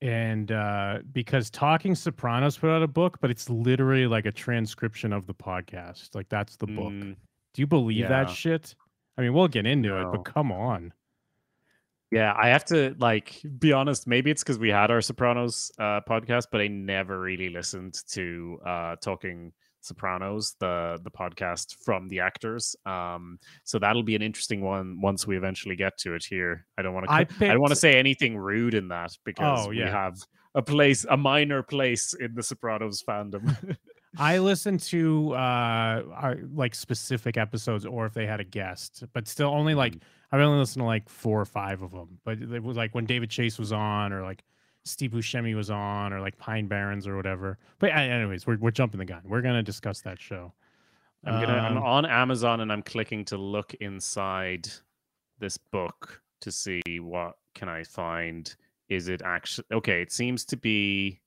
And 0.00 0.52
uh, 0.52 1.00
because 1.12 1.50
Talking 1.50 1.94
Sopranos 1.96 2.56
put 2.56 2.70
out 2.70 2.82
a 2.84 2.86
book, 2.88 3.18
but 3.20 3.30
it's 3.30 3.50
literally 3.50 4.06
like 4.06 4.26
a 4.26 4.32
transcription 4.32 5.12
of 5.12 5.26
the 5.26 5.34
podcast. 5.34 6.14
Like 6.14 6.28
that's 6.28 6.56
the 6.56 6.68
book. 6.68 6.92
Mm, 6.92 7.16
Do 7.54 7.62
you 7.62 7.66
believe 7.66 7.98
Yeah. 7.98 8.08
that 8.08 8.30
shit? 8.30 8.76
I 9.16 9.22
mean, 9.22 9.32
we'll 9.34 9.48
get 9.48 9.66
into 9.66 10.00
it, 10.00 10.04
but 10.12 10.24
come 10.24 10.52
on. 10.52 10.92
Yeah, 12.12 12.32
I 12.40 12.48
have 12.48 12.64
to 12.66 12.94
like 13.00 13.40
be 13.58 13.72
honest. 13.72 14.06
Maybe 14.06 14.30
it's 14.30 14.44
because 14.44 14.58
we 14.60 14.68
had 14.70 14.90
our 14.92 15.00
Sopranos 15.00 15.72
uh, 15.78 16.00
podcast, 16.08 16.46
but 16.52 16.60
I 16.60 16.68
never 16.68 17.18
really 17.20 17.48
listened 17.50 17.94
to 18.10 18.60
uh, 18.64 18.96
Talking 18.96 19.52
Sopranos, 19.80 20.54
the 20.60 20.98
the 21.02 21.10
podcast 21.10 21.76
from 21.84 22.08
the 22.08 22.20
actors. 22.20 22.76
Um, 22.86 23.38
so 23.64 23.78
that'll 23.78 24.02
be 24.02 24.16
an 24.16 24.22
interesting 24.22 24.60
one 24.60 25.00
once 25.00 25.26
we 25.26 25.36
eventually 25.36 25.76
get 25.76 25.98
to 25.98 26.14
it. 26.14 26.24
Here, 26.24 26.66
I 26.76 26.82
don't 26.82 26.94
want 26.94 27.06
to. 27.06 27.12
I 27.12 27.20
I, 27.20 27.24
don't 27.48 27.60
want 27.60 27.70
to 27.70 27.76
say 27.76 27.98
anything 27.98 28.36
rude 28.36 28.74
in 28.74 28.88
that 28.88 29.16
because 29.24 29.66
Oh, 29.66 29.70
we 29.70 29.78
have 29.78 30.18
a 30.54 30.62
place, 30.62 31.06
a 31.08 31.16
minor 31.16 31.62
place 31.62 32.14
in 32.14 32.34
the 32.34 32.42
Sopranos 32.42 33.02
fandom. 33.02 33.76
I 34.18 34.38
listened 34.38 34.80
to 34.84 35.34
uh 35.34 36.02
our, 36.14 36.38
like 36.54 36.74
specific 36.74 37.36
episodes 37.36 37.84
or 37.84 38.06
if 38.06 38.14
they 38.14 38.26
had 38.26 38.40
a 38.40 38.44
guest, 38.44 39.04
but 39.12 39.28
still 39.28 39.50
only 39.50 39.74
like 39.74 39.94
Mm. 39.94 40.00
I've 40.30 40.40
only 40.40 40.58
listened 40.58 40.82
to 40.82 40.86
like 40.86 41.08
four 41.08 41.40
or 41.40 41.46
five 41.46 41.82
of 41.82 41.90
them. 41.90 42.18
But 42.24 42.42
it 42.42 42.62
was 42.62 42.76
like 42.76 42.94
when 42.94 43.06
David 43.06 43.30
Chase 43.30 43.58
was 43.58 43.72
on 43.72 44.12
or 44.12 44.22
like 44.22 44.42
Steve 44.88 45.10
Buscemi 45.12 45.54
was 45.54 45.70
on 45.70 46.12
or 46.12 46.20
like 46.20 46.36
Pine 46.38 46.66
Barrens 46.66 47.06
or 47.06 47.16
whatever. 47.16 47.58
But 47.78 47.90
anyways, 47.90 48.46
we're 48.46 48.58
we're 48.58 48.70
jumping 48.70 48.98
the 48.98 49.04
gun. 49.04 49.22
We're 49.24 49.42
gonna 49.42 49.62
discuss 49.62 50.00
that 50.02 50.20
show. 50.20 50.52
I'm 51.24 51.40
gonna. 51.40 51.58
I'm 51.58 51.76
Um, 51.76 51.82
on 51.82 52.06
Amazon 52.06 52.60
and 52.60 52.72
I'm 52.72 52.82
clicking 52.82 53.24
to 53.26 53.36
look 53.36 53.74
inside 53.74 54.68
this 55.38 55.58
book 55.58 56.22
to 56.40 56.52
see 56.52 56.80
what 57.00 57.36
can 57.54 57.68
I 57.68 57.82
find. 57.84 58.54
Is 58.88 59.08
it 59.08 59.22
actually 59.24 59.66
okay? 59.72 60.00
It 60.02 60.12
seems 60.12 60.44
to 60.46 60.56
be. 60.56 61.20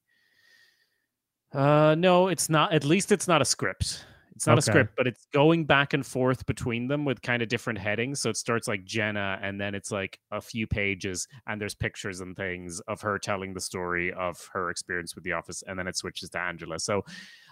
Uh, 1.54 1.96
no, 1.98 2.30
it's 2.30 2.50
not. 2.50 2.74
At 2.74 2.86
least 2.86 3.12
it's 3.12 3.28
not 3.28 3.42
a 3.42 3.46
script. 3.46 4.06
It's 4.42 4.48
not 4.48 4.58
a 4.58 4.62
script, 4.64 4.94
but 4.98 5.06
it's 5.06 5.28
going 5.32 5.66
back 5.66 5.94
and 5.94 6.04
forth 6.04 6.48
between 6.48 6.88
them 6.88 7.06
with 7.06 7.22
kind 7.22 7.44
of 7.44 7.48
different 7.48 7.78
headings. 7.78 8.20
So 8.22 8.32
it 8.32 8.38
starts 8.38 8.68
like 8.68 8.84
Jenna, 8.86 9.38
and 9.40 9.62
then 9.62 9.76
it's 9.76 9.92
like 9.92 10.18
a 10.32 10.42
few 10.42 10.66
pages, 10.66 11.28
and 11.46 11.62
there's 11.62 11.76
pictures 11.76 12.22
and 12.22 12.36
things 12.36 12.80
of 12.88 13.00
her 13.02 13.20
telling 13.20 13.54
the 13.54 13.62
story 13.62 14.12
of 14.14 14.50
her 14.52 14.72
experience 14.72 15.14
with 15.14 15.24
The 15.26 15.34
Office, 15.34 15.62
and 15.68 15.78
then 15.78 15.86
it 15.88 15.96
switches 15.96 16.32
to 16.32 16.40
Angela. 16.40 16.80
So 16.80 17.06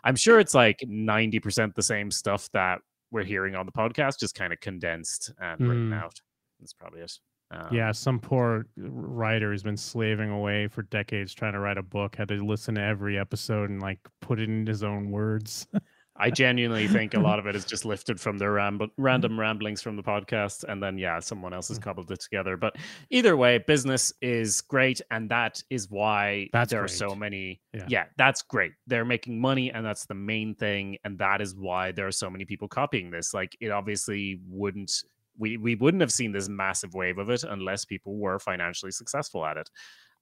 I'm 0.03 0.15
sure 0.15 0.39
it's 0.39 0.55
like 0.55 0.79
90% 0.87 1.75
the 1.75 1.83
same 1.83 2.09
stuff 2.09 2.49
that 2.53 2.79
we're 3.11 3.23
hearing 3.23 3.53
on 3.53 3.67
the 3.67 3.71
podcast, 3.71 4.19
just 4.19 4.33
kind 4.33 4.51
of 4.51 4.59
condensed 4.59 5.31
and 5.39 5.61
written 5.61 5.91
Mm. 5.91 6.01
out. 6.03 6.19
That's 6.59 6.73
probably 6.73 7.01
it. 7.01 7.13
Um, 7.51 7.67
yeah, 7.71 7.91
some 7.91 8.19
poor 8.19 8.65
writer 8.77 9.51
has 9.51 9.61
been 9.61 9.77
slaving 9.77 10.31
away 10.31 10.67
for 10.67 10.81
decades 10.83 11.35
trying 11.35 11.53
to 11.53 11.59
write 11.59 11.77
a 11.77 11.83
book, 11.83 12.15
had 12.15 12.29
to 12.29 12.43
listen 12.43 12.73
to 12.75 12.81
every 12.81 13.19
episode 13.19 13.69
and 13.69 13.79
like 13.79 13.99
put 14.21 14.39
it 14.39 14.49
in 14.49 14.65
his 14.65 14.83
own 14.83 15.11
words. 15.11 15.67
I 16.19 16.29
genuinely 16.29 16.87
think 16.87 17.13
a 17.13 17.19
lot 17.29 17.39
of 17.39 17.47
it 17.47 17.55
is 17.55 17.65
just 17.65 17.85
lifted 17.85 18.19
from 18.19 18.37
their 18.37 18.51
ramble, 18.51 18.87
random 18.97 19.39
ramblings 19.39 19.81
from 19.81 19.95
the 19.95 20.03
podcast, 20.03 20.63
and 20.65 20.81
then 20.83 20.97
yeah, 20.97 21.19
someone 21.19 21.53
else 21.53 21.69
has 21.69 21.79
Mm. 21.79 21.83
cobbled 21.83 22.11
it 22.11 22.19
together. 22.19 22.57
But 22.57 22.75
either 23.09 23.37
way, 23.37 23.57
business 23.59 24.11
is 24.21 24.61
great, 24.61 25.01
and 25.11 25.29
that 25.29 25.63
is 25.69 25.89
why 25.89 26.49
That's 26.53 26.71
there 26.71 26.83
are 26.83 26.87
so 26.87 27.15
many. 27.15 27.61
Yeah. 27.73 27.85
Yeah. 27.87 28.05
that's 28.17 28.41
great. 28.41 28.73
They're 28.87 29.05
making 29.05 29.39
money, 29.39 29.71
and 29.71 29.85
that's 29.85 30.05
the 30.05 30.13
main 30.15 30.55
thing, 30.55 30.97
and 31.03 31.17
that 31.19 31.41
is 31.41 31.55
why 31.55 31.91
there 31.91 32.07
are 32.07 32.11
so 32.11 32.29
many 32.29 32.45
people 32.45 32.67
copying 32.67 33.11
this. 33.11 33.33
Like 33.33 33.55
it 33.61 33.71
obviously 33.71 34.41
wouldn't. 34.47 34.91
We, 35.37 35.55
we 35.55 35.75
wouldn't 35.75 36.01
have 36.01 36.11
seen 36.11 36.33
this 36.33 36.49
massive 36.49 36.93
wave 36.93 37.17
of 37.17 37.29
it 37.29 37.45
unless 37.45 37.85
people 37.85 38.17
were 38.17 38.39
financially 38.39 38.91
successful 38.91 39.45
at 39.45 39.55
it. 39.55 39.69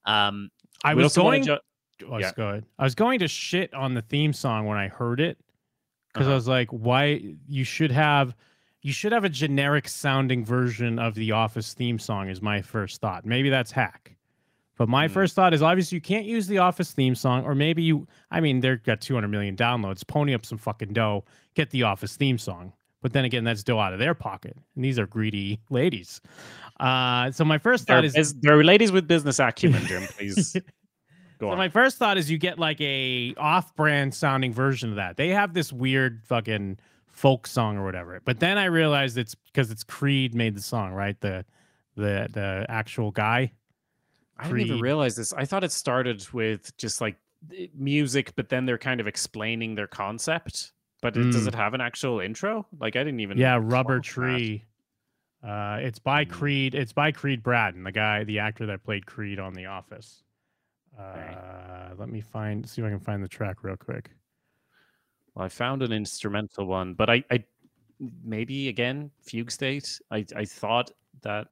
Um, 0.04 0.50
I 0.84 0.94
was 0.94 1.16
going 1.16 1.42
ju- 1.44 1.58
Oh, 2.08 2.18
Yeah. 2.18 2.30
I 2.78 2.84
was 2.84 2.94
going 2.94 3.18
to 3.18 3.26
shit 3.26 3.74
on 3.74 3.94
the 3.94 4.02
theme 4.02 4.32
song 4.32 4.66
when 4.66 4.78
I 4.78 4.86
heard 4.86 5.18
it 5.18 5.36
because 6.18 6.26
I 6.26 6.30
Uh-huh. 6.30 6.34
was 6.36 6.48
like, 6.48 6.68
"Why 6.70 7.34
you 7.48 7.64
should 7.64 7.90
have, 7.92 8.34
you 8.82 8.92
should 8.92 9.12
have 9.12 9.24
a 9.24 9.28
generic 9.28 9.88
sounding 9.88 10.44
version 10.44 10.98
of 10.98 11.14
the 11.14 11.32
Office 11.32 11.74
theme 11.74 11.98
song." 11.98 12.28
Is 12.28 12.42
my 12.42 12.60
first 12.62 13.00
thought. 13.00 13.24
Maybe 13.24 13.48
that's 13.50 13.70
hack, 13.70 14.16
but 14.76 14.88
my 14.88 15.08
Mm. 15.08 15.10
first 15.12 15.34
thought 15.34 15.54
is 15.54 15.62
obviously 15.62 15.96
you 15.96 16.02
can't 16.02 16.26
use 16.26 16.46
the 16.46 16.58
Office 16.58 16.92
theme 16.92 17.14
song, 17.14 17.44
or 17.44 17.54
maybe 17.54 17.82
you. 17.82 18.06
I 18.30 18.40
mean, 18.40 18.60
they've 18.60 18.82
got 18.82 19.00
200 19.00 19.28
million 19.28 19.56
downloads. 19.56 20.06
Pony 20.06 20.34
up 20.34 20.44
some 20.44 20.58
fucking 20.58 20.92
dough, 20.92 21.24
get 21.54 21.70
the 21.70 21.82
Office 21.84 22.16
theme 22.16 22.38
song. 22.38 22.72
But 23.00 23.12
then 23.12 23.24
again, 23.24 23.44
that's 23.44 23.62
dough 23.62 23.78
out 23.78 23.92
of 23.92 24.00
their 24.00 24.12
pocket, 24.14 24.56
and 24.74 24.84
these 24.84 24.98
are 24.98 25.06
greedy 25.06 25.60
ladies. 25.70 26.20
Uh, 26.80 27.30
so 27.30 27.44
my 27.44 27.56
first 27.58 27.86
they're, 27.86 27.98
thought 27.98 28.04
is 28.04 28.14
bus- 28.14 28.34
they're 28.40 28.64
ladies 28.64 28.90
with 28.90 29.06
business 29.06 29.38
acumen, 29.38 29.84
Jim. 29.86 30.02
Please 30.16 30.56
go 31.38 31.46
So 31.48 31.52
on. 31.52 31.58
my 31.58 31.68
first 31.68 31.98
thought 31.98 32.18
is 32.18 32.30
you 32.30 32.38
get 32.38 32.58
like 32.58 32.80
a 32.80 33.34
off-brand 33.36 34.14
sounding 34.14 34.52
version 34.52 34.90
of 34.90 34.96
that. 34.96 35.16
They 35.16 35.28
have 35.28 35.54
this 35.54 35.72
weird 35.72 36.22
fucking 36.26 36.78
folk 37.06 37.46
song 37.46 37.76
or 37.78 37.84
whatever. 37.84 38.20
But 38.24 38.40
then 38.40 38.58
I 38.58 38.66
realized 38.66 39.18
it's 39.18 39.34
because 39.34 39.70
it's 39.70 39.84
Creed 39.84 40.34
made 40.34 40.54
the 40.56 40.62
song, 40.62 40.92
right? 40.92 41.18
The 41.20 41.44
the 41.96 42.28
the 42.32 42.66
actual 42.68 43.10
guy. 43.10 43.52
I 44.38 44.44
didn't 44.44 44.60
even 44.60 44.80
realize 44.80 45.16
this. 45.16 45.32
I 45.32 45.44
thought 45.44 45.64
it 45.64 45.72
started 45.72 46.24
with 46.32 46.76
just 46.76 47.00
like 47.00 47.16
music, 47.74 48.32
but 48.36 48.48
then 48.48 48.66
they're 48.66 48.78
kind 48.78 49.00
of 49.00 49.06
explaining 49.08 49.74
their 49.74 49.88
concept. 49.88 50.72
But 51.00 51.16
it, 51.16 51.30
does 51.32 51.44
Mm. 51.44 51.48
it 51.48 51.54
have 51.54 51.74
an 51.74 51.80
actual 51.80 52.20
intro? 52.20 52.66
Like 52.80 52.94
I 52.96 53.00
didn't 53.04 53.20
even. 53.20 53.36
Yeah, 53.38 53.54
Rubber 53.60 54.00
clock 54.00 54.02
that. 54.02 54.02
Tree. 54.04 54.64
Uh, 55.42 55.78
it's 55.80 55.98
by 56.00 56.24
Mm. 56.24 56.30
Creed. 56.30 56.74
It's 56.74 56.92
by 56.92 57.12
Creed 57.12 57.42
Bratton, 57.42 57.84
the 57.84 57.92
guy, 57.92 58.24
the 58.24 58.40
actor 58.40 58.66
that 58.66 58.82
played 58.84 59.06
Creed 59.06 59.38
on 59.38 59.54
The 59.54 59.66
Office. 59.66 60.22
Uh, 60.98 61.02
Okay. 61.02 61.36
let 61.98 62.08
me 62.08 62.20
find, 62.20 62.68
see 62.68 62.82
if 62.82 62.86
I 62.86 62.90
can 62.90 62.98
find 63.00 63.22
the 63.22 63.28
track 63.28 63.62
real 63.62 63.76
quick. 63.76 64.10
Well, 65.34 65.44
I 65.44 65.48
found 65.48 65.82
an 65.82 65.92
instrumental 65.92 66.66
one, 66.66 66.94
but 66.94 67.08
I, 67.08 67.22
I 67.30 67.44
maybe 68.24 68.68
again 68.68 69.10
fugue 69.22 69.50
state. 69.50 70.00
I, 70.10 70.24
I 70.36 70.44
thought 70.44 70.90
that. 71.22 71.48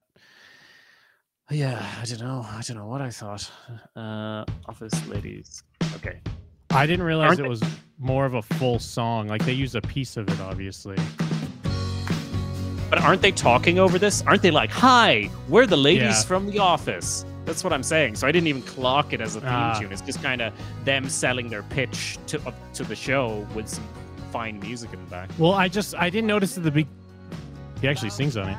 Yeah, 1.50 1.84
I 2.00 2.04
don't 2.06 2.20
know. 2.20 2.44
I 2.48 2.60
don't 2.66 2.76
know 2.76 2.86
what 2.86 3.00
I 3.00 3.10
thought. 3.10 3.48
Uh, 3.94 4.44
Office 4.68 5.06
ladies. 5.06 5.62
Okay. 5.94 6.20
I 6.70 6.86
didn't 6.86 7.04
realize 7.04 7.28
Aren't 7.28 7.40
it 7.40 7.42
they- 7.44 7.48
was 7.48 7.62
more 7.98 8.26
of 8.26 8.34
a 8.34 8.42
full 8.42 8.78
song. 8.80 9.28
Like 9.28 9.44
they 9.44 9.52
use 9.52 9.74
a 9.76 9.80
piece 9.80 10.16
of 10.16 10.28
it, 10.28 10.40
obviously. 10.40 10.96
But 12.90 13.00
aren't 13.00 13.22
they 13.22 13.32
talking 13.32 13.78
over 13.78 13.98
this? 13.98 14.22
Aren't 14.22 14.42
they 14.42 14.50
like, 14.50 14.70
"Hi, 14.70 15.30
we're 15.48 15.66
the 15.66 15.76
ladies 15.76 16.02
Yeah. 16.02 16.22
from 16.22 16.46
the 16.50 16.58
office"? 16.58 17.24
That's 17.46 17.64
what 17.64 17.72
I'm 17.72 17.82
saying. 17.84 18.16
So 18.16 18.26
I 18.26 18.32
didn't 18.32 18.48
even 18.48 18.62
clock 18.62 19.12
it 19.12 19.20
as 19.22 19.36
a 19.36 19.40
theme 19.40 19.48
Ah. 19.50 19.78
tune. 19.78 19.92
It's 19.92 20.02
just 20.02 20.22
kind 20.22 20.42
of 20.42 20.52
them 20.84 21.08
selling 21.08 21.48
their 21.48 21.62
pitch 21.62 22.18
to 22.26 22.38
up 22.46 22.54
to 22.74 22.84
the 22.84 22.96
show 22.96 23.46
with 23.54 23.68
some 23.68 23.84
fine 24.32 24.58
music 24.60 24.92
in 24.92 25.00
the 25.00 25.10
back. 25.10 25.30
Well, 25.38 25.52
I 25.52 25.68
just 25.68 25.94
I 25.94 26.10
didn't 26.10 26.26
notice 26.26 26.58
at 26.58 26.64
the 26.64 26.70
big. 26.70 26.86
He 27.80 27.88
actually 27.88 28.10
sings 28.10 28.36
on 28.36 28.48
it. 28.48 28.56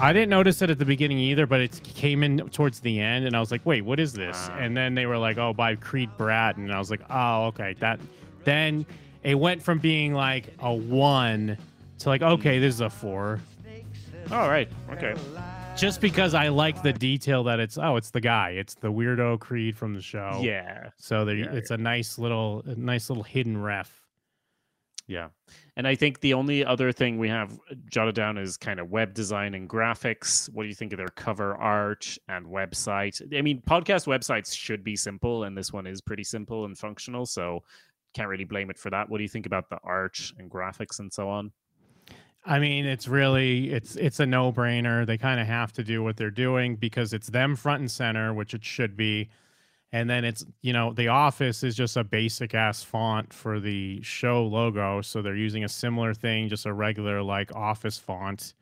I 0.00 0.12
didn't 0.12 0.28
notice 0.30 0.62
it 0.62 0.70
at 0.70 0.78
the 0.78 0.84
beginning 0.84 1.18
either, 1.18 1.46
but 1.46 1.60
it 1.60 1.80
came 1.82 2.22
in 2.22 2.38
towards 2.50 2.78
the 2.80 3.00
end, 3.00 3.24
and 3.24 3.34
I 3.34 3.40
was 3.40 3.50
like, 3.50 3.62
"Wait, 3.64 3.82
what 3.82 3.98
is 3.98 4.12
this?" 4.12 4.36
Ah. 4.52 4.58
And 4.58 4.76
then 4.76 4.94
they 4.94 5.06
were 5.06 5.18
like, 5.18 5.38
"Oh, 5.38 5.52
by 5.52 5.74
Creed 5.74 6.10
Bratton," 6.16 6.64
and 6.64 6.72
I 6.72 6.78
was 6.78 6.90
like, 6.90 7.00
"Oh, 7.10 7.46
okay." 7.46 7.74
That 7.80 7.98
then 8.44 8.84
it 9.24 9.34
went 9.36 9.62
from 9.62 9.78
being 9.78 10.12
like 10.14 10.54
a 10.60 10.72
one 10.72 11.56
to 12.00 12.08
like 12.08 12.22
okay, 12.22 12.58
this 12.60 12.74
is 12.74 12.80
a 12.82 12.90
four. 12.90 13.40
All 14.30 14.48
right. 14.50 14.68
Okay. 14.92 15.14
Just 15.78 16.00
because 16.00 16.34
I 16.34 16.48
like 16.48 16.82
the 16.82 16.92
detail 16.92 17.44
that 17.44 17.60
it's 17.60 17.78
oh, 17.78 17.94
it's 17.94 18.10
the 18.10 18.20
guy, 18.20 18.50
it's 18.50 18.74
the 18.74 18.90
weirdo 18.90 19.38
Creed 19.38 19.76
from 19.76 19.94
the 19.94 20.02
show. 20.02 20.40
Yeah. 20.42 20.90
So 20.96 21.24
there, 21.24 21.36
Yeah, 21.36 21.52
it's 21.52 21.70
a 21.70 21.76
nice 21.76 22.18
little, 22.18 22.64
a 22.66 22.74
nice 22.74 23.08
little 23.08 23.22
hidden 23.22 23.56
ref. 23.62 24.04
Yeah. 25.06 25.28
And 25.76 25.86
I 25.86 25.94
think 25.94 26.18
the 26.18 26.34
only 26.34 26.64
other 26.64 26.90
thing 26.90 27.16
we 27.16 27.28
have 27.28 27.56
jotted 27.88 28.16
down 28.16 28.38
is 28.38 28.56
kind 28.56 28.80
of 28.80 28.90
web 28.90 29.14
design 29.14 29.54
and 29.54 29.68
graphics. 29.68 30.52
What 30.52 30.64
do 30.64 30.68
you 30.68 30.74
think 30.74 30.92
of 30.92 30.96
their 30.96 31.08
cover 31.14 31.54
art 31.54 32.18
and 32.28 32.44
website? 32.44 33.22
I 33.32 33.40
mean, 33.40 33.62
podcast 33.62 34.08
websites 34.08 34.54
should 34.54 34.82
be 34.82 34.96
simple, 34.96 35.44
and 35.44 35.56
this 35.56 35.72
one 35.72 35.86
is 35.86 36.00
pretty 36.00 36.24
simple 36.24 36.64
and 36.64 36.76
functional. 36.76 37.24
So 37.24 37.62
can't 38.14 38.28
really 38.28 38.44
blame 38.44 38.68
it 38.68 38.78
for 38.78 38.90
that. 38.90 39.08
What 39.08 39.18
do 39.18 39.22
you 39.22 39.28
think 39.28 39.46
about 39.46 39.70
the 39.70 39.78
art 39.84 40.18
and 40.38 40.50
graphics 40.50 40.98
and 40.98 41.12
so 41.12 41.28
on? 41.30 41.52
I 42.44 42.58
mean, 42.58 42.86
it's 42.86 43.08
really 43.08 43.70
it's 43.70 43.96
it's 43.96 44.20
a 44.20 44.26
no 44.26 44.52
brainer. 44.52 45.06
They 45.06 45.18
kind 45.18 45.40
of 45.40 45.46
have 45.46 45.72
to 45.74 45.84
do 45.84 46.02
what 46.02 46.16
they're 46.16 46.30
doing 46.30 46.76
because 46.76 47.12
it's 47.12 47.28
them 47.28 47.56
front 47.56 47.80
and 47.80 47.90
center, 47.90 48.32
which 48.32 48.54
it 48.54 48.64
should 48.64 48.96
be. 48.96 49.28
And 49.92 50.08
then 50.08 50.24
it's 50.24 50.44
you 50.62 50.72
know 50.72 50.92
the 50.92 51.08
office 51.08 51.62
is 51.62 51.74
just 51.74 51.96
a 51.96 52.04
basic 52.04 52.54
ass 52.54 52.82
font 52.82 53.32
for 53.32 53.60
the 53.60 54.02
show 54.02 54.44
logo, 54.46 55.02
so 55.02 55.22
they're 55.22 55.36
using 55.36 55.64
a 55.64 55.68
similar 55.68 56.14
thing, 56.14 56.48
just 56.48 56.66
a 56.66 56.72
regular 56.72 57.22
like 57.22 57.54
office 57.54 57.98
font. 57.98 58.54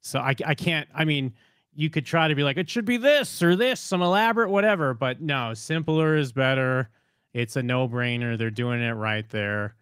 So 0.00 0.20
I 0.20 0.34
I 0.46 0.54
can't. 0.54 0.88
I 0.94 1.04
mean, 1.04 1.34
you 1.74 1.90
could 1.90 2.06
try 2.06 2.28
to 2.28 2.34
be 2.34 2.42
like 2.42 2.56
it 2.56 2.68
should 2.68 2.84
be 2.84 2.96
this 2.96 3.42
or 3.42 3.56
this, 3.56 3.80
some 3.80 4.02
elaborate 4.02 4.50
whatever, 4.50 4.94
but 4.94 5.20
no, 5.20 5.54
simpler 5.54 6.16
is 6.16 6.32
better. 6.32 6.90
It's 7.34 7.56
a 7.56 7.62
no 7.62 7.88
brainer. 7.88 8.36
They're 8.38 8.50
doing 8.50 8.80
it 8.80 8.92
right 8.92 9.28
there. 9.30 9.74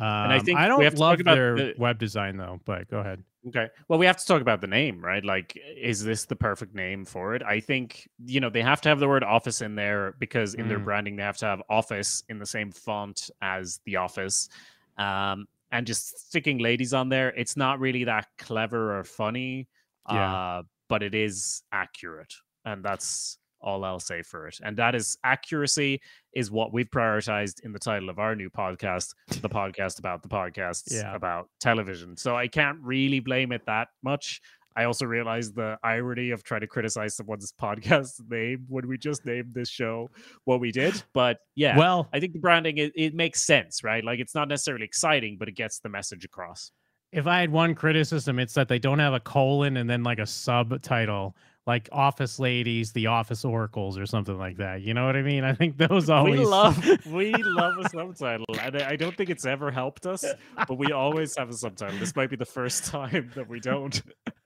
Um, 0.00 0.30
I 0.30 0.38
think 0.40 0.58
I 0.58 0.66
don't 0.66 0.82
have 0.82 0.94
to 0.94 1.00
love 1.00 1.12
talk 1.14 1.20
about 1.20 1.34
their 1.34 1.56
the- 1.56 1.74
web 1.78 1.98
design 1.98 2.36
though. 2.36 2.60
But 2.64 2.88
go 2.90 2.98
ahead. 3.00 3.22
Okay. 3.48 3.68
Well, 3.88 3.98
we 3.98 4.04
have 4.06 4.18
to 4.18 4.26
talk 4.26 4.42
about 4.42 4.60
the 4.60 4.66
name, 4.66 5.02
right? 5.02 5.24
Like, 5.24 5.58
is 5.76 6.04
this 6.04 6.26
the 6.26 6.36
perfect 6.36 6.74
name 6.74 7.06
for 7.06 7.34
it? 7.34 7.42
I 7.42 7.58
think, 7.60 8.06
you 8.26 8.38
know, 8.38 8.50
they 8.50 8.60
have 8.62 8.82
to 8.82 8.88
have 8.90 8.98
the 9.00 9.08
word 9.08 9.24
office 9.24 9.62
in 9.62 9.74
there 9.74 10.14
because 10.18 10.52
in 10.54 10.68
their 10.68 10.78
Mm. 10.78 10.84
branding, 10.84 11.16
they 11.16 11.22
have 11.22 11.38
to 11.38 11.46
have 11.46 11.62
office 11.70 12.22
in 12.28 12.38
the 12.38 12.44
same 12.44 12.70
font 12.70 13.30
as 13.40 13.80
the 13.86 13.96
office. 13.96 14.50
Um, 14.98 15.48
and 15.72 15.86
just 15.86 16.28
sticking 16.28 16.58
ladies 16.58 16.92
on 16.92 17.08
there, 17.08 17.28
it's 17.30 17.56
not 17.56 17.80
really 17.80 18.04
that 18.04 18.26
clever 18.36 18.98
or 18.98 19.04
funny, 19.04 19.68
Yeah. 20.10 20.34
uh, 20.34 20.62
but 20.88 21.02
it 21.02 21.14
is 21.14 21.62
accurate. 21.72 22.34
And 22.66 22.84
that's 22.84 23.38
all 23.60 23.84
I'll 23.84 24.00
say 24.00 24.22
for 24.22 24.48
it. 24.48 24.58
And 24.62 24.76
that 24.76 24.94
is 24.94 25.16
accuracy 25.24 26.00
is 26.32 26.50
what 26.50 26.72
we've 26.72 26.90
prioritized 26.90 27.60
in 27.64 27.72
the 27.72 27.78
title 27.78 28.08
of 28.10 28.18
our 28.18 28.34
new 28.34 28.50
podcast, 28.50 29.14
the 29.40 29.48
podcast 29.48 29.98
about 29.98 30.22
the 30.22 30.28
podcasts 30.28 30.92
Yeah. 30.92 31.14
about 31.14 31.48
television. 31.60 32.16
So 32.16 32.36
I 32.36 32.48
can't 32.48 32.78
really 32.82 33.20
blame 33.20 33.52
it 33.52 33.66
that 33.66 33.88
much. 34.02 34.40
I 34.76 34.84
also 34.84 35.04
realize 35.04 35.52
the 35.52 35.76
irony 35.82 36.30
of 36.30 36.44
trying 36.44 36.60
to 36.60 36.66
criticize 36.68 37.16
someone's 37.16 37.52
podcast 37.60 38.20
name 38.30 38.64
when 38.68 38.86
we 38.86 38.96
just 38.98 39.26
named 39.26 39.52
this 39.52 39.68
show 39.68 40.10
what 40.44 40.60
we 40.60 40.70
did. 40.72 41.02
But 41.12 41.38
yeah, 41.56 41.76
Well, 41.76 42.08
I 42.12 42.20
think 42.20 42.32
the 42.34 42.38
branding 42.38 42.78
it, 42.78 42.92
it 42.94 43.14
makes 43.14 43.42
sense, 43.42 43.82
right? 43.82 44.04
Like 44.04 44.20
it's 44.20 44.34
not 44.34 44.46
necessarily 44.48 44.84
exciting, 44.84 45.36
but 45.38 45.48
it 45.48 45.56
gets 45.56 45.80
the 45.80 45.88
message 45.88 46.24
across. 46.24 46.70
if 47.12 47.26
I 47.26 47.40
had 47.40 47.50
one 47.50 47.74
criticism, 47.74 48.38
it's 48.38 48.54
that 48.54 48.68
they 48.68 48.78
don't 48.78 49.00
have 49.00 49.12
a 49.12 49.18
colon 49.20 49.76
and 49.76 49.90
then 49.90 50.04
like 50.04 50.20
a 50.20 50.26
subtitle, 50.26 51.34
like 51.70 51.88
Office 51.92 52.40
Ladies, 52.40 52.90
The 52.90 53.06
Office 53.06 53.44
Oracles, 53.44 53.96
or 53.96 54.04
something 54.04 54.36
like 54.36 54.56
that. 54.56 54.82
You 54.82 54.92
know 54.92 55.06
what 55.06 55.14
I 55.14 55.22
mean? 55.22 55.44
I 55.44 55.54
think 55.54 55.76
those 55.76 56.10
always. 56.18 56.40
We 56.40 56.44
love 56.44 56.84
we 57.06 57.32
love 57.32 57.78
a 57.78 57.88
subtitle, 57.88 58.46
and 58.60 58.82
I 58.82 58.96
don't 58.96 59.16
think 59.16 59.30
it's 59.30 59.46
ever 59.46 59.70
helped 59.70 60.04
us, 60.04 60.24
but 60.56 60.76
we 60.78 60.90
always 60.90 61.36
have 61.36 61.48
a 61.48 61.52
subtitle. 61.52 61.96
This 62.00 62.16
might 62.16 62.28
be 62.28 62.34
the 62.34 62.44
first 62.44 62.86
time 62.86 63.30
that 63.36 63.48
we 63.48 63.60
don't. 63.60 64.02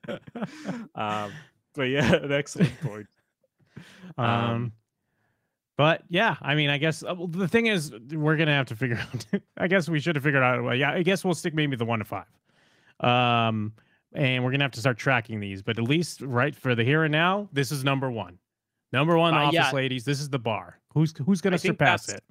um, 0.95 1.33
but 1.75 1.85
yeah, 1.85 2.13
an 2.13 2.31
excellent 2.31 2.79
point. 2.83 3.07
um, 4.19 4.27
um, 4.27 4.73
but 5.79 6.03
yeah, 6.11 6.37
I 6.43 6.55
mean, 6.55 6.69
I 6.69 6.77
guess 6.77 7.03
uh, 7.03 7.17
the 7.27 7.49
thing 7.49 7.69
is, 7.69 7.91
we're 8.13 8.37
gonna 8.37 8.53
have 8.53 8.67
to 8.67 8.77
figure 8.77 8.99
out. 8.99 9.25
I 9.57 9.67
guess 9.67 9.89
we 9.89 9.99
should 9.99 10.17
have 10.17 10.25
figured 10.25 10.43
out. 10.43 10.59
a 10.59 10.63
way. 10.63 10.77
yeah, 10.77 10.93
I 10.93 11.03
guess 11.03 11.25
we'll 11.25 11.33
stick 11.33 11.55
maybe 11.55 11.75
the 11.75 11.87
one 11.87 12.01
to 12.01 12.05
five. 12.05 12.27
Um, 13.01 13.73
and 14.15 14.45
we're 14.45 14.51
gonna 14.51 14.65
have 14.65 14.73
to 14.73 14.81
start 14.81 14.97
tracking 14.99 15.41
these. 15.41 15.63
But 15.63 15.79
at 15.79 15.85
least 15.85 16.21
right 16.23 16.55
for 16.55 16.75
the 16.75 16.85
here 16.85 17.05
and 17.05 17.13
now, 17.13 17.49
this 17.53 17.71
is 17.73 17.85
number 17.85 18.11
one. 18.11 18.39
Number 18.93 19.19
one, 19.19 19.35
Uh, 19.35 19.39
Office 19.39 19.55
yeah. 19.55 19.71
Ladies. 19.73 20.05
This 20.05 20.21
is 20.21 20.29
the 20.31 20.39
bar. 20.39 20.79
Who's 20.93 21.13
who's 21.19 21.41
gonna 21.41 21.55
I 21.55 21.59
surpass 21.59 22.09
it? 22.09 22.23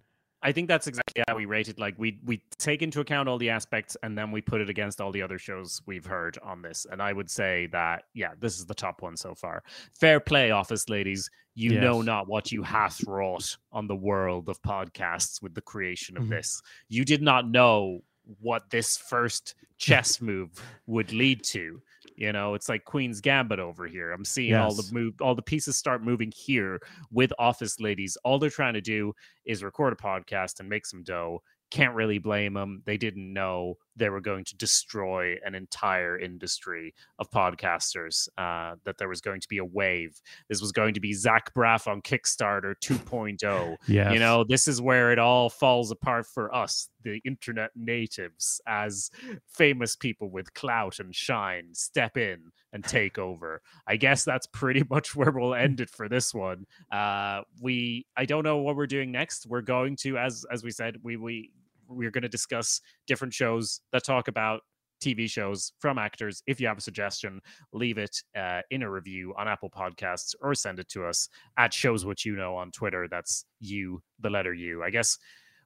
I 0.45 0.51
think 0.51 0.67
that's 0.67 0.87
exactly 0.87 1.23
how 1.27 1.37
we 1.37 1.45
rate 1.45 1.69
it. 1.69 1.79
Like 1.79 1.95
we 1.97 2.19
we 2.25 2.41
take 2.57 2.81
into 2.81 2.99
account 2.99 3.29
all 3.29 3.37
the 3.37 3.49
aspects 3.49 3.95
and 4.03 4.17
then 4.17 4.29
we 4.31 4.41
put 4.41 4.59
it 4.59 4.69
against 4.69 4.99
all 4.99 5.11
the 5.11 5.21
other 5.21 5.37
shows 5.39 5.81
we've 5.85 6.05
heard 6.05 6.37
on 6.43 6.61
this. 6.61 6.85
And 6.91 7.01
I 7.01 7.13
would 7.13 7.29
say 7.29 7.67
that 7.67 8.03
yeah, 8.13 8.31
this 8.39 8.59
is 8.59 8.65
the 8.65 8.73
top 8.75 9.01
one 9.01 9.15
so 9.15 9.35
far. 9.35 9.63
Fair 9.97 10.19
play, 10.19 10.51
office 10.51 10.89
ladies. 10.89 11.29
You 11.55 11.79
know 11.79 12.01
not 12.01 12.27
what 12.27 12.51
you 12.51 12.63
hath 12.63 13.03
wrought 13.05 13.55
on 13.71 13.87
the 13.87 13.95
world 13.95 14.49
of 14.49 14.61
podcasts 14.63 15.41
with 15.41 15.53
the 15.53 15.61
creation 15.61 16.17
of 16.17 16.23
Mhm. 16.23 16.29
this. 16.29 16.61
You 16.89 17.05
did 17.05 17.21
not 17.21 17.47
know 17.47 18.03
what 18.39 18.69
this 18.69 18.97
first 18.97 19.55
chess 19.77 20.21
move 20.21 20.49
would 20.87 21.11
lead 21.11 21.43
to. 21.43 21.81
You 22.15 22.31
know, 22.31 22.53
it's 22.53 22.69
like 22.69 22.85
Queen's 22.85 23.21
Gambit 23.21 23.59
over 23.59 23.87
here. 23.87 24.11
I'm 24.11 24.25
seeing 24.25 24.53
all 24.55 24.73
the 24.75 24.87
move, 24.91 25.15
all 25.19 25.35
the 25.35 25.41
pieces 25.41 25.77
start 25.77 26.03
moving 26.03 26.31
here 26.35 26.79
with 27.11 27.33
Office 27.39 27.79
Ladies. 27.79 28.17
All 28.23 28.37
they're 28.37 28.49
trying 28.49 28.75
to 28.75 28.81
do 28.81 29.13
is 29.45 29.63
record 29.63 29.93
a 29.93 29.95
podcast 29.95 30.59
and 30.59 30.69
make 30.69 30.85
some 30.85 31.03
dough. 31.03 31.41
Can't 31.71 31.95
really 31.95 32.19
blame 32.19 32.53
them. 32.53 32.83
They 32.85 32.97
didn't 32.97 33.33
know 33.33 33.77
they 33.95 34.09
were 34.09 34.21
going 34.21 34.43
to 34.45 34.55
destroy 34.57 35.35
an 35.45 35.55
entire 35.55 36.17
industry 36.17 36.93
of 37.19 37.29
podcasters. 37.29 38.27
Uh, 38.37 38.75
that 38.83 38.97
there 38.97 39.09
was 39.09 39.21
going 39.21 39.41
to 39.41 39.47
be 39.47 39.57
a 39.57 39.65
wave. 39.65 40.21
This 40.49 40.61
was 40.61 40.71
going 40.71 40.93
to 40.93 40.99
be 40.99 41.13
Zach 41.13 41.53
Braff 41.53 41.87
on 41.87 42.01
Kickstarter 42.01 42.75
2.0. 42.83 43.77
Yeah, 43.87 44.11
You 44.13 44.19
know, 44.19 44.43
this 44.43 44.67
is 44.67 44.81
where 44.81 45.11
it 45.11 45.19
all 45.19 45.49
falls 45.49 45.91
apart 45.91 46.25
for 46.27 46.53
us, 46.53 46.89
the 47.03 47.21
internet 47.25 47.71
natives, 47.75 48.61
as 48.67 49.09
famous 49.47 49.95
people 49.95 50.29
with 50.29 50.53
clout 50.53 50.99
and 50.99 51.15
shine 51.15 51.73
step 51.73 52.17
in 52.17 52.51
and 52.71 52.83
take 52.83 53.17
over. 53.17 53.61
I 53.87 53.97
guess 53.97 54.23
that's 54.23 54.47
pretty 54.47 54.83
much 54.89 55.15
where 55.15 55.31
we'll 55.31 55.55
end 55.55 55.81
it 55.81 55.89
for 55.89 56.09
this 56.09 56.33
one. 56.33 56.65
Uh, 56.91 57.41
we, 57.61 58.05
I 58.17 58.25
don't 58.25 58.43
know 58.43 58.57
what 58.57 58.75
we're 58.75 58.87
doing 58.87 59.11
next. 59.11 59.45
We're 59.47 59.61
going 59.61 59.95
to, 59.97 60.17
as 60.17 60.45
as 60.51 60.63
we 60.63 60.71
said, 60.71 60.97
we 61.03 61.17
we 61.17 61.51
we're 61.93 62.11
going 62.11 62.21
to 62.23 62.29
discuss 62.29 62.81
different 63.07 63.33
shows 63.33 63.81
that 63.91 64.03
talk 64.03 64.27
about 64.27 64.61
TV 65.03 65.29
shows 65.29 65.73
from 65.79 65.97
actors. 65.97 66.41
If 66.47 66.61
you 66.61 66.67
have 66.67 66.77
a 66.77 66.81
suggestion, 66.81 67.41
leave 67.73 67.97
it 67.97 68.15
uh, 68.37 68.61
in 68.71 68.83
a 68.83 68.89
review 68.89 69.33
on 69.37 69.47
Apple 69.49 69.69
Podcasts 69.69 70.33
or 70.41 70.55
send 70.55 70.79
it 70.79 70.87
to 70.89 71.05
us 71.05 71.27
at 71.57 71.73
shows 71.73 72.05
what 72.05 72.23
you 72.23 72.35
know 72.35 72.55
on 72.55 72.71
Twitter. 72.71 73.07
That's 73.09 73.45
you, 73.59 74.01
the 74.21 74.29
letter 74.29 74.53
U. 74.53 74.81
I 74.81 74.89
guess 74.89 75.17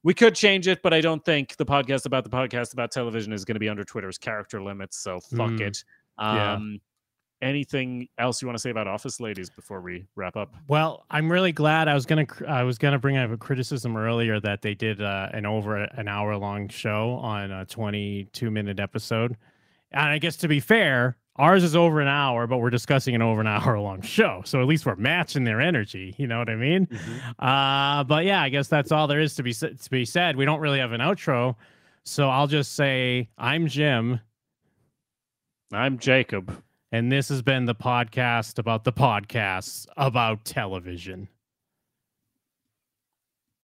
we 0.03 0.13
could 0.15 0.33
change 0.35 0.67
it, 0.67 0.81
but 0.81 0.93
I 0.93 1.01
don't 1.01 1.23
think 1.23 1.55
the 1.57 1.65
podcast 1.65 2.05
about 2.05 2.23
the 2.23 2.29
podcast 2.29 2.73
about 2.73 2.91
television 2.91 3.31
is 3.33 3.45
going 3.45 3.55
to 3.55 3.59
be 3.59 3.69
under 3.69 3.83
Twitter's 3.83 4.17
character 4.17 4.61
limits. 4.61 4.97
So 4.97 5.19
fuck 5.19 5.51
Mm, 5.51 5.61
it. 5.61 5.83
yeah. 6.19 6.59
Anything 7.39 8.07
else 8.17 8.41
you 8.41 8.47
want 8.47 8.57
to 8.57 8.61
say 8.61 8.71
about 8.71 8.87
Office 8.87 9.19
Ladies 9.19 9.51
before 9.51 9.79
we 9.79 10.07
wrap 10.15 10.35
up? 10.35 10.55
Well, 10.67 11.05
I'm 11.11 11.31
really 11.31 11.51
glad. 11.51 11.87
I 11.87 11.93
was 11.93 12.07
gonna 12.07 12.25
I 12.47 12.63
was 12.63 12.79
gonna 12.79 12.97
bring 12.97 13.15
up 13.15 13.29
a 13.29 13.37
criticism 13.37 13.95
earlier 13.95 14.39
that 14.39 14.63
they 14.63 14.73
did 14.73 15.03
uh, 15.03 15.29
an 15.33 15.45
over 15.45 15.77
an 15.77 16.07
hour 16.07 16.35
long 16.35 16.67
show 16.67 17.11
on 17.21 17.51
a 17.51 17.63
22 17.65 18.49
minute 18.49 18.79
episode, 18.79 19.37
and 19.91 20.09
I 20.09 20.17
guess 20.17 20.35
to 20.37 20.47
be 20.47 20.59
fair, 20.59 21.15
ours 21.35 21.63
is 21.63 21.75
over 21.75 22.01
an 22.01 22.07
hour, 22.07 22.47
but 22.47 22.57
we're 22.57 22.71
discussing 22.71 23.13
an 23.13 23.21
over 23.21 23.39
an 23.41 23.47
hour 23.47 23.79
long 23.79 24.01
show, 24.01 24.41
so 24.43 24.59
at 24.59 24.65
least 24.65 24.87
we're 24.87 24.95
matching 24.95 25.43
their 25.43 25.61
energy. 25.61 26.15
You 26.17 26.25
know 26.25 26.39
what 26.39 26.49
I 26.49 26.55
mean? 26.55 26.87
Uh, 27.37 28.03
but 28.03 28.25
yeah, 28.25 28.41
I 28.41 28.49
guess 28.49 28.67
that's 28.67 28.91
all 28.91 29.05
there 29.05 29.19
is 29.19 29.35
to 29.35 29.43
be 29.43 29.53
to 29.53 29.89
be 29.91 30.05
said. 30.05 30.35
We 30.37 30.45
don't 30.45 30.59
really 30.59 30.79
have 30.79 30.91
an 30.91 31.01
outro, 31.01 31.55
so 32.03 32.29
I'll 32.29 32.47
just 32.47 32.73
say 32.73 33.29
I'm 33.37 33.67
Jim, 33.67 34.21
I'm 35.71 35.99
Jakob. 35.99 36.63
And 36.91 37.11
this 37.11 37.29
has 37.29 37.41
been 37.41 37.65
the 37.65 37.75
podcast 37.75 38.57
about 38.57 38.83
the 38.83 38.93
podcasts 38.93 39.85
about 39.97 40.45
television. 40.45 41.27